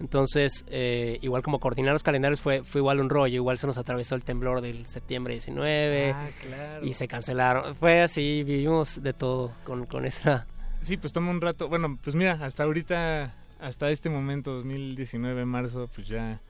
Entonces, 0.00 0.64
eh, 0.68 1.18
igual 1.22 1.42
como 1.42 1.60
coordinar 1.60 1.92
los 1.92 2.02
calendarios 2.02 2.40
fue, 2.40 2.62
fue 2.64 2.80
igual 2.80 3.00
un 3.00 3.08
rollo, 3.08 3.34
igual 3.36 3.58
se 3.58 3.66
nos 3.66 3.78
atravesó 3.78 4.14
el 4.16 4.24
temblor 4.24 4.60
del 4.60 4.86
septiembre 4.86 5.34
19 5.34 6.12
Ah, 6.12 6.30
claro. 6.40 6.84
y 6.86 6.92
se 6.94 7.06
cancelaron. 7.08 7.74
Fue 7.76 8.00
así, 8.02 8.42
vivimos 8.42 9.02
de 9.02 9.12
todo 9.12 9.52
con, 9.64 9.86
con 9.86 10.04
esta... 10.04 10.46
Sí, 10.82 10.96
pues 10.96 11.12
toma 11.12 11.30
un 11.30 11.40
rato. 11.40 11.68
Bueno, 11.68 11.98
pues 12.02 12.14
mira, 12.16 12.32
hasta 12.42 12.64
ahorita, 12.64 13.32
hasta 13.60 13.88
este 13.90 14.10
momento, 14.10 14.52
2019, 14.52 15.44
marzo, 15.46 15.88
pues 15.94 16.08
ya... 16.08 16.40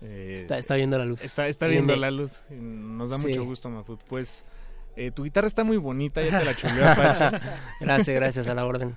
eh, 0.00 0.34
Está- 0.36 0.56
está 0.56 0.76
viendo 0.76 0.96
la 0.96 1.04
luz. 1.04 1.22
Está, 1.22 1.46
está 1.48 1.66
viendo 1.66 1.94
la 1.96 2.10
luz. 2.10 2.42
Nos 2.50 3.10
da 3.10 3.18
Sí. 3.18 3.28
mucho 3.28 3.44
gusto, 3.44 3.68
Mafut. 3.68 4.00
Pues 4.08 4.44
eh, 4.96 5.10
tu 5.12 5.24
guitarra 5.24 5.46
está 5.46 5.62
muy 5.62 5.76
bonita, 5.76 6.22
ya 6.22 6.38
te 6.38 6.44
la 6.44 6.54
chuleó 6.54 6.88
Apache. 6.88 7.24
Gracias, 7.80 8.16
gracias, 8.16 8.48
a 8.48 8.54
la 8.54 8.64
orden. 8.64 8.96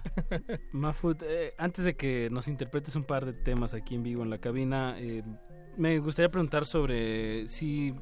Mafut, 0.71 1.21
eh, 1.23 1.53
antes 1.57 1.85
de 1.85 1.95
que 1.95 2.29
nos 2.31 2.47
interpretes 2.47 2.95
un 2.95 3.03
par 3.03 3.25
de 3.25 3.33
temas 3.33 3.73
aquí 3.73 3.95
en 3.95 4.03
vivo 4.03 4.23
en 4.23 4.29
la 4.29 4.37
cabina, 4.37 4.95
eh, 4.97 5.23
me 5.77 5.99
gustaría 5.99 6.29
preguntar 6.29 6.65
sobre 6.65 7.47
si 7.47 7.93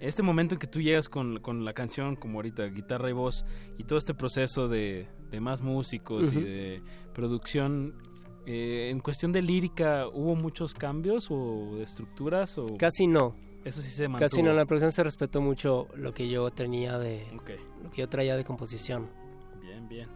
este 0.00 0.22
momento 0.22 0.56
en 0.56 0.58
que 0.58 0.66
tú 0.66 0.80
llegas 0.80 1.08
con, 1.08 1.38
con 1.38 1.64
la 1.64 1.72
canción, 1.74 2.16
como 2.16 2.38
ahorita, 2.38 2.66
guitarra 2.66 3.08
y 3.08 3.12
voz, 3.12 3.44
y 3.78 3.84
todo 3.84 3.98
este 3.98 4.14
proceso 4.14 4.68
de, 4.68 5.06
de 5.30 5.40
más 5.40 5.62
músicos 5.62 6.32
y 6.32 6.40
de 6.40 6.82
producción, 7.14 7.94
eh, 8.46 8.88
en 8.90 8.98
cuestión 8.98 9.30
de 9.32 9.42
lírica, 9.42 10.08
¿hubo 10.08 10.34
muchos 10.34 10.74
cambios 10.74 11.28
o 11.30 11.76
de 11.76 11.84
estructuras? 11.84 12.58
O 12.58 12.76
Casi 12.76 13.06
no. 13.06 13.36
Eso 13.64 13.80
sí 13.80 13.90
se 13.90 14.08
mantuvo. 14.08 14.28
Casi 14.28 14.42
no, 14.42 14.50
en 14.50 14.56
la 14.56 14.64
producción 14.64 14.92
se 14.92 15.02
respetó 15.02 15.40
mucho 15.40 15.88
lo 15.94 16.12
que 16.12 16.28
yo 16.28 16.50
tenía 16.50 16.98
de... 16.98 17.26
Lo 17.32 17.44
que 17.44 17.58
yo 17.96 18.08
traía 18.08 18.36
de 18.36 18.44
composición. 18.44 19.08
Bien, 19.60 19.88
bien. 19.88 20.08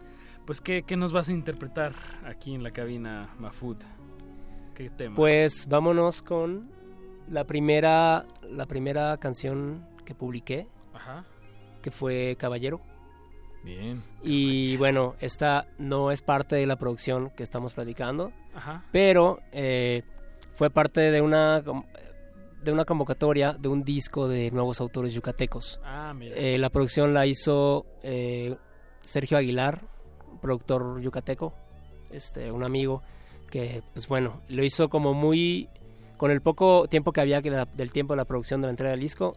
Pues, 0.45 0.61
¿qué, 0.61 0.83
qué 0.83 0.95
nos 0.95 1.11
vas 1.11 1.29
a 1.29 1.33
interpretar 1.33 1.93
aquí 2.25 2.55
en 2.55 2.63
la 2.63 2.71
cabina, 2.71 3.29
Mafut? 3.37 3.81
¿Qué 4.73 4.89
temas? 4.89 5.15
Pues 5.15 5.67
vámonos 5.67 6.21
con 6.21 6.69
la 7.29 7.45
primera, 7.45 8.25
la 8.43 8.65
primera 8.65 9.17
canción 9.17 9.85
que 10.05 10.13
publiqué, 10.15 10.67
Ajá. 10.93 11.25
que 11.81 11.91
fue 11.91 12.35
Caballero. 12.39 12.79
Bien. 13.63 14.01
Y 14.23 14.77
bueno, 14.77 15.15
esta 15.19 15.67
no 15.77 16.11
es 16.11 16.21
parte 16.21 16.55
de 16.55 16.65
la 16.65 16.77
producción 16.77 17.31
que 17.31 17.43
estamos 17.43 17.73
platicando, 17.73 18.31
Ajá. 18.53 18.85
pero 18.91 19.39
eh, 19.51 20.03
fue 20.53 20.69
parte 20.69 21.11
de 21.11 21.21
una... 21.21 21.63
de 22.71 22.75
una 22.75 22.85
convocatoria 22.85 23.53
de 23.53 23.67
un 23.67 23.83
disco 23.83 24.27
de 24.27 24.51
nuevos 24.51 24.79
autores 24.81 25.13
yucatecos. 25.13 25.79
Ah, 25.83 26.13
mira. 26.15 26.35
Eh, 26.35 26.57
la 26.57 26.69
producción 26.69 27.13
la 27.13 27.25
hizo 27.25 27.85
eh, 28.03 28.55
Sergio 29.01 29.37
Aguilar, 29.37 29.81
productor 30.41 31.01
yucateco, 31.01 31.53
este, 32.11 32.51
un 32.51 32.63
amigo 32.63 33.01
que, 33.49 33.81
pues 33.93 34.07
bueno, 34.07 34.41
lo 34.49 34.63
hizo 34.63 34.89
como 34.89 35.13
muy 35.13 35.69
con 36.17 36.31
el 36.31 36.41
poco 36.41 36.87
tiempo 36.87 37.11
que 37.11 37.21
había 37.21 37.41
que 37.41 37.51
la- 37.51 37.65
del 37.65 37.91
tiempo 37.91 38.13
de 38.13 38.17
la 38.17 38.25
producción 38.25 38.61
de 38.61 38.67
la 38.67 38.71
entrega 38.71 38.91
del 38.91 38.99
disco. 39.01 39.33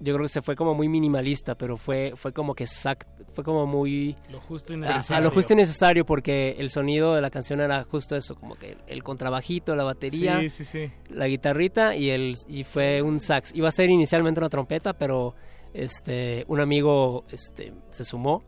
Yo 0.00 0.14
creo 0.14 0.24
que 0.24 0.28
se 0.32 0.42
fue 0.42 0.56
como 0.56 0.74
muy 0.74 0.88
minimalista, 0.88 1.54
pero 1.54 1.76
fue 1.76 2.12
fue 2.16 2.32
como 2.32 2.54
que 2.54 2.64
exact, 2.64 3.08
fue 3.34 3.44
como 3.44 3.66
muy 3.66 4.16
Lo 4.30 4.40
justo 4.40 4.72
y 4.72 4.76
a- 4.76 4.78
necesario. 4.80 5.16
A, 5.16 5.24
lo 5.24 5.30
justo 5.30 5.52
y 5.52 5.56
necesario 5.56 6.04
porque 6.04 6.56
el 6.58 6.70
sonido 6.70 7.14
de 7.14 7.20
la 7.20 7.30
canción 7.30 7.60
era 7.60 7.84
justo 7.84 8.16
eso, 8.16 8.34
como 8.34 8.56
que 8.56 8.76
el 8.88 9.02
contrabajito, 9.04 9.76
la 9.76 9.84
batería, 9.84 10.40
Sí, 10.40 10.48
sí, 10.50 10.64
sí. 10.64 10.90
la 11.08 11.26
guitarrita 11.28 11.94
y 11.94 12.10
el 12.10 12.34
y 12.48 12.64
fue 12.64 13.00
un 13.02 13.20
sax. 13.20 13.54
Iba 13.54 13.68
a 13.68 13.70
ser 13.70 13.90
inicialmente 13.90 14.40
una 14.40 14.48
trompeta, 14.48 14.92
pero 14.92 15.34
este 15.72 16.44
un 16.48 16.60
amigo 16.60 17.24
este 17.30 17.72
se 17.90 18.04
sumó 18.04 18.42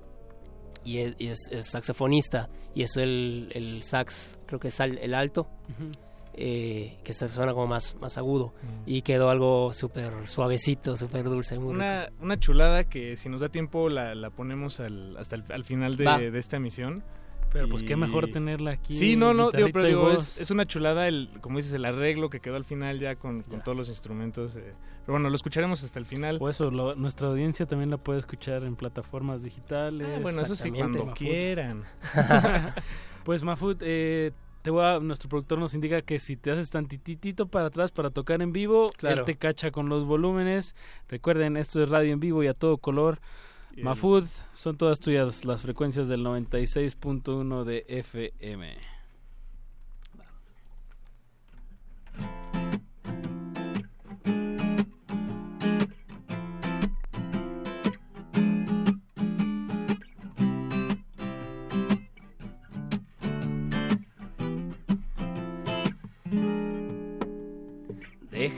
y 0.85 0.99
es, 0.99 1.15
y 1.19 1.29
es- 1.29 1.49
es 1.53 1.67
saxofonista 1.71 2.49
y 2.75 2.83
es 2.83 2.97
el, 2.97 3.51
el 3.55 3.83
sax, 3.85 4.39
creo 4.47 4.59
que 4.59 4.69
es 4.69 4.81
el 4.81 5.15
alto. 5.15 5.47
Ujú. 5.71 5.93
Eh, 6.37 6.99
que 7.05 7.13
se 7.13 7.29
suena 7.29 7.53
como 7.53 7.67
más, 7.69 7.97
más 8.01 8.19
agudo 8.19 8.53
y 8.87 9.03
quedó 9.03 9.31
algo 9.31 9.73
súper 9.73 10.13
suavecito, 10.27 10.97
súper 10.97 11.25
dulce, 11.25 11.55
muy 11.59 11.73
rico. 11.75 11.75
Una, 11.85 12.09
una 12.21 12.39
chulada 12.39 12.85
que 12.85 13.17
si 13.17 13.29
nos 13.29 13.41
da 13.41 13.49
tiempo 13.49 13.89
la, 13.89 14.15
la 14.15 14.31
ponemos 14.31 14.81
al, 14.81 15.17
hasta 15.17 15.37
el 15.37 15.45
al 15.51 15.65
final 15.65 15.97
de, 15.97 16.31
de 16.31 16.39
esta 16.39 16.57
emisión. 16.57 17.03
Pero 17.53 17.69
pues 17.69 17.85
qué 17.85 17.95
mejor 17.95 18.27
tenerla 18.33 18.73
aquí. 18.73 18.97
Sí, 18.97 19.15
no, 19.15 19.33
no, 19.33 19.53
digo, 19.53 19.69
pero 19.73 19.87
digo, 19.87 20.11
es, 20.11 20.41
es 20.41 20.51
una 20.51 20.67
chulada, 20.67 21.07
el, 21.07 21.29
como 21.41 21.59
dices, 21.59 21.73
el 21.75 21.85
arreglo 21.85 22.29
que 22.29 22.41
quedó 22.41 22.57
al 22.57 22.65
final 22.65 22.99
ya 22.99 23.15
con, 23.15 23.43
con 23.43 23.63
todos 23.63 23.77
los 23.79 23.89
instrumentos. 23.89 24.57
eh. 24.57 24.73
Pero 25.07 25.13
bueno, 25.13 25.29
lo 25.29 25.37
escucharemos 25.37 25.85
hasta 25.85 26.01
el 26.01 26.05
final. 26.07 26.39
O 26.41 26.49
eso, 26.49 26.73
lo- 26.73 26.97
nuestra 26.97 27.29
audiencia 27.29 27.65
también 27.67 27.91
la 27.91 27.97
puede 27.97 28.19
escuchar 28.19 28.65
en 28.65 28.75
plataformas 28.75 29.45
digitales. 29.45 30.09
Ah, 30.17 30.19
bueno, 30.21 30.41
eso 30.41 30.57
sí, 30.57 30.73
cuando 30.73 31.07
quieran. 31.15 31.85
pues 33.25 33.45
Mafud, 33.45 33.77
eh, 33.83 34.33
te 34.65 34.71
voy 34.71 34.83
a- 34.83 34.99
nuestro 34.99 35.29
productor 35.29 35.59
nos 35.59 35.75
indica 35.75 36.01
que 36.01 36.19
si 36.19 36.39
te 36.39 36.51
haces 36.51 36.71
tantitito 36.71 37.49
para 37.49 37.67
atrás 37.67 37.93
para 37.93 38.09
tocar 38.09 38.41
en 38.41 38.51
vivo, 38.51 38.89
Claro. 38.97 39.19
él 39.19 39.25
te 39.27 39.37
cacha 39.37 39.71
con 39.71 39.91
los 39.91 40.07
volúmenes. 40.07 40.75
Recuerden, 41.07 41.59
esto 41.59 41.83
es 41.83 41.91
radio 41.91 42.15
en 42.15 42.21
vivo 42.21 42.43
y 42.43 42.47
a 42.47 42.55
todo 42.55 42.79
color. 42.79 43.21
Mafud, 43.77 44.25
son 44.55 44.79
todas 44.79 45.01
tuyas 45.01 45.45
las 45.45 45.61
frecuencias 45.61 46.09
del 46.09 46.23
96.1 46.23 47.65
de 47.65 47.85
FM. 47.89 48.75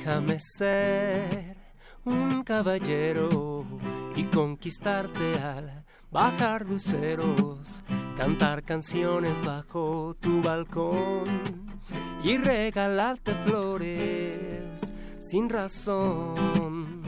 Déjame 0.07 0.39
ser 0.39 1.57
un 2.05 2.45
caballero 2.45 3.66
y 4.15 4.23
conquistarte 4.23 5.37
al 5.41 5.85
bajar 6.12 6.65
luceros, 6.65 7.83
cantar 8.16 8.62
canciones 8.62 9.45
bajo 9.45 10.15
tu 10.20 10.41
balcón 10.41 11.81
y 12.23 12.37
regalarte 12.37 13.35
flores 13.47 14.95
sin 15.19 15.49
razón. 15.49 17.03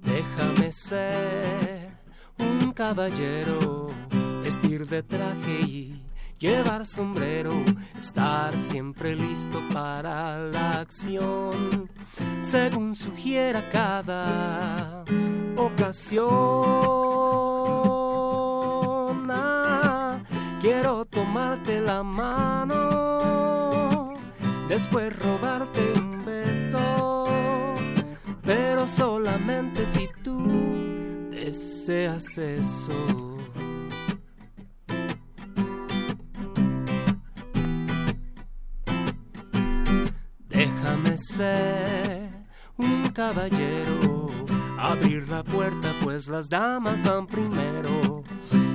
Déjame 0.00 0.70
ser 0.70 1.98
un 2.38 2.72
caballero, 2.74 3.87
vestir 4.48 4.86
de 4.88 5.02
traje 5.02 5.60
y 5.60 6.00
llevar 6.38 6.86
sombrero, 6.86 7.52
estar 7.98 8.56
siempre 8.56 9.14
listo 9.14 9.60
para 9.74 10.38
la 10.38 10.80
acción, 10.80 11.90
según 12.40 12.94
sugiera 12.96 13.68
cada 13.70 15.04
ocasión. 15.54 16.26
Ah, 19.30 20.20
quiero 20.62 21.04
tomarte 21.04 21.82
la 21.82 22.02
mano, 22.02 22.78
después 24.66 25.14
robarte 25.18 25.92
un 25.94 26.24
beso, 26.24 27.26
pero 28.42 28.86
solamente 28.86 29.84
si 29.84 30.08
tú 30.22 31.28
deseas 31.32 32.38
eso. 32.38 33.37
Ser 41.18 42.30
un 42.76 43.02
caballero, 43.12 44.28
abrir 44.78 45.28
la 45.28 45.42
puerta 45.42 45.92
pues 46.04 46.28
las 46.28 46.48
damas 46.48 47.02
van 47.02 47.26
primero 47.26 48.22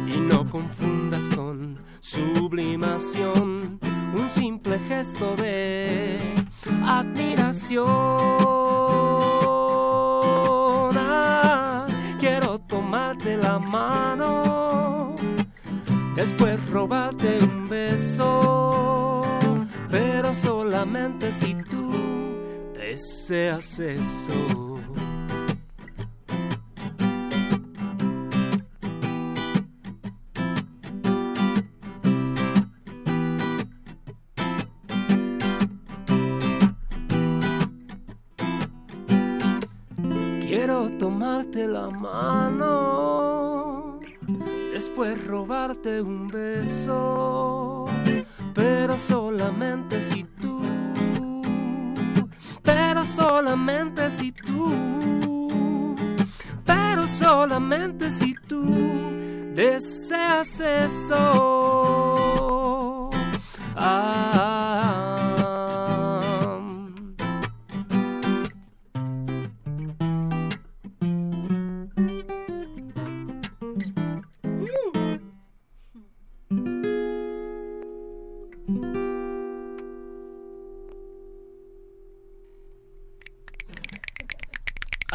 y 0.06 0.20
no 0.20 0.49
confundas 0.49 1.30
con 1.34 1.80
sublimación 2.02 3.80
un 4.14 4.30
simple 4.30 4.78
gesto 4.90 5.38
de 5.38 6.20
admiración. 6.86 7.86
Ah, 10.98 11.86
quiero 12.20 12.60
tomarte 12.60 13.38
la 13.38 13.57
mano, 13.57 15.15
después 16.14 16.60
robarte 16.70 17.38
un 17.41 17.70
beso, 17.70 19.22
pero 19.90 20.34
solamente 20.34 21.32
si 21.32 21.62
deseas 22.94 23.80
eso. 23.80 24.80
Quiero 40.41 40.91
tomarte 40.99 41.68
la 41.68 41.90
mano, 41.90 42.70
después 44.72 45.26
robarte 45.26 45.99
un 45.99 46.28
beso, 46.28 47.86
pero 48.53 48.99
solamente 48.99 49.99
si 49.99 50.24
solamente 53.05 54.09
si 54.09 54.31
tú, 54.31 55.95
pero 56.65 57.07
solamente 57.07 58.09
si 58.09 58.34
tú 58.47 58.63
deseas 59.53 60.59
eso. 60.59 61.21
Ah, 63.75 64.72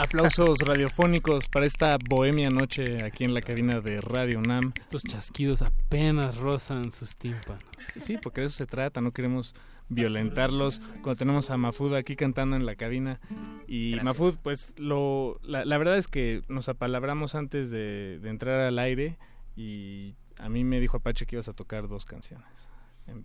Aplausos 0.09 0.61
radiofónicos 0.61 1.51
para 1.51 1.67
esta 1.67 1.99
bohemia 2.09 2.49
noche 2.49 3.05
aquí 3.05 3.25
en 3.25 3.35
la 3.35 3.43
cabina 3.43 3.81
de 3.83 4.01
Radio 4.01 4.39
UNAM. 4.39 4.73
Estos 4.81 5.03
chasquidos 5.03 5.61
apenas 5.61 6.39
rozan 6.39 6.93
sus 6.93 7.15
tímpanos. 7.19 7.63
Sí, 8.01 8.17
porque 8.17 8.41
de 8.41 8.47
eso 8.47 8.57
se 8.57 8.65
trata, 8.65 9.03
no 9.03 9.13
queremos 9.13 9.55
violentarlos. 9.91 10.79
Cuando 11.03 11.17
tenemos 11.17 11.51
a 11.51 11.59
Mafud 11.59 11.93
aquí 11.95 12.17
cantando 12.17 12.57
en 12.57 12.65
la 12.65 12.75
cabina. 12.77 13.21
Y 13.67 13.91
Gracias. 13.91 14.05
Mafud, 14.07 14.39
pues 14.43 14.73
lo, 14.79 15.39
la, 15.43 15.67
la 15.67 15.77
verdad 15.77 15.99
es 15.99 16.07
que 16.09 16.43
nos 16.49 16.71
apalabramos 16.71 17.35
antes 17.35 17.69
de, 17.71 18.19
de 18.19 18.31
entrar 18.31 18.61
al 18.61 18.79
aire 18.79 19.19
y 19.57 20.15
a 20.39 20.49
mí 20.49 20.65
me 20.65 20.81
dijo 20.81 20.97
Apache 20.97 21.27
que 21.27 21.37
ibas 21.37 21.51
a 21.51 21.53
tocar 21.53 21.87
dos 21.87 22.07
canciones. 22.07 22.49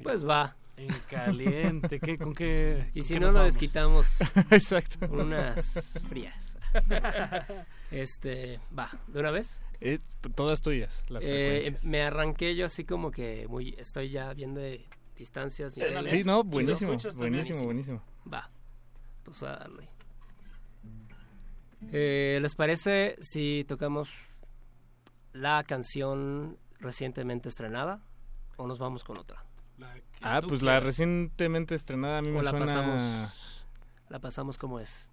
Pues 0.04 0.28
va. 0.28 0.58
En 0.76 0.90
caliente, 1.10 2.00
¿qué, 2.02 2.18
¿con 2.18 2.34
qué? 2.34 2.90
Y 2.94 3.00
con 3.00 3.08
si 3.08 3.14
qué 3.14 3.20
no 3.22 3.28
nos 3.28 3.36
lo 3.36 3.44
desquitamos 3.44 4.20
Exacto. 4.52 5.08
unas 5.10 6.02
frías. 6.10 6.58
este, 7.92 8.60
va, 8.78 8.90
¿de 9.08 9.20
una 9.20 9.32
vez? 9.32 9.62
Eh, 9.82 10.00
todas 10.36 10.62
tuyas, 10.62 11.04
las 11.10 11.24
Eh, 11.26 11.60
frecuencias. 11.62 11.84
me 11.86 12.02
arranqué 12.04 12.56
yo 12.56 12.66
así 12.66 12.86
como 12.86 13.12
que 13.12 13.48
muy, 13.48 13.76
estoy 13.78 14.10
ya 14.10 14.34
viendo 14.34 14.62
de 14.62 14.86
distancias. 15.18 15.76
niveles. 15.78 16.12
Sí, 16.12 16.24
no, 16.24 16.44
buenísimo, 16.44 16.96
buenísimo, 17.16 17.64
buenísimo. 17.66 18.02
Va, 18.32 18.50
pues 19.24 19.44
a 19.44 19.58
darle. 19.58 19.90
Eh, 21.92 22.40
¿Les 22.42 22.56
parece 22.56 23.18
si 23.20 23.66
tocamos 23.68 24.28
la 25.34 25.64
canción 25.64 26.58
recientemente 26.80 27.50
estrenada 27.50 28.02
o 28.56 28.68
nos 28.68 28.80
vamos 28.80 29.04
con 29.04 29.18
otra? 29.20 29.44
Ah, 30.22 30.40
pues 30.48 30.62
la 30.62 30.80
recientemente 30.80 31.76
estrenada 31.76 32.20
a 32.20 32.22
mí 32.22 32.30
O 32.30 32.34
me 32.36 32.44
la 32.44 32.52
suena... 32.52 32.66
pasamos, 32.66 33.62
la 34.10 34.20
pasamos 34.20 34.58
como 34.58 34.80
es. 34.80 35.10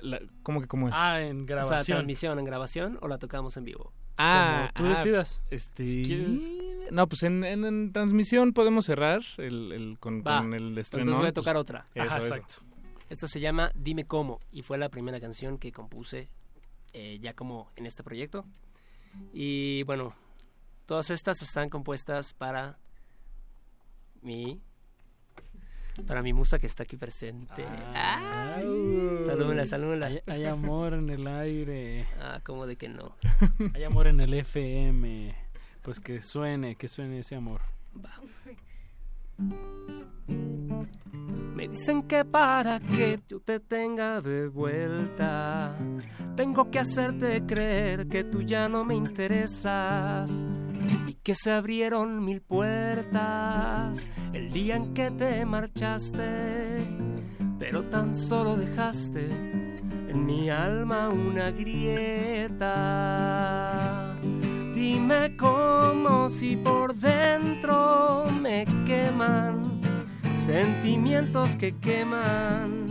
La- 0.00 0.20
¿Cómo 0.42 0.60
que 0.60 0.66
cómo 0.68 0.88
es? 0.88 0.94
Ah, 0.96 1.20
en 1.22 1.42
O 1.42 1.46
sea, 1.46 1.56
grabación. 1.56 1.96
transmisión 1.98 2.38
en 2.38 2.44
grabación 2.44 2.98
o 3.02 3.08
la 3.08 3.18
tocamos 3.18 3.56
en 3.56 3.64
vivo. 3.64 3.92
Ah, 4.18 4.70
Como 4.74 4.88
tú 4.88 4.92
ah, 4.92 4.96
decidas. 4.96 5.42
Este, 5.50 5.84
Si. 5.84 6.88
No, 6.90 7.06
pues 7.08 7.22
en, 7.24 7.44
en- 7.44 7.64
en 7.64 7.92
transmisión 7.92 8.52
podemos 8.52 8.86
cerrar 8.86 9.22
el, 9.38 9.72
el- 9.72 9.98
con, 9.98 10.22
Va, 10.26 10.38
con 10.40 10.54
el 10.54 10.76
estreno. 10.78 11.02
entonces 11.02 11.18
voy 11.20 11.28
a 11.28 11.32
pues, 11.32 11.44
tocar 11.44 11.56
otra. 11.56 11.86
eso, 11.94 12.06
Ajá, 12.06 12.18
eso. 12.18 12.34
exacto. 12.34 12.54
Esta 13.10 13.28
se 13.28 13.40
llama 13.40 13.70
Dime 13.74 14.04
Cómo 14.04 14.40
y 14.50 14.62
fue 14.62 14.78
la 14.78 14.88
primera 14.88 15.20
canción 15.20 15.58
que 15.58 15.70
compuse 15.72 16.28
eh, 16.92 17.18
ya 17.20 17.34
como 17.34 17.70
en 17.76 17.86
este 17.86 18.02
proyecto. 18.02 18.44
Y 19.32 19.82
bueno, 19.84 20.14
todas 20.86 21.10
estas 21.10 21.40
están 21.42 21.68
compuestas 21.68 22.32
para 22.32 22.78
mi 24.22 24.60
para 26.06 26.22
mi 26.22 26.32
musa 26.32 26.58
que 26.58 26.66
está 26.66 26.82
aquí 26.82 26.96
presente. 26.96 27.64
Ah, 27.94 28.56
Ay, 28.56 29.18
salúdenla, 29.24 29.64
salúdenla. 29.64 30.06
Hay, 30.06 30.20
hay 30.26 30.44
amor 30.44 30.94
en 30.94 31.10
el 31.10 31.26
aire. 31.26 32.06
Ah, 32.20 32.40
como 32.44 32.66
de 32.66 32.76
que 32.76 32.88
no. 32.88 33.16
Hay 33.74 33.84
amor 33.84 34.06
en 34.06 34.20
el 34.20 34.34
FM. 34.34 35.34
Pues 35.82 36.00
que 36.00 36.20
suene, 36.22 36.74
que 36.76 36.88
suene 36.88 37.20
ese 37.20 37.36
amor. 37.36 37.60
Me 41.54 41.68
dicen 41.68 42.02
que 42.02 42.24
para 42.24 42.80
que 42.80 43.20
yo 43.28 43.40
te 43.40 43.60
tenga 43.60 44.20
de 44.20 44.48
vuelta, 44.48 45.76
tengo 46.36 46.70
que 46.70 46.78
hacerte 46.80 47.44
creer 47.46 48.08
que 48.08 48.24
tú 48.24 48.42
ya 48.42 48.68
no 48.68 48.84
me 48.84 48.94
interesas 48.94 50.44
y 51.06 51.14
que 51.14 51.34
se 51.34 51.52
abrieron 51.52 52.24
mil 52.24 52.40
puertas 52.40 54.08
el 54.32 54.52
día 54.52 54.76
en 54.76 54.94
que 54.94 55.10
te 55.10 55.44
marchaste, 55.44 56.86
pero 57.58 57.82
tan 57.84 58.14
solo 58.14 58.56
dejaste 58.56 59.28
en 60.08 60.24
mi 60.26 60.50
alma 60.50 61.08
una 61.08 61.50
grieta. 61.50 62.66
Dime 64.74 65.36
cómo 65.36 66.28
si 66.30 66.56
por 66.56 66.94
dentro 66.94 68.26
me 68.40 68.64
queman 68.86 69.80
sentimientos 70.38 71.50
que 71.56 71.76
queman 71.78 72.86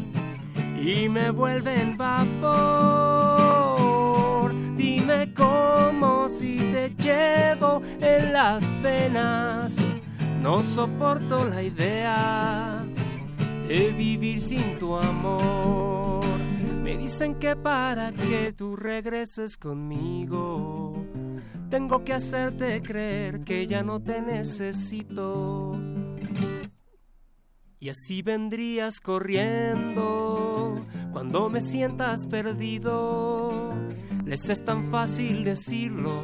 y 0.81 1.07
me 1.07 1.31
vuelven 1.31 1.95
vapor. 1.95 3.74
Dime 5.05 5.31
cómo 5.35 6.27
si 6.27 6.57
te 6.57 6.89
llevo 6.97 7.83
en 8.01 8.33
las 8.33 8.63
venas. 8.81 9.75
No 10.41 10.63
soporto 10.63 11.47
la 11.47 11.61
idea 11.61 12.79
de 13.67 13.91
vivir 13.91 14.41
sin 14.41 14.79
tu 14.79 14.95
amor. 14.95 16.25
Me 16.81 16.97
dicen 16.97 17.35
que 17.35 17.55
para 17.55 18.13
que 18.13 18.51
tú 18.53 18.75
regreses 18.75 19.57
conmigo, 19.57 20.95
tengo 21.69 22.03
que 22.03 22.13
hacerte 22.13 22.81
creer 22.81 23.41
que 23.41 23.67
ya 23.67 23.83
no 23.83 24.01
te 24.01 24.23
necesito. 24.23 25.79
Y 27.79 27.89
así 27.89 28.23
vendrías 28.23 28.99
corriendo 28.99 30.79
cuando 31.13 31.47
me 31.47 31.61
sientas 31.61 32.25
perdido. 32.25 33.44
Les 34.25 34.49
es 34.49 34.65
tan 34.65 34.89
fácil 34.89 35.43
decirlo, 35.43 36.23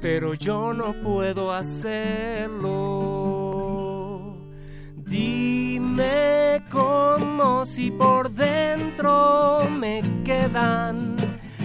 pero 0.00 0.32
yo 0.32 0.72
no 0.72 0.94
puedo 0.94 1.52
hacerlo. 1.52 2.64
Dime 4.96 6.64
cómo 6.70 7.66
si 7.66 7.90
por 7.90 8.32
dentro 8.32 9.60
me 9.78 10.00
quedan 10.24 11.16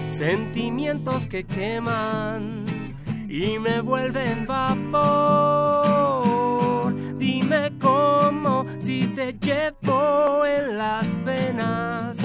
sentimientos 0.09 1.27
que 1.29 1.45
queman 1.45 2.65
y 3.29 3.57
me 3.57 3.79
vuelven 3.79 4.45
vapor. 4.45 4.99
Dime 7.17 7.71
cómo 7.79 8.65
si 8.79 9.07
te 9.15 9.31
llevo 9.31 10.45
en 10.45 10.77
las 10.77 11.23
venas. 11.23 12.17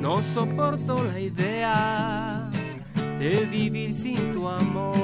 No 0.00 0.22
soporto 0.22 1.04
la 1.12 1.20
idea 1.20 2.45
de 3.18 3.46
vivir 3.50 3.92
sin 3.94 4.32
tu 4.32 4.48
amor. 4.48 4.94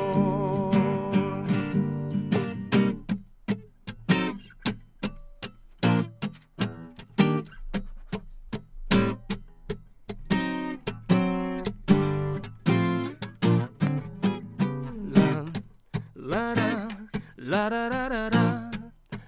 La 16.15 16.55
la 16.55 17.89
la 17.89 17.89
la 17.89 18.09
la 18.09 18.29
la 18.29 18.63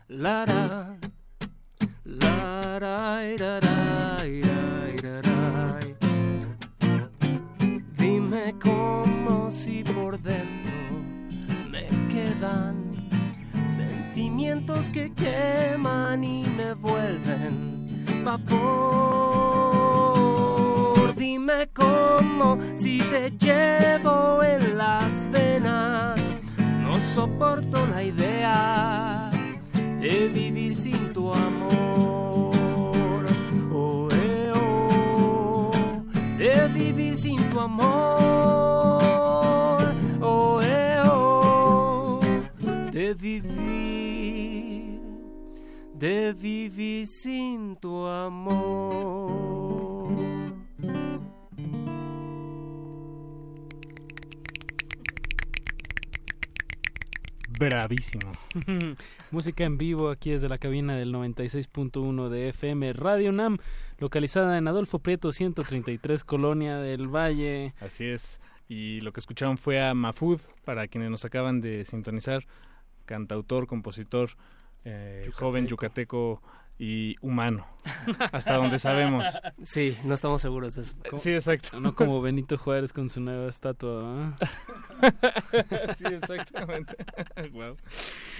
la 0.08 0.44
la 0.44 0.96
la 2.04 2.22
la 2.22 2.78
la 2.80 2.96
ira, 3.32 3.73
sentimientos 14.54 14.90
que 14.90 15.12
queman 15.12 16.22
y 16.22 16.44
me 16.56 16.74
vuelven 16.74 18.04
vapor. 18.24 18.54
Dime 21.16 21.68
cómo 21.72 22.58
si 22.76 22.98
te 22.98 23.30
llevo 23.32 24.42
en 24.44 24.78
las 24.78 25.28
venas. 25.30 26.20
No 26.82 27.00
soporto 27.00 27.86
la 27.86 28.02
idea 28.02 29.30
de 30.00 30.28
vivir 30.28 30.74
sin 30.74 31.12
tu 31.12 31.32
amor. 31.32 32.54
Oh, 33.72 34.08
eh, 34.12 34.52
oh, 34.54 35.72
de 36.38 36.68
vivir 36.68 37.16
sin 37.16 37.42
tu 37.50 37.60
amor. 37.60 39.02
Oh, 40.20 40.60
eh, 40.62 41.02
oh, 41.04 42.20
de 42.92 43.14
vivir, 43.14 43.63
de 46.04 46.34
vivir 46.34 47.06
sin 47.06 47.76
tu 47.76 48.04
amor. 48.04 48.94
Bravísimo. 57.58 58.32
Música 59.30 59.64
en 59.64 59.78
vivo 59.78 60.10
aquí 60.10 60.32
desde 60.32 60.50
la 60.50 60.58
cabina 60.58 60.94
del 60.94 61.10
96.1 61.14 62.28
de 62.28 62.50
FM 62.50 62.92
Radio 62.92 63.32
Nam, 63.32 63.56
localizada 63.96 64.58
en 64.58 64.68
Adolfo 64.68 64.98
Prieto 64.98 65.32
133, 65.32 66.22
Colonia 66.22 66.76
del 66.76 67.08
Valle. 67.08 67.72
Así 67.80 68.04
es. 68.04 68.42
Y 68.68 69.00
lo 69.00 69.14
que 69.14 69.20
escucharon 69.20 69.56
fue 69.56 69.82
a 69.82 69.94
Mafud, 69.94 70.38
para 70.66 70.86
quienes 70.86 71.10
nos 71.10 71.24
acaban 71.24 71.62
de 71.62 71.86
sintonizar, 71.86 72.44
cantautor, 73.06 73.66
compositor, 73.66 74.36
eh, 74.84 75.30
joven 75.34 75.66
yucateco 75.66 76.42
y 76.78 77.16
humano, 77.20 77.66
hasta 78.32 78.54
donde 78.54 78.78
sabemos. 78.78 79.26
Sí, 79.62 79.96
no 80.04 80.14
estamos 80.14 80.40
seguros 80.42 80.74
de 80.74 80.82
eso. 80.82 80.94
Sí, 81.18 81.30
exacto. 81.32 81.80
No 81.80 81.94
como 81.94 82.20
Benito 82.22 82.56
Juárez 82.58 82.92
con 82.92 83.08
su 83.08 83.20
nueva 83.20 83.48
estatua. 83.48 84.02
¿ah? 84.04 84.36
sí, 85.98 86.04
exactamente. 86.04 86.96
Guau. 87.52 87.76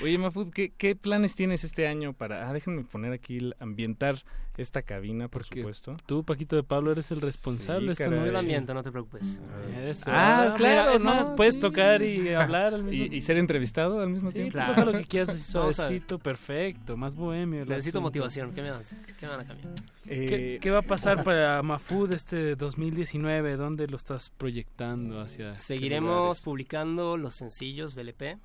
Oye, 0.03 0.19
Mafud, 0.19 0.51
¿qué, 0.53 0.73
qué 0.77 0.97
planes 0.97 1.35
tienes 1.35 1.65
este 1.65 1.87
año 1.87 2.13
para... 2.13 2.49
Ah, 2.49 2.53
déjenme 2.53 2.83
poner 2.85 3.13
aquí, 3.13 3.37
el- 3.39 3.57
ambientar 3.61 4.17
esta 4.57 4.83
cabina, 4.83 5.27
por 5.29 5.45
supuesto. 5.45 5.97
Tú, 6.07 6.23
Paquito 6.25 6.55
de 6.55 6.63
Pablo, 6.63 6.93
eres 6.93 7.11
el 7.11 7.21
responsable. 7.21 7.91
esta 7.93 8.05
caray. 8.05 8.19
noche. 8.21 8.31
Yo 8.33 8.39
el 8.39 8.41
ambiente, 8.45 8.73
no 8.73 8.83
te 8.85 8.93
preocupes. 8.93 9.41
Eso. 9.85 10.05
Ah, 10.13 10.55
claro, 10.57 10.93
es 10.93 11.03
¿no? 11.03 11.11
más, 11.11 11.27
puedes 11.37 11.55
Sí. 11.55 11.61
tocar 11.61 12.03
y 12.03 12.33
hablar 12.35 12.73
al 12.75 12.85
mismo 12.85 13.13
Y, 13.13 13.17
y 13.19 13.23
ser 13.23 13.37
entrevistado 13.37 14.01
al 14.01 14.11
mismo 14.11 14.29
Sí, 14.29 14.35
tiempo. 14.35 14.59
tú 14.59 14.65
toca 14.67 14.85
lo 14.85 14.93
que 14.93 15.05
quieras, 15.07 15.31
así 15.31 15.41
suavecito, 15.53 16.19
perfecto, 16.21 16.97
más 16.97 17.17
bohemio. 17.17 17.61
Necesito 17.65 17.99
asunto. 17.99 18.01
motivación. 18.03 18.53
¿Qué 18.53 18.63
me 18.63 18.69
dan? 18.71 18.83
¿Qué 19.19 19.27
me 19.27 19.33
van 19.37 19.45
a 19.45 19.49
cambiar? 19.49 19.75
Eh, 20.07 20.27
¿Qué, 20.27 20.59
qué 20.61 20.71
va 20.71 20.79
a 20.79 20.83
pasar 20.83 21.25
para 21.25 21.63
Mafud 21.63 22.15
este 22.15 22.57
2019? 22.57 23.57
¿Dónde 23.57 23.87
lo 23.87 23.97
estás 23.97 24.31
proyectando 24.31 25.21
hacia? 25.21 25.57
Seguiremos 25.57 26.41
publicando 26.41 27.17
los 27.17 27.35
sencillos 27.35 27.95
del 27.95 28.11
EP, 28.11 28.39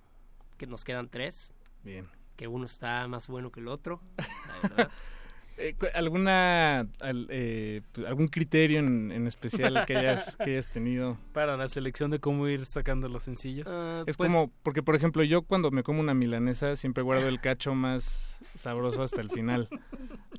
que 0.57 0.67
nos 0.67 0.83
quedan 0.83 1.09
tres. 1.09 1.53
Bien. 1.83 2.07
Que 2.35 2.47
uno 2.47 2.65
está 2.65 3.07
más 3.07 3.27
bueno 3.27 3.51
que 3.51 3.59
el 3.59 3.67
otro, 3.67 4.01
la 4.17 4.69
verdad. 4.69 4.91
Eh, 5.61 5.75
¿Alguna, 5.93 6.87
al- 7.01 7.27
eh, 7.29 7.81
algún 8.07 8.29
criterio 8.29 8.79
en, 8.79 9.11
en 9.11 9.27
especial 9.27 9.85
que 9.85 9.97
hayas, 9.97 10.35
que 10.37 10.51
hayas 10.51 10.71
tenido? 10.71 11.17
Para 11.33 11.57
la 11.57 11.67
selección 11.67 12.11
de 12.11 12.19
cómo 12.19 12.47
ir 12.47 12.65
sacando 12.65 13.09
los 13.09 13.23
sencillos. 13.25 13.67
Ah, 13.69 14.03
Es 14.07 14.15
pues, 14.15 14.29
como, 14.31 14.51
porque 14.63 14.81
por 14.83 14.95
ejemplo 14.95 15.21
yo 15.23 15.41
cuando 15.41 15.69
me 15.69 15.83
como 15.83 15.99
una 15.99 16.13
milanesa 16.13 16.75
siempre 16.77 17.03
guardo 17.03 17.27
el 17.27 17.41
cacho 17.41 17.75
más 17.75 18.41
sabroso 18.55 19.03
hasta 19.03 19.19
el 19.21 19.29
final. 19.29 19.67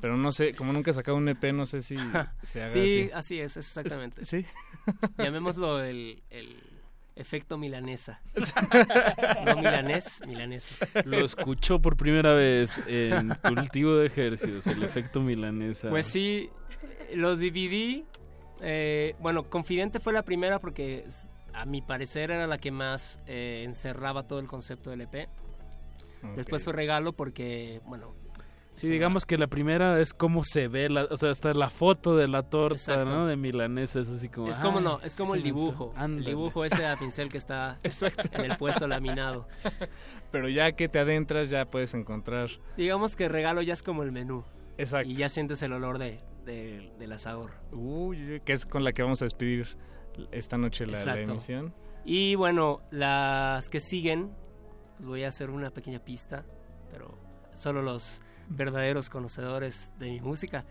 Pero 0.01 0.17
no 0.17 0.33
sé, 0.33 0.55
como 0.55 0.73
nunca 0.73 0.91
he 0.91 0.95
sacado 0.95 1.19
un 1.19 1.29
EP, 1.29 1.53
no 1.53 1.67
sé 1.67 1.83
si 1.83 1.97
se 2.43 2.63
haga 2.63 2.71
Sí, 2.73 3.11
así. 3.11 3.11
así 3.13 3.41
es, 3.41 3.57
es 3.59 3.67
exactamente. 3.69 4.25
Sí. 4.25 4.47
Llamémoslo 5.19 5.83
el, 5.85 6.23
el 6.31 6.57
efecto 7.21 7.59
milanesa. 7.59 8.21
no 9.45 9.57
milanés, 9.57 10.23
milanesa. 10.27 10.75
Lo 11.05 11.19
escuchó 11.19 11.81
por 11.81 11.97
primera 11.97 12.33
vez 12.35 12.81
en 12.87 13.35
Cultivo 13.43 13.97
de 13.97 14.07
Ejercicios, 14.07 14.67
el 14.67 14.83
efecto 14.83 15.21
milanesa. 15.21 15.91
Pues 15.91 16.07
sí, 16.07 16.51
los 17.15 17.39
dividí. 17.39 18.05
eh, 18.61 19.15
bueno, 19.21 19.45
Confidente 19.45 20.01
fue 20.01 20.13
la 20.13 20.25
primera 20.25 20.59
porque 20.59 21.07
a 21.53 21.65
mi 21.67 21.83
parecer 21.83 22.31
era 22.31 22.47
la 22.47 22.59
que 22.59 22.71
más 22.71 23.21
eh, 23.27 23.63
encerraba 23.65 24.27
todo 24.27 24.39
el 24.39 24.47
concepto 24.47 24.91
del 24.91 25.03
EP. 25.03 25.29
Después 26.37 26.65
fue 26.65 26.73
Regalo 26.73 27.13
porque, 27.15 27.81
bueno... 27.87 28.15
Sí, 28.73 28.89
digamos 28.91 29.27
que 29.27 29.37
la 29.37 29.47
primera 29.49 30.01
es 30.01 30.15
cómo 30.15 30.43
se 30.45 30.69
ve, 30.69 30.89
la, 30.89 31.05
o 31.11 31.17
sea, 31.17 31.31
hasta 31.31 31.53
la 31.55 31.69
foto 31.71 32.17
de 32.17 32.29
la 32.29 32.45
torta, 32.45 32.77
Exacto. 32.77 33.05
¿no? 33.05 33.27
De 33.27 33.37
milanesa, 33.37 34.01
es 34.01 34.09
así 34.09 34.29
como... 34.29 34.49
Es 34.49 34.59
como 34.59 34.79
"Ay, 34.79 34.85
no, 34.85 35.01
es 35.01 35.15
como 35.17 35.35
el 35.35 35.43
dibujo. 35.43 35.93
antoja". 35.97 36.19
El 36.19 36.25
dibujo 36.25 36.65
ese 36.65 36.87
a 36.87 36.97
pincel 36.97 37.29
que 37.29 37.37
está 37.37 37.79
en 38.33 38.45
el 38.51 38.57
puesto 38.57 38.87
laminado. 38.89 39.47
Pero 40.31 40.49
ya 40.49 40.73
que 40.73 40.89
te 40.89 40.99
adentras 40.99 41.51
ya 41.51 41.65
puedes 41.67 41.93
encontrar... 41.95 42.49
Digamos 42.77 43.17
que 43.17 43.29
regalo 43.29 43.61
ya 43.61 43.73
es 43.75 43.83
como 43.83 44.03
el 44.03 44.13
menú. 44.13 44.45
Exacto. 44.79 45.11
Y 45.11 45.15
ya 45.17 45.29
sientes 45.29 45.63
el 45.63 45.73
olor 45.73 45.99
de, 45.99 46.21
de- 46.47 46.93
del 46.99 47.13
asador. 47.13 47.51
Uy, 47.73 48.41
que 48.45 48.53
es 48.53 48.65
con 48.65 48.85
la 48.85 48.93
que 48.93 49.03
vamos 49.03 49.21
a 49.21 49.27
despedir 49.27 49.77
esta 50.31 50.57
noche 50.57 50.87
la, 50.87 51.21
emisión. 51.21 51.75
Y 52.05 52.35
bueno, 52.37 52.81
las 52.91 53.69
que 53.69 53.81
siguen, 53.81 54.31
pues 54.97 55.07
voy 55.07 55.25
a 55.25 55.29
hacer 55.29 55.51
una 55.51 55.71
pequeña 55.71 55.99
pista, 55.99 56.45
pero 56.91 57.19
solo 57.53 57.83
los 57.83 58.23
verdaderos 58.51 59.09
conocedores 59.09 59.93
de 59.99 60.11
mi 60.11 60.21
música 60.21 60.65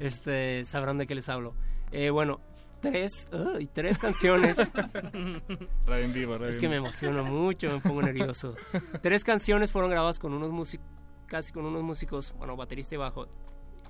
este, 0.00 0.64
sabrán 0.64 0.98
de 0.98 1.06
qué 1.06 1.14
les 1.14 1.28
hablo. 1.28 1.54
Eh, 1.90 2.10
bueno, 2.10 2.40
tres, 2.80 3.28
¡ay! 3.32 3.68
tres 3.72 3.98
canciones. 3.98 4.56
Radio 5.86 6.04
en 6.04 6.12
vivo, 6.12 6.38
radio 6.38 6.48
Es 6.48 6.58
que 6.58 6.68
me 6.68 6.76
emociono 6.76 7.24
mucho, 7.24 7.70
me 7.70 7.80
pongo 7.80 8.02
nervioso. 8.02 8.54
Tres 9.02 9.24
canciones 9.24 9.72
fueron 9.72 9.90
grabadas 9.90 10.18
con 10.18 10.32
unos 10.32 10.50
músicos, 10.50 10.86
casi 11.26 11.52
con 11.52 11.64
unos 11.66 11.82
músicos, 11.82 12.34
bueno, 12.38 12.56
baterista 12.56 12.94
y 12.94 12.98
bajo, 12.98 13.26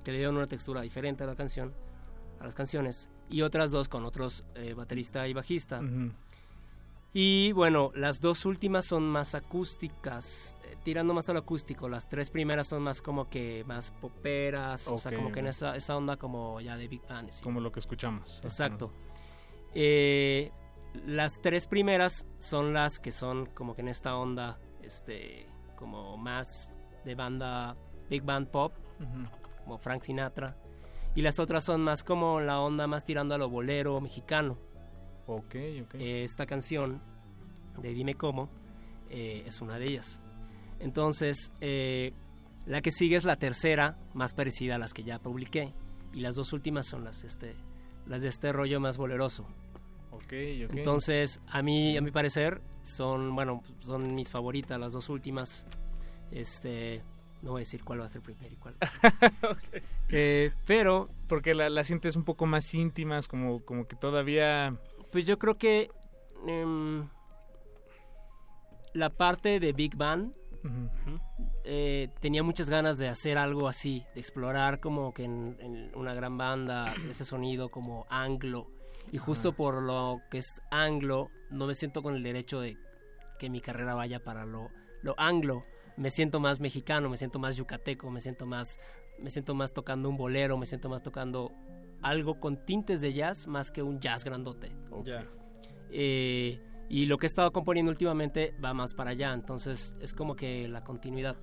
que 0.03 0.11
le 0.11 0.17
dieron 0.17 0.37
una 0.37 0.47
textura 0.47 0.81
diferente 0.81 1.23
a 1.23 1.27
la 1.27 1.35
canción, 1.35 1.73
a 2.39 2.43
las 2.43 2.55
canciones, 2.55 3.09
y 3.29 3.41
otras 3.41 3.71
dos 3.71 3.89
con 3.89 4.05
otros 4.05 4.43
eh, 4.55 4.73
baterista 4.73 5.27
y 5.27 5.33
bajista. 5.33 5.81
Y 7.13 7.53
bueno, 7.53 7.91
las 7.95 8.19
dos 8.19 8.45
últimas 8.45 8.85
son 8.85 9.03
más 9.03 9.35
acústicas, 9.35 10.57
tirando 10.83 11.13
más 11.13 11.29
al 11.29 11.37
acústico. 11.37 11.89
Las 11.89 12.07
tres 12.09 12.29
primeras 12.29 12.67
son 12.67 12.83
más 12.83 13.01
como 13.01 13.29
que 13.29 13.63
más 13.65 13.91
poperas, 13.91 14.87
o 14.87 14.97
sea, 14.97 15.15
como 15.15 15.31
que 15.31 15.39
en 15.39 15.47
esa, 15.47 15.75
esa 15.75 15.95
onda 15.95 16.17
como 16.17 16.61
ya 16.61 16.77
de 16.77 16.87
Big 16.87 17.01
Band. 17.07 17.31
sí. 17.31 17.43
Como 17.43 17.59
lo 17.59 17.71
que 17.71 17.79
escuchamos. 17.79 18.39
Exacto. 18.43 18.91
Eh, 19.73 20.51
las 21.05 21.41
tres 21.41 21.67
primeras 21.67 22.27
son 22.37 22.73
las 22.73 22.99
que 22.99 23.11
son 23.11 23.47
como 23.47 23.75
que 23.75 23.81
en 23.81 23.89
esta 23.89 24.15
onda, 24.15 24.59
este, 24.81 25.47
como 25.75 26.17
más 26.17 26.71
de 27.03 27.15
banda 27.15 27.75
Big 28.09 28.23
Band 28.23 28.47
Pop, 28.47 28.73
como 29.63 29.77
Frank 29.77 30.03
Sinatra. 30.03 30.57
Y 31.15 31.21
las 31.21 31.39
otras 31.39 31.63
son 31.63 31.81
más 31.81 32.03
como 32.03 32.41
la 32.41 32.59
onda 32.59 32.87
más 32.87 33.05
tirando 33.05 33.35
a 33.35 33.37
lo 33.37 33.49
bolero 33.49 33.99
mexicano. 34.01 34.57
Ok, 35.27 35.55
ok. 35.83 35.95
Eh, 35.95 36.23
esta 36.23 36.45
canción 36.45 37.01
de 37.81 37.93
Dime 37.93 38.15
Cómo 38.15 38.49
eh, 39.09 39.43
es 39.45 39.61
una 39.61 39.77
de 39.77 39.85
ellas. 39.85 40.21
Entonces, 40.79 41.51
eh, 41.61 42.13
la 42.65 42.81
que 42.81 42.91
sigue 42.91 43.15
es 43.15 43.25
la 43.25 43.37
tercera, 43.37 43.97
más 44.13 44.33
parecida 44.33 44.75
a 44.75 44.77
las 44.77 44.93
que 44.93 45.03
ya 45.03 45.19
publiqué. 45.19 45.73
Y 46.13 46.21
las 46.21 46.35
dos 46.35 46.53
últimas 46.53 46.87
son 46.87 47.03
las, 47.03 47.23
este, 47.23 47.55
las 48.07 48.21
de 48.21 48.29
este 48.29 48.51
rollo 48.51 48.79
más 48.79 48.97
boleroso. 48.97 49.45
Ok, 50.11 50.33
ok. 50.65 50.77
Entonces, 50.77 51.41
a 51.47 51.61
mí, 51.61 51.97
a 51.97 52.01
mi 52.01 52.11
parecer, 52.11 52.61
son, 52.83 53.35
bueno, 53.35 53.63
son 53.81 54.15
mis 54.15 54.29
favoritas 54.29 54.79
las 54.79 54.93
dos 54.93 55.09
últimas. 55.09 55.67
Este, 56.31 57.03
no 57.41 57.51
voy 57.51 57.59
a 57.59 57.61
decir 57.61 57.83
cuál 57.83 58.01
va 58.01 58.05
a 58.05 58.09
ser 58.09 58.21
primero 58.21 58.53
y 58.53 58.57
cuál. 58.57 58.75
Eh, 60.09 60.51
pero, 60.67 61.09
Porque 61.27 61.55
la, 61.55 61.67
la 61.67 61.83
sientes 61.83 62.15
un 62.15 62.23
poco 62.23 62.45
más 62.45 62.71
íntimas, 62.75 63.27
como, 63.27 63.65
como 63.65 63.87
que 63.87 63.95
todavía... 63.95 64.77
pues 65.11 65.25
yo 65.25 65.39
creo 65.39 65.57
que 65.57 65.89
em, 66.45 67.09
la 68.93 69.09
parte 69.09 69.59
de 69.59 69.73
Big 69.73 69.95
Bang 69.97 70.31
Eh, 71.63 72.09
tenía 72.19 72.43
muchas 72.43 72.69
ganas 72.69 72.97
de 72.97 73.07
hacer 73.07 73.37
algo 73.37 73.67
así, 73.67 74.05
de 74.13 74.19
explorar 74.19 74.79
como 74.79 75.13
que 75.13 75.23
en, 75.23 75.57
en 75.59 75.91
una 75.95 76.13
gran 76.13 76.37
banda 76.37 76.93
ese 77.09 77.25
sonido 77.25 77.69
como 77.69 78.05
anglo. 78.09 78.67
Y 79.11 79.17
justo 79.17 79.53
por 79.53 79.81
lo 79.81 80.21
que 80.29 80.39
es 80.39 80.61
anglo, 80.71 81.29
no 81.51 81.67
me 81.67 81.73
siento 81.73 82.01
con 82.01 82.15
el 82.15 82.23
derecho 82.23 82.59
de 82.59 82.77
que 83.37 83.49
mi 83.49 83.61
carrera 83.61 83.93
vaya 83.93 84.21
para 84.23 84.45
lo, 84.45 84.69
lo 85.01 85.15
anglo. 85.17 85.63
Me 85.97 86.09
siento 86.09 86.39
más 86.39 86.59
mexicano, 86.59 87.09
me 87.09 87.17
siento 87.17 87.39
más 87.39 87.55
yucateco, 87.55 88.09
me 88.09 88.19
siento 88.19 88.45
más, 88.45 88.79
me 89.19 89.29
siento 89.29 89.55
más 89.55 89.73
tocando 89.73 90.09
un 90.09 90.17
bolero, 90.17 90.57
me 90.57 90.65
siento 90.65 90.89
más 90.89 91.03
tocando 91.03 91.53
algo 92.01 92.39
con 92.39 92.65
tintes 92.65 93.01
de 93.01 93.13
jazz 93.13 93.47
más 93.47 93.71
que 93.71 93.81
un 93.81 93.99
jazz 93.99 94.25
grandote. 94.25 94.71
Ya. 95.05 95.25
Eh, 95.91 96.59
y 96.89 97.05
lo 97.05 97.17
que 97.17 97.25
he 97.25 97.29
estado 97.29 97.51
componiendo 97.51 97.91
últimamente 97.91 98.53
va 98.63 98.73
más 98.73 98.93
para 98.93 99.11
allá, 99.11 99.33
entonces 99.33 99.97
es 100.01 100.13
como 100.13 100.35
que 100.35 100.67
la 100.67 100.83
continuidad. 100.83 101.35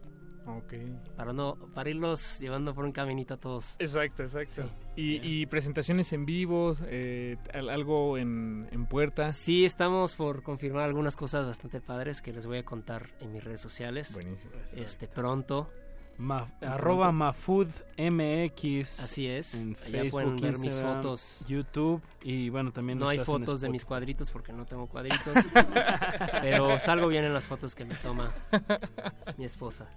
Ok. 0.45 0.75
Para 1.17 1.33
no, 1.33 1.55
para 1.73 1.89
irlos 1.91 2.41
llevando 2.41 2.75
por 2.75 2.85
un 2.85 2.91
caminito 2.91 3.35
a 3.35 3.37
todos. 3.37 3.77
Exacto, 3.79 4.25
exacto. 4.25 4.69
Sí. 4.97 5.21
Y, 5.23 5.43
y 5.43 5.47
presentaciones 5.47 6.13
en 6.13 6.27
vivo, 6.27 6.75
eh, 6.87 7.37
al- 7.55 7.71
algo 7.71 8.19
en, 8.19 8.67
en 8.73 8.87
puerta. 8.87 9.31
Sí, 9.31 9.65
estamos 9.65 10.17
por 10.17 10.43
confirmar 10.43 10.83
algunas 10.83 11.15
cosas 11.15 11.47
bastante 11.47 11.81
padres 11.81 12.23
que 12.23 12.33
les 12.33 12.45
voy 12.47 12.59
a 12.59 12.65
contar 12.65 13.11
en 13.21 13.33
mis 13.33 13.45
redes 13.45 13.61
sociales. 13.61 14.13
Buenísimo. 14.15 14.53
Este 14.77 15.07
pronto. 15.07 15.71
Ma- 16.19 16.47
arroba 16.61 17.11
MafudMX. 17.13 19.01
Así 19.01 19.27
es. 19.27 19.55
En 19.55 19.77
Allá 19.85 20.01
Facebook, 20.03 20.11
pueden 20.11 20.37
ver 20.37 20.59
mis 20.59 20.81
fotos. 20.81 21.45
YouTube 21.49 22.01
y 22.23 22.49
bueno, 22.51 22.73
también 22.73 22.99
No 22.99 23.09
hay 23.09 23.19
fotos 23.19 23.61
de 23.61 23.69
mis 23.69 23.85
cuadritos 23.85 24.31
porque 24.31 24.53
no 24.53 24.65
tengo 24.67 24.87
cuadritos. 24.87 25.35
pero 26.41 26.79
salgo 26.79 27.09
bien 27.09 27.25
en 27.25 27.33
las 27.35 27.45
fotos 27.45 27.75
que 27.75 27.85
me 27.85 27.95
toma 27.97 28.33
mi 29.37 29.45
esposa. 29.45 29.89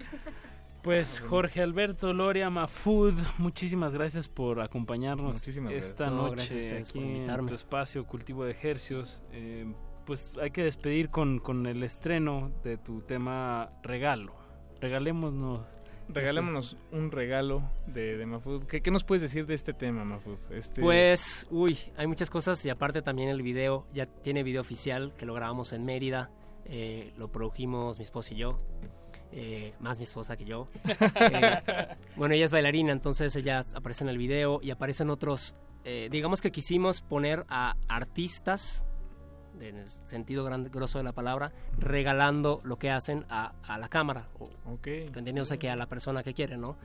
Pues 0.81 1.19
Jorge 1.19 1.61
Alberto 1.63 2.13
Loria 2.13 2.49
Mafud, 2.51 3.15
muchísimas 3.39 3.93
gracias 3.95 4.29
por 4.29 4.61
acompañarnos 4.61 5.35
Muchísimas 5.37 5.73
esta 5.73 6.11
No, 6.11 6.27
noche 6.27 6.77
aquí 6.77 7.23
por 7.25 7.39
en 7.39 7.45
tu 7.47 7.55
espacio 7.55 8.05
Cultivo 8.05 8.45
de 8.45 8.51
Ejercios. 8.51 9.23
Eh, 9.31 9.65
pues 10.05 10.37
hay 10.39 10.51
que 10.51 10.63
despedir 10.63 11.09
con, 11.09 11.39
con 11.39 11.65
el 11.65 11.81
estreno 11.81 12.51
de 12.63 12.77
tu 12.77 13.01
tema 13.01 13.71
Regalo. 13.81 14.35
Regalémonos. 14.79 15.61
Regalémonos 16.09 16.77
un 16.91 17.11
regalo 17.11 17.63
de, 17.87 18.17
de 18.17 18.25
Mafud. 18.25 18.63
¿Qué, 18.65 18.81
qué 18.81 18.91
nos 18.91 19.03
puedes 19.03 19.21
decir 19.21 19.45
de 19.45 19.53
este 19.53 19.73
tema, 19.73 20.03
Mafud? 20.03 20.37
Este, 20.51 20.81
Pues, 20.81 21.47
uy, 21.49 21.77
hay 21.97 22.07
muchas 22.07 22.29
cosas 22.29 22.63
y 22.65 22.69
aparte 22.69 23.01
también 23.01 23.29
el 23.29 23.41
video, 23.41 23.85
ya 23.93 24.05
tiene 24.05 24.43
video 24.43 24.61
oficial 24.61 25.13
que 25.17 25.25
lo 25.25 25.33
grabamos 25.33 25.73
en 25.73 25.83
Mérida, 25.83 26.29
eh, 26.65 27.13
lo 27.17 27.31
produjimos 27.31 27.97
mi 27.97 28.03
esposa 28.03 28.33
y 28.33 28.37
yo, 28.37 28.59
eh, 29.31 29.73
más 29.79 29.97
mi 29.97 30.03
esposa 30.03 30.37
que 30.37 30.45
yo. 30.45 30.67
Eh, 31.15 31.87
bueno, 32.15 32.35
ella 32.35 32.45
es 32.45 32.51
bailarina, 32.51 32.91
entonces 32.91 33.35
ella 33.35 33.61
aparece 33.73 34.03
en 34.03 34.09
el 34.09 34.17
video 34.17 34.59
y 34.61 34.69
aparecen 34.71 35.09
otros, 35.09 35.55
eh, 35.83 36.07
digamos 36.11 36.39
que 36.39 36.51
quisimos 36.51 37.01
poner 37.01 37.45
a 37.49 37.75
artistas, 37.87 38.85
en 39.61 39.77
el 39.77 39.89
sentido 39.89 40.43
gran, 40.43 40.63
grosso 40.65 40.97
de 40.97 41.03
la 41.03 41.11
palabra, 41.13 41.51
regalando 41.77 42.61
lo 42.63 42.77
que 42.77 42.91
hacen 42.91 43.25
a, 43.29 43.53
a 43.63 43.77
la 43.77 43.89
cámara, 43.89 44.27
o, 44.39 44.49
Ok. 44.73 44.87
entendiéndose 44.87 45.57
que 45.57 45.69
a 45.69 45.75
la 45.75 45.85
persona 45.87 46.23
que 46.23 46.33
quiere, 46.33 46.57
¿no? 46.57 46.77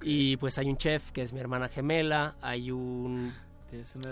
Y 0.00 0.36
pues 0.38 0.58
hay 0.58 0.68
un 0.70 0.76
chef 0.78 1.12
que 1.12 1.22
es 1.22 1.32
mi 1.32 1.40
hermana 1.40 1.68
gemela, 1.68 2.36
hay 2.40 2.70
un 2.70 3.32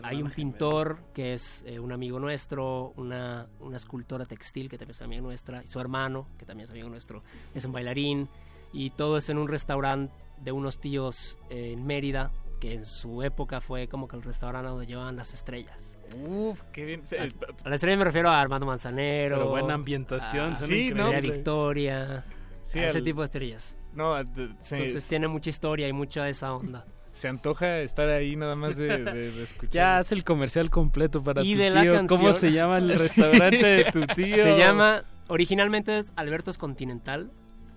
hay 0.02 0.20
un 0.20 0.30
pintor 0.30 0.98
que 1.14 1.34
es 1.34 1.62
eh, 1.66 1.78
un 1.78 1.92
amigo 1.92 2.18
nuestro, 2.18 2.92
una, 2.96 3.46
una 3.60 3.76
escultora 3.76 4.24
textil 4.24 4.68
que 4.68 4.76
también 4.76 4.90
es 4.90 5.02
amiga 5.02 5.22
nuestra, 5.22 5.62
y 5.62 5.66
su 5.68 5.78
hermano, 5.78 6.26
que 6.36 6.44
también 6.44 6.64
es 6.64 6.70
amigo 6.72 6.88
nuestro, 6.88 7.22
es 7.54 7.64
un 7.64 7.70
bailarín, 7.72 8.28
y 8.72 8.90
todo 8.90 9.18
es 9.18 9.28
en 9.28 9.38
un 9.38 9.46
restaurante 9.46 10.12
de 10.38 10.50
unos 10.50 10.80
tíos 10.80 11.38
eh, 11.48 11.72
en 11.72 11.86
Mérida, 11.86 12.32
que 12.62 12.74
en 12.74 12.84
su 12.84 13.24
época 13.24 13.60
fue 13.60 13.88
como 13.88 14.06
que 14.06 14.14
el 14.14 14.22
restaurante 14.22 14.68
donde 14.68 14.86
llevaban 14.86 15.16
las 15.16 15.34
estrellas. 15.34 15.98
Uf, 16.24 16.62
qué 16.72 16.84
bien. 16.84 17.04
Se- 17.04 17.18
Las- 17.18 17.34
a 17.64 17.68
la 17.68 17.74
estrella 17.74 17.96
me 17.96 18.04
refiero 18.04 18.28
a 18.30 18.40
Armando 18.40 18.64
Manzanero. 18.66 19.34
Pero 19.38 19.48
buena 19.50 19.74
ambientación, 19.74 20.52
a 20.52 20.54
Sí. 20.54 20.92
¿no? 20.94 21.06
María 21.06 21.20
Victoria. 21.20 22.24
Sí, 22.66 22.78
a 22.78 22.86
ese 22.86 22.98
al- 22.98 23.04
tipo 23.04 23.20
de 23.20 23.24
estrellas. 23.24 23.78
No, 23.94 24.14
a- 24.14 24.22
de- 24.22 24.50
se, 24.60 24.76
Entonces 24.76 25.08
tiene 25.08 25.26
mucha 25.26 25.50
historia 25.50 25.88
y 25.88 25.92
mucha 25.92 26.22
de 26.22 26.30
esa 26.30 26.54
onda. 26.54 26.86
se 27.12 27.26
antoja 27.26 27.80
estar 27.80 28.08
ahí 28.08 28.36
nada 28.36 28.54
más 28.54 28.76
de, 28.76 28.96
de- 28.98 29.32
de 29.32 29.42
escuchar. 29.42 29.72
Ya 29.72 29.98
hace 29.98 30.14
el 30.14 30.22
comercial 30.22 30.70
completo 30.70 31.20
para 31.20 31.42
Y 31.42 31.54
tu 31.54 31.58
de 31.62 31.70
la 31.70 31.82
tío. 31.82 31.92
¿Cómo 32.06 32.06
canción- 32.26 32.34
se 32.34 32.52
llama 32.52 32.78
el 32.78 32.88
restaurante 32.98 33.66
de 33.66 33.84
tu 33.90 34.06
tío? 34.06 34.36
Se 34.36 34.56
llama, 34.56 35.02
originalmente 35.26 35.98
es 35.98 36.12
Alberto's 36.14 36.58
Continental, 36.58 37.32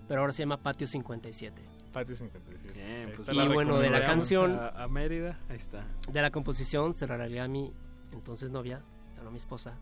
pero 0.07 0.21
ahora 0.21 0.31
se 0.31 0.43
llama 0.43 0.57
Patio 0.57 0.85
57. 0.85 1.63
Patio 1.95 2.15
57. 2.15 2.73
Bien, 2.73 3.13
pues 3.15 3.29
y 3.29 3.33
la 3.33 3.47
bueno, 3.47 3.79
de 3.79 3.89
la 3.89 4.03
canción- 4.03 4.51
A, 4.59 4.83
a 4.83 4.87
Mérida, 4.89 5.39
ahí 5.49 5.55
está. 5.55 5.87
De 6.11 6.21
la 6.21 6.29
composición 6.29 6.93
se 6.93 7.07
la 7.07 7.15
regalé 7.15 7.39
a 7.39 7.47
mi 7.47 7.73
entonces 8.11 8.51
novia, 8.51 8.81
ahora 9.17 9.31
mi 9.31 9.37
esposa. 9.37 9.77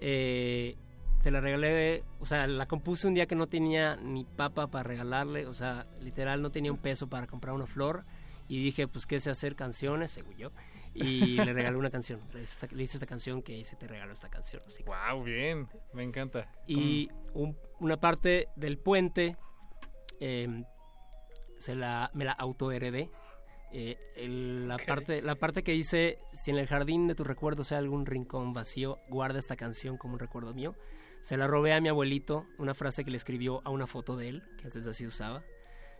Eh, 0.00 0.76
te 1.22 1.30
la 1.32 1.40
regalé, 1.40 2.04
o 2.20 2.24
sea, 2.24 2.46
la 2.46 2.66
compuse 2.66 3.08
un 3.08 3.14
día 3.14 3.26
que 3.26 3.34
no 3.34 3.48
tenía 3.48 3.96
ni 3.96 4.24
papa 4.24 4.68
para 4.68 4.84
regalarle, 4.84 5.46
o 5.46 5.54
sea, 5.54 5.86
literal 6.00 6.40
no 6.40 6.50
tenía 6.50 6.70
un 6.70 6.78
peso 6.78 7.08
para 7.08 7.26
comprar 7.26 7.54
una 7.54 7.66
flor. 7.66 8.04
Y 8.46 8.62
dije, 8.62 8.86
pues, 8.88 9.04
¿qué 9.04 9.18
sé 9.20 9.30
hacer 9.30 9.56
canciones? 9.56 10.10
Según 10.12 10.36
yo. 10.36 10.52
Y 10.94 11.36
le 11.50 11.52
regalé 11.52 11.76
una 11.76 11.90
canción. 11.90 12.20
Le 12.32 12.42
hice 12.42 12.64
esta, 12.64 12.74
le 12.76 12.82
hice 12.84 12.96
esta 12.96 13.06
canción 13.06 13.42
que 13.42 13.58
hice, 13.58 13.74
te 13.76 13.86
regalo 13.88 14.12
esta 14.12 14.28
canción. 14.30 14.62
Así 14.66 14.84
que- 14.84 14.90
Wow, 14.90 15.22
bien. 15.24 15.68
Me 15.92 16.04
encanta. 16.04 16.48
y 16.66 17.10
un- 17.34 17.56
una 17.80 17.96
parte 17.98 18.48
del 18.56 18.78
puente 18.78 19.36
eh, 20.20 20.64
se 21.58 21.74
la, 21.74 22.10
me 22.14 22.24
la 22.24 22.32
autoheredé. 22.32 23.10
Eh, 23.72 23.98
el- 24.16 24.66
la, 24.66 24.78
parte, 24.78 25.20
la 25.20 25.34
parte 25.34 25.62
que 25.62 25.72
dice, 25.72 26.18
si 26.32 26.50
en 26.50 26.56
el 26.58 26.66
jardín 26.66 27.06
de 27.06 27.14
tus 27.14 27.26
recuerdos 27.26 27.70
hay 27.72 27.78
algún 27.78 28.06
rincón 28.06 28.52
vacío, 28.54 28.98
guarda 29.08 29.38
esta 29.38 29.56
canción 29.56 29.98
como 29.98 30.14
un 30.14 30.20
recuerdo 30.20 30.54
mío. 30.54 30.74
Se 31.20 31.36
la 31.36 31.46
robé 31.46 31.72
a 31.74 31.80
mi 31.80 31.88
abuelito, 31.88 32.46
una 32.58 32.74
frase 32.74 33.04
que 33.04 33.10
le 33.10 33.16
escribió 33.16 33.60
a 33.64 33.70
una 33.70 33.86
foto 33.86 34.16
de 34.16 34.28
él, 34.28 34.42
que 34.56 34.64
antes 34.66 34.86
así 34.86 35.06
usaba. 35.06 35.42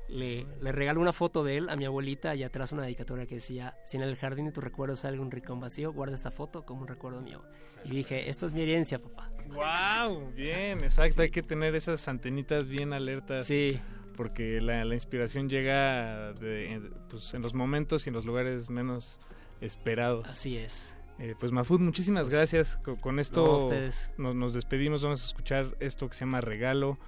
Le, 0.09 0.47
le 0.62 0.72
regaló 0.72 1.02
una 1.02 1.12
foto 1.12 1.44
de 1.44 1.59
él 1.59 1.68
a 1.68 1.76
mi 1.76 1.85
abuelita 1.85 2.35
y 2.35 2.43
atrás 2.43 2.72
una 2.72 2.85
dedicatoria 2.85 3.26
que 3.26 3.35
decía, 3.35 3.76
si 3.85 3.98
en 3.98 4.02
el 4.02 4.16
jardín 4.16 4.47
de 4.47 4.52
tus 4.52 4.64
recuerdos 4.64 5.05
hay 5.05 5.12
algún 5.12 5.30
rincón 5.30 5.60
vacío, 5.60 5.93
guarda 5.93 6.14
esta 6.14 6.30
foto 6.30 6.64
como 6.64 6.80
un 6.80 6.89
recuerdo 6.89 7.20
mío. 7.20 7.43
Y 7.85 7.90
dije, 7.90 8.30
esto 8.30 8.47
es 8.47 8.52
mi 8.52 8.62
herencia, 8.62 8.98
papá. 8.98 9.30
Wow, 9.48 10.32
bien, 10.32 10.82
exacto. 10.82 11.20
Hay 11.20 11.30
que 11.30 11.43
tener 11.43 11.74
esas 11.74 12.09
antenitas 12.09 12.66
bien 12.66 12.94
alertas. 12.94 13.44
Sí. 13.47 13.78
Porque 14.19 14.61
la, 14.61 14.85
la 14.85 14.95
inspiración 14.95 15.49
llega 15.49 16.32
de- 16.35 16.90
pues, 17.09 17.32
en 17.35 17.40
los 17.40 17.55
momentos 17.55 18.05
y 18.05 18.11
en 18.11 18.15
los 18.15 18.27
lugares 18.27 18.69
menos 18.69 19.19
esperados. 19.62 20.27
Así 20.28 20.57
es. 20.59 20.97
Eh, 21.20 21.35
pues 21.40 21.53
Mafud, 21.53 21.81
muchísimas 21.81 22.24
Pues, 22.24 22.35
gracias. 22.35 22.77
Co- 22.85 22.97
Con, 22.97 23.19
esto 23.20 23.45
no, 23.47 23.53
a 23.53 23.57
ustedes. 23.57 24.12
Nos, 24.19 24.35
nos 24.35 24.53
despedimos. 24.55 25.03
Vamos 25.03 25.23
a 25.23 25.27
escuchar 25.27 25.77
esto 25.81 26.09
que 26.09 26.15
se 26.15 26.20
llama 26.20 26.40
Regalo. 26.40 26.99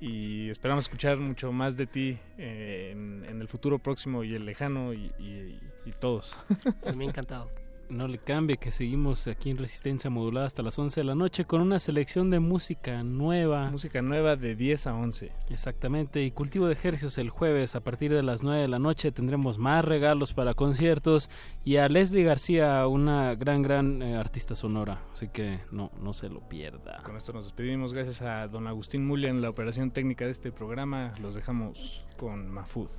Y 0.00 0.48
esperamos 0.50 0.84
escuchar 0.84 1.18
mucho 1.18 1.50
más 1.52 1.76
de 1.76 1.86
ti 1.86 2.18
eh, 2.38 2.90
en, 2.92 3.24
en 3.28 3.40
el 3.40 3.48
futuro 3.48 3.78
próximo 3.78 4.22
y 4.24 4.34
el 4.34 4.44
lejano 4.46 4.92
y, 4.94 5.12
y- 5.18 5.60
y 5.84 5.92
todos. 6.00 6.38
A 6.86 6.92
mí 6.92 7.04
encantado. 7.04 7.50
No 7.90 8.06
le 8.06 8.18
cambie 8.18 8.58
que 8.58 8.70
seguimos 8.70 9.26
aquí 9.28 9.50
en 9.50 9.56
Resistencia 9.56 10.10
Modulada 10.10 10.46
hasta 10.46 10.62
las 10.62 10.78
11 10.78 11.00
de 11.00 11.04
la 11.04 11.14
noche 11.14 11.46
con 11.46 11.62
una 11.62 11.78
selección 11.78 12.28
de 12.28 12.38
música 12.38 13.02
nueva. 13.02 13.70
Música 13.70 14.02
nueva 14.02 14.36
de 14.36 14.54
10 14.54 14.86
a 14.88 14.94
11. 14.94 15.32
Exactamente, 15.48 16.22
y 16.22 16.30
Cultivo 16.30 16.66
de 16.66 16.74
Ejercios 16.74 17.16
el 17.16 17.30
jueves 17.30 17.76
a 17.76 17.80
partir 17.80 18.12
de 18.12 18.22
las 18.22 18.42
9 18.42 18.60
de 18.60 18.68
la 18.68 18.78
noche 18.78 19.10
tendremos 19.10 19.56
más 19.56 19.84
regalos 19.84 20.34
para 20.34 20.52
conciertos 20.52 21.30
y 21.64 21.76
a 21.76 21.88
Leslie 21.88 22.24
García, 22.24 22.86
una 22.86 23.34
gran, 23.34 23.62
gran 23.62 24.02
eh, 24.02 24.16
artista 24.16 24.54
sonora, 24.54 25.02
así 25.12 25.28
que 25.28 25.60
no, 25.70 25.90
no 25.98 26.12
se 26.12 26.28
lo 26.28 26.46
pierda. 26.46 27.02
Con 27.04 27.16
esto 27.16 27.32
nos 27.32 27.44
despedimos. 27.44 27.94
Gracias 27.94 28.20
a 28.20 28.48
don 28.48 28.66
Agustín 28.66 29.06
Mulia 29.06 29.30
en 29.30 29.40
la 29.40 29.48
operación 29.48 29.92
técnica 29.92 30.26
de 30.26 30.32
este 30.32 30.52
programa. 30.52 31.14
Los 31.22 31.34
dejamos 31.34 32.06
con 32.18 32.50
Mafud. 32.50 32.90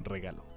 Regalo. 0.00 0.55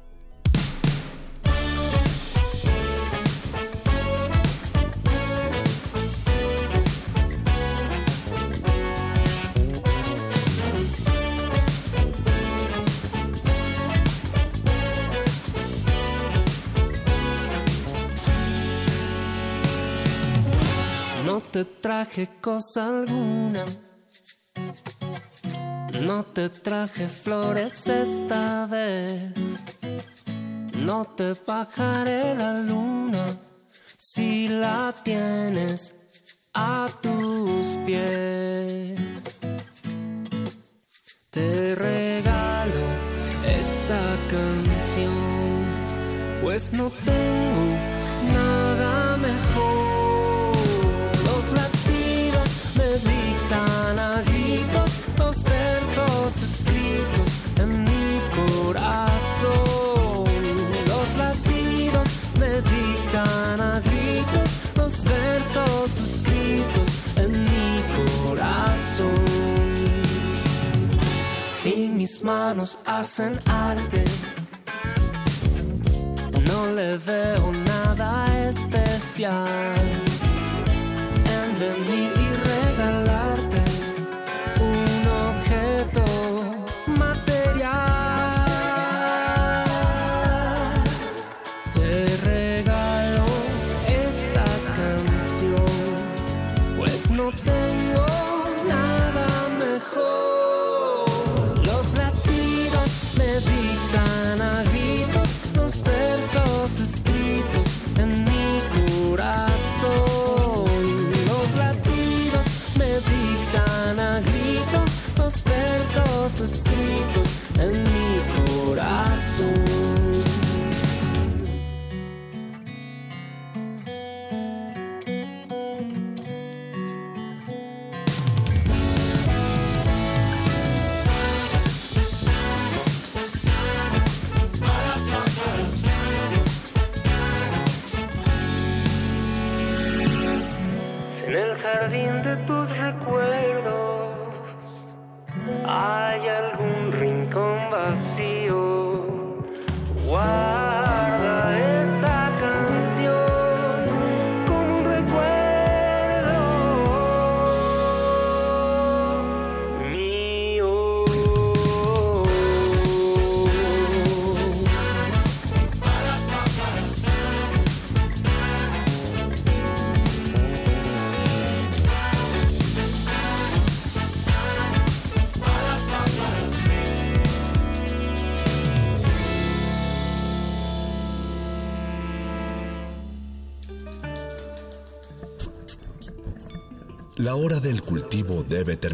No 21.29 21.41
te 21.41 21.63
traje 21.63 22.27
cosa 22.41 22.87
alguna. 22.87 23.63
No 26.01 26.23
te 26.23 26.49
traje 26.49 27.07
flores 27.07 27.85
esta 27.85 28.65
vez. 28.65 29.31
No 30.77 31.05
te 31.05 31.35
bajaré 31.45 32.33
la 32.33 32.53
luna 32.61 33.37
si 33.95 34.47
la 34.47 34.91
tienes 35.03 35.93
a 36.55 36.89
tus 36.99 37.77
pies. 37.85 38.99
Te 41.29 41.75
regalo 41.75 42.85
esta 43.45 44.01
canción, 44.31 45.63
pues 46.41 46.73
no 46.73 46.89
tengo 47.05 47.88
manos 72.29 72.77
hacen 72.85 73.33
arte, 73.47 74.03
no 76.47 76.59
le 76.77 76.97
veo 76.97 77.51
nada 77.51 78.09
especial 78.49 80.08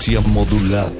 Resistencia 0.00 0.20
modulada. 0.22 0.99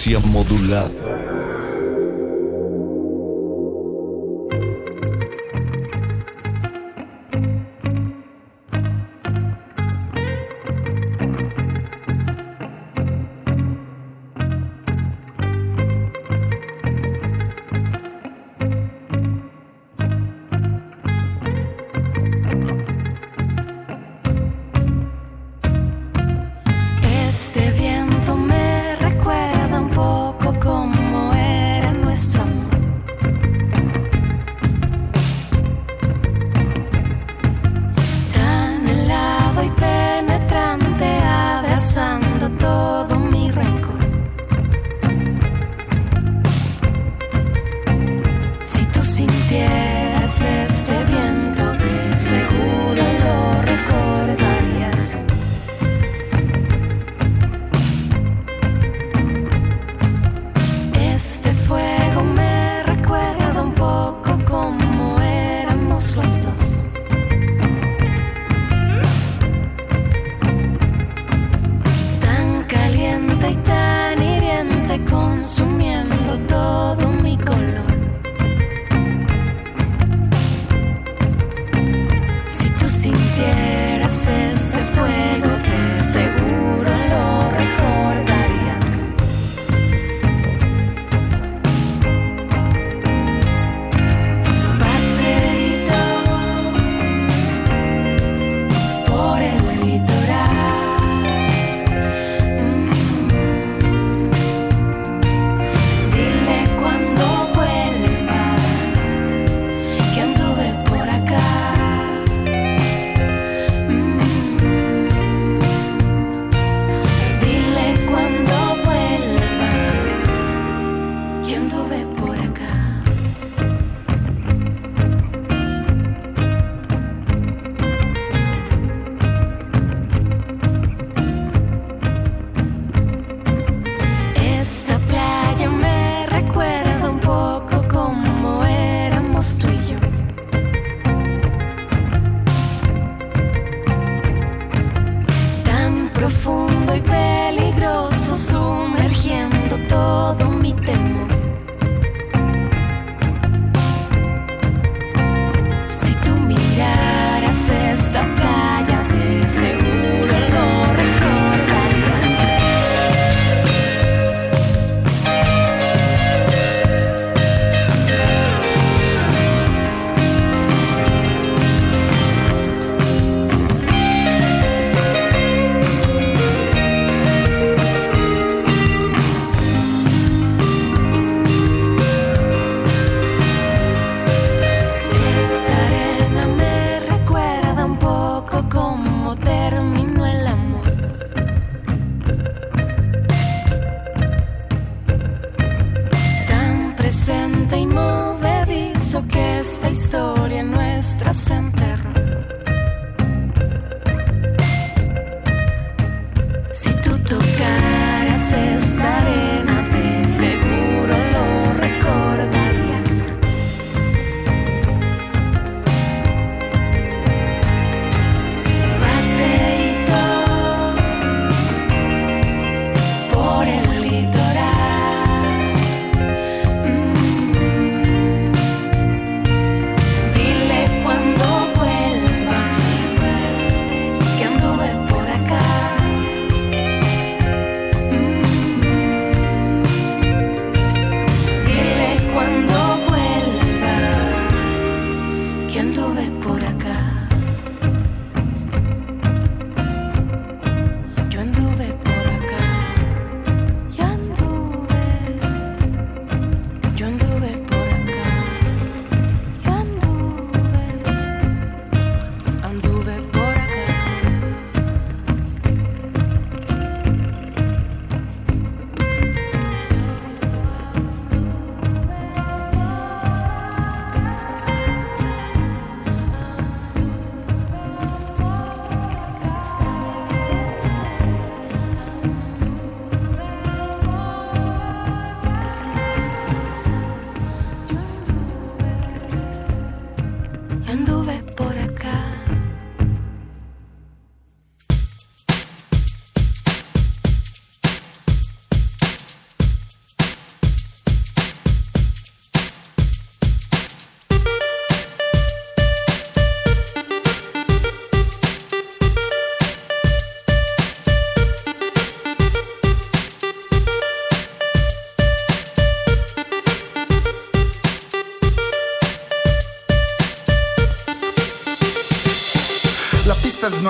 Resistencia 0.00 0.18
modulada. 0.20 1.09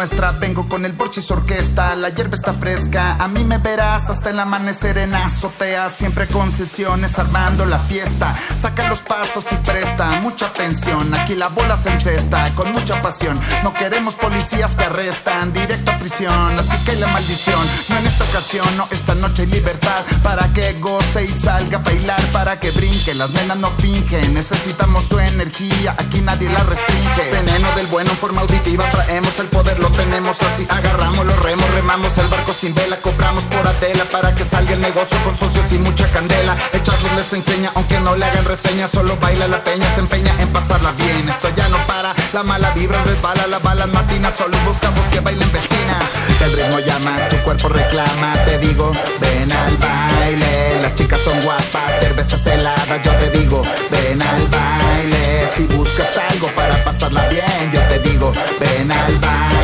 Nuestra. 0.01 0.33
Vengo 0.33 0.67
con 0.67 0.87
el 0.87 0.93
borche 0.93 1.21
y 1.21 1.23
su 1.23 1.35
orquesta. 1.35 1.95
La 1.95 2.09
hierba 2.09 2.35
está 2.35 2.55
fresca. 2.55 3.17
A 3.19 3.29
mí 3.29 3.45
me 3.45 3.59
verás 3.59 4.09
hasta 4.09 4.31
el 4.31 4.39
amanecer 4.39 4.97
en 4.97 5.15
azotea. 5.15 5.91
Siempre 5.91 6.27
con 6.27 6.51
sesiones 6.51 7.19
armando 7.19 7.67
la 7.67 7.79
fiesta. 7.81 8.35
Saca 8.59 8.89
los 8.89 9.01
pasos 9.01 9.45
y 9.53 9.57
presta 9.57 10.21
mucha 10.23 10.47
atención. 10.47 11.13
Aquí 11.13 11.35
la 11.35 11.49
bola 11.49 11.77
se 11.77 11.91
encesta 11.91 12.51
con 12.55 12.73
mucha 12.73 13.03
pasión. 13.03 13.39
No 13.63 13.75
queremos 13.75 14.15
policías 14.15 14.75
que 14.75 14.85
arrestan. 14.85 15.53
Directo 15.53 15.91
a 15.91 15.99
prisión. 15.99 16.59
Así 16.59 16.77
que 16.87 16.97
la 16.97 17.09
maldición. 17.09 17.61
No 17.91 17.99
en 17.99 18.07
esta 18.07 18.25
ocasión, 18.25 18.77
no 18.79 18.89
esta 18.91 19.15
noche 19.15 19.43
hay 19.43 19.49
libertad. 19.49 20.03
Para 20.23 20.49
que 20.55 20.81
goce 20.81 21.25
y 21.25 21.29
salga 21.29 21.77
a 21.77 21.83
bailar. 21.83 22.23
Para 22.33 22.59
que 22.59 22.71
brinque. 22.71 23.13
Las 23.13 23.31
nenas 23.33 23.59
no 23.59 23.69
fingen. 23.83 24.33
Necesitamos 24.33 25.05
su 25.05 25.19
energía. 25.19 25.95
Aquí 25.99 26.23
nadie 26.23 26.49
la 26.49 26.63
restringe. 26.63 27.33
Veneno 27.33 27.71
del 27.77 27.87
bueno 27.89 28.11
en 28.11 28.17
forma 28.17 28.41
auditiva. 28.41 28.89
Traemos 28.89 29.39
el 29.39 29.49
poder, 29.49 29.79
tenemos 29.93 30.37
así. 30.43 30.67
Agarramos 30.69 31.25
los 31.25 31.39
remos, 31.43 31.69
remamos 31.75 32.17
el 32.19 32.27
barco 32.27 32.53
sin 32.53 32.75
vela. 32.75 32.97
Cobramos 33.01 33.45
por 33.45 33.67
Adela 33.67 34.05
para 34.11 34.35
que 34.35 34.45
salga 34.45 34.73
el 34.73 34.81
negocio 34.81 35.17
con 35.25 35.37
socios 35.37 35.71
y 35.73 35.79
mucha 35.79 36.07
candela. 36.11 36.57
Echarlos 36.73 37.13
les 37.17 37.33
enseña, 37.33 37.73
aunque 37.75 38.01
no 38.01 38.17
le 38.17 38.25
hagan 38.25 38.45
reseña. 38.45 38.89
Solo 38.89 39.17
baila 39.17 39.49
la 39.49 39.63
peña, 39.63 39.87
se 39.95 40.01
empeña 40.01 40.35
en 40.41 40.49
pasarla 40.49 40.93
bien. 40.93 41.29
Esto 41.29 41.49
ya 41.57 41.69
no 41.69 41.79
para, 41.87 42.15
la 42.33 42.43
mala 42.43 42.71
vibra 42.71 43.03
resbala, 43.05 43.47
la 43.47 43.59
balas 43.59 43.89
matinas. 43.89 44.35
Solo 44.35 44.57
buscamos 44.67 45.07
que 45.09 45.21
bailen 45.21 45.51
vecinas. 45.53 46.05
El 46.45 46.53
ritmo 46.53 46.79
llama, 46.81 47.17
tu 47.29 47.37
cuerpo 47.39 47.69
reclama. 47.69 48.33
Te 48.45 48.59
digo, 48.59 48.91
ven 49.21 49.53
al 49.53 49.77
baile. 49.77 50.81
Las 50.83 50.95
chicas 50.95 51.21
son 51.21 51.41
guapas, 51.43 52.01
cervezas 52.01 52.47
heladas. 52.47 53.03
Yo 53.03 53.13
te 53.13 53.31
digo, 53.39 53.63
ven 53.91 54.23
al 54.23 54.49
baile. 54.49 55.49
Si 55.55 55.65
buscas 55.65 56.17
algo 56.31 56.49
para 56.55 56.77
pasarla 56.85 57.27
bien, 57.29 57.71
yo 57.73 57.81
te 57.83 57.99
digo, 58.01 58.33
ven 58.61 58.91
al 58.91 59.19
baile. 59.19 59.60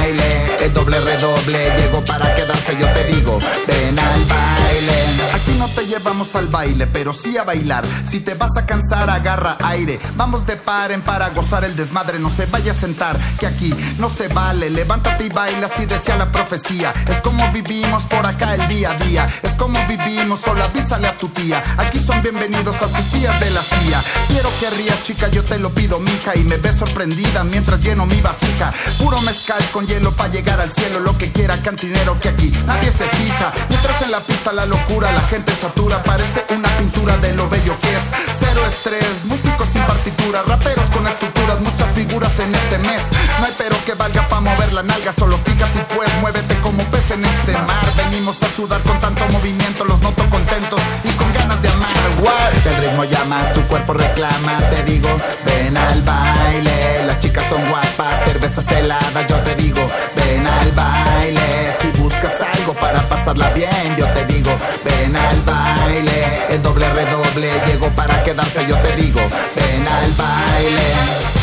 Doble 0.74 1.00
redoble 1.00 1.70
llegó 1.78 2.04
para 2.04 2.34
quedarse, 2.34 2.76
yo 2.76 2.86
te 2.88 3.04
digo, 3.04 3.38
ven 3.66 3.98
al 3.98 4.24
baile. 4.24 5.06
Aquí 5.34 5.52
no 5.58 5.68
te 5.68 5.86
llevamos 5.86 6.34
al 6.34 6.48
baile, 6.48 6.86
pero 6.86 7.12
sí 7.12 7.36
a 7.36 7.44
bailar. 7.44 7.84
Si 8.04 8.20
te 8.20 8.34
vas 8.34 8.56
a 8.56 8.66
cansar, 8.66 9.08
agarra 9.08 9.56
aire. 9.64 10.00
Vamos 10.16 10.46
de 10.46 10.56
par 10.56 10.92
en 10.92 11.02
para 11.02 11.28
gozar 11.30 11.64
el 11.64 11.76
desmadre. 11.76 12.18
No 12.18 12.30
se 12.30 12.46
vaya 12.46 12.72
a 12.72 12.74
sentar, 12.74 13.16
que 13.38 13.46
aquí 13.46 13.72
no 13.98 14.10
se 14.10 14.28
vale. 14.28 14.70
Levántate 14.70 15.26
y 15.26 15.28
baila 15.28 15.68
si 15.68 15.86
decía 15.86 16.16
la 16.16 16.32
profecía. 16.32 16.92
Es 17.08 17.20
como 17.20 17.50
vivimos 17.52 18.02
por 18.04 18.26
acá 18.26 18.54
el 18.54 18.66
día 18.68 18.90
a 18.90 18.94
día. 18.94 19.28
Es 19.42 19.52
como 19.52 19.78
vivimos, 19.86 20.40
solo 20.40 20.64
avísale 20.64 21.06
a 21.06 21.16
tu 21.16 21.28
tía. 21.28 21.62
Aquí 21.78 22.00
son 22.00 22.20
bienvenidos 22.22 22.76
a 22.82 22.86
tus 22.88 23.06
tías 23.10 23.38
de 23.40 23.50
la 23.50 23.62
CIA. 23.62 24.02
Quiero 24.28 24.50
que 24.58 24.70
rías, 24.70 25.02
chica, 25.04 25.28
yo 25.28 25.44
te 25.44 25.58
lo 25.58 25.70
pido, 25.70 26.00
mija. 26.00 26.34
Y 26.36 26.44
me 26.44 26.56
ves 26.56 26.76
sorprendida 26.76 27.44
mientras 27.44 27.80
lleno 27.80 28.06
mi 28.06 28.20
vasija. 28.20 28.70
Puro 28.98 29.20
mezcal 29.22 29.62
con 29.72 29.86
hielo 29.86 30.12
para 30.12 30.32
llegar 30.32 30.55
al 30.60 30.72
cielo. 30.72 31.00
Lo 31.00 31.16
que 31.18 31.30
quiera, 31.32 31.56
cantinero, 31.62 32.18
que 32.20 32.28
aquí 32.28 32.52
nadie 32.66 32.90
se 32.90 33.08
fija. 33.08 33.52
Mientras 33.68 34.02
en 34.02 34.10
la 34.10 34.20
pista 34.20 34.52
la 34.52 34.66
locura, 34.66 35.12
la 35.12 35.22
gente 35.22 35.52
satura. 35.54 36.02
Parece 36.02 36.44
una 36.50 36.68
pintura 36.78 37.16
de 37.18 37.34
lo 37.34 37.48
bello 37.48 37.76
que 37.80 37.88
es. 37.96 38.04
Cero 38.38 38.62
estrés, 38.68 39.24
músicos 39.24 39.68
sin 39.68 39.82
partitura, 39.82 40.42
raperos 40.42 40.88
con 40.90 41.06
estructuras, 41.06 41.60
muchas 41.60 41.94
figuras 41.94 42.38
en 42.38 42.54
este 42.54 42.78
mes. 42.78 43.02
No 43.40 43.46
hay 43.46 43.54
pero 43.56 43.76
que 43.84 43.94
valga 43.94 44.26
para 44.28 44.40
mover 44.40 44.72
la 44.72 44.82
nalga, 44.82 45.12
solo 45.12 45.38
fíjate 45.38 45.80
pues 45.94 46.08
muévete 46.20 46.54
como 46.60 46.82
pez 46.84 47.10
en 47.10 47.24
este 47.24 47.52
mar. 47.52 47.84
Venimos 47.96 48.42
a 48.42 48.48
sudar 48.48 48.80
con 48.82 48.98
tanto 48.98 49.26
movimiento, 49.28 49.84
los 49.84 50.00
noto 50.00 50.22
contentos 50.30 50.80
y 51.04 51.10
con 51.10 51.32
ganas 51.34 51.60
de 51.62 51.68
amar. 51.68 51.90
What? 52.20 52.52
El 52.66 52.76
ritmo 52.84 53.04
llama, 53.04 53.52
tu 53.54 53.60
cuerpo 53.62 53.94
reclama, 53.94 54.58
te 54.70 54.82
digo, 54.84 55.08
ven 55.44 55.76
al 55.76 56.02
baile. 56.02 57.04
Las 57.06 57.20
chicas 57.20 57.44
son 57.48 57.68
guapas, 57.68 58.24
cervezas 58.24 58.70
heladas, 58.72 59.26
yo 59.28 59.36
te 59.40 59.54
digo, 59.56 59.80
ven 60.16 60.45
al 60.47 60.73
baile. 60.73 61.73
Si 61.81 61.89
buscas 62.00 62.41
algo 62.41 62.73
para 62.75 63.00
pasarla 63.08 63.50
bien, 63.50 63.97
yo 63.97 64.07
te 64.08 64.25
digo, 64.26 64.50
ven 64.84 65.16
al 65.16 65.42
baile. 65.42 66.47
El 66.50 66.62
doble 66.62 66.89
redoble 66.92 67.52
llegó 67.66 67.89
para 67.91 68.23
quedarse, 68.23 68.66
yo 68.66 68.76
te 68.76 68.97
digo, 68.97 69.20
ven 69.20 69.89
al 69.89 70.12
baile. 70.12 71.35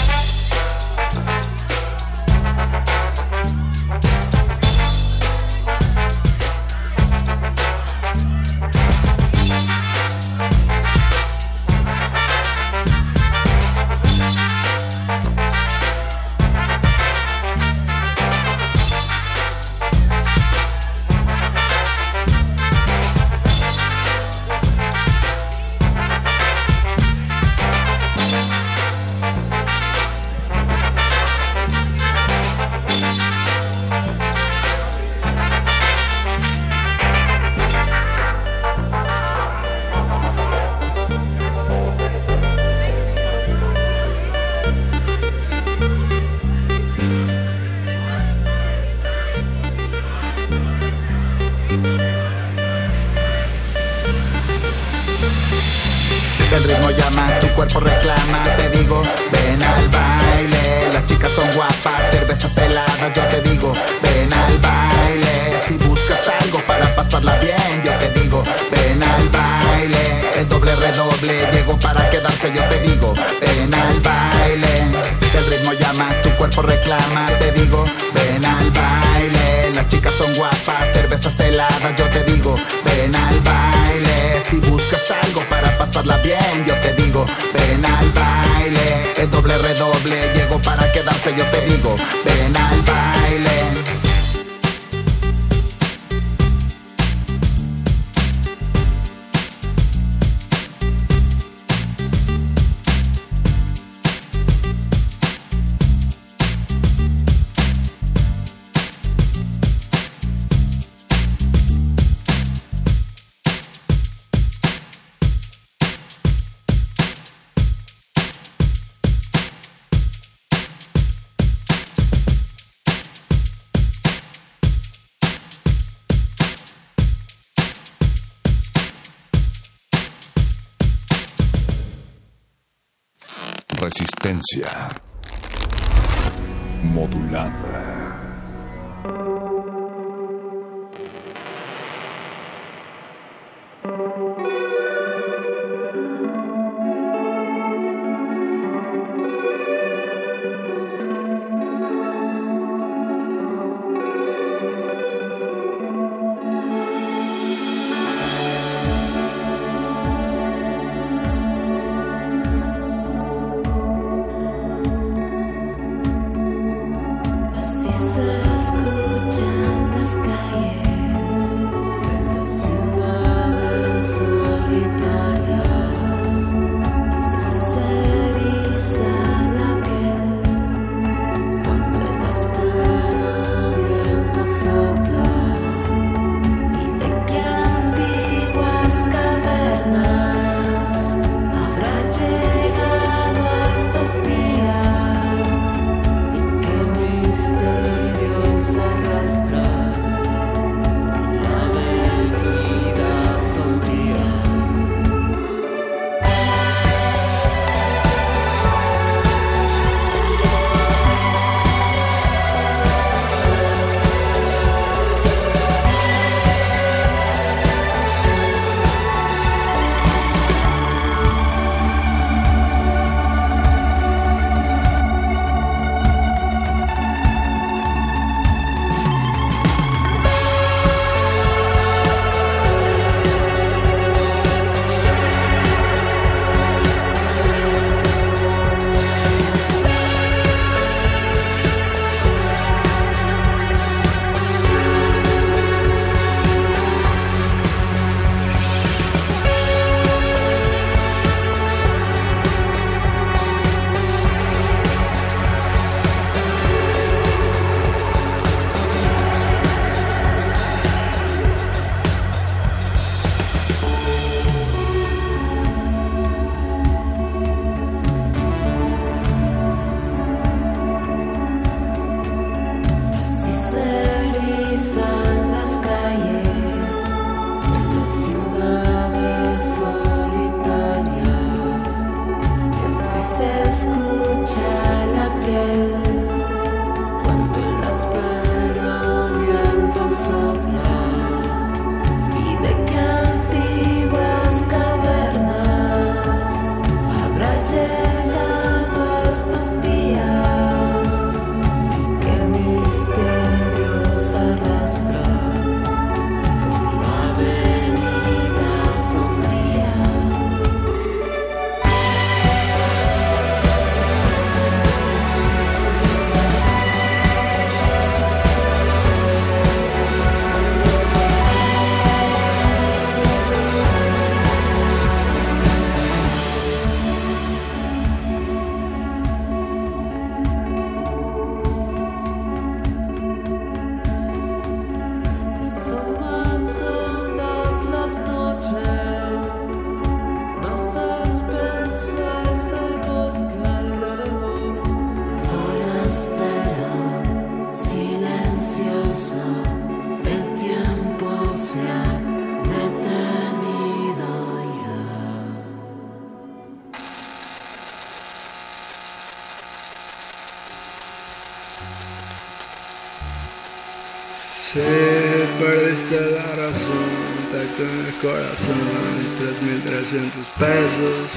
pesos. 370.60 371.28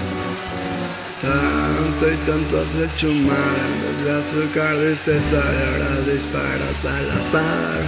Tanto 1.23 2.13
y 2.13 2.17
tanto 2.27 2.61
has 2.61 2.93
hecho 2.93 3.09
mal, 3.09 4.19
azúcar, 4.19 4.77
tristeza 4.77 5.37
y 5.37 5.59
ahora 5.67 6.01
disparas 6.13 6.85
al 6.85 7.11
azar. 7.19 7.81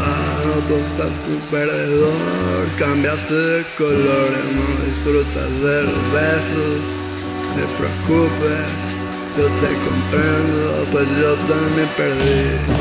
Adoptas 0.00 1.18
tu 1.24 1.38
perdedor, 1.50 2.66
cambiaste 2.78 3.34
de 3.34 3.64
color, 3.76 4.30
no 4.54 4.86
disfrutas 4.86 5.50
de 5.60 5.82
los 5.82 6.12
besos. 6.12 6.82
Te 7.54 7.64
preocupes, 7.76 8.72
yo 9.36 9.46
te 9.60 9.70
comprendo, 9.84 10.86
pues 10.92 11.08
yo 11.20 11.34
también 11.46 11.88
perdí. 11.96 12.79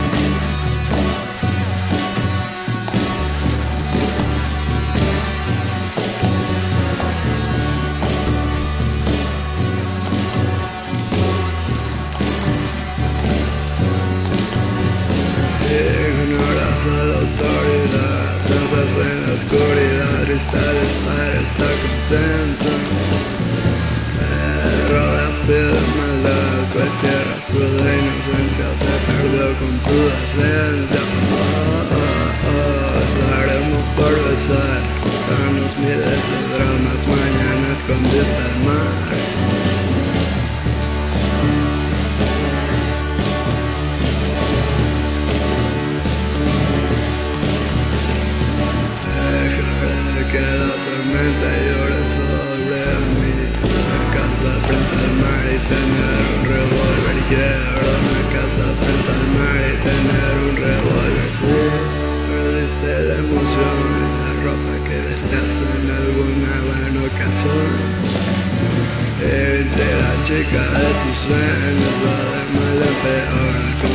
I 71.70 71.72
love, 71.72 72.52
my 72.52 72.74
love, 72.74 73.06
alright. 73.06 73.89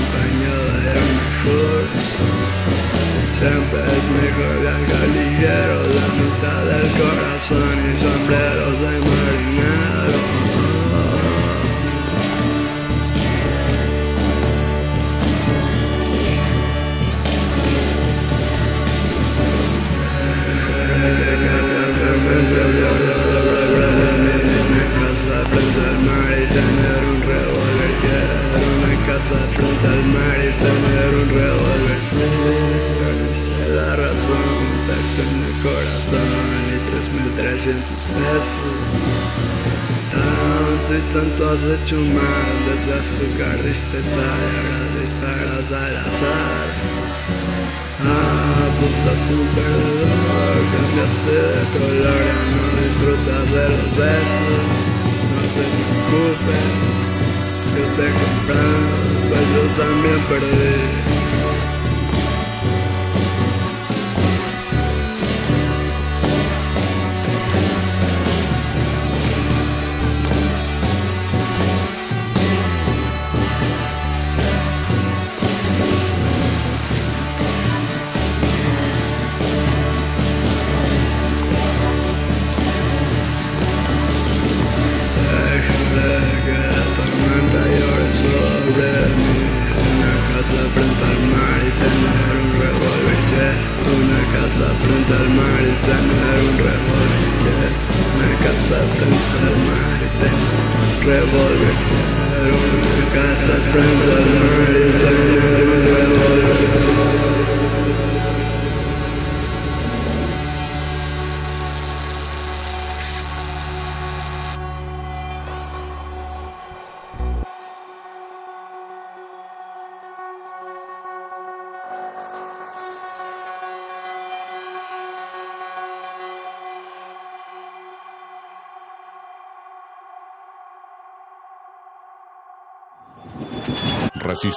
frente 29.55 29.87
al 29.87 30.05
mar 30.15 30.39
y 30.39 30.53
tener 30.63 31.11
un 31.23 31.29
revólver 31.29 31.99
es 32.25 33.71
la 33.75 33.97
razón, 33.97 34.61
tacto 34.87 35.21
en 35.25 35.35
el 35.45 35.57
corazón 35.63 36.45
y 36.71 36.79
3300 36.91 37.83
pesos 38.15 38.75
Tanto 40.15 40.91
y 40.95 41.03
tanto 41.13 41.41
has 41.51 41.63
hecho 41.63 41.97
mal, 41.97 42.55
desde 42.69 42.93
azúcar 42.95 43.57
diste 43.63 43.99
sal 44.15 44.41
y 44.45 44.59
ahora 44.63 44.87
disparas 45.01 45.69
al 45.73 45.97
azar 45.97 46.69
Ah, 48.07 48.69
pues 48.79 49.21
un 49.33 49.49
perdedor, 49.57 50.57
cambiaste 50.75 51.35
de 51.41 51.63
color, 51.73 52.21
ya 52.29 52.41
no 52.53 52.65
disfrutas 52.85 53.47
de 53.51 53.65
los 53.71 53.89
besos. 53.97 54.65
No 55.31 55.41
te 55.55 55.65
preocupes, 55.73 56.69
yo 57.75 57.85
te 57.97 58.07
compré 58.13 59.04
pero 59.29 59.43
yo 59.55 59.63
también 59.77 60.21
perdí. 60.29 61.04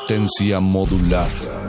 resistencia 0.07 0.61
modulada. 0.61 1.66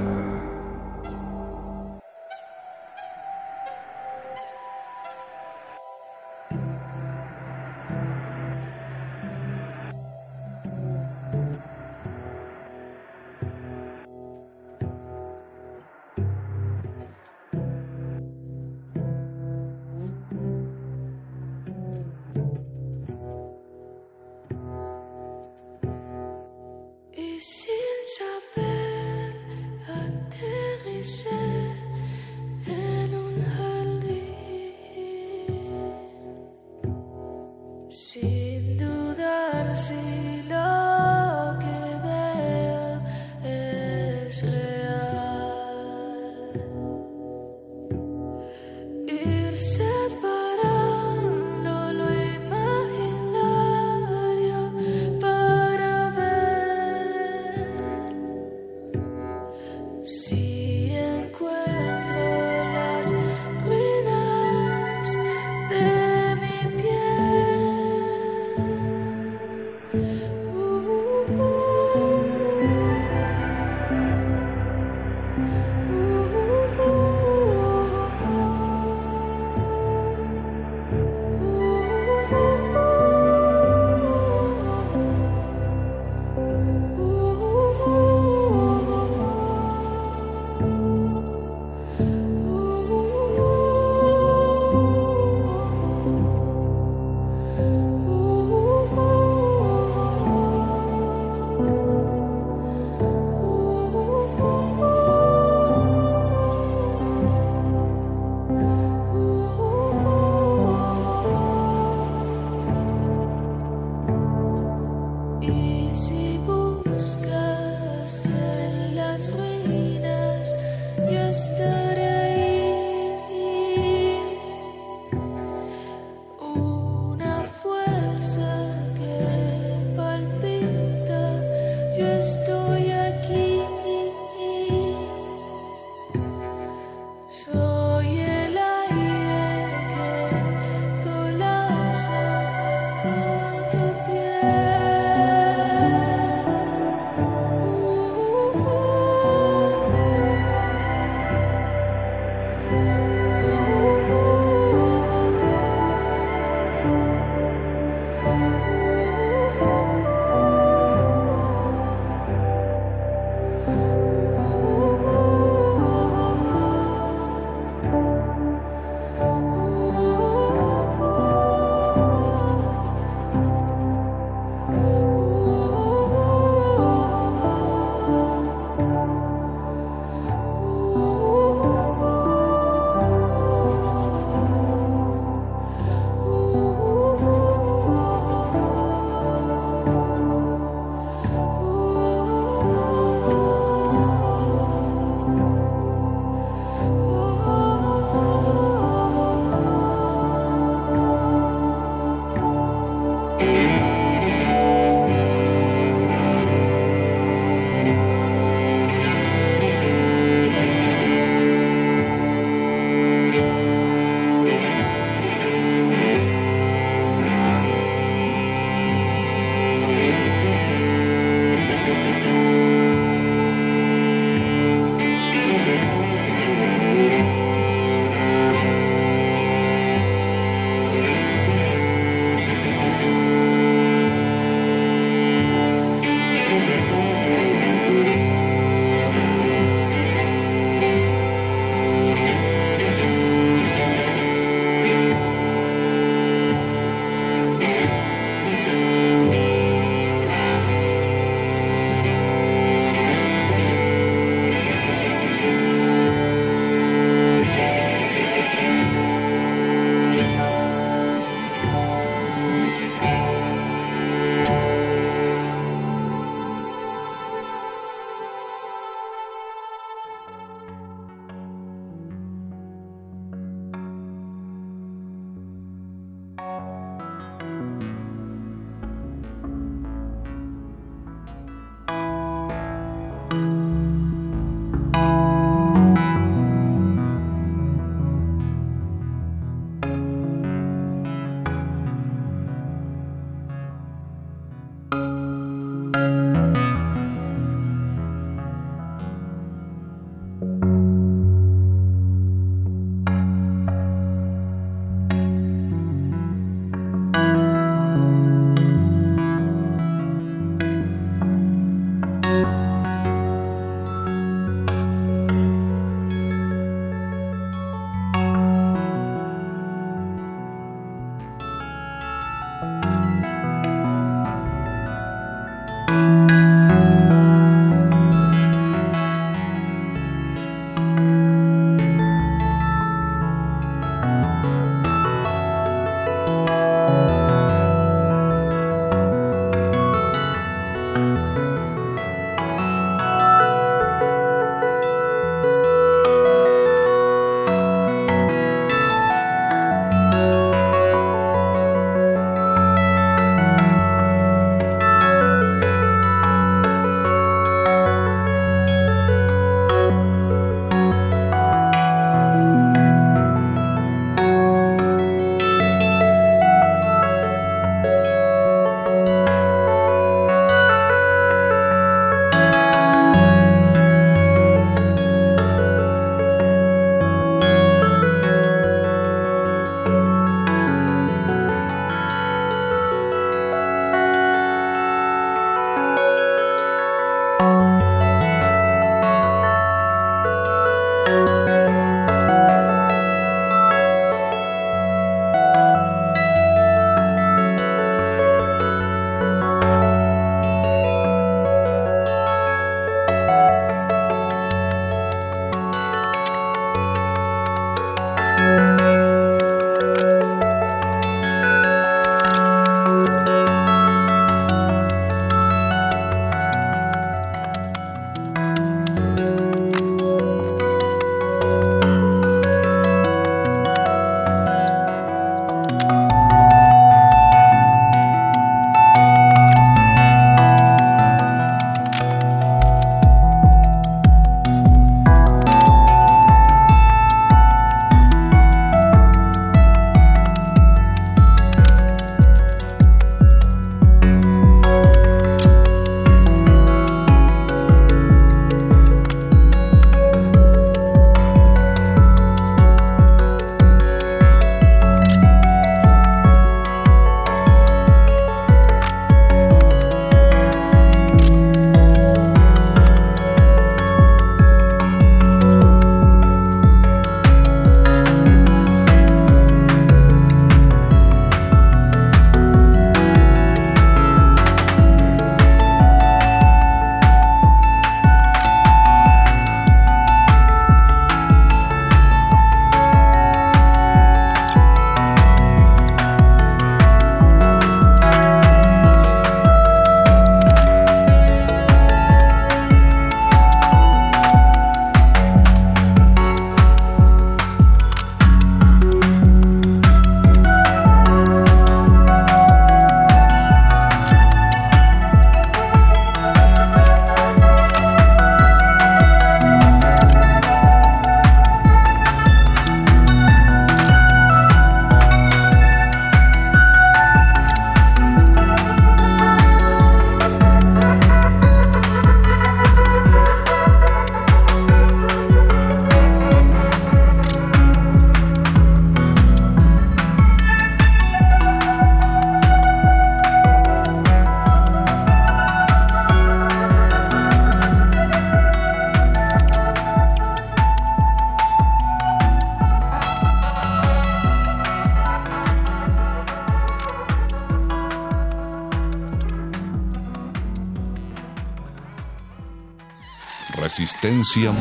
Resistencia 554.00 554.52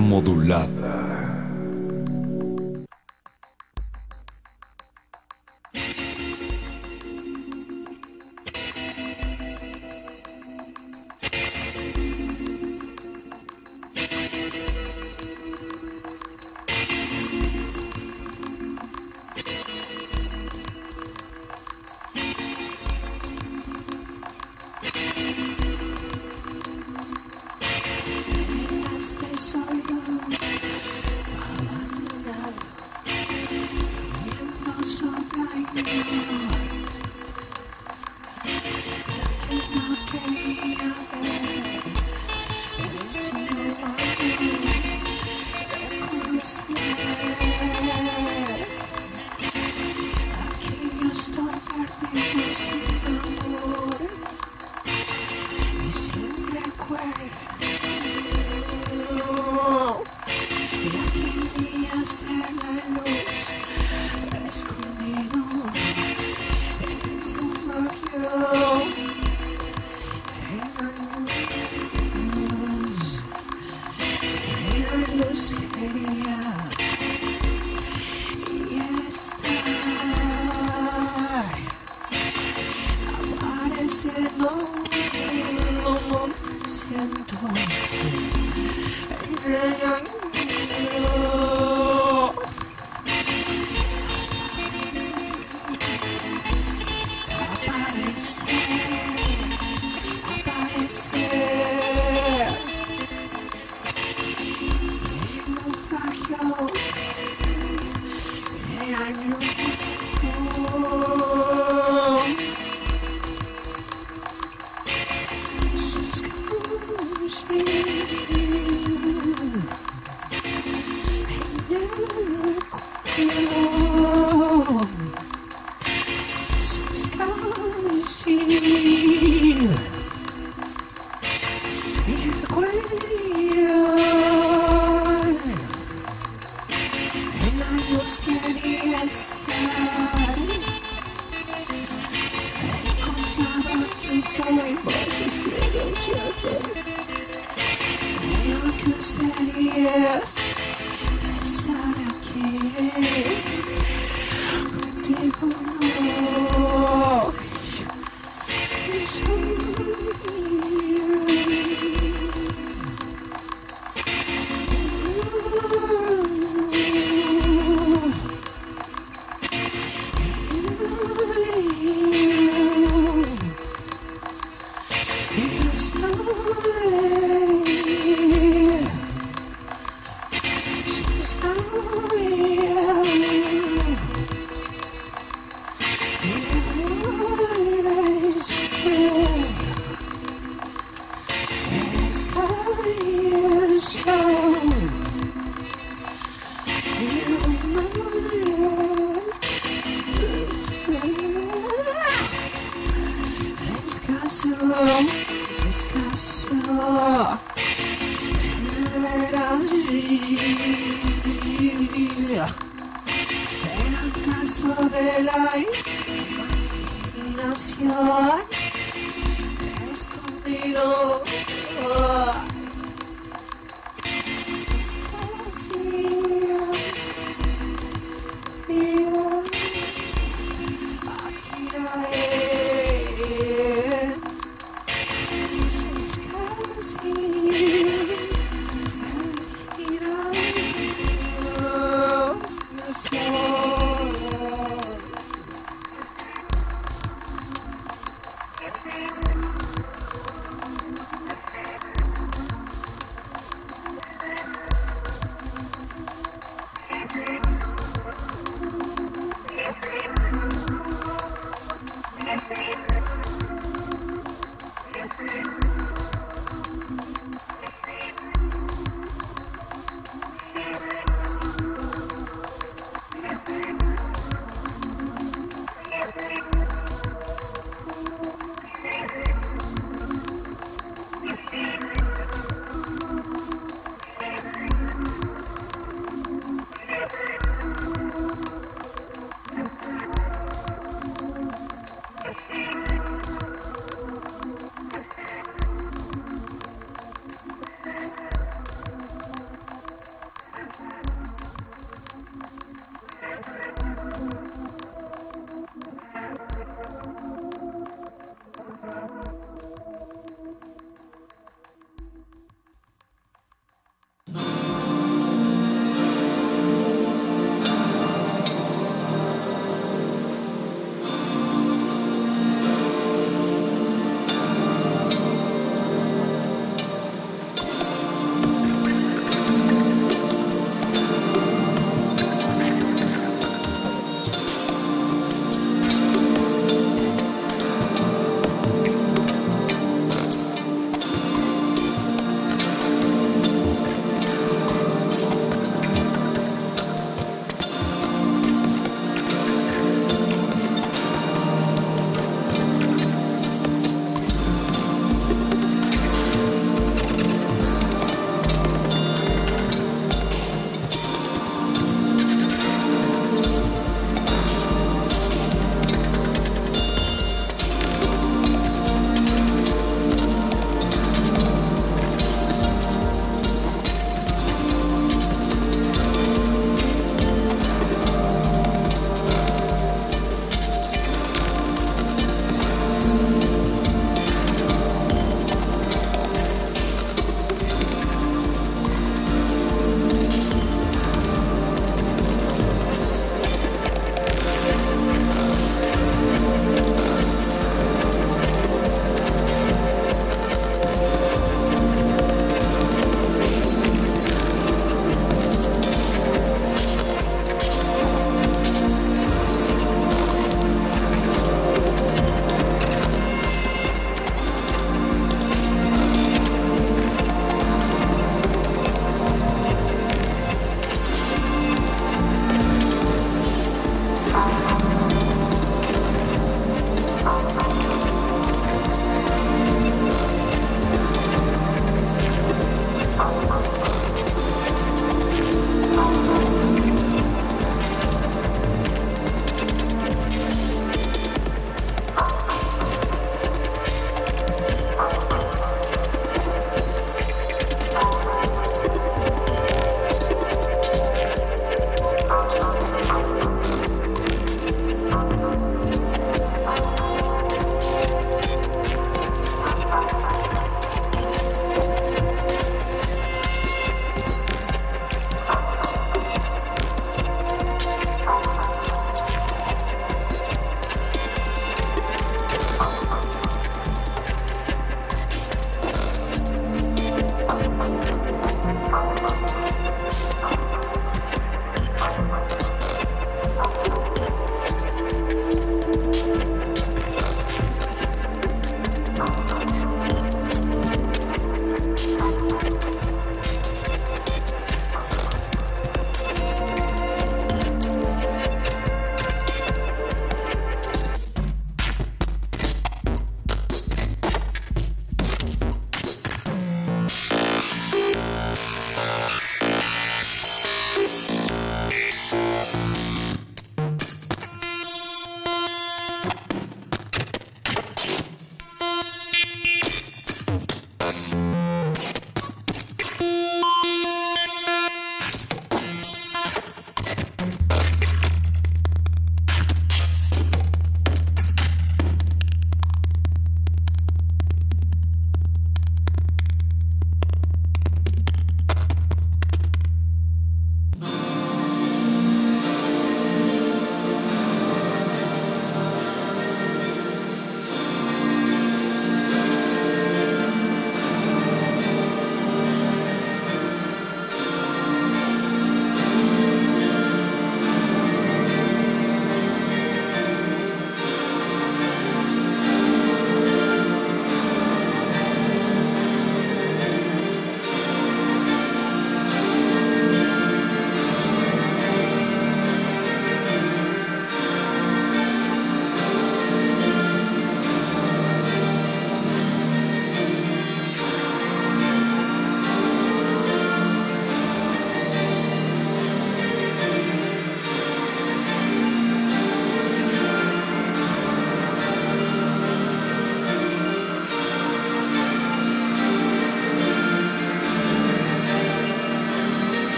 modulada. 0.00 0.87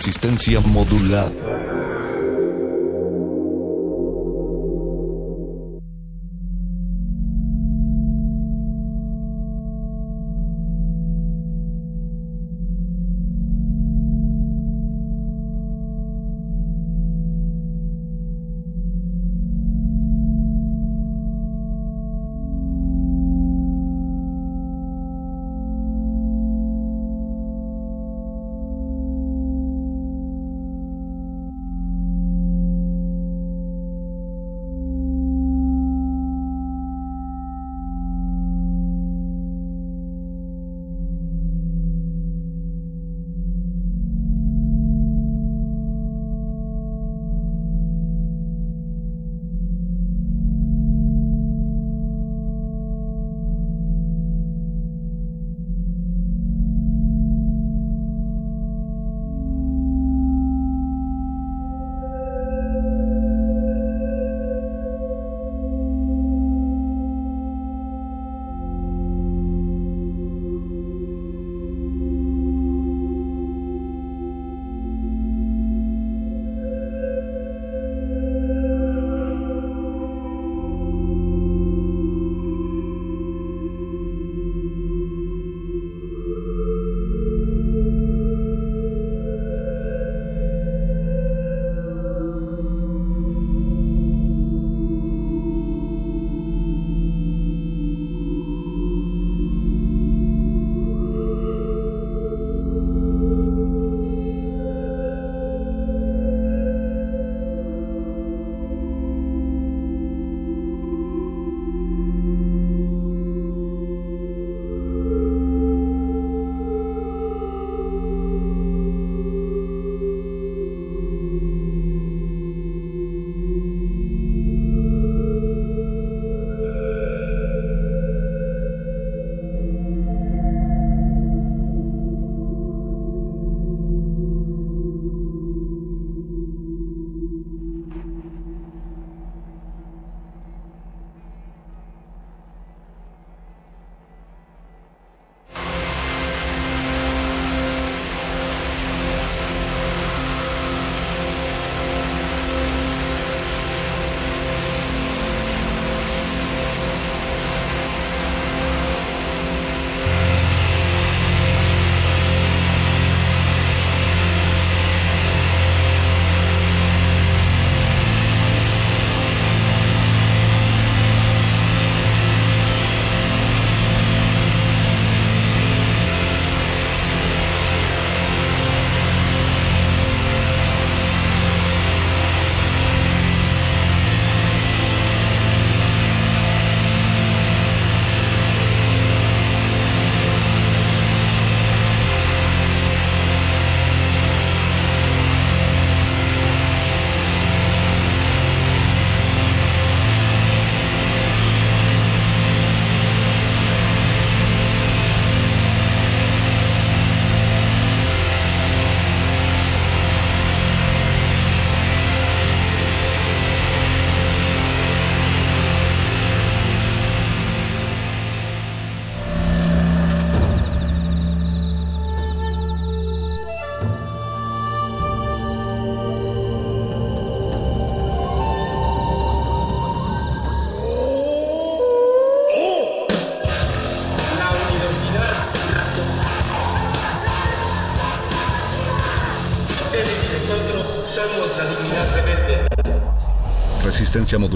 Resistencia 0.00 0.62
modulada. 0.62 1.69